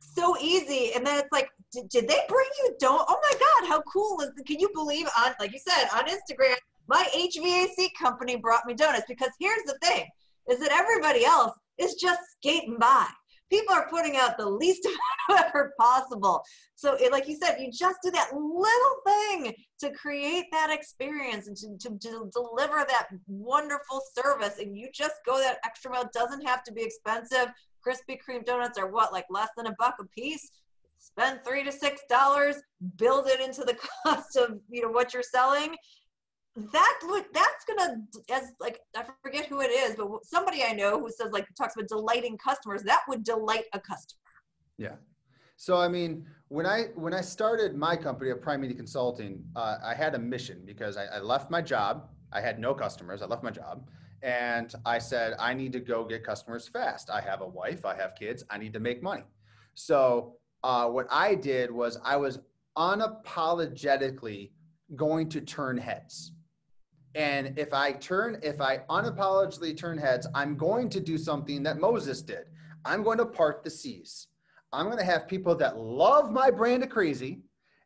So 0.00 0.36
easy, 0.40 0.92
and 0.94 1.06
then 1.06 1.18
it's 1.18 1.32
like, 1.32 1.50
did, 1.72 1.88
did 1.90 2.08
they 2.08 2.20
bring 2.28 2.48
you 2.62 2.74
don't? 2.80 3.04
Oh 3.06 3.18
my 3.22 3.38
God, 3.38 3.68
how 3.68 3.82
cool 3.82 4.20
is? 4.22 4.30
Can 4.46 4.58
you 4.58 4.70
believe 4.74 5.06
on 5.18 5.34
like 5.40 5.52
you 5.52 5.58
said 5.58 5.88
on 5.94 6.06
Instagram? 6.06 6.54
My 6.88 7.06
HVAC 7.14 7.88
company 8.00 8.36
brought 8.36 8.64
me 8.66 8.74
donuts 8.74 9.04
because 9.08 9.30
here's 9.40 9.64
the 9.64 9.76
thing: 9.82 10.06
is 10.48 10.58
that 10.60 10.72
everybody 10.72 11.24
else 11.24 11.52
is 11.78 11.94
just 11.94 12.20
skating 12.38 12.78
by 12.78 13.06
people 13.50 13.74
are 13.74 13.88
putting 13.88 14.16
out 14.16 14.36
the 14.38 14.48
least 14.48 14.84
amount 15.28 15.40
of 15.40 15.46
effort 15.46 15.72
possible. 15.78 16.42
So, 16.74 16.94
it, 16.94 17.12
like 17.12 17.28
you 17.28 17.36
said, 17.36 17.56
you 17.58 17.70
just 17.70 17.98
do 18.02 18.10
that 18.10 18.30
little 18.32 18.96
thing 19.06 19.54
to 19.80 19.90
create 19.92 20.46
that 20.52 20.70
experience 20.70 21.48
and 21.48 21.56
to, 21.56 21.88
to, 21.88 21.98
to, 21.98 22.30
deliver 22.32 22.84
that 22.88 23.08
wonderful 23.26 24.02
service, 24.14 24.58
and 24.58 24.76
you 24.76 24.88
just 24.92 25.14
go 25.24 25.38
that 25.38 25.58
extra 25.64 25.90
mile. 25.90 26.02
It 26.02 26.12
doesn't 26.12 26.46
have 26.46 26.62
to 26.64 26.72
be 26.72 26.82
expensive. 26.82 27.48
Krispy 27.86 28.18
Kreme 28.18 28.44
donuts 28.44 28.78
are 28.78 28.90
what, 28.90 29.12
like 29.12 29.26
less 29.30 29.48
than 29.56 29.66
a 29.66 29.74
buck 29.78 29.96
a 30.00 30.04
piece? 30.04 30.50
Spend 30.98 31.40
three 31.46 31.62
to 31.62 31.70
six 31.70 32.02
dollars, 32.08 32.56
build 32.96 33.28
it 33.28 33.40
into 33.40 33.62
the 33.62 33.76
cost 34.06 34.36
of 34.36 34.58
you 34.68 34.82
know 34.82 34.90
what 34.90 35.14
you're 35.14 35.22
selling, 35.22 35.76
that 36.56 36.98
would 37.04 37.24
that's 37.34 37.64
gonna 37.64 38.00
as 38.30 38.52
like 38.60 38.80
i 38.96 39.04
forget 39.22 39.46
who 39.46 39.60
it 39.60 39.70
is 39.70 39.94
but 39.94 40.08
somebody 40.24 40.62
i 40.64 40.72
know 40.72 40.98
who 40.98 41.10
says 41.10 41.30
like 41.32 41.46
talks 41.56 41.76
about 41.76 41.88
delighting 41.88 42.36
customers 42.38 42.82
that 42.82 43.02
would 43.08 43.22
delight 43.24 43.64
a 43.74 43.80
customer. 43.80 44.20
Yeah. 44.78 44.96
So 45.56 45.76
i 45.76 45.88
mean 45.88 46.26
when 46.48 46.66
i 46.66 46.84
when 46.94 47.12
i 47.12 47.20
started 47.20 47.76
my 47.76 47.96
company 47.96 48.30
of 48.30 48.40
prime 48.40 48.60
media 48.60 48.76
consulting 48.76 49.44
uh, 49.54 49.78
i 49.84 49.94
had 49.94 50.14
a 50.14 50.18
mission 50.18 50.62
because 50.64 50.96
I, 50.96 51.04
I 51.04 51.18
left 51.20 51.50
my 51.50 51.60
job. 51.60 52.08
I 52.32 52.40
had 52.40 52.58
no 52.58 52.74
customers. 52.74 53.22
I 53.22 53.26
left 53.26 53.42
my 53.42 53.50
job. 53.50 53.88
And 54.22 54.74
i 54.86 54.98
said 54.98 55.34
i 55.38 55.52
need 55.52 55.72
to 55.72 55.80
go 55.80 56.04
get 56.04 56.24
customers 56.24 56.68
fast. 56.68 57.10
I 57.10 57.20
have 57.20 57.42
a 57.42 57.46
wife. 57.46 57.84
I 57.84 57.94
have 57.96 58.14
kids. 58.14 58.44
I 58.50 58.56
need 58.58 58.72
to 58.72 58.80
make 58.80 59.02
money. 59.02 59.24
So 59.74 60.36
uh, 60.64 60.88
what 60.88 61.06
i 61.10 61.34
did 61.34 61.70
was 61.70 61.98
i 62.02 62.16
was 62.16 62.38
unapologetically 62.78 64.50
going 64.94 65.28
to 65.28 65.40
turn 65.40 65.76
heads 65.76 66.32
and 67.16 67.58
if 67.58 67.72
I 67.72 67.92
turn, 67.92 68.38
if 68.42 68.60
I 68.60 68.78
unapologetically 68.90 69.74
turn 69.74 69.96
heads, 69.96 70.26
I'm 70.34 70.54
going 70.54 70.90
to 70.90 71.00
do 71.00 71.16
something 71.16 71.62
that 71.62 71.78
Moses 71.78 72.20
did. 72.20 72.44
I'm 72.84 73.02
going 73.02 73.16
to 73.18 73.24
part 73.24 73.64
the 73.64 73.70
seas. 73.70 74.28
I'm 74.70 74.84
going 74.84 74.98
to 74.98 75.04
have 75.04 75.26
people 75.26 75.54
that 75.56 75.78
love 75.78 76.30
my 76.30 76.50
brand 76.50 76.82
of 76.82 76.90
crazy 76.90 77.40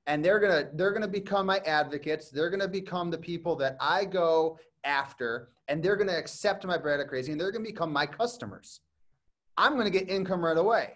and 0.08 0.24
they're 0.24 0.40
going 0.40 0.64
to 0.64 0.70
they're 0.74 0.90
going 0.90 1.02
to 1.02 1.08
become 1.08 1.46
my 1.46 1.58
advocates. 1.58 2.30
They're 2.30 2.50
going 2.50 2.60
to 2.60 2.68
become 2.68 3.08
the 3.08 3.18
people 3.18 3.54
that 3.56 3.76
I 3.80 4.04
go 4.04 4.58
after 4.82 5.50
and 5.68 5.80
they're 5.80 5.96
going 5.96 6.08
to 6.08 6.18
accept 6.18 6.66
my 6.66 6.76
brand 6.76 7.00
of 7.00 7.06
crazy 7.06 7.30
and 7.30 7.40
they're 7.40 7.52
going 7.52 7.64
to 7.64 7.70
become 7.70 7.92
my 7.92 8.06
customers. 8.06 8.80
I'm 9.56 9.74
going 9.74 9.84
to 9.84 9.96
get 9.96 10.10
income 10.10 10.44
right 10.44 10.58
away. 10.58 10.94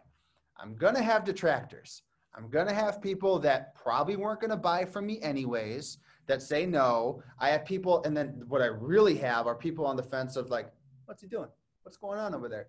I'm 0.58 0.74
going 0.74 0.96
to 0.96 1.02
have 1.02 1.24
detractors. 1.24 2.02
I'm 2.34 2.50
going 2.50 2.66
to 2.66 2.74
have 2.74 3.00
people 3.00 3.38
that 3.40 3.76
probably 3.76 4.16
weren't 4.16 4.40
going 4.40 4.50
to 4.50 4.56
buy 4.56 4.86
from 4.86 5.06
me 5.06 5.20
anyways 5.22 5.98
that 6.26 6.42
say 6.42 6.66
no. 6.66 7.22
I 7.38 7.50
have 7.50 7.64
people, 7.64 8.02
and 8.04 8.16
then 8.16 8.44
what 8.48 8.62
I 8.62 8.66
really 8.66 9.16
have 9.18 9.46
are 9.46 9.54
people 9.54 9.86
on 9.86 9.96
the 9.96 10.02
fence 10.02 10.36
of 10.36 10.50
like, 10.50 10.72
what's 11.06 11.22
he 11.22 11.28
doing? 11.28 11.48
What's 11.82 11.96
going 11.96 12.18
on 12.18 12.34
over 12.34 12.48
there? 12.48 12.68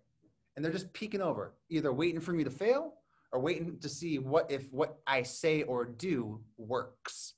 And 0.55 0.63
they're 0.63 0.71
just 0.71 0.91
peeking 0.93 1.21
over, 1.21 1.55
either 1.69 1.91
waiting 1.91 2.21
for 2.21 2.31
me 2.33 2.43
to 2.43 2.49
fail 2.49 2.93
or 3.31 3.39
waiting 3.39 3.77
to 3.79 3.89
see 3.89 4.19
what 4.19 4.49
if 4.49 4.71
what 4.71 4.99
I 5.05 5.23
say 5.23 5.63
or 5.63 5.85
do 5.85 6.39
works. 6.57 7.33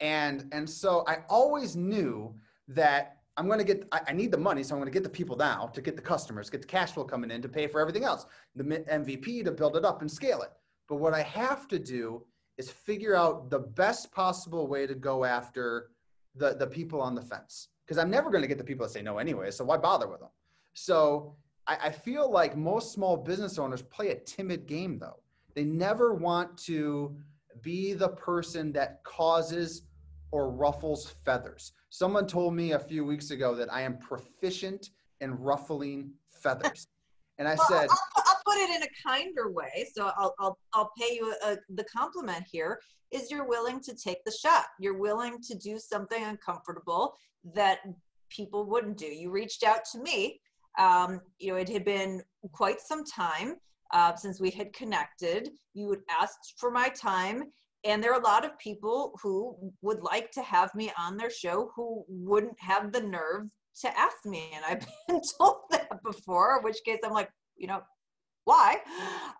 And 0.00 0.48
and 0.52 0.68
so 0.68 1.04
I 1.06 1.18
always 1.28 1.76
knew 1.76 2.34
that 2.68 3.18
I'm 3.38 3.46
going 3.46 3.60
to 3.60 3.64
get, 3.64 3.86
I, 3.92 4.12
need 4.12 4.32
the 4.32 4.38
money, 4.38 4.64
so 4.64 4.74
I'm 4.74 4.80
going 4.80 4.92
to 4.92 4.96
get 4.96 5.04
the 5.04 5.08
people 5.08 5.36
now 5.36 5.70
to 5.72 5.80
get 5.80 5.94
the 5.94 6.02
customers, 6.02 6.50
get 6.50 6.60
the 6.60 6.66
cash 6.66 6.90
flow 6.90 7.04
coming 7.04 7.30
in 7.30 7.40
to 7.42 7.48
pay 7.48 7.68
for 7.68 7.80
everything 7.80 8.02
else, 8.02 8.26
the 8.56 8.64
MVP 8.64 9.44
to 9.44 9.52
build 9.52 9.76
it 9.76 9.84
up 9.84 10.00
and 10.00 10.10
scale 10.10 10.42
it. 10.42 10.50
But 10.88 10.96
what 10.96 11.14
I 11.14 11.22
have 11.22 11.68
to 11.68 11.78
do 11.78 12.24
is 12.58 12.68
figure 12.70 13.14
out 13.14 13.50
the 13.50 13.60
best 13.60 14.12
possible 14.12 14.66
way 14.66 14.86
to 14.86 14.94
go 14.94 15.24
after 15.24 15.90
the, 16.34 16.54
the 16.54 16.66
people 16.66 17.00
on 17.00 17.14
the 17.14 17.22
fence. 17.22 17.68
Because 17.84 17.98
I'm 17.98 18.10
never 18.10 18.30
going 18.30 18.42
to 18.42 18.48
get 18.48 18.58
the 18.58 18.64
people 18.64 18.84
that 18.84 18.92
say 18.92 19.00
no 19.00 19.18
anyway, 19.18 19.50
so 19.50 19.64
why 19.64 19.78
bother 19.78 20.08
with 20.08 20.20
them? 20.20 20.28
So 20.74 21.36
I, 21.66 21.78
I 21.84 21.90
feel 21.90 22.30
like 22.30 22.56
most 22.56 22.92
small 22.92 23.16
business 23.16 23.58
owners 23.58 23.82
play 23.82 24.10
a 24.10 24.16
timid 24.16 24.66
game 24.66 24.98
though. 24.98 25.20
They 25.54 25.64
never 25.64 26.14
want 26.14 26.56
to 26.66 27.16
be 27.62 27.94
the 27.94 28.10
person 28.10 28.72
that 28.72 29.02
causes 29.04 29.82
or 30.30 30.50
ruffles 30.50 31.14
feathers. 31.24 31.72
Someone 31.90 32.26
told 32.26 32.54
me 32.54 32.72
a 32.72 32.78
few 32.78 33.04
weeks 33.04 33.30
ago 33.30 33.54
that 33.54 33.72
I 33.72 33.80
am 33.82 33.98
proficient 33.98 34.90
in 35.20 35.34
ruffling 35.34 36.12
feathers. 36.28 36.86
And 37.38 37.48
I 37.48 37.56
said, 37.68 37.88
put 38.48 38.58
it 38.58 38.70
in 38.70 38.82
a 38.82 38.88
kinder 39.06 39.50
way. 39.50 39.86
So 39.94 40.10
I'll 40.16 40.34
I'll 40.38 40.58
I'll 40.72 40.90
pay 40.98 41.14
you 41.14 41.34
a, 41.44 41.52
a, 41.52 41.56
the 41.70 41.84
compliment 41.84 42.44
here. 42.50 42.80
Is 43.10 43.30
you're 43.30 43.48
willing 43.48 43.80
to 43.80 43.94
take 43.94 44.22
the 44.24 44.32
shot. 44.32 44.66
You're 44.78 44.98
willing 44.98 45.40
to 45.42 45.54
do 45.54 45.78
something 45.78 46.22
uncomfortable 46.22 47.14
that 47.54 47.78
people 48.28 48.66
wouldn't 48.66 48.98
do. 48.98 49.06
You 49.06 49.30
reached 49.30 49.62
out 49.64 49.80
to 49.92 50.02
me. 50.02 50.40
Um, 50.78 51.20
you 51.38 51.50
know, 51.50 51.56
it 51.56 51.68
had 51.68 51.84
been 51.84 52.22
quite 52.52 52.80
some 52.80 53.04
time 53.04 53.56
uh, 53.92 54.14
since 54.14 54.40
we 54.40 54.50
had 54.50 54.72
connected. 54.74 55.50
You 55.72 55.90
had 55.90 56.00
asked 56.20 56.54
for 56.58 56.70
my 56.70 56.90
time, 56.90 57.44
and 57.84 58.02
there 58.04 58.12
are 58.12 58.20
a 58.20 58.24
lot 58.24 58.44
of 58.44 58.58
people 58.58 59.18
who 59.22 59.56
would 59.80 60.02
like 60.02 60.30
to 60.32 60.42
have 60.42 60.74
me 60.74 60.92
on 60.98 61.16
their 61.16 61.30
show 61.30 61.70
who 61.74 62.04
wouldn't 62.08 62.60
have 62.60 62.92
the 62.92 63.00
nerve 63.00 63.48
to 63.80 63.98
ask 63.98 64.16
me. 64.26 64.50
And 64.54 64.64
I've 64.64 64.86
been 65.08 65.22
told 65.38 65.56
that 65.70 66.02
before, 66.04 66.58
in 66.58 66.64
which 66.64 66.78
case 66.84 66.98
I'm 67.02 67.12
like, 67.12 67.30
you 67.56 67.66
know, 67.66 67.80
why? 68.48 68.78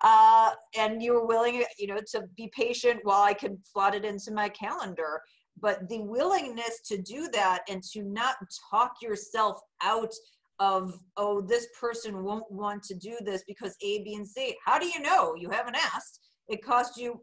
Uh, 0.03 0.51
and 0.77 1.03
you 1.03 1.15
were 1.15 1.27
willing, 1.27 1.65
you 1.79 1.87
know, 1.87 1.99
to 2.13 2.25
be 2.37 2.53
patient 2.55 3.01
while 3.05 3.23
I 3.23 3.33
could 3.33 3.57
slot 3.65 3.95
it 3.95 4.05
into 4.05 4.33
my 4.33 4.51
calendar. 4.51 5.23
But 5.59 5.89
the 5.89 6.03
willingness 6.03 6.81
to 6.89 6.99
do 6.99 7.31
that 7.33 7.61
and 7.71 7.83
to 7.95 8.03
not 8.03 8.37
talk 8.71 8.93
yourself 9.01 9.59
out 9.83 10.13
of, 10.61 10.93
oh, 11.17 11.41
this 11.41 11.69
person 11.81 12.23
won't 12.23 12.51
want 12.51 12.83
to 12.83 12.95
do 12.97 13.17
this 13.25 13.45
because 13.49 13.75
A, 13.83 14.03
B, 14.03 14.15
and 14.15 14.29
C. 14.29 14.55
How 14.67 14.79
do 14.79 14.87
you 14.87 15.01
know? 15.01 15.35
You 15.35 15.49
haven't 15.49 15.77
asked. 15.77 16.21
It 16.49 16.63
cost 16.63 16.99
you 16.99 17.19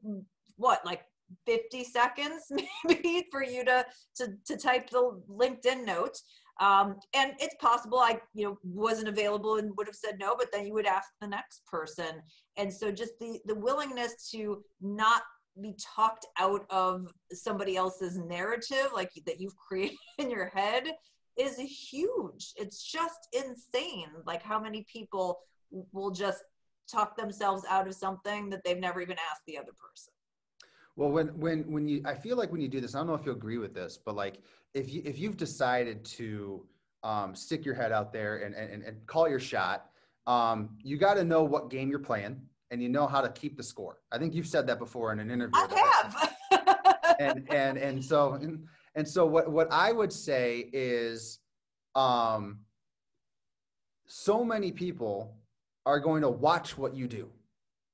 what, 0.57 0.83
like 0.87 1.01
50 1.45 1.83
seconds 1.83 2.51
maybe 2.85 3.27
for 3.31 3.43
you 3.43 3.63
to, 3.63 3.85
to, 4.15 4.33
to 4.47 4.57
type 4.57 4.89
the 4.89 5.21
LinkedIn 5.29 5.85
note. 5.85 6.17
Um, 6.61 6.95
and 7.13 7.33
it's 7.39 7.55
possible 7.59 7.99
I, 7.99 8.19
you 8.33 8.45
know, 8.45 8.57
wasn't 8.63 9.09
available 9.09 9.57
and 9.57 9.75
would 9.77 9.87
have 9.87 9.95
said 9.95 10.17
no, 10.19 10.35
but 10.37 10.47
then 10.53 10.65
you 10.65 10.73
would 10.73 10.85
ask 10.85 11.09
the 11.19 11.27
next 11.27 11.65
person. 11.65 12.21
And 12.57 12.71
so 12.73 12.91
just 12.91 13.13
the, 13.19 13.39
the 13.45 13.55
willingness 13.55 14.29
to 14.31 14.63
not 14.81 15.23
be 15.61 15.75
talked 15.95 16.25
out 16.39 16.65
of 16.69 17.11
somebody 17.31 17.75
else's 17.75 18.17
narrative, 18.17 18.87
like 18.93 19.09
that 19.25 19.39
you've 19.39 19.57
created 19.67 19.97
in 20.17 20.29
your 20.29 20.47
head 20.47 20.93
is 21.37 21.57
huge. 21.57 22.53
It's 22.55 22.81
just 22.81 23.27
insane. 23.33 24.07
Like 24.25 24.41
how 24.41 24.59
many 24.59 24.85
people 24.91 25.39
will 25.91 26.11
just 26.11 26.43
talk 26.89 27.17
themselves 27.17 27.63
out 27.69 27.87
of 27.87 27.95
something 27.95 28.49
that 28.49 28.61
they've 28.63 28.79
never 28.79 29.01
even 29.01 29.17
asked 29.31 29.41
the 29.47 29.57
other 29.57 29.71
person. 29.73 30.13
Well, 30.95 31.09
when 31.11 31.27
when 31.39 31.69
when 31.71 31.87
you, 31.87 32.01
I 32.05 32.13
feel 32.15 32.37
like 32.37 32.51
when 32.51 32.61
you 32.61 32.67
do 32.69 32.79
this, 32.79 32.95
I 32.95 32.99
don't 32.99 33.07
know 33.07 33.15
if 33.15 33.25
you 33.25 33.31
agree 33.31 33.57
with 33.57 33.73
this, 33.73 33.97
but 34.03 34.15
like 34.15 34.39
if 34.73 34.91
you 34.91 35.01
if 35.05 35.19
you've 35.19 35.37
decided 35.37 36.05
to 36.05 36.65
um, 37.03 37.35
stick 37.35 37.65
your 37.65 37.75
head 37.75 37.91
out 37.91 38.13
there 38.13 38.37
and 38.37 38.55
and, 38.55 38.83
and 38.83 39.05
call 39.05 39.27
your 39.27 39.39
shot, 39.39 39.89
um, 40.25 40.77
you 40.81 40.97
got 40.97 41.15
to 41.15 41.23
know 41.23 41.43
what 41.43 41.69
game 41.69 41.89
you're 41.89 41.99
playing 41.99 42.41
and 42.71 42.81
you 42.81 42.89
know 42.89 43.07
how 43.07 43.21
to 43.21 43.29
keep 43.29 43.57
the 43.57 43.63
score. 43.63 43.99
I 44.11 44.17
think 44.17 44.33
you've 44.33 44.47
said 44.47 44.67
that 44.67 44.79
before 44.79 45.11
in 45.11 45.19
an 45.19 45.29
interview. 45.29 45.53
I 45.55 45.97
have. 46.51 47.15
and 47.19 47.47
and 47.49 47.77
and 47.77 48.03
so 48.03 48.33
and, 48.33 48.65
and 48.95 49.07
so 49.07 49.25
what 49.25 49.51
what 49.51 49.71
I 49.71 49.91
would 49.91 50.13
say 50.13 50.69
is, 50.71 51.39
um, 51.93 52.59
so 54.07 54.43
many 54.43 54.71
people 54.71 55.35
are 55.85 55.99
going 55.99 56.21
to 56.21 56.29
watch 56.29 56.77
what 56.77 56.95
you 56.95 57.07
do, 57.07 57.29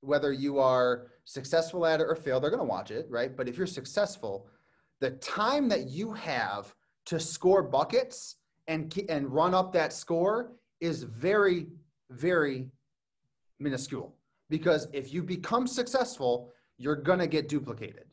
whether 0.02 0.32
you 0.32 0.60
are 0.60 1.11
successful 1.26 1.86
at 1.86 2.00
it 2.00 2.08
or 2.08 2.16
fail, 2.16 2.40
they're 2.40 2.50
going 2.50 2.60
to 2.60 2.66
watch 2.66 2.92
it, 2.92 3.08
right? 3.10 3.36
But 3.36 3.48
if 3.48 3.58
you're 3.58 3.68
successful, 3.68 4.48
the 5.00 5.12
time 5.12 5.68
that 5.70 5.88
you 5.88 6.14
have 6.14 6.74
to 7.06 7.20
score 7.20 7.64
buckets 7.64 8.36
and 8.68 8.94
and 9.10 9.28
run 9.28 9.54
up 9.54 9.74
that 9.74 9.92
score 9.92 10.54
is 10.80 11.04
very 11.04 11.68
very 12.12 12.70
minuscule 13.60 14.16
because 14.50 14.88
if 14.92 15.14
you 15.14 15.24
become 15.24 15.66
successful, 15.66 16.52
you're 16.78 16.96
going 16.96 17.20
to 17.20 17.28
get 17.28 17.48
duplicated. 17.48 18.06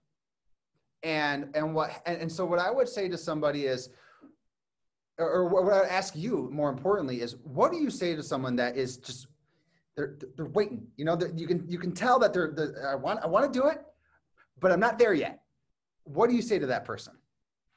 And 1.03 1.51
and 1.55 1.75
what 1.75 2.03
and, 2.07 2.23
and 2.23 2.33
so 2.33 2.45
what 2.45 2.59
I 2.59 2.71
would 2.71 2.89
say 2.89 3.09
to 3.09 3.19
somebody 3.19 3.67
is 3.67 3.91
or 5.19 5.49
what 5.49 5.73
I 5.73 5.81
would 5.81 5.89
ask 5.89 6.15
you 6.17 6.49
more 6.53 6.71
importantly 6.71 7.21
is 7.21 7.37
what 7.43 7.73
do 7.73 7.79
you 7.79 7.91
say 7.91 8.15
to 8.15 8.23
someone 8.23 8.57
that 8.57 8.77
is 8.77 8.97
just 8.97 9.27
they're 9.99 10.17
they're 10.37 10.47
waiting. 10.47 10.87
You 10.97 11.05
know, 11.05 11.19
you 11.35 11.49
can 11.49 11.69
you 11.69 11.79
can 11.79 11.93
tell 11.93 12.21
that 12.21 12.33
they're, 12.33 12.89
I 12.89 12.95
want 12.95 13.19
I 13.23 13.27
want 13.27 13.53
to 13.53 13.59
do 13.59 13.67
it, 13.67 13.83
but 14.61 14.71
I'm 14.71 14.79
not 14.79 14.97
there 14.97 15.13
yet. 15.13 15.41
What 16.05 16.31
do 16.31 16.37
you 16.37 16.43
say 16.43 16.59
to 16.61 16.67
that 16.67 16.85
person? 16.85 17.15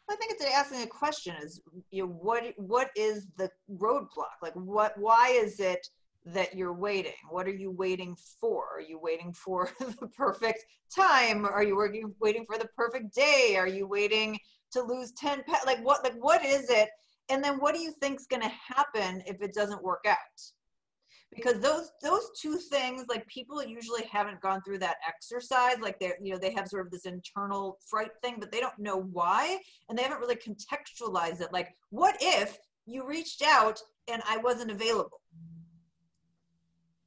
I 0.08 0.16
think 0.16 0.32
it's 0.32 0.46
asking 0.46 0.84
a 0.84 0.88
question: 0.88 1.36
is 1.42 1.62
you 1.90 2.04
know, 2.04 2.10
what 2.10 2.44
what 2.58 2.92
is 2.96 3.28
the 3.38 3.50
roadblock? 3.74 4.38
Like 4.44 4.54
what 4.54 4.94
why 4.98 5.30
is 5.30 5.60
it 5.60 5.88
that 6.26 6.56
you're 6.56 6.74
waiting? 6.74 7.14
What 7.32 7.48
are 7.48 7.56
you 7.56 7.72
waiting 7.72 8.16
for? 8.40 8.66
Are 8.76 8.82
you 8.82 9.00
waiting 9.00 9.34
for 9.34 9.72
the 9.80 10.08
perfect 10.16 10.64
time? 10.96 11.46
Are 11.46 11.64
you 11.64 11.76
working 11.76 12.14
waiting 12.22 12.46
for 12.46 12.60
the 12.60 12.70
perfect 12.76 13.16
day? 13.16 13.56
Are 13.58 13.68
you 13.68 13.88
waiting 13.88 14.38
to 14.74 14.84
lose 14.84 15.12
10 15.14 15.44
pounds? 15.46 15.66
Like 15.66 15.84
what 15.84 16.04
like 16.04 16.14
what 16.20 16.46
is 16.46 16.70
it? 16.70 16.90
And 17.30 17.44
then 17.44 17.56
what 17.56 17.74
do 17.74 17.82
you 17.82 17.94
think's 18.00 18.28
going 18.28 18.44
to 18.44 18.52
happen 18.76 19.24
if 19.26 19.42
it 19.42 19.56
doesn't 19.56 19.82
work 19.82 20.04
out? 20.08 20.18
Because 21.34 21.60
those 21.60 21.92
those 22.02 22.30
two 22.38 22.58
things 22.58 23.06
like 23.08 23.26
people 23.28 23.64
usually 23.64 24.04
haven't 24.04 24.42
gone 24.42 24.62
through 24.64 24.80
that 24.80 24.98
exercise 25.08 25.80
like 25.80 26.00
they're 26.00 26.18
you 26.22 26.34
know 26.34 26.38
they 26.38 26.52
have 26.52 26.68
sort 26.68 26.86
of 26.86 26.92
this 26.92 27.06
internal 27.06 27.78
fright 27.88 28.12
thing 28.22 28.36
but 28.40 28.52
they 28.52 28.60
don't 28.60 28.78
know 28.78 28.98
why 28.98 29.58
and 29.90 29.98
they 29.98 30.04
haven't 30.04 30.20
really 30.20 30.36
contextualized 30.36 31.42
it. 31.42 31.54
Like 31.54 31.76
what 31.90 32.18
if 32.20 32.58
you 32.86 33.08
reached 33.08 33.42
out 33.42 33.80
and 34.12 34.22
i 34.28 34.38
wasn't 34.38 34.72
available? 34.72 35.22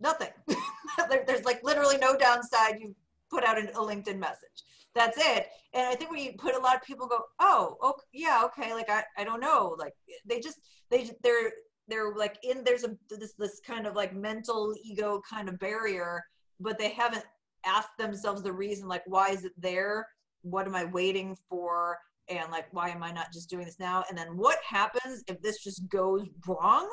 Nothing. 0.01 0.31
There's 1.27 1.45
like 1.45 1.62
literally 1.62 1.99
no 1.99 2.16
downside. 2.16 2.77
You 2.81 2.95
put 3.31 3.45
out 3.45 3.59
a 3.59 3.66
linkedin 3.66 4.18
message. 4.18 4.64
That's 4.95 5.18
it. 5.18 5.49
And 5.75 5.87
i 5.87 5.95
think 5.95 6.11
when 6.11 6.20
you 6.20 6.33
put 6.39 6.55
a 6.55 6.59
lot 6.59 6.77
of 6.77 6.83
people 6.83 7.07
go 7.07 7.20
oh 7.41 7.77
okay 7.83 8.05
yeah 8.12 8.43
okay 8.45 8.72
like 8.72 8.89
i, 8.89 9.05
I 9.18 9.25
don't 9.25 9.41
know. 9.41 9.77
Like 9.79 9.93
they 10.25 10.41
just 10.41 10.59
they 10.91 11.11
they're 11.22 11.53
they're 11.89 12.14
like 12.14 12.39
in 12.43 12.64
there's 12.64 12.85
a 12.85 12.97
this 13.11 13.35
this 13.39 13.61
kind 13.66 13.87
of 13.87 13.95
like 13.95 14.14
mental 14.14 14.74
ego 14.82 15.20
kind 15.28 15.49
of 15.49 15.59
barrier 15.59 16.22
but 16.61 16.78
they 16.78 16.91
haven't 16.91 17.24
asked 17.66 17.97
themselves 17.99 18.43
the 18.43 18.53
reason 18.53 18.89
like 18.89 19.03
why 19.07 19.28
is 19.28 19.45
it 19.45 19.53
there? 19.57 20.07
What 20.43 20.66
am 20.66 20.74
i 20.74 20.85
waiting 20.85 21.37
for? 21.49 21.99
And 22.28 22.51
like 22.51 22.66
why 22.72 22.89
am 22.91 23.03
i 23.03 23.11
not 23.11 23.32
just 23.32 23.51
doing 23.51 23.64
this 23.64 23.78
now? 23.78 24.05
And 24.09 24.16
then 24.16 24.37
what 24.37 24.59
happens 24.66 25.22
if 25.28 25.41
this 25.43 25.62
just 25.62 25.89
goes 25.89 26.26
wrong? 26.47 26.89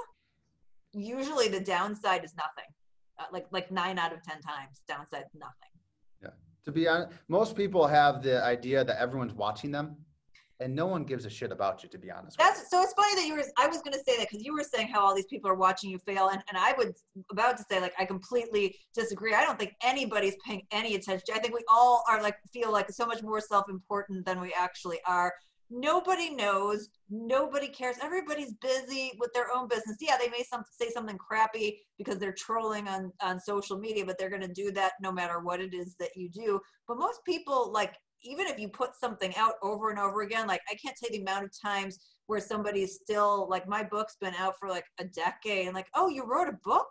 Usually 0.94 1.48
the 1.48 1.60
downside 1.60 2.24
is 2.24 2.34
nothing. 2.36 2.70
Uh, 3.20 3.26
like 3.32 3.46
like 3.52 3.72
nine 3.72 4.00
out 4.00 4.14
of 4.14 4.22
ten 4.24 4.42
times 4.42 4.82
downside 4.88 5.26
nothing. 5.34 5.54
Yeah. 6.22 6.30
To 6.66 6.72
be 6.72 6.88
honest 6.88 7.12
most 7.28 7.56
people 7.56 7.88
have 7.88 8.24
the 8.24 8.44
idea 8.44 8.84
that 8.84 9.00
everyone's 9.00 9.34
watching 9.34 9.72
them 9.72 9.98
and 10.62 10.74
no 10.76 10.86
one 10.86 11.04
gives 11.04 11.26
a 11.26 11.30
shit 11.30 11.52
about 11.52 11.84
you 11.84 11.90
to 11.90 11.98
be 11.98 12.12
honest 12.12 12.38
that's 12.38 12.70
so 12.70 12.82
it's 12.82 12.94
funny 12.94 13.16
that 13.16 13.28
you 13.28 13.36
were 13.36 13.44
i 13.58 13.68
was 13.68 13.82
going 13.82 13.94
to 13.94 14.04
say 14.08 14.18
that 14.18 14.28
because 14.30 14.44
you 14.46 14.54
were 14.54 14.64
saying 14.64 14.88
how 14.88 15.02
all 15.02 15.16
these 15.16 15.26
people 15.26 15.50
are 15.50 15.56
watching 15.56 15.90
you 15.90 15.98
fail 16.00 16.30
and, 16.30 16.42
and 16.50 16.58
i 16.58 16.74
would 16.78 16.94
about 17.32 17.58
to 17.58 17.66
say 17.70 17.80
like 17.80 17.94
i 18.00 18.06
completely 18.06 18.76
disagree. 18.94 19.34
I 19.34 19.44
don't 19.44 19.60
think 19.60 19.74
anybody's 19.84 20.36
paying 20.46 20.64
any 20.72 20.96
attention. 20.96 21.36
I 21.36 21.40
think 21.40 21.54
we 21.54 21.64
all 21.72 22.04
are 22.10 22.22
like 22.22 22.38
feel 22.54 22.72
like 22.72 22.90
so 22.92 23.06
much 23.06 23.24
more 23.24 23.40
self-important 23.40 24.26
than 24.26 24.40
we 24.40 24.54
actually 24.58 25.00
are. 25.08 25.34
Nobody 25.70 26.30
knows. 26.30 26.90
Nobody 27.10 27.70
cares. 27.70 27.96
Everybody's 28.02 28.54
busy 28.62 29.14
with 29.20 29.32
their 29.34 29.48
own 29.56 29.68
business. 29.68 29.98
Yeah 30.00 30.18
they 30.18 30.30
may 30.30 30.44
some, 30.44 30.64
say 30.72 30.90
something 30.90 31.18
crappy 31.18 31.80
because 31.98 32.18
they're 32.20 32.36
trolling 32.38 32.88
on 32.88 33.12
on 33.22 33.40
social 33.40 33.78
media 33.78 34.06
but 34.06 34.18
they're 34.18 34.30
going 34.30 34.42
to 34.42 34.48
do 34.48 34.72
that 34.72 34.94
no 35.02 35.12
matter 35.12 35.40
what 35.40 35.62
it 35.62 35.74
is 35.74 35.96
that 36.00 36.12
you 36.16 36.30
do. 36.30 36.60
But 36.88 36.98
most 36.98 37.22
people 37.26 37.72
like 37.72 37.96
even 38.24 38.48
if 38.48 38.60
you 38.60 38.70
put 38.70 38.96
something 38.96 39.34
out 39.36 39.54
over 39.62 39.90
and 39.90 40.00
over 40.00 40.22
again, 40.22 40.48
like 40.48 40.62
I 40.70 40.76
can't 40.76 40.96
tell 40.96 41.10
you 41.12 41.18
the 41.18 41.24
amount 41.24 41.46
of 41.46 41.52
times 41.60 42.00
where 42.28 42.40
somebody's 42.40 42.96
still 42.96 43.48
like 43.50 43.68
my 43.68 43.84
book's 43.84 44.16
been 44.20 44.34
out 44.36 44.56
for 44.60 44.70
like 44.70 44.86
a 45.00 45.06
decade 45.06 45.68
and 45.68 45.76
like, 45.76 45.88
oh, 45.96 46.08
you 46.08 46.26
wrote 46.26 46.48
a 46.48 46.58
book? 46.64 46.88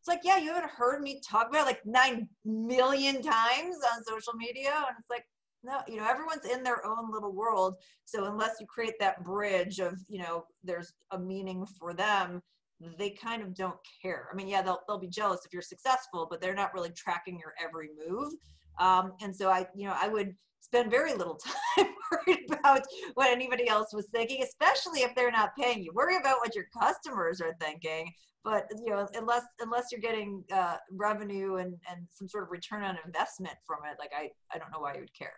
It's 0.00 0.08
like, 0.08 0.20
yeah, 0.24 0.38
you 0.38 0.52
haven't 0.52 0.70
heard 0.70 1.02
me 1.02 1.20
talk 1.28 1.48
about 1.48 1.66
like 1.66 1.84
nine 1.84 2.28
million 2.44 3.22
times 3.22 3.76
on 3.92 4.04
social 4.04 4.32
media. 4.34 4.72
And 4.76 4.96
it's 4.98 5.10
like, 5.10 5.24
no, 5.64 5.80
you 5.88 5.96
know, 5.96 6.08
everyone's 6.08 6.46
in 6.46 6.62
their 6.62 6.86
own 6.86 7.10
little 7.12 7.32
world. 7.32 7.74
So 8.04 8.24
unless 8.26 8.56
you 8.60 8.66
create 8.66 8.94
that 9.00 9.24
bridge 9.24 9.80
of, 9.80 9.98
you 10.08 10.20
know, 10.20 10.44
there's 10.62 10.92
a 11.10 11.18
meaning 11.18 11.66
for 11.78 11.92
them, 11.94 12.40
they 12.96 13.10
kind 13.10 13.42
of 13.42 13.54
don't 13.54 13.78
care. 14.00 14.28
I 14.32 14.36
mean, 14.36 14.46
yeah, 14.48 14.62
they'll 14.62 14.80
they'll 14.86 14.98
be 14.98 15.08
jealous 15.08 15.44
if 15.44 15.52
you're 15.52 15.62
successful, 15.62 16.28
but 16.30 16.40
they're 16.40 16.54
not 16.54 16.72
really 16.74 16.90
tracking 16.90 17.38
your 17.38 17.54
every 17.62 17.88
move. 18.08 18.32
Um, 18.78 19.12
and 19.20 19.34
so 19.34 19.50
I, 19.50 19.66
you 19.74 19.86
know, 19.86 19.94
I 20.00 20.08
would 20.08 20.34
spend 20.60 20.90
very 20.90 21.14
little 21.14 21.38
time 21.76 21.88
worried 22.10 22.46
about 22.50 22.82
what 23.14 23.30
anybody 23.30 23.68
else 23.68 23.92
was 23.92 24.06
thinking, 24.12 24.42
especially 24.42 25.00
if 25.00 25.14
they're 25.14 25.30
not 25.30 25.56
paying 25.56 25.82
you. 25.82 25.92
Worry 25.94 26.16
about 26.16 26.38
what 26.38 26.54
your 26.54 26.66
customers 26.78 27.40
are 27.40 27.54
thinking, 27.60 28.12
but 28.44 28.66
you 28.84 28.90
know, 28.90 29.08
unless 29.14 29.44
unless 29.60 29.86
you're 29.90 30.00
getting 30.00 30.44
uh, 30.52 30.76
revenue 30.92 31.56
and 31.56 31.74
and 31.90 32.06
some 32.12 32.28
sort 32.28 32.44
of 32.44 32.50
return 32.50 32.82
on 32.82 32.98
investment 33.04 33.56
from 33.66 33.78
it, 33.90 33.96
like 33.98 34.10
I 34.16 34.30
I 34.54 34.58
don't 34.58 34.70
know 34.72 34.80
why 34.80 34.94
you 34.94 35.00
would 35.00 35.14
care. 35.14 35.34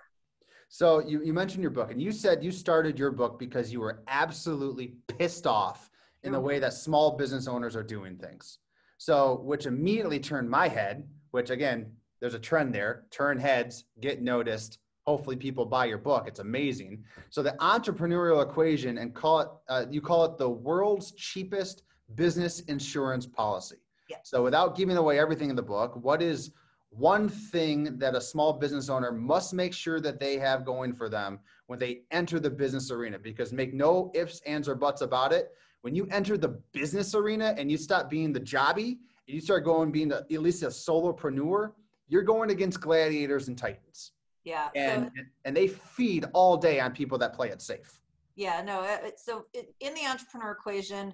So 0.72 1.00
you, 1.00 1.20
you 1.24 1.32
mentioned 1.32 1.62
your 1.62 1.72
book, 1.72 1.90
and 1.90 2.00
you 2.00 2.12
said 2.12 2.44
you 2.44 2.52
started 2.52 2.96
your 2.96 3.10
book 3.10 3.40
because 3.40 3.72
you 3.72 3.80
were 3.80 4.04
absolutely 4.06 4.94
pissed 5.08 5.44
off 5.44 5.90
in 6.22 6.32
the 6.32 6.40
way 6.40 6.60
that 6.60 6.74
small 6.74 7.16
business 7.16 7.48
owners 7.48 7.74
are 7.74 7.82
doing 7.82 8.16
things. 8.16 8.58
So, 8.98 9.40
which 9.42 9.66
immediately 9.66 10.20
turned 10.20 10.48
my 10.48 10.68
head, 10.68 11.08
which 11.32 11.50
again, 11.50 11.90
there's 12.20 12.34
a 12.34 12.38
trend 12.38 12.74
there 12.74 13.04
turn 13.10 13.38
heads, 13.38 13.84
get 14.00 14.22
noticed. 14.22 14.78
Hopefully, 15.06 15.36
people 15.36 15.64
buy 15.64 15.86
your 15.86 15.98
book. 15.98 16.28
It's 16.28 16.40
amazing. 16.40 17.02
So, 17.30 17.42
the 17.42 17.56
entrepreneurial 17.60 18.42
equation, 18.42 18.98
and 18.98 19.14
call 19.14 19.40
it, 19.40 19.48
uh, 19.68 19.86
you 19.90 20.00
call 20.00 20.24
it 20.26 20.36
the 20.36 20.48
world's 20.48 21.12
cheapest 21.12 21.82
business 22.14 22.60
insurance 22.60 23.26
policy. 23.26 23.76
Yes. 24.08 24.20
So, 24.24 24.44
without 24.44 24.76
giving 24.76 24.98
away 24.98 25.18
everything 25.18 25.50
in 25.50 25.56
the 25.56 25.62
book, 25.62 25.96
what 25.96 26.20
is 26.20 26.52
one 26.90 27.28
thing 27.28 27.96
that 27.98 28.14
a 28.14 28.20
small 28.20 28.52
business 28.52 28.88
owner 28.88 29.12
must 29.12 29.54
make 29.54 29.72
sure 29.72 30.00
that 30.00 30.18
they 30.18 30.38
have 30.38 30.64
going 30.64 30.92
for 30.92 31.08
them 31.08 31.38
when 31.66 31.78
they 31.78 32.02
enter 32.10 32.40
the 32.40 32.50
business 32.50 32.90
arena 32.90 33.18
because 33.18 33.52
make 33.52 33.72
no 33.72 34.10
ifs 34.12 34.40
ands 34.44 34.68
or 34.68 34.74
buts 34.74 35.00
about 35.00 35.32
it 35.32 35.52
when 35.82 35.94
you 35.94 36.06
enter 36.10 36.36
the 36.36 36.60
business 36.72 37.14
arena 37.14 37.54
and 37.56 37.70
you 37.70 37.76
stop 37.76 38.10
being 38.10 38.32
the 38.32 38.40
jobby 38.40 38.98
and 39.28 39.34
you 39.34 39.40
start 39.40 39.64
going 39.64 39.92
being 39.92 40.10
a, 40.10 40.16
at 40.16 40.42
least 40.42 40.64
a 40.64 40.66
solopreneur 40.66 41.70
you're 42.10 42.22
going 42.22 42.50
against 42.50 42.80
gladiators 42.80 43.48
and 43.48 43.56
titans 43.56 44.12
Yeah. 44.44 44.68
and 44.74 45.10
so, 45.16 45.22
and 45.46 45.56
they 45.56 45.68
feed 45.68 46.26
all 46.34 46.56
day 46.56 46.80
on 46.80 46.92
people 46.92 47.16
that 47.18 47.32
play 47.32 47.48
it 47.48 47.62
safe 47.62 48.00
yeah, 48.36 48.62
no. 48.62 48.80
uh, 48.80 48.98
it- 49.08 49.18
So 49.18 49.46
it, 49.52 49.74
in 49.80 49.92
the 49.94 50.06
entrepreneur 50.06 50.52
equation, 50.52 51.12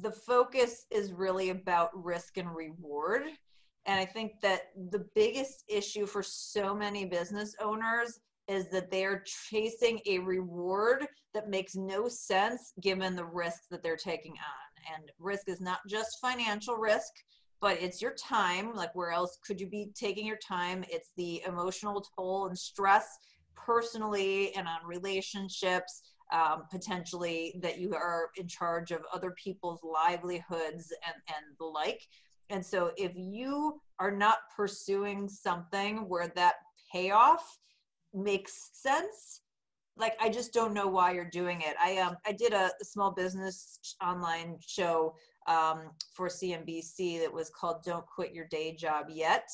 the 0.00 0.12
focus 0.12 0.86
is 0.90 1.12
really 1.12 1.50
about 1.50 1.90
risk 1.92 2.38
and 2.38 2.48
reward. 2.54 3.24
And 3.84 4.00
I 4.00 4.06
think 4.06 4.40
that 4.40 4.62
the 4.90 5.04
biggest 5.14 5.64
issue 5.68 6.06
for 6.06 6.22
so 6.22 6.74
many 6.74 7.04
business 7.04 7.54
owners 7.60 8.20
is 8.48 8.70
that 8.70 8.90
they 8.90 9.04
are 9.04 9.22
chasing 9.50 10.00
a 10.06 10.18
reward 10.20 11.06
that 11.34 11.50
makes 11.50 11.74
no 11.74 12.08
sense 12.08 12.72
given 12.80 13.16
the 13.16 13.24
risk 13.26 13.62
that 13.70 13.82
they're 13.82 13.96
taking 14.12 14.32
on. 14.32 14.94
And 14.94 15.10
risk 15.18 15.48
is 15.50 15.60
not 15.60 15.80
just 15.88 16.20
financial 16.22 16.76
risk, 16.76 17.12
but 17.60 17.80
it's 17.80 18.02
your 18.02 18.14
time. 18.14 18.74
Like, 18.74 18.94
where 18.94 19.10
else 19.10 19.38
could 19.46 19.60
you 19.60 19.68
be 19.68 19.90
taking 19.94 20.26
your 20.26 20.38
time? 20.38 20.84
It's 20.88 21.10
the 21.16 21.42
emotional 21.46 22.04
toll 22.16 22.46
and 22.46 22.58
stress 22.58 23.06
personally 23.56 24.54
and 24.54 24.68
on 24.68 24.86
relationships, 24.86 26.02
um, 26.32 26.64
potentially 26.70 27.58
that 27.62 27.78
you 27.78 27.94
are 27.94 28.30
in 28.36 28.46
charge 28.46 28.90
of 28.90 29.00
other 29.12 29.32
people's 29.42 29.80
livelihoods 29.82 30.92
and, 31.06 31.16
and 31.28 31.56
the 31.58 31.64
like. 31.64 32.02
And 32.50 32.64
so, 32.64 32.92
if 32.96 33.12
you 33.16 33.80
are 33.98 34.12
not 34.12 34.38
pursuing 34.54 35.28
something 35.28 36.08
where 36.08 36.32
that 36.36 36.54
payoff 36.92 37.58
makes 38.14 38.70
sense, 38.72 39.40
like 39.96 40.14
I 40.20 40.28
just 40.28 40.52
don't 40.52 40.74
know 40.74 40.86
why 40.86 41.12
you're 41.12 41.30
doing 41.30 41.62
it. 41.62 41.74
I 41.82 41.98
um 41.98 42.16
I 42.26 42.32
did 42.32 42.52
a, 42.52 42.70
a 42.80 42.84
small 42.84 43.12
business 43.12 43.78
online 44.02 44.58
show 44.60 45.14
um, 45.48 45.90
for 46.14 46.28
CNBC 46.28 47.20
that 47.20 47.32
was 47.32 47.50
called 47.50 47.82
"Don't 47.84 48.06
Quit 48.06 48.34
Your 48.34 48.46
Day 48.48 48.74
Job 48.74 49.06
Yet," 49.08 49.48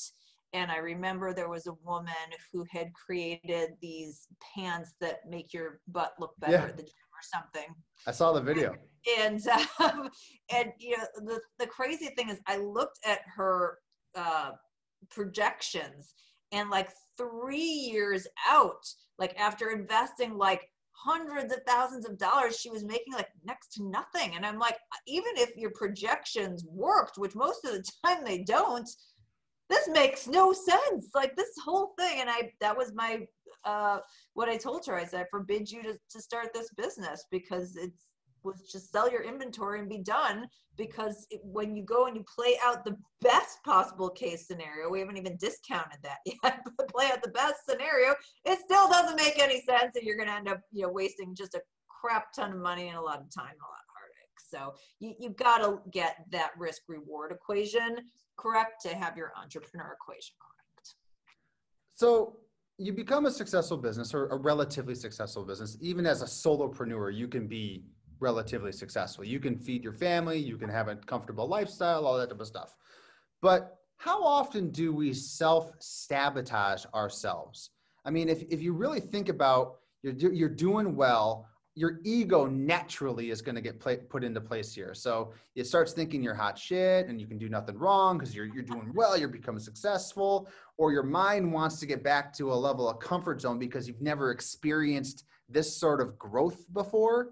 and 0.53 0.70
I 0.70 0.76
remember 0.76 1.32
there 1.32 1.49
was 1.49 1.66
a 1.66 1.74
woman 1.84 2.12
who 2.53 2.64
had 2.70 2.93
created 2.93 3.70
these 3.80 4.26
pants 4.55 4.95
that 5.01 5.20
make 5.28 5.53
your 5.53 5.80
butt 5.88 6.12
look 6.18 6.32
better 6.38 6.53
Yeah. 6.53 6.64
at 6.64 6.76
the 6.76 6.82
gym 6.82 6.93
or 7.12 7.22
something. 7.22 7.74
I 8.07 8.11
saw 8.12 8.32
the 8.32 8.40
video. 8.40 8.76
And 9.18 9.40
um, 9.80 10.11
and 10.55 10.72
you 10.78 10.97
know 10.97 11.05
the 11.16 11.40
the 11.59 11.66
crazy 11.66 12.09
thing 12.16 12.28
is 12.28 12.38
I 12.47 12.59
looked 12.59 12.99
at 13.07 13.20
her 13.36 13.78
uh, 14.14 14.53
projections 15.11 16.14
and 16.53 16.70
like 16.70 16.90
three 17.16 17.62
years 17.62 18.26
out, 18.49 18.84
like 19.18 19.38
after 19.38 19.70
investing 19.70 20.36
like 20.36 20.68
hundreds 21.05 21.53
of 21.53 21.61
thousands 21.67 22.07
of 22.07 22.19
dollars, 22.19 22.59
she 22.59 22.71
was 22.71 22.85
making 22.85 23.15
like 23.15 23.29
next 23.45 23.73
to 23.75 23.85
nothing. 23.85 24.35
And 24.35 24.45
I'm 24.45 24.59
like, 24.59 24.77
even 25.07 25.33
if 25.37 25.57
your 25.57 25.71
projections 25.71 26.65
worked, 26.65 27.19
which 27.19 27.35
most 27.35 27.65
of 27.65 27.73
the 27.73 27.85
time 28.07 28.25
they 28.25 28.39
don't, 28.39 28.89
this 29.69 29.89
makes 29.89 30.27
no 30.27 30.53
sense. 30.53 31.09
Like 31.15 31.35
this 31.37 31.51
whole 31.65 31.95
thing. 31.99 32.21
And 32.21 32.31
I 32.31 32.53
that 32.61 32.77
was 32.77 32.93
my 32.95 33.27
uh 33.65 33.99
what 34.35 34.49
I 34.49 34.57
told 34.57 34.87
her. 34.87 34.95
I 34.95 35.05
said, 35.05 35.23
I 35.23 35.27
forbid 35.31 35.71
you 35.71 35.83
to, 35.83 35.99
to 36.11 36.21
start 36.21 36.49
this 36.53 36.71
business 36.77 37.25
because 37.31 37.77
it's 37.77 38.12
was 38.45 38.62
just 38.70 38.90
sell 38.93 39.11
your 39.11 39.22
inventory 39.22 39.80
and 39.80 39.88
be 39.88 39.99
done 39.99 40.47
because 40.76 41.26
it, 41.30 41.40
when 41.45 41.76
you 41.76 41.84
go 41.84 42.07
and 42.07 42.16
you 42.16 42.24
play 42.24 42.57
out 42.64 42.84
the 42.84 42.97
best 43.20 43.62
possible 43.64 44.11
case 44.11 44.47
scenario 44.47 44.90
we 44.90 45.01
haven't 45.01 45.16
even 45.16 45.36
discounted 45.36 45.99
that 46.03 46.18
yet 46.26 46.64
but 46.76 46.88
play 46.88 47.07
out 47.07 47.22
the 47.22 47.30
best 47.30 47.64
scenario 47.68 48.14
it 48.45 48.59
still 48.59 48.88
doesn't 48.88 49.16
make 49.16 49.38
any 49.38 49.61
sense 49.61 49.97
and 49.97 50.05
you're 50.05 50.16
going 50.16 50.28
to 50.28 50.34
end 50.34 50.49
up 50.49 50.61
you 50.72 50.82
know 50.82 50.90
wasting 50.90 51.34
just 51.34 51.55
a 51.55 51.61
crap 51.88 52.32
ton 52.32 52.53
of 52.53 52.59
money 52.59 52.88
and 52.88 52.97
a 52.97 53.01
lot 53.01 53.20
of 53.20 53.32
time 53.32 53.51
and 53.51 53.61
a 53.61 53.70
lot 53.70 53.82
of 53.82 53.93
heartache 53.95 54.38
so 54.38 54.74
you, 55.01 55.14
you've 55.18 55.36
got 55.36 55.59
to 55.59 55.78
get 55.90 56.16
that 56.30 56.51
risk 56.59 56.82
reward 56.88 57.32
equation 57.32 57.97
correct 58.36 58.82
to 58.82 58.88
have 58.95 59.16
your 59.16 59.32
entrepreneur 59.40 59.97
equation 60.01 60.34
correct 60.40 60.95
So 61.95 62.36
you 62.78 62.93
become 62.93 63.26
a 63.26 63.30
successful 63.30 63.76
business 63.76 64.12
or 64.14 64.26
a 64.28 64.36
relatively 64.36 64.95
successful 64.95 65.45
business. 65.45 65.76
Even 65.80 66.07
as 66.07 66.22
a 66.22 66.24
solopreneur, 66.24 67.14
you 67.14 67.28
can 67.28 67.47
be 67.47 67.84
relatively 68.23 68.73
successful. 68.73 69.25
You 69.25 69.41
can 69.41 69.59
feed 69.59 69.85
your 69.85 69.93
family, 69.93 70.39
you 70.39 70.57
can 70.57 70.70
have 70.70 70.89
a 70.89 70.97
comfortable 70.97 71.47
lifestyle, 71.47 72.07
all 72.07 72.16
that 72.16 72.31
type 72.31 72.41
of 72.41 72.47
stuff. 72.47 72.75
But 73.43 73.77
how 73.99 74.25
often 74.25 74.70
do 74.70 74.95
we 74.95 75.12
self 75.12 75.73
sabotage 75.81 76.85
ourselves? 76.95 77.70
I 78.05 78.11
mean, 78.11 78.29
if, 78.29 78.43
if 78.51 78.62
you 78.62 78.73
really 78.73 79.01
think 79.01 79.29
about 79.29 79.77
you're, 80.03 80.33
you're 80.33 80.49
doing 80.49 80.97
well, 80.97 81.47
your 81.75 82.01
ego 82.05 82.47
naturally 82.47 83.31
is 83.31 83.41
going 83.41 83.55
to 83.55 83.61
get 83.61 83.81
pla 83.81 83.95
put 84.11 84.25
into 84.25 84.41
place 84.41 84.75
here. 84.75 84.93
So 84.95 85.33
it 85.55 85.66
starts 85.66 85.93
thinking 85.93 86.23
you're 86.23 86.35
hot 86.35 86.59
shit 86.59 87.07
and 87.07 87.20
you 87.20 87.27
can 87.27 87.39
do 87.39 87.49
nothing 87.49 87.79
wrong 87.79 88.18
because 88.18 88.35
you're, 88.35 88.47
you're 88.47 88.62
doing 88.62 88.93
well, 88.95 89.16
you're 89.16 89.29
becoming 89.29 89.61
successful, 89.61 90.49
or 90.77 90.93
your 90.93 91.03
mind 91.03 91.51
wants 91.51 91.81
to 91.81 91.87
get 91.87 92.03
back 92.03 92.33
to 92.35 92.53
a 92.53 92.55
level 92.55 92.89
of 92.89 92.99
comfort 92.99 93.41
zone 93.41 93.59
because 93.59 93.89
you've 93.89 94.03
never 94.03 94.31
experienced 94.33 95.25
this 95.49 95.75
sort 95.75 96.01
of 96.01 96.18
growth 96.18 96.64
before. 96.73 97.31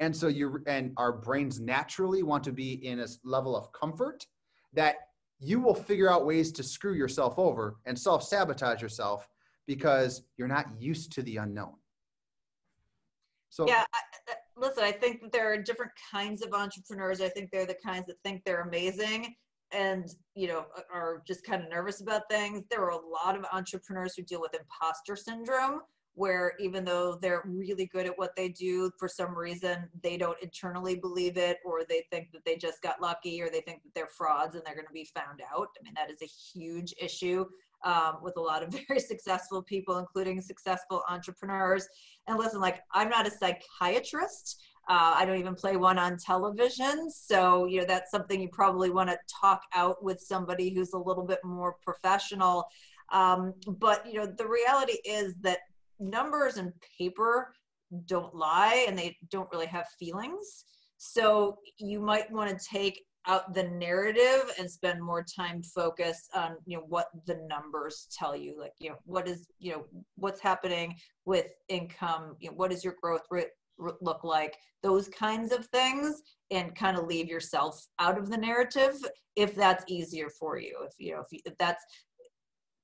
And 0.00 0.14
so 0.14 0.28
you 0.28 0.62
and 0.66 0.92
our 0.96 1.12
brains 1.12 1.58
naturally 1.60 2.22
want 2.22 2.44
to 2.44 2.52
be 2.52 2.86
in 2.86 3.00
a 3.00 3.06
level 3.24 3.56
of 3.56 3.72
comfort 3.72 4.24
that 4.72 4.96
you 5.40 5.60
will 5.60 5.74
figure 5.74 6.10
out 6.10 6.26
ways 6.26 6.52
to 6.52 6.62
screw 6.62 6.94
yourself 6.94 7.38
over 7.38 7.76
and 7.86 7.98
self 7.98 8.22
sabotage 8.22 8.82
yourself 8.82 9.28
because 9.66 10.22
you're 10.36 10.48
not 10.48 10.66
used 10.78 11.12
to 11.12 11.22
the 11.22 11.36
unknown. 11.38 11.74
So 13.50 13.66
yeah 13.66 13.84
I, 13.94 14.34
listen 14.58 14.84
i 14.84 14.92
think 14.92 15.32
there 15.32 15.50
are 15.52 15.56
different 15.56 15.92
kinds 16.12 16.42
of 16.42 16.52
entrepreneurs 16.52 17.20
i 17.20 17.28
think 17.28 17.50
they're 17.50 17.66
the 17.66 17.76
kinds 17.84 18.06
that 18.06 18.16
think 18.24 18.42
they're 18.44 18.62
amazing 18.62 19.34
and 19.72 20.08
you 20.34 20.48
know 20.48 20.66
are 20.92 21.22
just 21.26 21.44
kind 21.44 21.62
of 21.62 21.70
nervous 21.70 22.00
about 22.00 22.22
things 22.30 22.64
there 22.70 22.82
are 22.82 22.90
a 22.90 23.08
lot 23.08 23.36
of 23.36 23.44
entrepreneurs 23.52 24.14
who 24.16 24.22
deal 24.22 24.40
with 24.40 24.54
imposter 24.54 25.16
syndrome 25.16 25.80
where 26.18 26.54
even 26.58 26.84
though 26.84 27.16
they're 27.22 27.42
really 27.46 27.86
good 27.86 28.04
at 28.04 28.18
what 28.18 28.34
they 28.34 28.48
do 28.48 28.90
for 28.98 29.08
some 29.08 29.38
reason 29.38 29.88
they 30.02 30.16
don't 30.16 30.36
internally 30.42 30.96
believe 30.96 31.36
it 31.36 31.58
or 31.64 31.82
they 31.88 32.02
think 32.10 32.32
that 32.32 32.44
they 32.44 32.56
just 32.56 32.82
got 32.82 33.00
lucky 33.00 33.40
or 33.40 33.48
they 33.48 33.60
think 33.60 33.82
that 33.84 33.94
they're 33.94 34.08
frauds 34.08 34.56
and 34.56 34.64
they're 34.66 34.74
going 34.74 34.86
to 34.86 34.92
be 34.92 35.08
found 35.14 35.40
out. 35.54 35.68
I 35.78 35.84
mean 35.84 35.94
that 35.94 36.10
is 36.10 36.20
a 36.20 36.26
huge 36.26 36.92
issue 37.00 37.46
um, 37.84 38.16
with 38.20 38.36
a 38.36 38.40
lot 38.40 38.64
of 38.64 38.74
very 38.88 38.98
successful 38.98 39.62
people 39.62 39.98
including 39.98 40.40
successful 40.40 41.04
entrepreneurs. 41.08 41.86
And 42.26 42.36
listen 42.36 42.60
like 42.60 42.80
i'm 42.92 43.08
not 43.08 43.28
a 43.28 43.30
psychiatrist. 43.30 44.60
Uh, 44.88 45.12
i 45.16 45.24
don't 45.24 45.38
even 45.38 45.54
play 45.54 45.76
one 45.76 46.00
on 46.00 46.18
television. 46.18 47.12
So 47.12 47.66
you 47.66 47.78
know 47.78 47.86
that's 47.86 48.10
something 48.10 48.40
you 48.40 48.48
probably 48.48 48.90
want 48.90 49.08
to 49.10 49.18
talk 49.40 49.62
out 49.72 50.02
with 50.02 50.20
somebody 50.20 50.74
who's 50.74 50.94
a 50.94 50.98
little 50.98 51.24
bit 51.24 51.44
more 51.44 51.76
professional. 51.84 52.64
Um, 53.10 53.54
but 53.66 54.04
you 54.06 54.14
know 54.14 54.26
the 54.26 54.48
reality 54.48 54.98
is 55.04 55.34
that 55.42 55.60
numbers 56.00 56.56
and 56.56 56.72
paper 56.98 57.52
don't 58.06 58.34
lie 58.34 58.84
and 58.86 58.98
they 58.98 59.16
don't 59.30 59.48
really 59.52 59.66
have 59.66 59.86
feelings. 59.98 60.64
So 60.98 61.58
you 61.78 62.00
might 62.00 62.30
want 62.30 62.50
to 62.50 62.66
take 62.66 63.02
out 63.26 63.54
the 63.54 63.64
narrative 63.64 64.52
and 64.58 64.70
spend 64.70 65.02
more 65.02 65.24
time 65.24 65.62
focused 65.62 66.30
on 66.34 66.56
you 66.66 66.78
know 66.78 66.84
what 66.88 67.08
the 67.26 67.38
numbers 67.48 68.06
tell 68.16 68.34
you 68.34 68.58
like 68.58 68.72
you 68.78 68.88
know 68.88 68.96
what 69.04 69.28
is 69.28 69.48
you 69.58 69.72
know 69.72 69.84
what's 70.14 70.40
happening 70.40 70.94
with 71.26 71.46
income 71.68 72.36
you 72.38 72.48
know 72.48 72.54
what 72.54 72.70
does 72.70 72.82
your 72.82 72.94
growth 73.02 73.24
rate 73.30 73.48
look 74.00 74.24
like? 74.24 74.56
Those 74.82 75.08
kinds 75.08 75.52
of 75.52 75.66
things 75.66 76.22
and 76.50 76.74
kind 76.74 76.96
of 76.96 77.06
leave 77.06 77.28
yourself 77.28 77.86
out 77.98 78.18
of 78.18 78.30
the 78.30 78.36
narrative 78.36 78.94
if 79.36 79.54
that's 79.54 79.84
easier 79.88 80.28
for 80.30 80.58
you 80.58 80.76
if 80.84 80.92
you 80.98 81.12
know 81.12 81.20
if, 81.20 81.26
you, 81.30 81.38
if 81.44 81.56
that's 81.58 81.84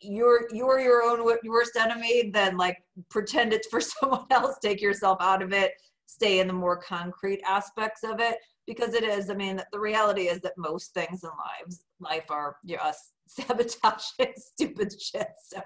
you're 0.01 0.49
you're 0.53 0.81
your 0.81 1.03
own 1.03 1.25
worst 1.45 1.77
enemy 1.77 2.31
then 2.33 2.57
like 2.57 2.79
pretend 3.11 3.53
it's 3.53 3.69
for 3.69 3.81
someone 3.81 4.27
else. 4.31 4.57
Take 4.63 4.81
yourself 4.81 5.19
out 5.21 5.43
of 5.43 5.53
it. 5.53 5.73
Stay 6.07 6.41
in 6.41 6.47
the 6.47 6.53
more 6.53 6.77
concrete 6.77 7.41
aspects 7.49 8.05
of 8.05 8.21
it 8.21 8.37
because 8.67 8.95
it 8.95 9.05
is 9.05 9.29
i 9.29 9.35
mean 9.35 9.61
the 9.73 9.79
reality 9.79 10.23
is 10.23 10.41
that 10.41 10.53
most 10.57 10.95
things 10.95 11.23
in 11.23 11.29
lives 11.31 11.85
life 12.01 12.31
are 12.31 12.57
you 12.65 12.77
know, 12.77 12.83
us 12.83 13.13
sabotaging 13.27 14.35
stupid 14.37 14.93
shit. 15.01 15.29
So 15.47 15.61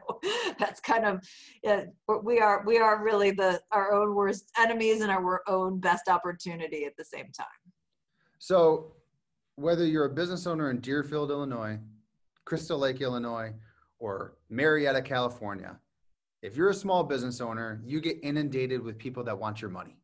that's 0.59 0.81
kind 0.81 1.05
of 1.05 1.23
yeah, 1.63 1.85
we 2.23 2.41
are 2.41 2.63
we 2.67 2.79
are 2.79 3.03
really 3.03 3.31
the 3.31 3.61
our 3.73 3.93
own 3.93 4.15
worst 4.15 4.51
enemies 4.59 5.01
and 5.01 5.11
our 5.11 5.43
own 5.49 5.81
best 5.81 6.09
opportunity 6.09 6.85
at 6.85 6.97
the 6.97 7.05
same 7.05 7.31
time. 7.37 7.47
So 8.39 8.93
whether 9.57 9.85
you're 9.85 10.05
a 10.05 10.11
business 10.11 10.47
owner 10.47 10.71
in 10.71 10.79
Deerfield, 10.79 11.31
Illinois, 11.31 11.79
Crystal 12.45 12.79
Lake, 12.79 13.01
Illinois, 13.01 13.53
or 13.99 14.35
Marietta, 14.49 15.03
California, 15.03 15.79
if 16.43 16.57
you're 16.57 16.71
a 16.71 16.75
small 16.75 17.03
business 17.03 17.41
owner, 17.41 17.81
you 17.85 18.01
get 18.01 18.19
inundated 18.23 18.81
with 18.81 18.99
people 18.99 19.25
that 19.25 19.39
want 19.39 19.61
your 19.61 19.71
money. 19.71 19.97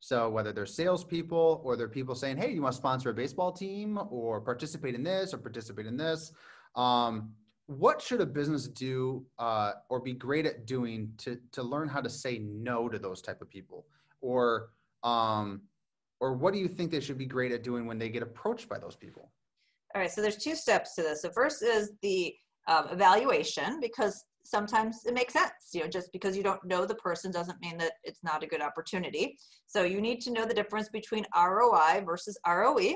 So 0.00 0.30
whether 0.30 0.52
they're 0.52 0.66
salespeople 0.66 1.60
or 1.64 1.76
they're 1.76 1.88
people 1.88 2.14
saying, 2.14 2.36
"Hey, 2.36 2.52
you 2.52 2.62
want 2.62 2.72
to 2.72 2.78
sponsor 2.78 3.10
a 3.10 3.14
baseball 3.14 3.52
team 3.52 3.98
or 4.10 4.40
participate 4.40 4.94
in 4.94 5.02
this 5.02 5.34
or 5.34 5.38
participate 5.38 5.86
in 5.86 5.96
this," 5.96 6.32
um, 6.76 7.34
what 7.66 8.00
should 8.00 8.20
a 8.20 8.26
business 8.26 8.66
do 8.68 9.26
uh, 9.38 9.72
or 9.88 10.00
be 10.00 10.14
great 10.14 10.46
at 10.46 10.66
doing 10.66 11.12
to 11.18 11.38
to 11.52 11.62
learn 11.62 11.88
how 11.88 12.00
to 12.00 12.08
say 12.08 12.38
no 12.38 12.88
to 12.88 12.98
those 12.98 13.20
type 13.20 13.42
of 13.42 13.50
people, 13.50 13.86
or 14.20 14.70
um, 15.02 15.62
or 16.20 16.34
what 16.34 16.52
do 16.52 16.60
you 16.60 16.68
think 16.68 16.90
they 16.90 17.00
should 17.00 17.18
be 17.18 17.26
great 17.26 17.52
at 17.52 17.62
doing 17.62 17.86
when 17.86 17.98
they 17.98 18.08
get 18.08 18.22
approached 18.22 18.68
by 18.68 18.78
those 18.78 18.96
people? 18.96 19.30
All 19.94 20.00
right, 20.00 20.10
so 20.10 20.20
there's 20.20 20.36
two 20.36 20.54
steps 20.54 20.94
to 20.94 21.02
this. 21.02 21.22
The 21.22 21.30
first 21.30 21.62
is 21.62 21.92
the 22.02 22.34
um, 22.68 22.86
evaluation 22.90 23.80
because 23.80 24.24
sometimes 24.44 25.04
it 25.04 25.14
makes 25.14 25.32
sense. 25.32 25.52
You 25.72 25.82
know, 25.82 25.88
just 25.88 26.12
because 26.12 26.36
you 26.36 26.42
don't 26.42 26.64
know 26.64 26.86
the 26.86 26.94
person 26.94 27.32
doesn't 27.32 27.60
mean 27.60 27.76
that 27.78 27.92
it's 28.04 28.22
not 28.22 28.42
a 28.42 28.46
good 28.46 28.62
opportunity. 28.62 29.36
So 29.66 29.82
you 29.82 30.00
need 30.00 30.20
to 30.22 30.30
know 30.30 30.46
the 30.46 30.54
difference 30.54 30.88
between 30.88 31.26
ROI 31.36 32.02
versus 32.04 32.38
ROE. 32.46 32.94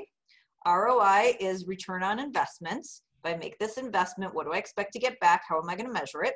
ROI 0.66 1.36
is 1.40 1.66
return 1.66 2.02
on 2.02 2.18
investment. 2.18 2.86
If 3.24 3.34
I 3.34 3.36
make 3.36 3.58
this 3.58 3.78
investment, 3.78 4.34
what 4.34 4.46
do 4.46 4.52
I 4.52 4.58
expect 4.58 4.92
to 4.92 4.98
get 4.98 5.18
back? 5.20 5.42
How 5.48 5.60
am 5.60 5.68
I 5.68 5.74
going 5.74 5.86
to 5.86 5.92
measure 5.92 6.22
it? 6.22 6.34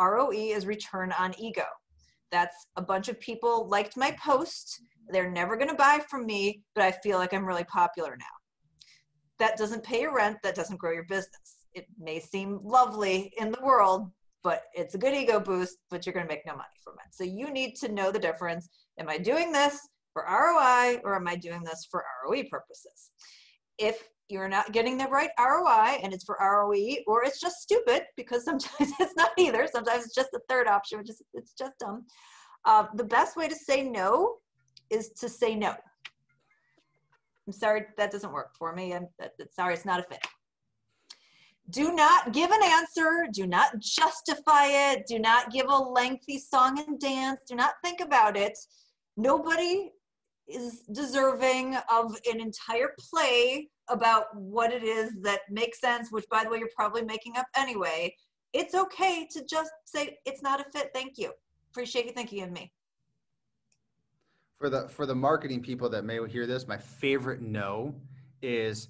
ROE 0.00 0.30
is 0.32 0.66
return 0.66 1.12
on 1.18 1.34
ego. 1.38 1.64
That's 2.30 2.66
a 2.76 2.82
bunch 2.82 3.08
of 3.08 3.18
people 3.20 3.68
liked 3.68 3.96
my 3.96 4.16
post. 4.22 4.80
They're 5.08 5.30
never 5.30 5.56
going 5.56 5.70
to 5.70 5.76
buy 5.76 6.00
from 6.10 6.26
me, 6.26 6.62
but 6.74 6.84
I 6.84 6.90
feel 6.90 7.18
like 7.18 7.32
I'm 7.32 7.46
really 7.46 7.64
popular 7.64 8.16
now. 8.18 8.26
That 9.38 9.56
doesn't 9.56 9.84
pay 9.84 10.02
your 10.02 10.14
rent. 10.14 10.38
That 10.42 10.54
doesn't 10.54 10.78
grow 10.78 10.92
your 10.92 11.04
business. 11.04 11.55
It 11.76 11.86
may 11.98 12.20
seem 12.20 12.58
lovely 12.64 13.34
in 13.36 13.52
the 13.52 13.60
world, 13.62 14.10
but 14.42 14.62
it's 14.72 14.94
a 14.94 14.98
good 14.98 15.12
ego 15.12 15.38
boost, 15.38 15.76
but 15.90 16.06
you're 16.06 16.14
going 16.14 16.26
to 16.26 16.32
make 16.32 16.46
no 16.46 16.54
money 16.54 16.64
from 16.82 16.94
it. 16.94 17.14
So 17.14 17.22
you 17.22 17.50
need 17.50 17.76
to 17.76 17.92
know 17.92 18.10
the 18.10 18.18
difference. 18.18 18.70
Am 18.98 19.10
I 19.10 19.18
doing 19.18 19.52
this 19.52 19.78
for 20.14 20.22
ROI 20.22 21.02
or 21.04 21.14
am 21.14 21.28
I 21.28 21.36
doing 21.36 21.62
this 21.62 21.86
for 21.90 22.02
ROE 22.24 22.44
purposes? 22.50 23.10
If 23.76 24.08
you're 24.30 24.48
not 24.48 24.72
getting 24.72 24.96
the 24.96 25.04
right 25.04 25.28
ROI 25.38 25.98
and 26.02 26.14
it's 26.14 26.24
for 26.24 26.38
ROE 26.40 26.96
or 27.06 27.24
it's 27.24 27.40
just 27.40 27.56
stupid 27.56 28.04
because 28.16 28.42
sometimes 28.42 28.92
it's 28.98 29.14
not 29.14 29.32
either. 29.36 29.68
Sometimes 29.70 30.06
it's 30.06 30.14
just 30.14 30.30
the 30.32 30.40
third 30.48 30.68
option, 30.68 30.98
which 30.98 31.10
is 31.10 31.20
it's 31.34 31.52
just 31.52 31.78
dumb. 31.78 32.06
Uh, 32.64 32.86
the 32.94 33.04
best 33.04 33.36
way 33.36 33.48
to 33.48 33.54
say 33.54 33.86
no 33.86 34.36
is 34.88 35.10
to 35.10 35.28
say 35.28 35.54
no. 35.54 35.74
I'm 37.46 37.52
sorry 37.52 37.84
that 37.98 38.10
doesn't 38.10 38.32
work 38.32 38.56
for 38.58 38.74
me. 38.74 38.94
I'm 38.94 39.08
sorry 39.50 39.74
it's 39.74 39.84
not 39.84 40.00
a 40.00 40.04
fit 40.04 40.26
do 41.70 41.92
not 41.94 42.32
give 42.32 42.50
an 42.50 42.62
answer. 42.62 43.26
Do 43.32 43.46
not 43.46 43.78
justify 43.78 44.66
it. 44.66 45.06
Do 45.06 45.18
not 45.18 45.50
give 45.50 45.66
a 45.68 45.76
lengthy 45.76 46.38
song 46.38 46.82
and 46.86 46.98
dance. 46.98 47.40
Do 47.48 47.56
not 47.56 47.74
think 47.82 48.00
about 48.00 48.36
it. 48.36 48.56
Nobody 49.16 49.90
is 50.46 50.82
deserving 50.92 51.76
of 51.90 52.16
an 52.30 52.40
entire 52.40 52.90
play 53.10 53.68
about 53.88 54.26
what 54.34 54.72
it 54.72 54.84
is 54.84 55.20
that 55.22 55.40
makes 55.50 55.80
sense 55.80 56.10
which 56.10 56.24
by 56.30 56.44
the 56.44 56.50
way 56.50 56.58
you're 56.58 56.68
probably 56.76 57.02
making 57.02 57.36
up 57.36 57.46
anyway. 57.56 58.14
It's 58.52 58.74
okay 58.74 59.26
to 59.32 59.44
just 59.44 59.70
say 59.84 60.18
it's 60.24 60.42
not 60.42 60.60
a 60.60 60.64
fit. 60.72 60.90
Thank 60.94 61.18
you. 61.18 61.32
Appreciate 61.72 62.06
you 62.06 62.12
thinking 62.12 62.42
of 62.42 62.52
me. 62.52 62.72
For 64.58 64.70
the 64.70 64.88
for 64.88 65.04
the 65.04 65.14
marketing 65.14 65.62
people 65.62 65.88
that 65.90 66.04
may 66.04 66.26
hear 66.28 66.46
this 66.46 66.66
my 66.66 66.78
favorite 66.78 67.42
no 67.42 67.94
is 68.40 68.88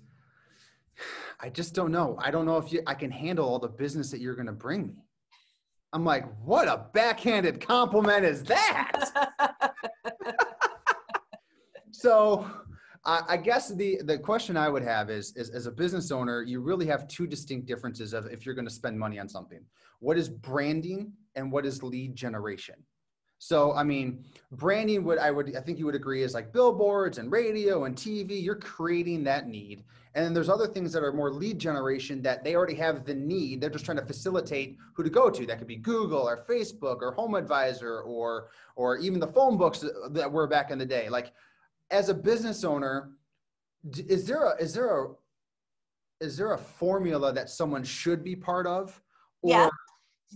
I 1.40 1.48
just 1.48 1.74
don't 1.74 1.92
know. 1.92 2.18
I 2.20 2.30
don't 2.30 2.46
know 2.46 2.56
if 2.56 2.72
you, 2.72 2.82
I 2.86 2.94
can 2.94 3.10
handle 3.10 3.48
all 3.48 3.58
the 3.58 3.68
business 3.68 4.10
that 4.10 4.20
you're 4.20 4.34
going 4.34 4.46
to 4.46 4.52
bring 4.52 4.86
me. 4.86 4.94
I'm 5.92 6.04
like, 6.04 6.24
what 6.44 6.68
a 6.68 6.86
backhanded 6.92 7.60
compliment 7.60 8.24
is 8.24 8.42
that? 8.44 9.10
so 11.90 12.50
I, 13.04 13.22
I, 13.28 13.36
guess 13.36 13.68
the, 13.68 14.00
the 14.04 14.18
question 14.18 14.56
I 14.56 14.68
would 14.68 14.82
have 14.82 15.10
is, 15.10 15.34
is, 15.36 15.50
as 15.50 15.66
a 15.66 15.70
business 15.70 16.10
owner, 16.10 16.42
you 16.42 16.60
really 16.60 16.86
have 16.86 17.08
two 17.08 17.26
distinct 17.26 17.66
differences 17.66 18.12
of 18.12 18.26
if 18.26 18.44
you're 18.44 18.54
going 18.54 18.66
to 18.66 18.74
spend 18.74 18.98
money 18.98 19.18
on 19.18 19.28
something. 19.28 19.60
What 20.00 20.18
is 20.18 20.28
branding 20.28 21.12
and 21.34 21.50
what 21.50 21.64
is 21.64 21.82
lead 21.82 22.14
generation? 22.14 22.74
So, 23.38 23.74
I 23.74 23.84
mean, 23.84 24.24
branding 24.52 25.04
would 25.04 25.18
I 25.18 25.30
would 25.30 25.54
I 25.56 25.60
think 25.60 25.78
you 25.78 25.84
would 25.86 25.94
agree 25.94 26.22
is 26.22 26.34
like 26.34 26.52
billboards 26.52 27.18
and 27.18 27.30
radio 27.30 27.84
and 27.84 27.94
TV. 27.94 28.42
You're 28.42 28.56
creating 28.56 29.24
that 29.24 29.46
need, 29.46 29.84
and 30.16 30.24
then 30.24 30.32
there's 30.32 30.48
other 30.48 30.66
things 30.66 30.94
that 30.94 31.04
are 31.04 31.12
more 31.12 31.30
lead 31.30 31.58
generation 31.58 32.22
that 32.22 32.42
they 32.42 32.56
already 32.56 32.74
have 32.74 33.04
the 33.04 33.14
need. 33.14 33.60
They're 33.60 33.68
just 33.68 33.84
trying 33.84 33.98
to 33.98 34.06
facilitate 34.06 34.78
who 34.94 35.02
to 35.02 35.10
go 35.10 35.28
to. 35.28 35.44
That 35.44 35.58
could 35.58 35.66
be 35.66 35.76
Google 35.76 36.26
or 36.26 36.42
Facebook 36.48 37.02
or 37.02 37.12
Home 37.12 37.34
Advisor 37.34 38.00
or 38.00 38.48
or 38.76 38.96
even 38.96 39.20
the 39.20 39.26
phone 39.26 39.58
books 39.58 39.84
that 40.12 40.32
were 40.32 40.46
back 40.46 40.70
in 40.70 40.78
the 40.78 40.86
day. 40.86 41.10
Like, 41.10 41.32
as 41.90 42.08
a 42.08 42.14
business 42.14 42.64
owner, 42.64 43.10
is 43.94 44.26
there 44.26 44.44
a 44.44 44.56
is 44.56 44.72
there 44.72 45.04
a 45.04 45.08
is 46.22 46.38
there 46.38 46.54
a 46.54 46.58
formula 46.58 47.30
that 47.34 47.50
someone 47.50 47.84
should 47.84 48.24
be 48.24 48.34
part 48.34 48.66
of? 48.66 48.98
Or, 49.42 49.50
yeah. 49.50 49.68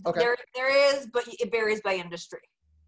Okay. 0.05 0.19
There, 0.19 0.37
there 0.53 0.95
is, 0.95 1.07
but 1.11 1.23
it 1.27 1.51
varies 1.51 1.81
by 1.81 1.95
industry. 1.95 2.39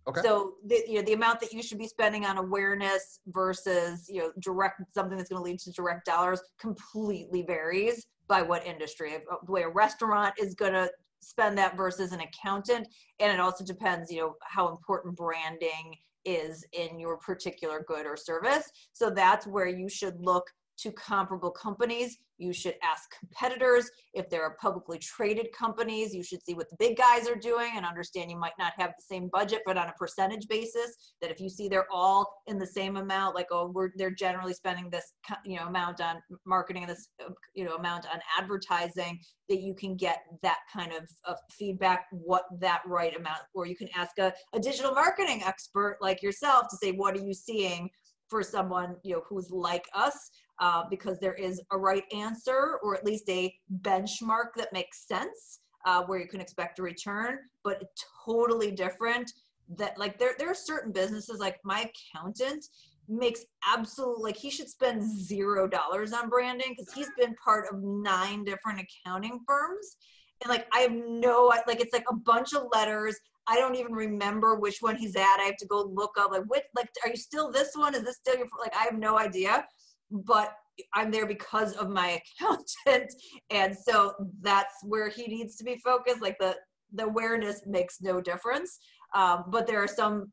Okay. 0.07 0.21
So 0.21 0.55
the 0.65 0.83
you 0.87 0.95
know 0.95 1.01
the 1.03 1.13
amount 1.13 1.39
that 1.39 1.53
you 1.53 1.63
should 1.63 1.77
be 1.77 1.87
spending 1.87 2.25
on 2.25 2.37
awareness 2.37 3.19
versus 3.27 4.07
you 4.09 4.21
know 4.21 4.31
direct 4.39 4.81
something 4.93 5.17
that's 5.17 5.29
going 5.29 5.39
to 5.39 5.43
lead 5.43 5.59
to 5.59 5.71
direct 5.71 6.05
dollars 6.05 6.41
completely 6.59 7.43
varies 7.43 8.05
by 8.27 8.41
what 8.41 8.65
industry. 8.65 9.15
Uh, 9.15 9.35
the 9.45 9.51
way 9.51 9.63
a 9.63 9.69
restaurant 9.69 10.33
is 10.37 10.55
going 10.55 10.73
to 10.73 10.89
spend 11.21 11.57
that 11.57 11.77
versus 11.77 12.11
an 12.11 12.19
accountant, 12.19 12.87
and 13.19 13.31
it 13.31 13.39
also 13.39 13.63
depends 13.63 14.11
you 14.11 14.19
know 14.19 14.35
how 14.43 14.69
important 14.69 15.15
branding 15.15 15.95
is 16.25 16.65
in 16.73 16.99
your 16.99 17.17
particular 17.17 17.83
good 17.87 18.05
or 18.05 18.17
service. 18.17 18.69
So 18.93 19.09
that's 19.09 19.47
where 19.47 19.67
you 19.67 19.89
should 19.89 20.19
look 20.19 20.45
to 20.83 20.91
comparable 20.91 21.51
companies. 21.51 22.17
You 22.37 22.51
should 22.51 22.75
ask 22.83 23.03
competitors. 23.17 23.89
If 24.13 24.29
there 24.29 24.43
are 24.43 24.57
publicly 24.59 24.97
traded 24.99 25.47
companies, 25.57 26.13
you 26.13 26.23
should 26.23 26.43
see 26.43 26.55
what 26.55 26.69
the 26.69 26.75
big 26.77 26.97
guys 26.97 27.27
are 27.27 27.35
doing 27.35 27.71
and 27.75 27.85
understand 27.85 28.29
you 28.29 28.37
might 28.37 28.57
not 28.59 28.73
have 28.77 28.91
the 28.97 29.03
same 29.03 29.29
budget, 29.31 29.61
but 29.65 29.77
on 29.77 29.87
a 29.87 29.93
percentage 29.93 30.47
basis, 30.49 31.13
that 31.21 31.31
if 31.31 31.39
you 31.39 31.47
see 31.47 31.69
they're 31.69 31.87
all 31.91 32.41
in 32.47 32.57
the 32.57 32.67
same 32.67 32.97
amount, 32.97 33.35
like, 33.35 33.47
oh, 33.51 33.71
we're, 33.73 33.91
they're 33.95 34.11
generally 34.11 34.53
spending 34.53 34.89
this, 34.89 35.13
you 35.45 35.57
know, 35.57 35.67
amount 35.67 36.01
on 36.01 36.17
marketing, 36.45 36.85
this, 36.85 37.09
you 37.53 37.63
know, 37.63 37.75
amount 37.75 38.05
on 38.11 38.19
advertising, 38.37 39.19
that 39.47 39.61
you 39.61 39.73
can 39.73 39.95
get 39.95 40.23
that 40.41 40.59
kind 40.75 40.91
of, 40.91 41.07
of 41.25 41.37
feedback, 41.51 42.07
what 42.11 42.43
that 42.59 42.81
right 42.85 43.15
amount, 43.15 43.39
or 43.53 43.65
you 43.65 43.75
can 43.75 43.87
ask 43.95 44.17
a, 44.19 44.33
a 44.53 44.59
digital 44.59 44.93
marketing 44.93 45.43
expert 45.45 45.97
like 46.01 46.21
yourself 46.21 46.67
to 46.69 46.77
say, 46.77 46.91
what 46.91 47.15
are 47.15 47.23
you 47.23 47.33
seeing 47.33 47.89
for 48.29 48.41
someone, 48.41 48.95
you 49.03 49.13
know, 49.13 49.21
who's 49.29 49.51
like 49.51 49.85
us? 49.93 50.31
Uh, 50.59 50.83
because 50.89 51.19
there 51.19 51.33
is 51.33 51.61
a 51.71 51.77
right 51.77 52.03
answer 52.13 52.79
or 52.83 52.95
at 52.95 53.05
least 53.05 53.29
a 53.29 53.53
benchmark 53.81 54.53
that 54.55 54.71
makes 54.73 55.07
sense 55.07 55.59
uh, 55.85 56.03
where 56.03 56.19
you 56.19 56.27
can 56.27 56.41
expect 56.41 56.79
a 56.79 56.81
return, 56.81 57.39
but 57.63 57.83
totally 58.25 58.71
different 58.71 59.31
that 59.77 59.97
like 59.97 60.19
there, 60.19 60.35
there 60.37 60.49
are 60.49 60.55
certain 60.55 60.91
businesses 60.91 61.39
like 61.39 61.59
my 61.63 61.89
accountant 62.15 62.65
makes 63.09 63.41
absolute 63.65 64.19
like 64.21 64.37
he 64.37 64.49
should 64.49 64.69
spend 64.69 65.03
zero 65.03 65.67
dollars 65.67 66.13
on 66.13 66.29
branding 66.29 66.73
because 66.75 66.93
he's 66.93 67.09
been 67.17 67.35
part 67.43 67.65
of 67.71 67.81
nine 67.81 68.43
different 68.43 68.79
accounting 68.79 69.39
firms. 69.47 69.97
And 70.41 70.49
like 70.49 70.67
i 70.73 70.79
have 70.79 70.91
no 70.91 71.51
like 71.67 71.81
it's 71.81 71.93
like 71.93 72.05
a 72.09 72.15
bunch 72.15 72.53
of 72.53 72.67
letters. 72.73 73.17
I 73.47 73.57
don't 73.57 73.75
even 73.75 73.91
remember 73.91 74.55
which 74.55 74.77
one 74.79 74.95
he's 74.95 75.17
at. 75.17 75.37
I 75.39 75.43
have 75.45 75.57
to 75.57 75.67
go 75.67 75.81
look 75.81 76.15
up 76.17 76.31
like 76.31 76.43
which 76.47 76.63
like 76.75 76.89
are 77.03 77.09
you 77.09 77.17
still 77.17 77.51
this 77.51 77.71
one? 77.75 77.95
Is 77.95 78.03
this 78.03 78.17
still 78.17 78.37
your 78.37 78.47
like 78.59 78.75
i 78.75 78.83
have 78.83 78.97
no 78.97 79.17
idea 79.17 79.65
but 80.13 80.53
I'm 80.93 81.11
there 81.11 81.25
because 81.25 81.73
of 81.73 81.89
my 81.89 82.21
accountant. 82.41 83.13
And 83.49 83.75
so 83.75 84.13
that's 84.41 84.73
where 84.83 85.09
he 85.09 85.27
needs 85.27 85.55
to 85.57 85.63
be 85.63 85.77
focused. 85.83 86.21
Like 86.21 86.37
the, 86.39 86.55
the 86.93 87.05
awareness 87.05 87.61
makes 87.65 88.01
no 88.01 88.21
difference. 88.21 88.79
Um, 89.13 89.45
but 89.49 89.67
there 89.67 89.81
are 89.81 89.87
some 89.87 90.31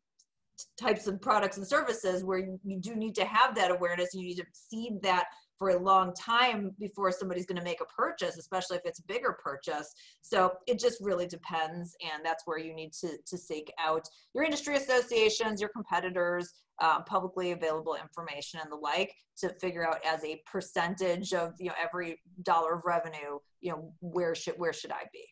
types 0.79 1.07
of 1.07 1.21
products 1.21 1.57
and 1.57 1.67
services 1.67 2.23
where 2.23 2.39
you, 2.39 2.59
do 2.81 2.95
need 2.95 3.15
to 3.15 3.25
have 3.25 3.55
that 3.55 3.71
awareness. 3.71 4.15
You 4.15 4.23
need 4.23 4.37
to 4.37 4.45
seed 4.53 5.03
that 5.03 5.25
for 5.61 5.71
a 5.71 5.79
long 5.79 6.15
time 6.15 6.75
before 6.81 7.13
somebody's 7.13 7.45
going 7.45 7.59
to 7.59 7.63
make 7.63 7.83
a 7.83 7.85
purchase, 7.85 8.39
especially 8.39 8.79
if 8.79 8.83
it's 8.87 8.99
a 8.99 9.03
bigger 9.03 9.37
purchase. 9.45 9.93
So 10.23 10.55
it 10.67 10.79
just 10.79 10.97
really 11.03 11.27
depends, 11.27 11.95
and 12.03 12.25
that's 12.25 12.45
where 12.47 12.59
you 12.59 12.75
need 12.75 12.95
to 12.95 13.11
to 13.27 13.37
seek 13.37 13.71
out 13.79 14.09
your 14.35 14.43
industry 14.43 14.77
associations, 14.77 15.61
your 15.61 15.69
competitors, 15.69 16.51
um, 16.81 17.05
publicly 17.05 17.53
available 17.53 17.95
information, 17.95 18.59
and 18.63 18.73
the 18.73 18.77
like 18.77 19.15
to 19.41 19.51
figure 19.61 19.87
out 19.87 19.99
as 20.03 20.25
a 20.25 20.41
percentage 20.51 21.35
of 21.35 21.53
you 21.59 21.67
know 21.67 21.75
every 21.81 22.19
dollar 22.43 22.77
of 22.77 22.83
revenue, 22.87 23.39
you 23.61 23.71
know 23.71 23.93
where 24.01 24.35
should 24.35 24.55
where 24.55 24.73
should 24.73 24.93
I 24.93 25.03
be? 25.13 25.27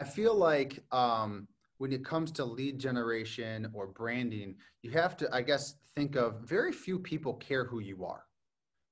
I 0.00 0.04
feel 0.04 0.34
like 0.34 0.80
um, 0.90 1.46
when 1.78 1.92
it 1.92 2.04
comes 2.04 2.32
to 2.32 2.44
lead 2.44 2.80
generation 2.80 3.70
or 3.72 3.86
branding, 3.86 4.56
you 4.82 4.90
have 4.90 5.16
to, 5.18 5.32
I 5.32 5.42
guess, 5.42 5.76
think 5.94 6.16
of 6.16 6.40
very 6.40 6.72
few 6.72 6.98
people 6.98 7.34
care 7.34 7.64
who 7.64 7.78
you 7.78 8.04
are 8.04 8.24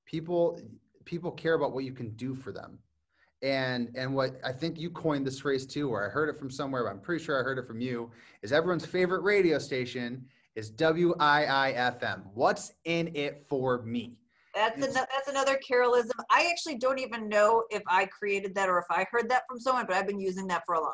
people 0.05 0.59
people 1.05 1.31
care 1.31 1.53
about 1.53 1.73
what 1.73 1.83
you 1.83 1.91
can 1.91 2.11
do 2.11 2.35
for 2.35 2.51
them. 2.51 2.79
And 3.41 3.89
and 3.95 4.15
what 4.15 4.39
I 4.43 4.53
think 4.53 4.79
you 4.79 4.89
coined 4.89 5.27
this 5.27 5.39
phrase 5.39 5.65
too, 5.65 5.89
or 5.89 6.05
I 6.05 6.09
heard 6.09 6.29
it 6.29 6.37
from 6.37 6.49
somewhere, 6.49 6.83
but 6.83 6.91
I'm 6.91 6.99
pretty 6.99 7.23
sure 7.23 7.39
I 7.39 7.43
heard 7.43 7.57
it 7.57 7.67
from 7.67 7.81
you, 7.81 8.09
is 8.41 8.53
everyone's 8.53 8.85
favorite 8.85 9.21
radio 9.21 9.59
station 9.59 10.25
is 10.55 10.71
WIIFM. 10.71 12.21
What's 12.33 12.73
in 12.85 13.11
it 13.15 13.45
for 13.49 13.81
me? 13.83 14.17
That's 14.55 14.85
an, 14.85 14.93
that's 14.93 15.27
another 15.27 15.59
Carolism. 15.67 16.11
I 16.29 16.47
actually 16.51 16.77
don't 16.77 16.99
even 16.99 17.27
know 17.27 17.63
if 17.71 17.81
I 17.87 18.05
created 18.05 18.53
that 18.53 18.69
or 18.69 18.77
if 18.77 18.85
I 18.89 19.05
heard 19.11 19.27
that 19.29 19.43
from 19.49 19.59
someone, 19.59 19.85
but 19.87 19.95
I've 19.95 20.05
been 20.05 20.19
using 20.19 20.45
that 20.47 20.63
for 20.65 20.75
a 20.75 20.79
long 20.79 20.93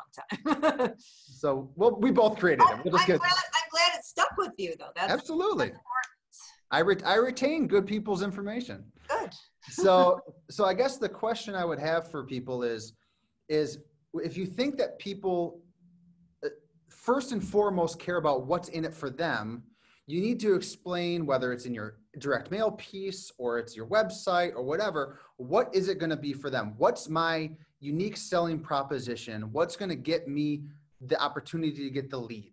time. 0.78 0.94
so, 0.98 1.70
well, 1.76 1.94
we 2.00 2.10
both 2.10 2.38
created 2.38 2.62
it. 2.62 2.84
We'll 2.84 2.96
I'm, 2.96 3.04
glad, 3.04 3.20
I'm 3.20 3.70
glad 3.70 3.98
it 3.98 4.04
stuck 4.04 4.30
with 4.38 4.52
you, 4.56 4.74
though. 4.78 4.92
That's 4.96 5.12
absolutely. 5.12 5.72
I 6.70 6.80
re- 6.80 7.02
I 7.04 7.16
retain 7.16 7.66
good 7.66 7.86
people's 7.86 8.22
information. 8.22 8.84
Good. 9.08 9.30
so, 9.70 10.20
so 10.50 10.64
I 10.64 10.74
guess 10.74 10.98
the 10.98 11.08
question 11.08 11.54
I 11.54 11.64
would 11.64 11.78
have 11.78 12.10
for 12.10 12.24
people 12.24 12.62
is, 12.62 12.92
is 13.48 13.78
if 14.14 14.36
you 14.36 14.46
think 14.46 14.76
that 14.78 14.98
people 14.98 15.60
uh, 16.44 16.48
first 16.88 17.32
and 17.32 17.42
foremost 17.42 17.98
care 17.98 18.16
about 18.16 18.46
what's 18.46 18.68
in 18.68 18.84
it 18.84 18.94
for 18.94 19.10
them, 19.10 19.64
you 20.06 20.20
need 20.20 20.40
to 20.40 20.54
explain 20.54 21.26
whether 21.26 21.52
it's 21.52 21.66
in 21.66 21.74
your 21.74 21.98
direct 22.18 22.50
mail 22.50 22.72
piece 22.72 23.30
or 23.38 23.58
it's 23.58 23.76
your 23.76 23.86
website 23.86 24.54
or 24.54 24.62
whatever, 24.62 25.20
what 25.36 25.72
is 25.74 25.88
it 25.88 25.98
going 25.98 26.10
to 26.10 26.16
be 26.16 26.32
for 26.32 26.50
them? 26.50 26.74
What's 26.76 27.08
my 27.08 27.50
unique 27.78 28.16
selling 28.16 28.58
proposition? 28.58 29.42
What's 29.52 29.76
going 29.76 29.88
to 29.88 29.96
get 29.96 30.28
me 30.28 30.64
the 31.00 31.20
opportunity 31.22 31.84
to 31.84 31.90
get 31.90 32.10
the 32.10 32.18
lead? 32.18 32.52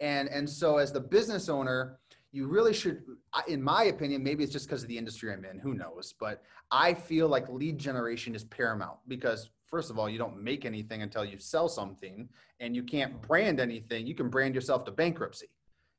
And, 0.00 0.28
and 0.28 0.48
so 0.48 0.78
as 0.78 0.92
the 0.92 1.00
business 1.00 1.48
owner, 1.48 1.98
you 2.32 2.46
really 2.46 2.72
should, 2.72 3.02
in 3.46 3.62
my 3.62 3.84
opinion, 3.84 4.22
maybe 4.22 4.42
it's 4.42 4.52
just 4.52 4.66
because 4.66 4.82
of 4.82 4.88
the 4.88 4.96
industry 4.96 5.32
I'm 5.32 5.44
in, 5.44 5.58
who 5.58 5.74
knows, 5.74 6.14
but 6.18 6.42
I 6.70 6.94
feel 6.94 7.28
like 7.28 7.48
lead 7.48 7.78
generation 7.78 8.34
is 8.34 8.44
paramount 8.44 8.98
because 9.06 9.50
first 9.66 9.90
of 9.90 9.98
all, 9.98 10.08
you 10.08 10.18
don't 10.18 10.42
make 10.42 10.64
anything 10.64 11.02
until 11.02 11.24
you 11.24 11.38
sell 11.38 11.68
something 11.68 12.28
and 12.60 12.74
you 12.74 12.82
can't 12.82 13.12
mm-hmm. 13.12 13.26
brand 13.26 13.60
anything. 13.60 14.06
You 14.06 14.14
can 14.14 14.30
brand 14.30 14.54
yourself 14.54 14.84
to 14.86 14.90
bankruptcy 14.90 15.48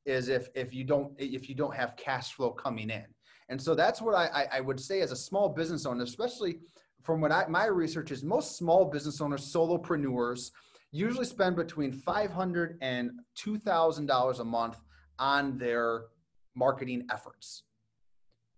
is 0.06 0.28
if 0.28 0.50
if 0.54 0.74
you 0.74 0.84
don't 0.84 1.14
if 1.18 1.48
you 1.48 1.56
don't 1.56 1.76
have 1.76 1.96
cash 1.96 2.34
flow 2.34 2.52
coming 2.52 2.90
in 2.90 3.06
and 3.50 3.62
so 3.62 3.74
that's 3.74 4.02
what 4.02 4.14
i 4.16 4.48
i 4.52 4.60
would 4.60 4.80
say 4.80 5.02
as 5.02 5.12
a 5.12 5.16
small 5.16 5.50
business 5.50 5.86
owner 5.86 6.04
especially 6.04 6.60
from 7.04 7.20
what 7.20 7.32
I, 7.32 7.46
my 7.48 7.66
research 7.66 8.12
is 8.12 8.24
most 8.24 8.58
small 8.58 8.86
business 8.86 9.22
owners 9.22 9.52
solopreneurs 9.54 10.52
usually 10.92 11.26
spend 11.26 11.56
between 11.56 11.92
500 11.92 12.78
and 12.82 13.12
$2000 13.38 14.40
a 14.40 14.44
month 14.44 14.78
on 15.20 15.58
their 15.58 16.04
marketing 16.56 17.06
efforts 17.12 17.64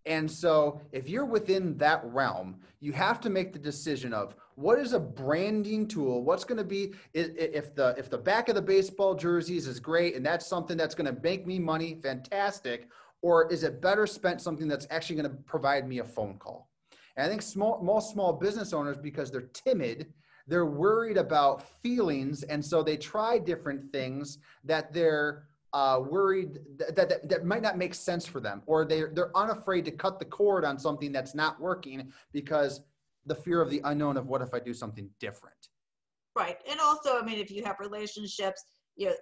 and 0.06 0.30
so 0.30 0.82
if 0.92 1.10
you're 1.10 1.26
within 1.26 1.78
that 1.78 2.02
realm, 2.06 2.58
you 2.80 2.94
have 2.94 3.20
to 3.22 3.30
make 3.30 3.54
the 3.54 3.60
decision 3.60 4.14
of 4.14 4.36
what 4.56 4.78
is 4.78 4.94
a 4.94 5.00
branding 5.00 5.88
tool? 5.88 6.24
What's 6.24 6.44
going 6.44 6.60
to 6.60 6.64
be 6.64 6.94
if 7.14 7.74
the 7.74 7.96
if 7.98 8.10
the 8.10 8.18
back 8.18 8.48
of 8.48 8.56
the 8.56 8.62
baseball 8.62 9.16
jerseys 9.16 9.68
is 9.68 9.80
great 9.80 10.16
and 10.16 10.26
that's 10.26 10.46
something 10.46 10.78
that's 10.78 10.96
going 10.96 11.14
to 11.14 11.22
make 11.22 11.48
me 11.48 11.58
money, 11.58 12.00
fantastic, 12.02 12.88
or 13.22 13.52
is 13.52 13.64
it 13.64 13.82
better 13.82 14.06
spent 14.06 14.42
something 14.42 14.68
that's 14.68 14.88
actually 14.92 15.16
going 15.16 15.30
to 15.30 15.38
provide 15.44 15.88
me 15.88 16.00
a 16.00 16.04
phone 16.04 16.38
call? 16.38 16.70
And 17.18 17.26
I 17.26 17.30
think 17.30 17.42
small 17.42 17.82
most 17.82 18.12
small 18.12 18.34
business 18.34 18.74
owners 18.74 18.98
because 18.98 19.32
they're 19.32 19.50
timid, 19.54 20.14
they're 20.46 20.68
worried 20.68 21.18
about 21.18 21.68
feelings 21.82 22.44
and 22.44 22.64
so 22.64 22.84
they 22.84 22.98
try 22.98 23.40
different 23.40 23.92
things 23.92 24.38
that 24.64 24.94
they're 24.94 25.48
uh, 25.76 26.00
worried 26.00 26.60
that, 26.78 26.96
that, 26.96 27.28
that 27.28 27.44
might 27.44 27.62
not 27.62 27.78
make 27.78 27.94
sense 27.94 28.26
for 28.26 28.40
them, 28.40 28.64
or 28.66 28.86
they're, 28.86 29.12
they're 29.14 29.36
unafraid 29.36 29.84
to 29.84 29.92
cut 29.92 30.20
the 30.20 30.26
cord 30.26 30.64
on 30.64 30.80
something 30.80 31.12
that's 31.12 31.36
not 31.36 31.60
working 31.60 32.14
because 32.32 32.80
the 33.26 33.36
fear 33.36 33.62
of 33.62 33.70
the 33.70 33.82
unknown 33.84 34.16
of 34.16 34.26
what 34.28 34.42
if 34.42 34.54
I 34.54 34.60
do 34.60 34.74
something 34.74 35.10
different. 35.20 35.58
Right. 36.34 36.60
And 36.72 36.80
also, 36.80 37.20
I 37.20 37.26
mean, 37.26 37.40
if 37.40 37.52
you 37.52 37.62
have 37.66 37.76
relationships, 37.82 38.64
you 38.96 39.14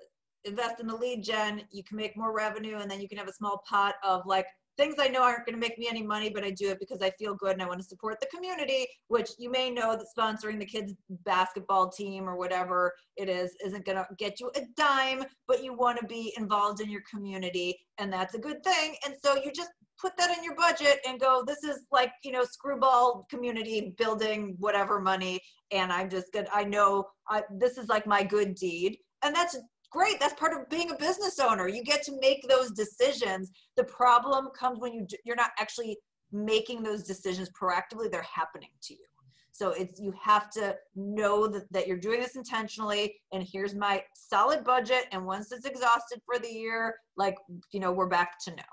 invest 0.45 0.79
in 0.79 0.85
the 0.85 0.95
lead 0.95 1.23
gen, 1.23 1.63
you 1.71 1.83
can 1.83 1.97
make 1.97 2.15
more 2.15 2.35
revenue, 2.35 2.77
and 2.77 2.89
then 2.89 3.01
you 3.01 3.09
can 3.09 3.17
have 3.17 3.27
a 3.27 3.33
small 3.33 3.63
pot 3.67 3.95
of 4.03 4.21
like 4.27 4.45
things 4.77 4.95
I 4.99 5.07
know 5.07 5.23
aren't 5.23 5.45
going 5.45 5.55
to 5.55 5.59
make 5.59 5.77
me 5.77 5.87
any 5.89 6.03
money, 6.03 6.29
but 6.29 6.43
I 6.43 6.51
do 6.51 6.69
it 6.69 6.79
because 6.79 7.01
I 7.01 7.11
feel 7.11 7.35
good 7.35 7.53
and 7.53 7.61
I 7.61 7.67
want 7.67 7.79
to 7.79 7.87
support 7.87 8.19
the 8.19 8.27
community, 8.33 8.87
which 9.07 9.31
you 9.37 9.51
may 9.51 9.69
know 9.69 9.95
that 9.95 10.07
sponsoring 10.17 10.59
the 10.59 10.65
kids' 10.65 10.93
basketball 11.25 11.89
team 11.89 12.27
or 12.27 12.35
whatever 12.35 12.93
it 13.17 13.29
is 13.29 13.55
isn't 13.65 13.85
going 13.85 13.97
to 13.97 14.07
get 14.17 14.39
you 14.39 14.51
a 14.55 14.61
dime, 14.75 15.23
but 15.47 15.63
you 15.63 15.73
want 15.73 15.99
to 15.99 16.05
be 16.07 16.33
involved 16.37 16.81
in 16.81 16.89
your 16.89 17.03
community, 17.09 17.77
and 17.97 18.11
that's 18.11 18.35
a 18.35 18.39
good 18.39 18.63
thing. 18.63 18.95
And 19.05 19.15
so 19.23 19.35
you 19.35 19.51
just 19.51 19.71
put 19.99 20.17
that 20.17 20.35
in 20.35 20.43
your 20.43 20.55
budget 20.55 20.99
and 21.07 21.19
go, 21.19 21.43
this 21.45 21.63
is 21.63 21.85
like, 21.91 22.11
you 22.23 22.31
know, 22.31 22.43
screwball 22.43 23.25
community 23.29 23.93
building, 23.97 24.55
whatever 24.59 24.99
money. 24.99 25.39
And 25.71 25.91
I'm 25.91 26.09
just 26.09 26.31
good. 26.33 26.47
I 26.53 26.63
know 26.63 27.05
I, 27.29 27.43
this 27.51 27.77
is 27.77 27.87
like 27.87 28.05
my 28.05 28.23
good 28.23 28.55
deed. 28.55 28.97
And 29.23 29.35
that's 29.35 29.57
great 29.93 30.19
that's 30.19 30.33
part 30.33 30.53
of 30.53 30.67
being 30.69 30.91
a 30.91 30.95
business 30.95 31.39
owner. 31.39 31.67
You 31.67 31.83
get 31.83 32.03
to 32.03 32.19
make 32.19 32.47
those 32.49 32.71
decisions. 32.71 33.51
The 33.77 33.83
problem 33.83 34.49
comes 34.57 34.79
when 34.79 34.93
you 34.93 35.07
you're 35.23 35.35
not 35.35 35.51
actually 35.59 35.97
making 36.31 36.81
those 36.81 37.03
decisions 37.03 37.49
proactively 37.51 38.11
they're 38.11 38.23
happening 38.23 38.71
to 38.81 38.93
you. 38.93 39.05
So 39.51 39.69
it's 39.69 40.01
you 40.01 40.11
have 40.19 40.49
to 40.51 40.75
know 40.95 41.47
that, 41.47 41.71
that 41.71 41.87
you're 41.87 41.97
doing 41.97 42.19
this 42.19 42.35
intentionally 42.35 43.15
and 43.31 43.43
here's 43.43 43.75
my 43.75 44.03
solid 44.15 44.63
budget 44.63 45.05
and 45.11 45.23
once 45.23 45.51
it's 45.51 45.65
exhausted 45.65 46.19
for 46.25 46.39
the 46.39 46.51
year 46.51 46.95
like 47.15 47.37
you 47.71 47.79
know 47.79 47.91
we're 47.91 48.07
back 48.07 48.39
to 48.45 48.51
no. 48.51 48.63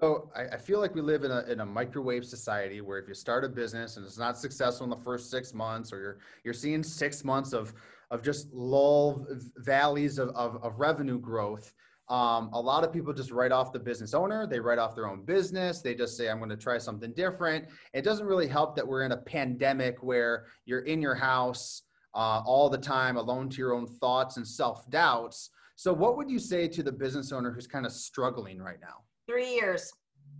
So 0.00 0.30
I, 0.34 0.54
I, 0.54 0.56
feel 0.56 0.80
like 0.80 0.94
we 0.94 1.02
live 1.02 1.24
in 1.24 1.30
a, 1.30 1.42
in 1.42 1.60
a 1.60 1.66
microwave 1.66 2.24
society 2.24 2.80
where 2.80 2.98
if 2.98 3.06
you 3.06 3.12
start 3.12 3.44
a 3.44 3.48
business 3.50 3.98
and 3.98 4.06
it's 4.06 4.16
not 4.16 4.38
successful 4.38 4.84
in 4.84 4.90
the 4.90 4.96
first 4.96 5.30
six 5.30 5.52
months, 5.52 5.92
or 5.92 6.00
you're 6.00 6.18
you're 6.42 6.54
seeing 6.54 6.82
six 6.82 7.22
months 7.22 7.52
of 7.52 7.74
of 8.10 8.22
just 8.22 8.52
lull 8.52 9.26
valleys 9.56 10.18
of, 10.18 10.30
of, 10.30 10.62
of 10.62 10.78
revenue 10.78 11.18
growth, 11.18 11.72
um, 12.10 12.50
a 12.52 12.60
lot 12.60 12.82
of 12.82 12.92
people 12.92 13.12
just 13.12 13.30
write 13.30 13.52
off 13.52 13.72
the 13.72 13.78
business 13.78 14.14
owner. 14.14 14.44
They 14.44 14.58
write 14.58 14.80
off 14.80 14.96
their 14.96 15.06
own 15.06 15.22
business. 15.22 15.80
They 15.80 15.94
just 15.94 16.16
say, 16.16 16.28
I'm 16.28 16.38
going 16.38 16.50
to 16.50 16.56
try 16.56 16.76
something 16.76 17.12
different. 17.12 17.66
It 17.94 18.02
doesn't 18.02 18.26
really 18.26 18.48
help 18.48 18.74
that 18.76 18.86
we're 18.86 19.04
in 19.04 19.12
a 19.12 19.16
pandemic 19.16 20.02
where 20.02 20.46
you're 20.64 20.80
in 20.80 21.00
your 21.00 21.14
house 21.14 21.82
uh, 22.14 22.42
all 22.44 22.68
the 22.68 22.78
time, 22.78 23.16
alone 23.16 23.48
to 23.50 23.58
your 23.58 23.74
own 23.74 23.86
thoughts 23.86 24.36
and 24.38 24.46
self 24.46 24.90
doubts. 24.90 25.50
So, 25.76 25.92
what 25.92 26.16
would 26.16 26.28
you 26.28 26.40
say 26.40 26.66
to 26.66 26.82
the 26.82 26.90
business 26.90 27.30
owner 27.30 27.52
who's 27.52 27.68
kind 27.68 27.86
of 27.86 27.92
struggling 27.92 28.58
right 28.58 28.80
now? 28.80 29.04
Three 29.28 29.54
years. 29.54 29.92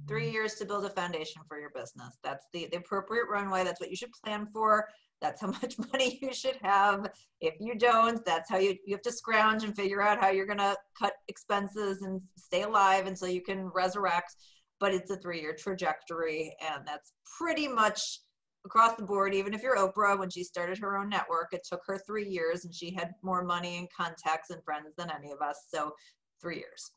Three 0.09 0.28
years 0.28 0.55
to 0.55 0.64
build 0.64 0.84
a 0.86 0.90
foundation 0.90 1.42
for 1.47 1.60
your 1.60 1.70
business. 1.70 2.18
That's 2.24 2.47
the, 2.52 2.66
the 2.72 2.78
appropriate 2.78 3.26
runway. 3.30 3.62
That's 3.62 3.80
what 3.80 3.90
you 3.90 3.97
should 3.97 4.10
plan 4.24 4.48
for. 4.52 4.88
That's 5.20 5.40
how 5.40 5.48
much 5.62 5.76
money 5.92 6.18
you 6.22 6.32
should 6.32 6.59
have. 6.62 7.10
If 7.40 7.55
you 7.60 7.74
don't, 7.74 8.24
that's 8.24 8.51
how 8.51 8.59
you, 8.59 8.76
you 8.84 8.94
have 8.94 9.02
to 9.02 9.12
scrounge 9.12 9.64
and 9.64 9.74
figure 9.74 10.02
out 10.02 10.20
how 10.20 10.30
you're 10.30 10.47
going 10.47 10.59
to 10.59 10.76
cut 10.98 11.12
expenses 11.28 12.02
and 12.02 12.20
stay 12.36 12.62
alive 12.62 13.06
until 13.06 13.28
you 13.28 13.42
can 13.42 13.70
resurrect. 13.74 14.34
But 14.78 14.94
it's 14.94 15.10
a 15.10 15.16
three 15.16 15.40
year 15.40 15.55
trajectory, 15.55 16.56
and 16.72 16.86
that's 16.86 17.12
pretty 17.38 17.68
much 17.68 18.20
across 18.64 18.97
the 18.97 19.02
board. 19.02 19.34
Even 19.34 19.52
if 19.52 19.62
you're 19.62 19.76
Oprah, 19.76 20.18
when 20.18 20.30
she 20.30 20.42
started 20.42 20.78
her 20.78 20.97
own 20.97 21.10
network, 21.10 21.48
it 21.52 21.66
took 21.68 21.80
her 21.86 21.98
three 22.06 22.26
years, 22.26 22.64
and 22.64 22.74
she 22.74 22.94
had 22.94 23.12
more 23.22 23.44
money 23.44 23.76
and 23.76 23.88
contacts 23.94 24.48
and 24.51 24.64
friends 24.64 24.88
than 24.97 25.10
any 25.10 25.32
of 25.32 25.40
us. 25.42 25.66
So, 25.68 25.92
three 26.40 26.56
years. 26.56 26.92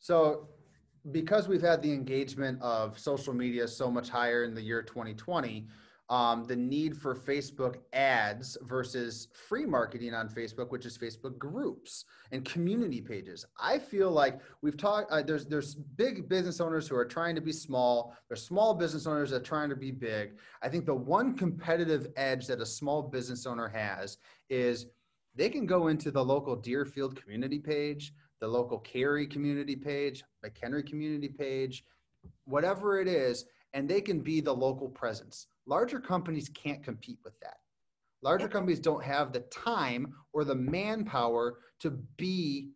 So, 0.00 0.48
because 1.12 1.48
we've 1.48 1.62
had 1.62 1.82
the 1.82 1.92
engagement 1.92 2.60
of 2.60 2.98
social 2.98 3.32
media 3.32 3.66
so 3.66 3.90
much 3.90 4.08
higher 4.10 4.44
in 4.44 4.54
the 4.54 4.60
year 4.60 4.82
2020, 4.82 5.66
um, 6.14 6.44
the 6.44 6.54
need 6.54 6.96
for 6.96 7.12
Facebook 7.12 7.78
ads 7.92 8.56
versus 8.62 9.26
free 9.48 9.66
marketing 9.66 10.14
on 10.14 10.28
Facebook, 10.28 10.70
which 10.70 10.86
is 10.86 10.96
Facebook 10.96 11.36
groups 11.38 12.04
and 12.30 12.44
community 12.44 13.00
pages. 13.00 13.44
I 13.58 13.80
feel 13.80 14.12
like 14.12 14.38
we've 14.62 14.76
talked. 14.76 15.10
Uh, 15.10 15.22
there's 15.22 15.44
there's 15.46 15.74
big 15.74 16.28
business 16.28 16.60
owners 16.60 16.86
who 16.86 16.94
are 16.94 17.04
trying 17.04 17.34
to 17.34 17.40
be 17.40 17.50
small. 17.50 18.16
There's 18.28 18.46
small 18.46 18.74
business 18.74 19.08
owners 19.08 19.30
that 19.30 19.38
are 19.38 19.44
trying 19.44 19.70
to 19.70 19.76
be 19.76 19.90
big. 19.90 20.38
I 20.62 20.68
think 20.68 20.86
the 20.86 20.94
one 20.94 21.36
competitive 21.36 22.06
edge 22.14 22.46
that 22.46 22.60
a 22.60 22.66
small 22.66 23.02
business 23.02 23.44
owner 23.44 23.66
has 23.66 24.18
is 24.48 24.86
they 25.34 25.48
can 25.48 25.66
go 25.66 25.88
into 25.88 26.12
the 26.12 26.24
local 26.24 26.54
Deerfield 26.54 27.20
community 27.20 27.58
page, 27.58 28.12
the 28.40 28.46
local 28.46 28.78
Cary 28.78 29.26
community 29.26 29.74
page, 29.74 30.22
McHenry 30.46 30.86
community 30.86 31.28
page, 31.28 31.84
whatever 32.44 33.00
it 33.00 33.08
is, 33.08 33.46
and 33.72 33.88
they 33.88 34.00
can 34.00 34.20
be 34.20 34.40
the 34.40 34.54
local 34.54 34.88
presence 34.88 35.48
Larger 35.66 36.00
companies 36.00 36.48
can't 36.48 36.82
compete 36.82 37.18
with 37.24 37.38
that. 37.40 37.58
Larger 38.22 38.48
companies 38.48 38.80
don't 38.80 39.04
have 39.04 39.32
the 39.32 39.40
time 39.40 40.14
or 40.32 40.44
the 40.44 40.54
manpower 40.54 41.58
to 41.80 41.90
be 42.16 42.70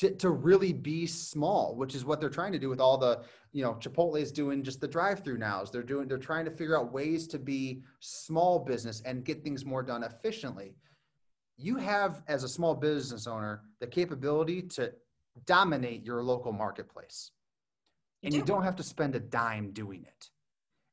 to, 0.00 0.10
to 0.12 0.30
really 0.30 0.72
be 0.72 1.06
small, 1.06 1.76
which 1.76 1.94
is 1.94 2.06
what 2.06 2.20
they're 2.20 2.30
trying 2.30 2.52
to 2.52 2.58
do 2.58 2.70
with 2.70 2.80
all 2.80 2.96
the, 2.96 3.20
you 3.52 3.62
know, 3.62 3.74
Chipotle 3.74 4.18
is 4.18 4.32
doing 4.32 4.62
just 4.62 4.80
the 4.80 4.88
drive-through 4.88 5.36
nows. 5.36 5.70
They're 5.70 5.82
doing, 5.82 6.08
they're 6.08 6.16
trying 6.16 6.46
to 6.46 6.50
figure 6.50 6.78
out 6.78 6.90
ways 6.90 7.26
to 7.28 7.38
be 7.38 7.82
small 7.98 8.58
business 8.58 9.02
and 9.04 9.26
get 9.26 9.44
things 9.44 9.66
more 9.66 9.82
done 9.82 10.02
efficiently. 10.02 10.74
You 11.58 11.76
have, 11.76 12.22
as 12.28 12.44
a 12.44 12.48
small 12.48 12.74
business 12.74 13.26
owner, 13.26 13.60
the 13.78 13.86
capability 13.86 14.62
to 14.62 14.90
dominate 15.44 16.02
your 16.02 16.22
local 16.22 16.52
marketplace. 16.52 17.32
And 18.22 18.32
you 18.32 18.40
don't 18.42 18.62
have 18.62 18.76
to 18.76 18.82
spend 18.82 19.16
a 19.16 19.20
dime 19.20 19.72
doing 19.72 20.04
it. 20.04 20.30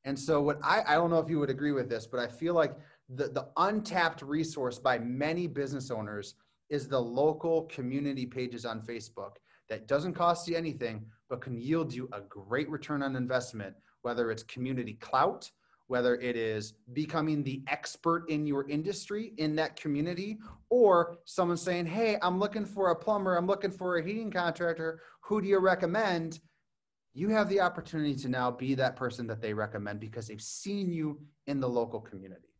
And 0.07 0.17
so 0.17 0.41
what 0.41 0.57
I, 0.63 0.83
I 0.87 0.93
don't 0.93 1.09
know 1.09 1.19
if 1.19 1.29
you 1.29 1.37
would 1.39 1.49
agree 1.49 1.73
with 1.73 1.89
this, 1.89 2.07
but 2.07 2.21
I 2.21 2.27
feel 2.27 2.53
like 2.53 2.73
the, 3.13 3.27
the 3.27 3.49
untapped 3.57 4.21
resource 4.21 4.79
by 4.79 4.97
many 4.97 5.47
business 5.47 5.91
owners 5.91 6.35
is 6.69 6.87
the 6.87 6.99
local 6.99 7.63
community 7.63 8.25
pages 8.25 8.65
on 8.65 8.81
Facebook 8.81 9.31
that 9.67 9.85
doesn't 9.85 10.13
cost 10.13 10.47
you 10.47 10.55
anything, 10.55 11.05
but 11.29 11.41
can 11.41 11.59
yield 11.59 11.93
you 11.93 12.07
a 12.13 12.21
great 12.21 12.69
return 12.69 13.03
on 13.03 13.17
investment, 13.17 13.75
whether 14.01 14.31
it's 14.31 14.43
community 14.43 14.93
clout, 14.93 15.51
whether 15.87 16.15
it 16.15 16.37
is 16.37 16.75
becoming 16.93 17.43
the 17.43 17.61
expert 17.67 18.29
in 18.29 18.47
your 18.47 18.65
industry 18.69 19.33
in 19.35 19.57
that 19.57 19.75
community, 19.75 20.37
or 20.69 21.17
someone 21.25 21.57
saying, 21.57 21.85
Hey, 21.85 22.17
I'm 22.21 22.39
looking 22.39 22.65
for 22.65 22.91
a 22.91 22.95
plumber, 22.95 23.35
I'm 23.35 23.47
looking 23.47 23.71
for 23.71 23.97
a 23.97 24.05
heating 24.05 24.31
contractor. 24.31 25.01
Who 25.23 25.41
do 25.41 25.49
you 25.49 25.59
recommend? 25.59 26.39
You 27.17 27.29
have 27.29 27.49
the 27.49 27.59
opportunity 27.59 28.13
to 28.13 28.29
now 28.29 28.51
be 28.51 28.75
that 28.75 28.95
person 28.95 29.25
that 29.25 29.41
they 29.41 29.51
recommend 29.51 29.99
because 29.99 30.27
they've 30.27 30.39
seen 30.39 30.93
you 30.93 31.19
in 31.47 31.59
the 31.59 31.67
local 31.67 31.99
community. 31.99 32.53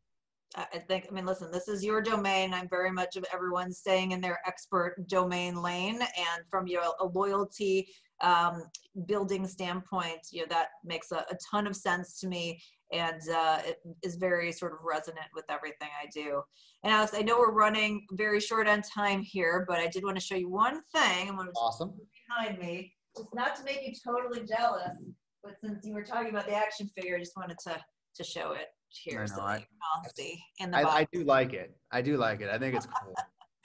I 0.56 0.80
think, 0.80 1.06
I 1.08 1.14
mean, 1.14 1.28
listen, 1.28 1.52
this 1.52 1.68
is 1.68 1.86
your 1.86 2.02
domain. 2.02 2.56
I'm 2.56 2.68
very 2.68 2.90
much 2.90 3.18
of 3.18 3.26
everyone 3.32 3.72
staying 3.72 4.14
in 4.14 4.20
their 4.20 4.40
expert 4.48 4.96
domain 5.08 5.62
lane. 5.62 6.02
And 6.02 6.44
from 6.50 6.66
your 6.66 6.82
a 7.00 7.06
loyalty 7.06 7.88
um, 8.22 8.64
building 9.06 9.46
standpoint, 9.46 10.22
you 10.32 10.42
know, 10.42 10.48
that 10.50 10.70
makes 10.84 11.12
a, 11.12 11.18
a 11.18 11.38
ton 11.52 11.68
of 11.68 11.76
sense 11.76 12.20
to 12.22 12.28
me 12.28 12.60
and 12.92 13.22
uh, 13.30 13.60
it 13.66 13.80
is 14.02 14.16
very 14.16 14.52
sort 14.52 14.74
of 14.74 14.80
resonant 14.84 15.28
with 15.36 15.46
everything 15.50 15.90
I 16.02 16.08
do. 16.12 16.42
And 16.84 16.92
Alex, 16.92 17.14
I 17.14 17.22
know 17.22 17.38
we're 17.38 17.52
running 17.52 18.08
very 18.14 18.40
short 18.40 18.68
on 18.68 18.82
time 18.82 19.22
here, 19.22 19.66
but 19.68 19.80
I 19.80 19.88
did 19.88 20.04
want 20.04 20.18
to 20.18 20.22
show 20.22 20.36
you 20.36 20.50
one 20.50 20.82
thing. 20.96 21.30
I'm 21.30 21.36
going 21.36 21.48
to 21.48 21.54
awesome 21.54 21.94
behind 22.28 22.60
me, 22.60 22.94
just 23.18 23.34
not 23.34 23.56
to 23.58 23.64
make 23.64 23.82
you 23.86 23.94
totally 24.06 24.46
jealous, 24.46 24.98
but 25.44 25.54
since 25.64 25.86
you 25.86 25.94
were 25.94 26.04
talking 26.04 26.30
about 26.30 26.48
the 26.48 26.56
action 26.56 26.90
figure, 26.96 27.16
I 27.16 27.20
just 27.20 27.36
wanted 27.36 27.58
to 27.68 27.78
to 28.16 28.24
show 28.24 28.54
it 28.54 28.68
here 28.90 29.20
I 29.20 29.22
know, 29.22 29.28
so 29.28 29.42
I, 29.42 29.54
you 29.56 29.60
can 29.60 29.68
all 29.96 30.04
see 30.16 30.44
in 30.60 30.72
the 30.72 30.78
I. 30.78 30.98
I 31.00 31.08
do 31.12 31.24
like 31.24 31.54
it. 31.54 31.76
I 31.92 32.02
do 32.02 32.18
like 32.18 32.42
it. 32.42 32.50
I 32.50 32.58
think 32.58 32.76
it's 32.76 32.88
cool. 32.88 33.14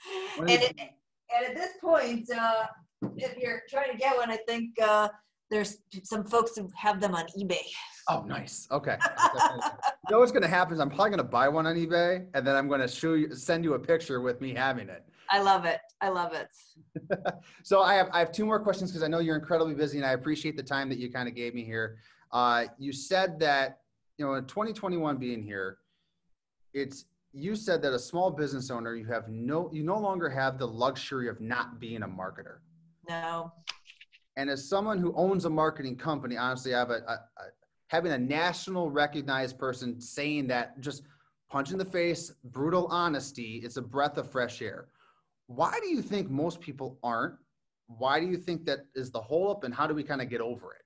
and, 0.39 0.49
it, 0.49 0.75
and 0.79 1.45
at 1.45 1.55
this 1.55 1.71
point, 1.81 2.29
uh, 2.31 2.65
if 3.17 3.37
you're 3.37 3.63
trying 3.69 3.91
to 3.91 3.97
get 3.97 4.15
one, 4.15 4.29
I 4.29 4.37
think 4.47 4.69
uh, 4.81 5.09
there's 5.49 5.77
some 6.03 6.23
folks 6.23 6.55
who 6.55 6.69
have 6.75 6.99
them 6.99 7.15
on 7.15 7.25
eBay. 7.39 7.57
Oh, 8.09 8.23
nice. 8.23 8.67
Okay. 8.71 8.97
you 9.01 10.11
know 10.11 10.19
what's 10.19 10.31
going 10.31 10.43
to 10.43 10.47
happen 10.47 10.73
is 10.73 10.79
I'm 10.79 10.89
probably 10.89 11.11
going 11.11 11.17
to 11.19 11.23
buy 11.23 11.47
one 11.47 11.65
on 11.65 11.75
eBay, 11.75 12.25
and 12.33 12.45
then 12.45 12.55
I'm 12.55 12.67
going 12.67 12.81
to 12.81 12.87
show 12.87 13.13
you, 13.13 13.33
send 13.33 13.63
you 13.63 13.75
a 13.75 13.79
picture 13.79 14.19
with 14.19 14.41
me 14.41 14.53
having 14.53 14.89
it. 14.89 15.05
I 15.33 15.41
love 15.41 15.65
it. 15.65 15.81
I 15.99 16.09
love 16.09 16.33
it. 16.33 16.47
so 17.63 17.81
I 17.81 17.95
have 17.95 18.07
I 18.13 18.19
have 18.19 18.31
two 18.31 18.45
more 18.45 18.59
questions 18.59 18.91
because 18.91 19.01
I 19.01 19.07
know 19.07 19.17
you're 19.17 19.35
incredibly 19.35 19.73
busy, 19.73 19.97
and 19.97 20.05
I 20.05 20.11
appreciate 20.11 20.55
the 20.55 20.61
time 20.61 20.89
that 20.89 20.99
you 20.99 21.11
kind 21.11 21.27
of 21.27 21.33
gave 21.33 21.55
me 21.55 21.63
here. 21.63 21.97
Uh, 22.31 22.65
you 22.77 22.93
said 22.93 23.39
that 23.39 23.79
you 24.19 24.25
know 24.25 24.35
in 24.35 24.45
2021 24.45 25.17
being 25.17 25.41
here, 25.41 25.79
it's 26.75 27.05
you 27.31 27.55
said 27.55 27.81
that 27.81 27.93
a 27.93 27.99
small 27.99 28.29
business 28.29 28.69
owner 28.69 28.95
you 28.95 29.07
have 29.07 29.27
no 29.27 29.71
you 29.73 29.81
no 29.81 29.97
longer 29.97 30.29
have 30.29 30.59
the 30.59 30.67
luxury 30.67 31.27
of 31.27 31.41
not 31.41 31.79
being 31.79 32.03
a 32.03 32.07
marketer. 32.07 32.57
No. 33.09 33.51
And 34.37 34.51
as 34.51 34.69
someone 34.69 34.99
who 34.99 35.15
owns 35.15 35.45
a 35.45 35.49
marketing 35.49 35.95
company, 35.95 36.37
honestly, 36.37 36.75
I 36.75 36.79
have 36.79 36.91
a, 36.91 37.01
a, 37.07 37.13
a 37.13 37.45
having 37.87 38.11
a 38.11 38.19
national 38.19 38.91
recognized 38.91 39.57
person 39.57 39.99
saying 39.99 40.45
that 40.49 40.79
just 40.79 41.01
punch 41.49 41.71
in 41.71 41.79
the 41.79 41.85
face, 41.85 42.33
brutal 42.43 42.85
honesty, 42.91 43.61
it's 43.63 43.77
a 43.77 43.81
breath 43.81 44.19
of 44.19 44.29
fresh 44.29 44.61
air. 44.61 44.89
Why 45.47 45.77
do 45.81 45.87
you 45.87 46.01
think 46.01 46.29
most 46.29 46.61
people 46.61 46.97
aren't? 47.03 47.35
Why 47.87 48.19
do 48.19 48.25
you 48.27 48.37
think 48.37 48.65
that 48.65 48.79
is 48.95 49.11
the 49.11 49.21
hole 49.21 49.51
up 49.51 49.63
and 49.63 49.73
how 49.73 49.87
do 49.87 49.93
we 49.93 50.03
kind 50.03 50.21
of 50.21 50.29
get 50.29 50.41
over 50.41 50.73
it? 50.73 50.81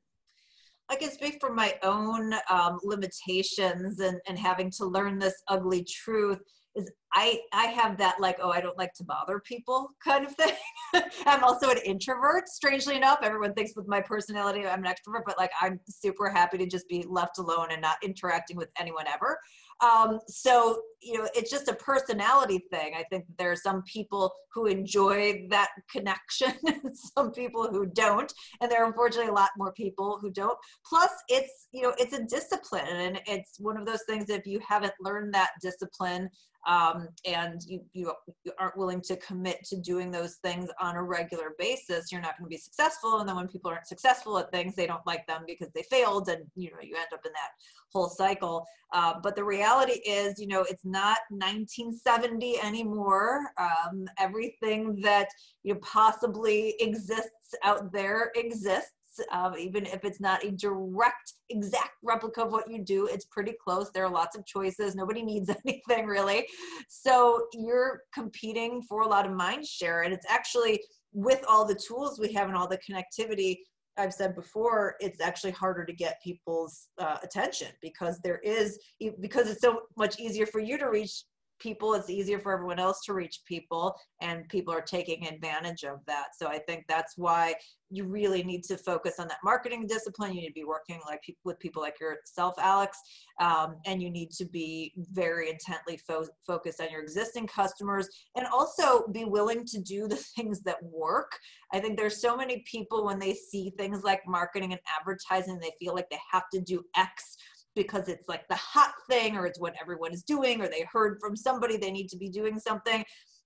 I 0.89 0.95
can 0.95 1.11
speak 1.11 1.37
from 1.41 1.55
my 1.55 1.75
own 1.83 2.33
um, 2.49 2.79
limitations 2.83 3.99
and, 3.99 4.19
and 4.27 4.39
having 4.39 4.71
to 4.77 4.85
learn 4.85 5.19
this 5.19 5.35
ugly 5.49 5.83
truth 5.83 6.39
is 6.75 6.89
I, 7.13 7.39
I 7.51 7.65
have 7.67 7.97
that 7.97 8.19
like, 8.19 8.37
oh, 8.41 8.51
I 8.51 8.61
don't 8.61 8.77
like 8.77 8.93
to 8.93 9.03
bother 9.03 9.39
people 9.39 9.89
kind 10.03 10.25
of 10.25 10.35
thing. 10.35 10.53
I'm 11.25 11.43
also 11.43 11.69
an 11.69 11.79
introvert, 11.83 12.47
strangely 12.47 12.95
enough. 12.95 13.19
Everyone 13.23 13.53
thinks 13.53 13.73
with 13.75 13.87
my 13.87 13.99
personality 13.99 14.65
I'm 14.65 14.85
an 14.85 14.91
extrovert, 14.91 15.23
but 15.25 15.37
like 15.37 15.51
I'm 15.59 15.79
super 15.89 16.29
happy 16.29 16.57
to 16.59 16.67
just 16.67 16.87
be 16.87 17.03
left 17.09 17.39
alone 17.39 17.67
and 17.71 17.81
not 17.81 17.97
interacting 18.03 18.55
with 18.55 18.69
anyone 18.79 19.07
ever. 19.07 19.39
Um, 19.81 20.19
so, 20.27 20.81
you 21.01 21.17
know, 21.17 21.27
it's 21.35 21.51
just 21.51 21.67
a 21.67 21.73
personality 21.75 22.63
thing. 22.71 22.93
I 22.97 23.03
think 23.03 23.25
there 23.37 23.51
are 23.51 23.55
some 23.55 23.83
people 23.83 24.33
who 24.53 24.65
enjoy 24.65 25.47
that 25.49 25.69
connection, 25.91 26.53
some 26.93 27.31
people 27.31 27.67
who 27.69 27.85
don't, 27.85 28.31
and 28.59 28.71
there 28.71 28.83
are 28.83 28.87
unfortunately 28.87 29.29
a 29.29 29.33
lot 29.35 29.51
more 29.57 29.71
people 29.73 30.17
who 30.19 30.31
don't. 30.31 30.57
Plus, 30.85 31.11
it's, 31.29 31.67
you 31.71 31.83
know, 31.83 31.93
it's 31.99 32.13
a 32.13 32.23
discipline 32.23 32.87
and 32.87 33.21
it's 33.27 33.59
one 33.59 33.77
of 33.77 33.85
those 33.85 34.03
things 34.07 34.29
if 34.29 34.47
you 34.47 34.59
haven't 34.67 34.93
learned 34.99 35.33
that 35.33 35.51
discipline 35.61 36.29
um, 36.67 37.07
and 37.25 37.61
you, 37.65 37.79
you, 37.93 38.11
you 38.43 38.51
aren't 38.59 38.77
willing 38.77 39.01
to 39.01 39.15
commit 39.17 39.63
to 39.65 39.77
doing 39.77 40.11
those 40.11 40.35
things 40.35 40.69
on 40.81 40.97
a 40.97 41.03
regular 41.03 41.53
basis, 41.57 42.11
you're 42.11 42.21
not 42.21 42.37
going 42.37 42.45
to 42.45 42.53
be 42.53 42.57
successful. 42.57 43.19
And 43.19 43.27
then 43.27 43.37
when 43.37 43.47
people 43.47 43.71
aren't 43.71 43.87
successful 43.87 44.37
at 44.37 44.51
things, 44.51 44.75
they 44.75 44.85
don't 44.85 45.05
like 45.07 45.25
them 45.27 45.43
because 45.47 45.69
they 45.73 45.83
failed, 45.83 46.27
and 46.27 46.45
you 46.55 46.69
know 46.71 46.77
you 46.81 46.95
end 46.95 47.07
up 47.13 47.25
in 47.25 47.31
that 47.31 47.51
whole 47.93 48.09
cycle. 48.09 48.65
Uh, 48.93 49.13
but 49.21 49.35
the 49.35 49.43
reality 49.43 49.99
is, 50.05 50.39
you 50.39 50.47
know, 50.47 50.65
it's 50.69 50.85
not 50.85 51.17
1970 51.29 52.59
anymore. 52.61 53.41
Um, 53.57 54.05
everything 54.19 54.99
that 55.01 55.29
you 55.63 55.73
know, 55.73 55.79
possibly 55.81 56.75
exists 56.79 57.55
out 57.63 57.91
there 57.91 58.31
exists 58.35 58.91
um, 59.31 59.55
even 59.57 59.85
if 59.85 60.03
it's 60.03 60.19
not 60.19 60.43
a 60.43 60.51
direct 60.51 61.33
exact 61.49 61.91
replica 62.03 62.43
of 62.43 62.51
what 62.51 62.69
you 62.69 62.83
do 62.83 63.07
it's 63.07 63.25
pretty 63.25 63.53
close. 63.63 63.91
There 63.91 64.05
are 64.05 64.11
lots 64.11 64.37
of 64.37 64.45
choices. 64.45 64.95
Nobody 64.95 65.21
needs 65.31 65.49
anything 65.65 66.05
really. 66.05 66.47
So 66.89 67.47
you're 67.53 68.01
competing 68.13 68.81
for 68.81 69.01
a 69.01 69.07
lot 69.07 69.25
of 69.25 69.33
mind 69.33 69.65
share. 69.65 70.03
And 70.03 70.13
it's 70.13 70.25
actually 70.29 70.81
with 71.13 71.43
all 71.47 71.65
the 71.65 71.75
tools 71.75 72.19
we 72.19 72.33
have 72.33 72.47
and 72.47 72.57
all 72.57 72.67
the 72.67 72.79
connectivity 72.79 73.57
I've 73.97 74.13
said 74.13 74.35
before, 74.35 74.95
it's 74.99 75.19
actually 75.19 75.51
harder 75.51 75.83
to 75.83 75.93
get 75.93 76.21
people's 76.23 76.89
uh, 76.99 77.17
attention 77.23 77.69
because 77.81 78.19
there 78.23 78.39
is 78.43 78.79
because 79.19 79.49
it's 79.49 79.61
so 79.61 79.81
much 79.97 80.19
easier 80.19 80.45
for 80.45 80.59
you 80.59 80.77
to 80.77 80.85
reach 80.85 81.23
people 81.59 81.93
it's 81.93 82.09
easier 82.09 82.39
for 82.39 82.53
everyone 82.53 82.79
else 82.79 83.01
to 83.05 83.13
reach 83.13 83.41
people 83.45 83.95
and 84.21 84.47
people 84.49 84.73
are 84.73 84.81
taking 84.81 85.27
advantage 85.27 85.83
of 85.83 85.99
that. 86.05 86.27
So 86.37 86.47
i 86.47 86.59
think 86.59 86.85
that's 86.87 87.13
why 87.17 87.55
you 87.89 88.03
really 88.03 88.43
need 88.43 88.63
to 88.65 88.77
focus 88.77 89.15
on 89.17 89.29
that 89.29 89.37
marketing 89.45 89.87
discipline. 89.87 90.33
You 90.33 90.41
need 90.41 90.47
to 90.47 90.53
be 90.53 90.65
working 90.65 90.99
like 91.07 91.21
with 91.45 91.57
people 91.59 91.81
like 91.81 91.99
yourself 92.01 92.55
alex 92.59 92.97
um, 93.39 93.77
and 93.85 94.01
you 94.01 94.09
need 94.09 94.31
to 94.31 94.45
be 94.45 94.93
very 95.11 95.49
intently 95.49 95.97
fo- 95.97 96.27
focused 96.45 96.81
on 96.81 96.89
your 96.91 97.01
existing 97.01 97.47
customers 97.47 98.09
and 98.35 98.45
also 98.47 99.07
be 99.11 99.25
willing 99.25 99.65
to 99.65 99.81
do 99.81 100.07
the 100.07 100.15
things 100.35 100.61
that 100.61 100.77
work. 100.83 101.31
I 101.73 101.79
think 101.79 101.97
there's 101.97 102.21
so 102.21 102.35
many 102.35 102.63
people 102.69 103.05
when 103.05 103.19
they 103.19 103.33
see 103.33 103.71
things 103.77 104.03
like 104.03 104.21
marketing 104.27 104.71
and 104.71 104.81
advertising 104.99 105.59
they 105.59 105.71
feel 105.79 105.93
like 105.93 106.09
they 106.09 106.19
have 106.31 106.43
to 106.53 106.61
do 106.61 106.83
x 106.95 107.37
because 107.77 108.09
it's 108.09 108.27
like 108.27 108.47
the 108.47 108.55
hot 108.55 108.91
thing 109.09 109.37
or 109.37 109.45
it's 109.45 109.59
what 109.59 109.75
everyone 109.81 110.13
is 110.13 110.23
doing 110.23 110.61
or 110.61 110.67
they 110.67 110.85
heard 110.91 111.17
from 111.21 111.35
somebody 111.35 111.77
they 111.77 111.91
need 111.91 112.09
to 112.09 112.17
be 112.17 112.29
doing 112.29 112.59
something. 112.59 113.03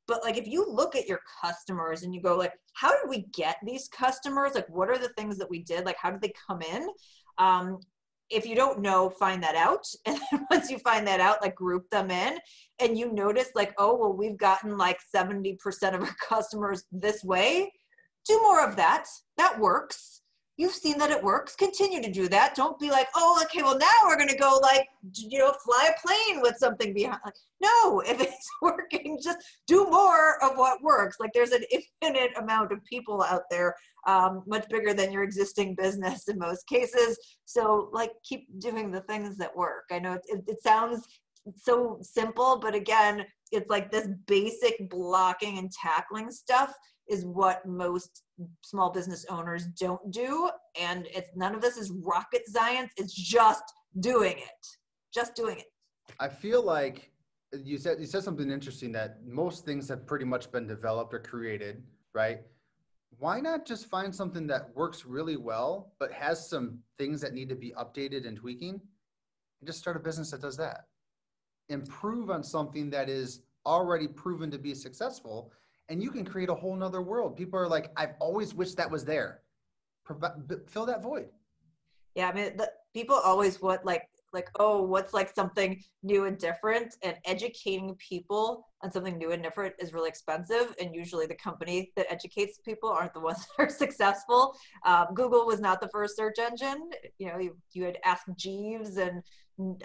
But 0.07 0.23
like 0.23 0.37
if 0.37 0.47
you 0.47 0.65
look 0.67 0.95
at 0.95 1.07
your 1.07 1.21
customers 1.41 2.03
and 2.03 2.13
you 2.13 2.21
go 2.21 2.35
like 2.35 2.53
how 2.73 2.89
did 2.89 3.09
we 3.09 3.27
get 3.33 3.57
these 3.63 3.87
customers? 3.89 4.55
Like 4.55 4.69
what 4.69 4.89
are 4.89 4.97
the 4.97 5.09
things 5.09 5.37
that 5.37 5.49
we 5.49 5.63
did? 5.63 5.85
Like 5.85 5.97
how 5.97 6.09
did 6.09 6.21
they 6.21 6.33
come 6.47 6.61
in? 6.61 6.87
Um, 7.37 7.79
if 8.29 8.45
you 8.45 8.55
don't 8.55 8.81
know 8.81 9.09
find 9.09 9.43
that 9.43 9.55
out. 9.55 9.85
And 10.05 10.19
once 10.49 10.69
you 10.71 10.79
find 10.79 11.05
that 11.07 11.19
out 11.19 11.41
like 11.41 11.55
group 11.55 11.89
them 11.89 12.09
in 12.09 12.37
and 12.79 12.97
you 12.97 13.11
notice 13.13 13.49
like 13.55 13.73
oh 13.77 13.95
well 13.95 14.13
we've 14.13 14.37
gotten 14.37 14.77
like 14.77 14.99
70% 15.15 15.57
of 15.93 16.01
our 16.01 16.15
customers 16.27 16.83
this 16.91 17.23
way. 17.23 17.71
Do 18.27 18.39
more 18.41 18.67
of 18.67 18.75
that. 18.75 19.05
That 19.37 19.59
works 19.59 20.20
you've 20.61 20.73
seen 20.73 20.99
that 20.99 21.09
it 21.09 21.23
works. 21.23 21.55
Continue 21.55 22.03
to 22.03 22.11
do 22.11 22.27
that. 22.29 22.53
Don't 22.53 22.79
be 22.79 22.91
like 22.91 23.07
oh 23.15 23.41
okay 23.45 23.63
well 23.63 23.77
now 23.77 23.87
we're 24.05 24.15
going 24.15 24.29
to 24.29 24.37
go 24.37 24.59
like 24.61 24.87
you 25.15 25.39
know 25.39 25.51
fly 25.65 25.89
a 25.89 26.07
plane 26.07 26.39
with 26.41 26.55
something 26.57 26.93
behind 26.93 27.19
like 27.25 27.33
no 27.61 27.99
if 28.05 28.21
it's 28.21 28.49
working 28.61 29.19
just 29.21 29.39
do 29.65 29.85
more 29.89 30.41
of 30.43 30.57
what 30.57 30.83
works. 30.83 31.17
Like 31.19 31.31
there's 31.33 31.51
an 31.51 31.63
infinite 31.71 32.37
amount 32.37 32.71
of 32.71 32.85
people 32.85 33.23
out 33.23 33.43
there 33.49 33.75
um, 34.05 34.43
much 34.45 34.69
bigger 34.69 34.93
than 34.93 35.11
your 35.11 35.23
existing 35.23 35.75
business 35.75 36.27
in 36.27 36.37
most 36.37 36.67
cases. 36.67 37.17
So 37.45 37.89
like 37.91 38.11
keep 38.23 38.47
doing 38.59 38.91
the 38.91 39.01
things 39.01 39.37
that 39.37 39.55
work. 39.55 39.85
I 39.91 39.97
know 39.97 40.13
it, 40.13 40.21
it, 40.27 40.43
it 40.47 40.61
sounds 40.61 41.07
so 41.55 41.97
simple 42.01 42.59
but 42.59 42.75
again 42.75 43.25
it's 43.51 43.67
like 43.67 43.91
this 43.91 44.07
basic 44.27 44.75
blocking 44.91 45.57
and 45.57 45.71
tackling 45.71 46.29
stuff 46.29 46.71
is 47.11 47.25
what 47.25 47.65
most 47.67 48.23
small 48.61 48.89
business 48.89 49.25
owners 49.29 49.65
don't 49.79 50.11
do. 50.11 50.49
And 50.79 51.07
it's 51.13 51.29
none 51.35 51.53
of 51.53 51.61
this 51.61 51.77
is 51.77 51.91
rocket 51.91 52.47
science. 52.47 52.91
It's 52.97 53.13
just 53.13 53.63
doing 53.99 54.37
it 54.37 54.67
just 55.13 55.35
doing 55.35 55.57
it. 55.57 55.71
I 56.19 56.27
feel 56.27 56.63
like 56.63 57.11
you 57.63 57.77
said 57.77 57.99
you 57.99 58.05
said 58.05 58.23
something 58.23 58.49
interesting 58.49 58.91
that 58.93 59.17
most 59.25 59.65
things 59.65 59.89
have 59.89 60.07
pretty 60.07 60.25
much 60.25 60.51
been 60.51 60.67
developed 60.67 61.13
or 61.13 61.19
created 61.19 61.83
right? 62.13 62.41
Why 63.19 63.39
not 63.39 63.65
just 63.65 63.89
find 63.89 64.13
something 64.13 64.47
that 64.47 64.75
works 64.75 65.05
really 65.05 65.37
well 65.37 65.93
but 65.97 66.11
has 66.11 66.49
some 66.49 66.79
things 66.97 67.21
that 67.21 67.33
need 67.33 67.47
to 67.49 67.55
be 67.55 67.73
updated 67.77 68.27
and 68.27 68.35
tweaking? 68.35 68.81
And 69.59 69.67
just 69.67 69.79
start 69.79 69.95
a 69.95 69.99
business 69.99 70.31
that 70.31 70.41
does 70.41 70.57
that. 70.57 70.87
Improve 71.69 72.29
on 72.29 72.43
something 72.43 72.89
that 72.89 73.07
is 73.07 73.43
already 73.65 74.07
proven 74.07 74.51
to 74.51 74.57
be 74.57 74.73
successful, 74.73 75.53
and 75.91 76.01
you 76.01 76.09
can 76.09 76.25
create 76.25 76.49
a 76.49 76.55
whole 76.55 76.75
nother 76.75 77.01
world. 77.01 77.35
People 77.35 77.59
are 77.59 77.67
like, 77.67 77.91
I've 77.97 78.13
always 78.19 78.55
wished 78.55 78.77
that 78.77 78.89
was 78.89 79.03
there. 79.03 79.41
Provi- 80.05 80.55
fill 80.67 80.85
that 80.85 81.03
void. 81.03 81.27
Yeah, 82.15 82.29
I 82.29 82.33
mean, 82.33 82.57
the, 82.57 82.71
people 82.93 83.15
always 83.15 83.61
want 83.61 83.85
like 83.85 84.07
like 84.33 84.49
oh 84.59 84.81
what's 84.81 85.13
like 85.13 85.33
something 85.35 85.81
new 86.03 86.23
and 86.23 86.37
different 86.37 86.95
and 87.03 87.15
educating 87.25 87.93
people 87.95 88.65
on 88.81 88.89
something 88.89 89.17
new 89.17 89.31
and 89.31 89.43
different 89.43 89.73
is 89.77 89.93
really 89.93 90.07
expensive 90.07 90.73
and 90.79 90.95
usually 90.95 91.25
the 91.25 91.35
company 91.35 91.91
that 91.97 92.09
educates 92.09 92.57
people 92.63 92.89
aren't 92.89 93.13
the 93.13 93.19
ones 93.19 93.45
that 93.57 93.65
are 93.65 93.69
successful 93.69 94.55
um, 94.85 95.07
google 95.13 95.45
was 95.45 95.59
not 95.59 95.81
the 95.81 95.89
first 95.89 96.15
search 96.15 96.39
engine 96.39 96.89
you 97.17 97.27
know 97.27 97.39
you, 97.39 97.57
you 97.73 97.83
had 97.83 97.97
ask 98.05 98.23
jeeves 98.37 98.95
and 98.95 99.21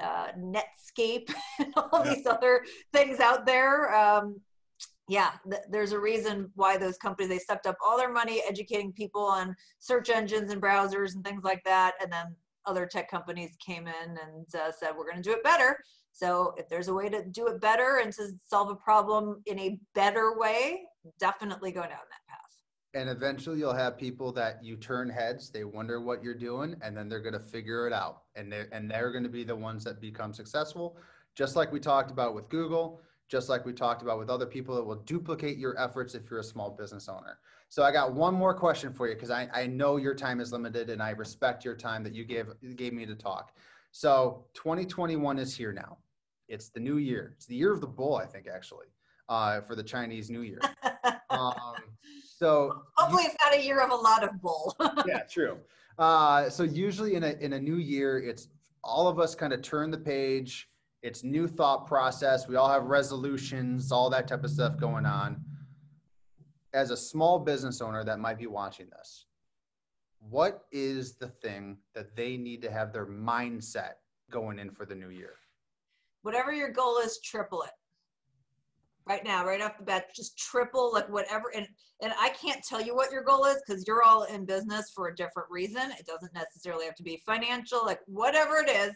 uh, 0.00 0.28
netscape 0.38 1.32
and 1.58 1.72
all 1.76 2.04
yeah. 2.04 2.14
these 2.14 2.26
other 2.26 2.64
things 2.92 3.18
out 3.18 3.46
there 3.46 3.92
um, 3.94 4.40
yeah 5.08 5.32
th- 5.48 5.62
there's 5.70 5.92
a 5.92 5.98
reason 5.98 6.50
why 6.54 6.76
those 6.76 6.98
companies 6.98 7.28
they 7.28 7.38
stepped 7.38 7.66
up 7.66 7.76
all 7.84 7.96
their 7.96 8.12
money 8.12 8.42
educating 8.48 8.92
people 8.92 9.22
on 9.22 9.54
search 9.78 10.10
engines 10.10 10.50
and 10.50 10.60
browsers 10.60 11.14
and 11.14 11.24
things 11.24 11.44
like 11.44 11.62
that 11.64 11.94
and 12.02 12.12
then 12.12 12.34
other 12.66 12.86
tech 12.86 13.10
companies 13.10 13.56
came 13.64 13.86
in 13.86 14.10
and 14.10 14.54
uh, 14.54 14.70
said 14.72 14.90
we're 14.96 15.10
going 15.10 15.22
to 15.22 15.28
do 15.28 15.34
it 15.34 15.42
better. 15.42 15.78
So 16.12 16.54
if 16.56 16.68
there's 16.68 16.88
a 16.88 16.94
way 16.94 17.08
to 17.08 17.24
do 17.24 17.46
it 17.46 17.60
better 17.60 18.00
and 18.02 18.12
to 18.14 18.28
solve 18.44 18.70
a 18.70 18.74
problem 18.74 19.42
in 19.46 19.58
a 19.58 19.78
better 19.94 20.36
way 20.36 20.82
definitely 21.20 21.70
go 21.70 21.82
down 21.82 21.90
that 21.90 22.26
path. 22.28 22.40
And 22.94 23.08
eventually 23.08 23.58
you'll 23.58 23.74
have 23.74 23.98
people 23.98 24.32
that 24.32 24.64
you 24.64 24.76
turn 24.76 25.08
heads 25.08 25.50
they 25.50 25.64
wonder 25.64 26.00
what 26.00 26.24
you're 26.24 26.34
doing 26.34 26.74
and 26.82 26.96
then 26.96 27.08
they're 27.08 27.20
going 27.20 27.34
to 27.34 27.40
figure 27.40 27.86
it 27.86 27.92
out. 27.92 28.22
And 28.34 28.50
they're 28.50 28.68
and 28.72 28.90
they're 28.90 29.12
going 29.12 29.24
to 29.24 29.30
be 29.30 29.44
the 29.44 29.56
ones 29.56 29.84
that 29.84 30.00
become 30.00 30.32
successful. 30.32 30.96
Just 31.34 31.54
like 31.54 31.70
we 31.70 31.80
talked 31.80 32.10
about 32.10 32.34
with 32.34 32.48
google 32.48 33.00
just 33.28 33.48
like 33.48 33.64
we 33.64 33.72
talked 33.72 34.02
about 34.02 34.18
with 34.18 34.30
other 34.30 34.46
people 34.46 34.74
that 34.74 34.84
will 34.84 34.96
duplicate 34.96 35.58
your 35.58 35.78
efforts 35.80 36.14
if 36.14 36.30
you're 36.30 36.40
a 36.40 36.44
small 36.44 36.70
business 36.70 37.08
owner 37.08 37.38
so 37.68 37.82
I 37.82 37.92
got 37.92 38.14
one 38.14 38.34
more 38.34 38.54
question 38.54 38.92
for 38.92 39.08
you 39.08 39.14
because 39.14 39.30
I, 39.30 39.48
I 39.52 39.66
know 39.66 39.96
your 39.96 40.14
time 40.14 40.40
is 40.40 40.52
limited 40.52 40.88
and 40.90 41.02
I 41.02 41.10
respect 41.10 41.64
your 41.64 41.74
time 41.74 42.04
that 42.04 42.14
you 42.14 42.24
gave 42.24 42.48
gave 42.76 42.92
me 42.92 43.06
to 43.06 43.14
talk. 43.14 43.52
So 43.90 44.44
2021 44.54 45.38
is 45.38 45.56
here 45.56 45.72
now. 45.72 45.98
It's 46.48 46.68
the 46.68 46.80
new 46.80 46.98
year. 46.98 47.32
It's 47.36 47.46
the 47.46 47.56
year 47.56 47.72
of 47.72 47.80
the 47.80 47.86
bull, 47.86 48.16
I 48.16 48.26
think, 48.26 48.46
actually, 48.46 48.86
uh, 49.28 49.62
for 49.62 49.74
the 49.74 49.82
Chinese 49.82 50.30
New 50.30 50.42
Year. 50.42 50.60
Um, 51.28 51.74
so 52.38 52.82
hopefully 52.94 53.24
you, 53.24 53.30
it's 53.30 53.36
not 53.44 53.52
a 53.52 53.62
year 53.62 53.80
of 53.80 53.90
a 53.90 53.94
lot 53.94 54.22
of 54.22 54.40
bull. 54.40 54.74
yeah, 55.06 55.22
true. 55.28 55.58
Uh, 55.98 56.48
so 56.48 56.62
usually 56.62 57.14
in 57.16 57.24
a 57.24 57.32
in 57.40 57.54
a 57.54 57.60
new 57.60 57.76
year, 57.76 58.18
it's 58.20 58.48
all 58.84 59.08
of 59.08 59.18
us 59.18 59.34
kind 59.34 59.52
of 59.52 59.60
turn 59.60 59.90
the 59.90 59.98
page. 59.98 60.68
It's 61.06 61.22
new 61.22 61.46
thought 61.46 61.86
process. 61.86 62.48
We 62.48 62.56
all 62.56 62.68
have 62.68 62.84
resolutions, 62.84 63.92
all 63.92 64.10
that 64.10 64.26
type 64.26 64.44
of 64.44 64.50
stuff 64.50 64.76
going 64.76 65.06
on 65.06 65.40
as 66.76 66.90
a 66.90 66.96
small 66.96 67.38
business 67.38 67.80
owner 67.80 68.04
that 68.04 68.20
might 68.20 68.38
be 68.38 68.46
watching 68.46 68.86
this, 68.90 69.24
what 70.18 70.64
is 70.70 71.14
the 71.14 71.28
thing 71.28 71.78
that 71.94 72.14
they 72.14 72.36
need 72.36 72.60
to 72.62 72.70
have 72.70 72.92
their 72.92 73.06
mindset 73.06 73.94
going 74.30 74.58
in 74.58 74.70
for 74.70 74.84
the 74.84 74.94
new 74.94 75.08
year? 75.08 75.34
Whatever 76.20 76.52
your 76.52 76.70
goal 76.70 76.98
is, 76.98 77.18
triple 77.20 77.62
it. 77.62 77.70
Right 79.06 79.24
now, 79.24 79.46
right 79.46 79.62
off 79.62 79.78
the 79.78 79.84
bat, 79.84 80.14
just 80.14 80.36
triple 80.36 80.92
like 80.92 81.08
whatever. 81.08 81.52
And 81.54 81.66
and 82.02 82.12
I 82.20 82.30
can't 82.30 82.62
tell 82.68 82.82
you 82.82 82.94
what 82.94 83.12
your 83.12 83.22
goal 83.22 83.46
is 83.46 83.62
because 83.64 83.86
you're 83.86 84.02
all 84.02 84.24
in 84.24 84.44
business 84.44 84.90
for 84.94 85.08
a 85.08 85.14
different 85.14 85.48
reason. 85.48 85.92
It 85.98 86.06
doesn't 86.06 86.34
necessarily 86.34 86.84
have 86.84 86.96
to 86.96 87.04
be 87.04 87.22
financial, 87.24 87.86
like 87.86 88.00
whatever 88.06 88.56
it 88.56 88.68
is. 88.68 88.92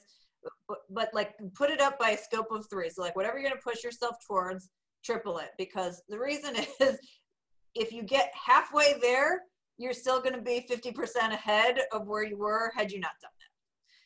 But, 0.88 1.10
like 1.12 1.34
put 1.54 1.70
it 1.70 1.80
up 1.80 1.98
by 1.98 2.10
a 2.10 2.18
scope 2.18 2.50
of 2.50 2.68
three. 2.70 2.90
So 2.90 3.02
like 3.02 3.16
whatever 3.16 3.38
you're 3.38 3.48
gonna 3.48 3.60
push 3.62 3.82
yourself 3.84 4.16
towards, 4.26 4.68
triple 5.04 5.38
it 5.38 5.50
because 5.58 6.02
the 6.08 6.18
reason 6.18 6.56
is 6.80 6.98
if 7.74 7.92
you 7.92 8.02
get 8.02 8.32
halfway 8.34 8.98
there, 9.00 9.42
you're 9.78 9.94
still 9.94 10.20
going 10.20 10.34
to 10.34 10.42
be 10.42 10.66
50% 10.68 11.32
ahead 11.32 11.80
of 11.92 12.06
where 12.06 12.22
you 12.22 12.36
were 12.36 12.70
had 12.76 12.92
you 12.92 13.00
not 13.00 13.12
done 13.22 13.30
that. 13.38 13.46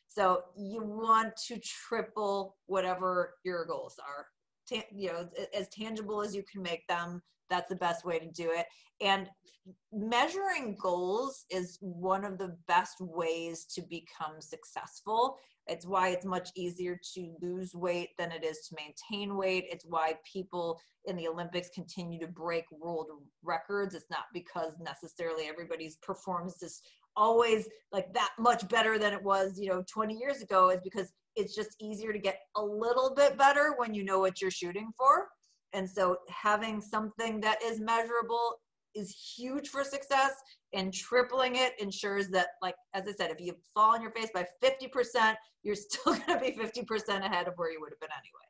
So 0.08 0.42
you 0.56 0.82
want 0.84 1.32
to 1.48 1.58
triple 1.58 2.56
whatever 2.66 3.34
your 3.44 3.64
goals 3.64 3.96
are. 3.98 4.26
Ta- 4.70 4.86
you 4.94 5.08
know, 5.08 5.28
as 5.52 5.68
tangible 5.68 6.22
as 6.22 6.34
you 6.34 6.44
can 6.50 6.62
make 6.62 6.86
them. 6.86 7.20
That's 7.50 7.68
the 7.68 7.76
best 7.76 8.04
way 8.04 8.18
to 8.20 8.30
do 8.30 8.52
it. 8.52 8.66
And 9.00 9.28
measuring 9.92 10.76
goals 10.80 11.44
is 11.50 11.76
one 11.80 12.24
of 12.24 12.38
the 12.38 12.56
best 12.68 13.00
ways 13.00 13.64
to 13.74 13.82
become 13.82 14.40
successful. 14.40 15.36
It's 15.66 15.86
why 15.86 16.08
it's 16.08 16.26
much 16.26 16.50
easier 16.54 17.00
to 17.14 17.34
lose 17.40 17.74
weight 17.74 18.10
than 18.18 18.32
it 18.32 18.44
is 18.44 18.68
to 18.68 18.76
maintain 18.76 19.36
weight. 19.36 19.64
It's 19.70 19.86
why 19.86 20.14
people 20.30 20.80
in 21.06 21.16
the 21.16 21.28
Olympics 21.28 21.70
continue 21.74 22.20
to 22.20 22.26
break 22.26 22.64
world 22.70 23.06
records. 23.42 23.94
It's 23.94 24.10
not 24.10 24.24
because 24.34 24.74
necessarily 24.78 25.44
everybody's 25.44 25.96
performance 25.96 26.62
is 26.62 26.80
always 27.16 27.68
like 27.92 28.12
that 28.12 28.32
much 28.38 28.68
better 28.68 28.98
than 28.98 29.14
it 29.14 29.22
was, 29.22 29.58
you 29.58 29.68
know, 29.68 29.84
20 29.90 30.14
years 30.14 30.42
ago. 30.42 30.70
Is 30.70 30.80
because 30.82 31.12
it's 31.36 31.54
just 31.54 31.76
easier 31.80 32.12
to 32.12 32.18
get 32.18 32.40
a 32.56 32.62
little 32.62 33.14
bit 33.14 33.38
better 33.38 33.74
when 33.76 33.94
you 33.94 34.04
know 34.04 34.18
what 34.18 34.40
you're 34.40 34.50
shooting 34.50 34.90
for. 34.96 35.28
And 35.72 35.88
so 35.88 36.18
having 36.28 36.80
something 36.80 37.40
that 37.40 37.62
is 37.62 37.80
measurable 37.80 38.60
is 38.94 39.34
huge 39.36 39.68
for 39.68 39.82
success 39.82 40.32
and 40.74 40.92
tripling 40.92 41.56
it 41.56 41.72
ensures 41.78 42.28
that 42.28 42.48
like 42.60 42.74
as 42.92 43.06
i 43.08 43.12
said 43.12 43.30
if 43.30 43.40
you 43.40 43.54
fall 43.74 43.94
on 43.94 44.02
your 44.02 44.10
face 44.10 44.28
by 44.34 44.46
50% 44.62 45.34
you're 45.62 45.74
still 45.74 46.14
going 46.26 46.38
to 46.38 46.38
be 46.38 46.52
50% 46.52 47.24
ahead 47.24 47.48
of 47.48 47.54
where 47.56 47.70
you 47.70 47.80
would 47.80 47.90
have 47.90 48.00
been 48.00 48.10
anyway. 48.12 48.44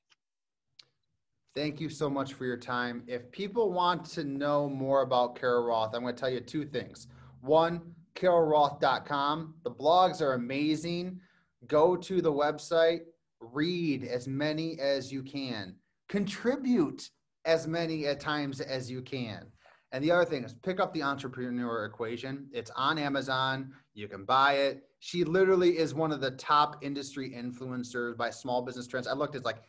Thank 1.55 1.81
you 1.81 1.89
so 1.89 2.11
much 2.11 2.33
for 2.33 2.47
your 2.47 2.57
time. 2.57 3.05
If 3.07 3.31
people 3.31 3.71
want 3.71 4.05
to 4.07 4.25
know 4.25 4.69
more 4.69 5.03
about 5.03 5.39
carol 5.39 5.65
roth 5.65 5.95
i'm 5.95 6.03
going 6.03 6.15
to 6.15 6.21
tell 6.21 6.31
you 6.31 6.41
two 6.41 6.65
things. 6.65 7.07
One 7.41 7.81
carolroth.com 8.15 9.55
the 9.63 9.71
blogs 9.71 10.21
are 10.21 10.33
amazing. 10.33 11.21
Go 11.67 11.97
to 11.97 12.21
the 12.21 12.33
website 12.33 13.01
read 13.41 14.05
as 14.05 14.27
many 14.27 14.79
as 14.79 15.13
you 15.13 15.23
can. 15.23 15.75
Contribute 16.09 17.11
as 17.45 17.67
many 17.67 18.07
at 18.07 18.21
times 18.21 18.61
as 18.61 18.91
you 18.91 19.03
can 19.03 19.47
and 19.95 20.03
the 20.03 20.11
other 20.11 20.25
thing 20.25 20.43
is 20.43 20.53
pick 20.53 20.81
up 20.81 20.93
the 20.93 21.05
entrepreneur 21.05 21.85
equation. 21.85 22.49
It's 22.53 22.73
on 22.75 22.99
Amazon. 22.99 23.73
You 23.95 24.09
can 24.09 24.25
buy 24.25 24.55
it. 24.55 24.89
She 24.99 25.23
literally 25.23 25.79
is 25.79 25.95
one 25.95 26.11
of 26.11 26.21
the 26.21 26.33
top 26.33 26.79
industry 26.83 27.31
influencers 27.31 28.17
by 28.17 28.31
small 28.31 28.61
business 28.63 28.89
trends. 28.89 29.07
I 29.07 29.13
looked 29.13 29.37
at 29.37 29.45
like 29.45 29.63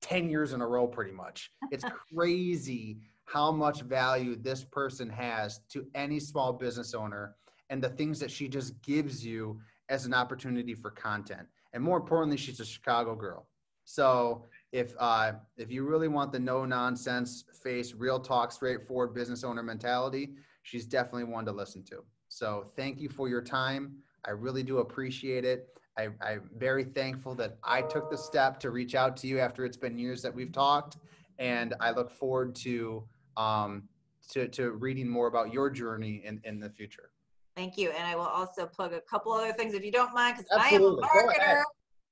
10 0.00 0.30
years 0.30 0.52
in 0.52 0.60
a 0.60 0.66
row 0.68 0.86
pretty 0.86 1.10
much. 1.10 1.50
It's 1.72 1.84
crazy 2.14 2.98
how 3.24 3.50
much 3.50 3.82
value 3.82 4.36
this 4.36 4.62
person 4.62 5.10
has 5.10 5.58
to 5.70 5.84
any 5.96 6.20
small 6.20 6.52
business 6.52 6.94
owner 6.94 7.34
and 7.68 7.82
the 7.82 7.88
things 7.88 8.20
that 8.20 8.30
she 8.30 8.46
just 8.46 8.80
gives 8.82 9.26
you 9.26 9.58
as 9.88 10.06
an 10.06 10.14
opportunity 10.14 10.74
for 10.74 10.92
content. 10.92 11.48
And 11.72 11.82
more 11.82 11.96
importantly, 11.96 12.36
she's 12.36 12.60
a 12.60 12.64
Chicago 12.64 13.16
girl. 13.16 13.48
So 13.84 14.44
if 14.72 14.94
uh, 14.98 15.32
if 15.56 15.70
you 15.70 15.84
really 15.84 16.08
want 16.08 16.32
the 16.32 16.38
no 16.38 16.64
nonsense 16.64 17.44
face, 17.62 17.94
real 17.94 18.18
talk, 18.18 18.50
straightforward 18.52 19.14
business 19.14 19.44
owner 19.44 19.62
mentality, 19.62 20.34
she's 20.62 20.86
definitely 20.86 21.24
one 21.24 21.44
to 21.44 21.52
listen 21.52 21.84
to. 21.84 22.02
So 22.28 22.72
thank 22.76 22.98
you 22.98 23.08
for 23.08 23.28
your 23.28 23.42
time. 23.42 23.96
I 24.24 24.30
really 24.30 24.62
do 24.62 24.78
appreciate 24.78 25.44
it. 25.44 25.68
I, 25.98 26.08
I'm 26.22 26.48
very 26.56 26.84
thankful 26.84 27.34
that 27.34 27.58
I 27.62 27.82
took 27.82 28.10
the 28.10 28.16
step 28.16 28.58
to 28.60 28.70
reach 28.70 28.94
out 28.94 29.16
to 29.18 29.26
you 29.26 29.38
after 29.38 29.66
it's 29.66 29.76
been 29.76 29.98
years 29.98 30.22
that 30.22 30.34
we've 30.34 30.52
talked, 30.52 30.96
and 31.38 31.74
I 31.80 31.90
look 31.90 32.10
forward 32.10 32.54
to 32.56 33.04
um, 33.36 33.88
to, 34.30 34.48
to 34.48 34.70
reading 34.72 35.08
more 35.08 35.26
about 35.26 35.52
your 35.52 35.68
journey 35.68 36.22
in, 36.24 36.40
in 36.44 36.60
the 36.60 36.70
future. 36.70 37.10
Thank 37.56 37.76
you. 37.76 37.90
And 37.90 38.06
I 38.06 38.14
will 38.14 38.22
also 38.22 38.66
plug 38.66 38.94
a 38.94 39.00
couple 39.00 39.32
other 39.32 39.52
things 39.52 39.74
if 39.74 39.84
you 39.84 39.92
don't 39.92 40.14
mind, 40.14 40.36
because 40.38 40.50
I 40.58 40.68
am 40.68 40.82
a 40.82 40.96
marketer. 40.96 41.62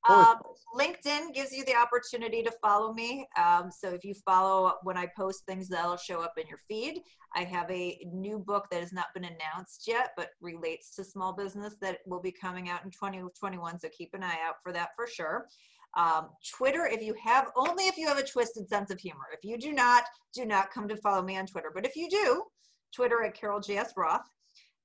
Um, 0.09 0.37
LinkedIn 0.75 1.35
gives 1.35 1.53
you 1.53 1.65
the 1.65 1.75
opportunity 1.75 2.43
to 2.43 2.51
follow 2.63 2.93
me. 2.93 3.27
Um, 3.37 3.71
so 3.71 3.91
if 3.91 4.05
you 4.05 4.15
follow 4.15 4.75
when 4.83 4.97
I 4.97 5.07
post 5.17 5.45
things, 5.47 5.69
that'll 5.69 5.97
show 5.97 6.21
up 6.21 6.35
in 6.39 6.47
your 6.47 6.61
feed. 6.69 7.03
I 7.35 7.45
have 7.45 7.71
a 7.71 7.99
new 8.13 8.39
book 8.39 8.69
that 8.71 8.81
has 8.81 8.93
not 8.93 9.07
been 9.15 9.25
announced 9.25 9.87
yet, 9.87 10.13
but 10.17 10.31
relates 10.41 10.95
to 10.97 11.05
small 11.05 11.33
business 11.33 11.77
that 11.81 11.99
will 12.07 12.21
be 12.21 12.33
coming 12.33 12.69
out 12.69 12.85
in 12.85 12.91
2021. 12.91 13.79
So 13.79 13.89
keep 13.91 14.15
an 14.15 14.23
eye 14.23 14.39
out 14.47 14.57
for 14.63 14.73
that 14.73 14.91
for 14.97 15.07
sure. 15.07 15.47
Um, 15.97 16.29
Twitter, 16.57 16.87
if 16.87 17.03
you 17.03 17.15
have, 17.23 17.49
only 17.57 17.85
if 17.85 17.97
you 17.97 18.07
have 18.07 18.19
a 18.19 18.27
twisted 18.27 18.69
sense 18.69 18.91
of 18.91 18.99
humor. 18.99 19.25
If 19.33 19.45
you 19.45 19.59
do 19.59 19.73
not, 19.73 20.05
do 20.33 20.45
not 20.45 20.71
come 20.71 20.89
to 20.89 20.97
follow 20.97 21.23
me 21.23 21.37
on 21.37 21.47
Twitter. 21.47 21.73
But 21.75 21.85
if 21.85 21.97
you 21.97 22.09
do, 22.09 22.45
Twitter 22.95 23.23
at 23.23 23.35
Carol 23.35 23.61
J.S. 23.61 23.93
Roth. 23.97 24.23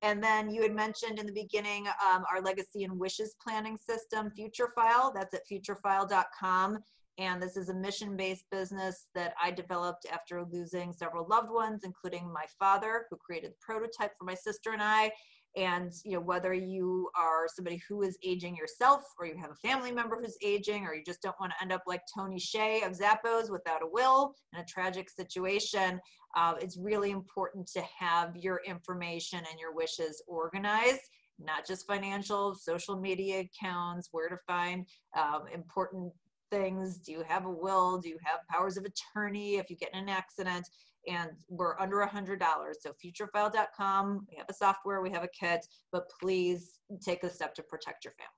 And 0.01 0.23
then 0.23 0.49
you 0.49 0.61
had 0.61 0.75
mentioned 0.75 1.19
in 1.19 1.25
the 1.25 1.33
beginning 1.33 1.87
um, 1.87 2.23
our 2.31 2.41
legacy 2.41 2.83
and 2.83 2.99
wishes 2.99 3.35
planning 3.41 3.77
system, 3.77 4.31
FutureFile. 4.37 5.13
That's 5.13 5.33
at 5.33 5.41
futurefile.com. 5.51 6.79
And 7.17 7.41
this 7.41 7.55
is 7.55 7.69
a 7.69 7.73
mission 7.73 8.17
based 8.17 8.43
business 8.51 9.07
that 9.15 9.33
I 9.41 9.51
developed 9.51 10.05
after 10.11 10.43
losing 10.51 10.91
several 10.91 11.25
loved 11.27 11.49
ones, 11.49 11.81
including 11.85 12.31
my 12.31 12.45
father, 12.59 13.05
who 13.09 13.15
created 13.15 13.51
the 13.51 13.57
prototype 13.61 14.11
for 14.17 14.25
my 14.25 14.35
sister 14.35 14.71
and 14.73 14.81
I. 14.81 15.11
And 15.55 15.93
you 16.03 16.13
know 16.13 16.19
whether 16.19 16.53
you 16.53 17.09
are 17.17 17.47
somebody 17.47 17.81
who 17.87 18.01
is 18.01 18.17
aging 18.21 18.57
yourself, 18.57 19.03
or 19.17 19.25
you 19.25 19.37
have 19.37 19.51
a 19.51 19.67
family 19.67 19.93
member 19.93 20.19
who's 20.21 20.37
aging, 20.43 20.85
or 20.85 20.93
you 20.93 21.03
just 21.05 21.21
don't 21.21 21.39
want 21.39 21.53
to 21.53 21.63
end 21.63 21.71
up 21.71 21.83
like 21.87 22.01
Tony 22.13 22.37
Hsieh 22.37 22.85
of 22.85 22.91
Zappos 22.91 23.49
without 23.49 23.81
a 23.81 23.87
will 23.89 24.33
in 24.53 24.59
a 24.59 24.65
tragic 24.65 25.09
situation. 25.09 26.01
Uh, 26.35 26.55
it's 26.59 26.77
really 26.77 27.11
important 27.11 27.67
to 27.67 27.81
have 27.97 28.35
your 28.35 28.61
information 28.65 29.39
and 29.39 29.59
your 29.59 29.73
wishes 29.73 30.21
organized 30.27 31.09
not 31.39 31.67
just 31.67 31.87
financial, 31.87 32.55
social 32.55 32.99
media 32.99 33.41
accounts, 33.41 34.09
where 34.11 34.29
to 34.29 34.37
find 34.47 34.85
um, 35.17 35.43
important 35.53 36.11
things. 36.51 36.97
Do 36.97 37.11
you 37.11 37.23
have 37.27 37.45
a 37.45 37.49
will? 37.49 37.99
Do 37.99 38.09
you 38.09 38.17
have 38.23 38.39
powers 38.49 38.77
of 38.77 38.85
attorney 38.85 39.55
if 39.55 39.69
you 39.69 39.75
get 39.75 39.89
in 39.93 39.99
an 39.99 40.09
accident? 40.09 40.67
And 41.07 41.31
we're 41.49 41.79
under 41.79 42.01
a 42.01 42.09
$100. 42.09 42.39
So 42.79 42.91
futurefile.com, 43.03 44.25
we 44.29 44.37
have 44.37 44.47
a 44.49 44.53
software, 44.53 45.01
we 45.01 45.11
have 45.11 45.23
a 45.23 45.29
kit, 45.39 45.65
but 45.91 46.09
please 46.19 46.79
take 47.03 47.23
a 47.23 47.29
step 47.29 47.53
to 47.55 47.63
protect 47.63 48.05
your 48.05 48.13
family. 48.13 48.31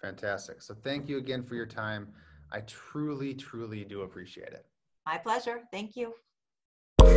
Fantastic. 0.00 0.62
So 0.62 0.74
thank 0.74 1.08
you 1.08 1.18
again 1.18 1.42
for 1.42 1.54
your 1.54 1.66
time. 1.66 2.08
I 2.52 2.60
truly, 2.60 3.34
truly 3.34 3.84
do 3.84 4.02
appreciate 4.02 4.48
it. 4.48 4.66
My 5.06 5.16
pleasure. 5.16 5.62
Thank 5.72 5.96
you. 5.96 6.14
あ 7.12 7.14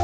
っ。 0.00 0.03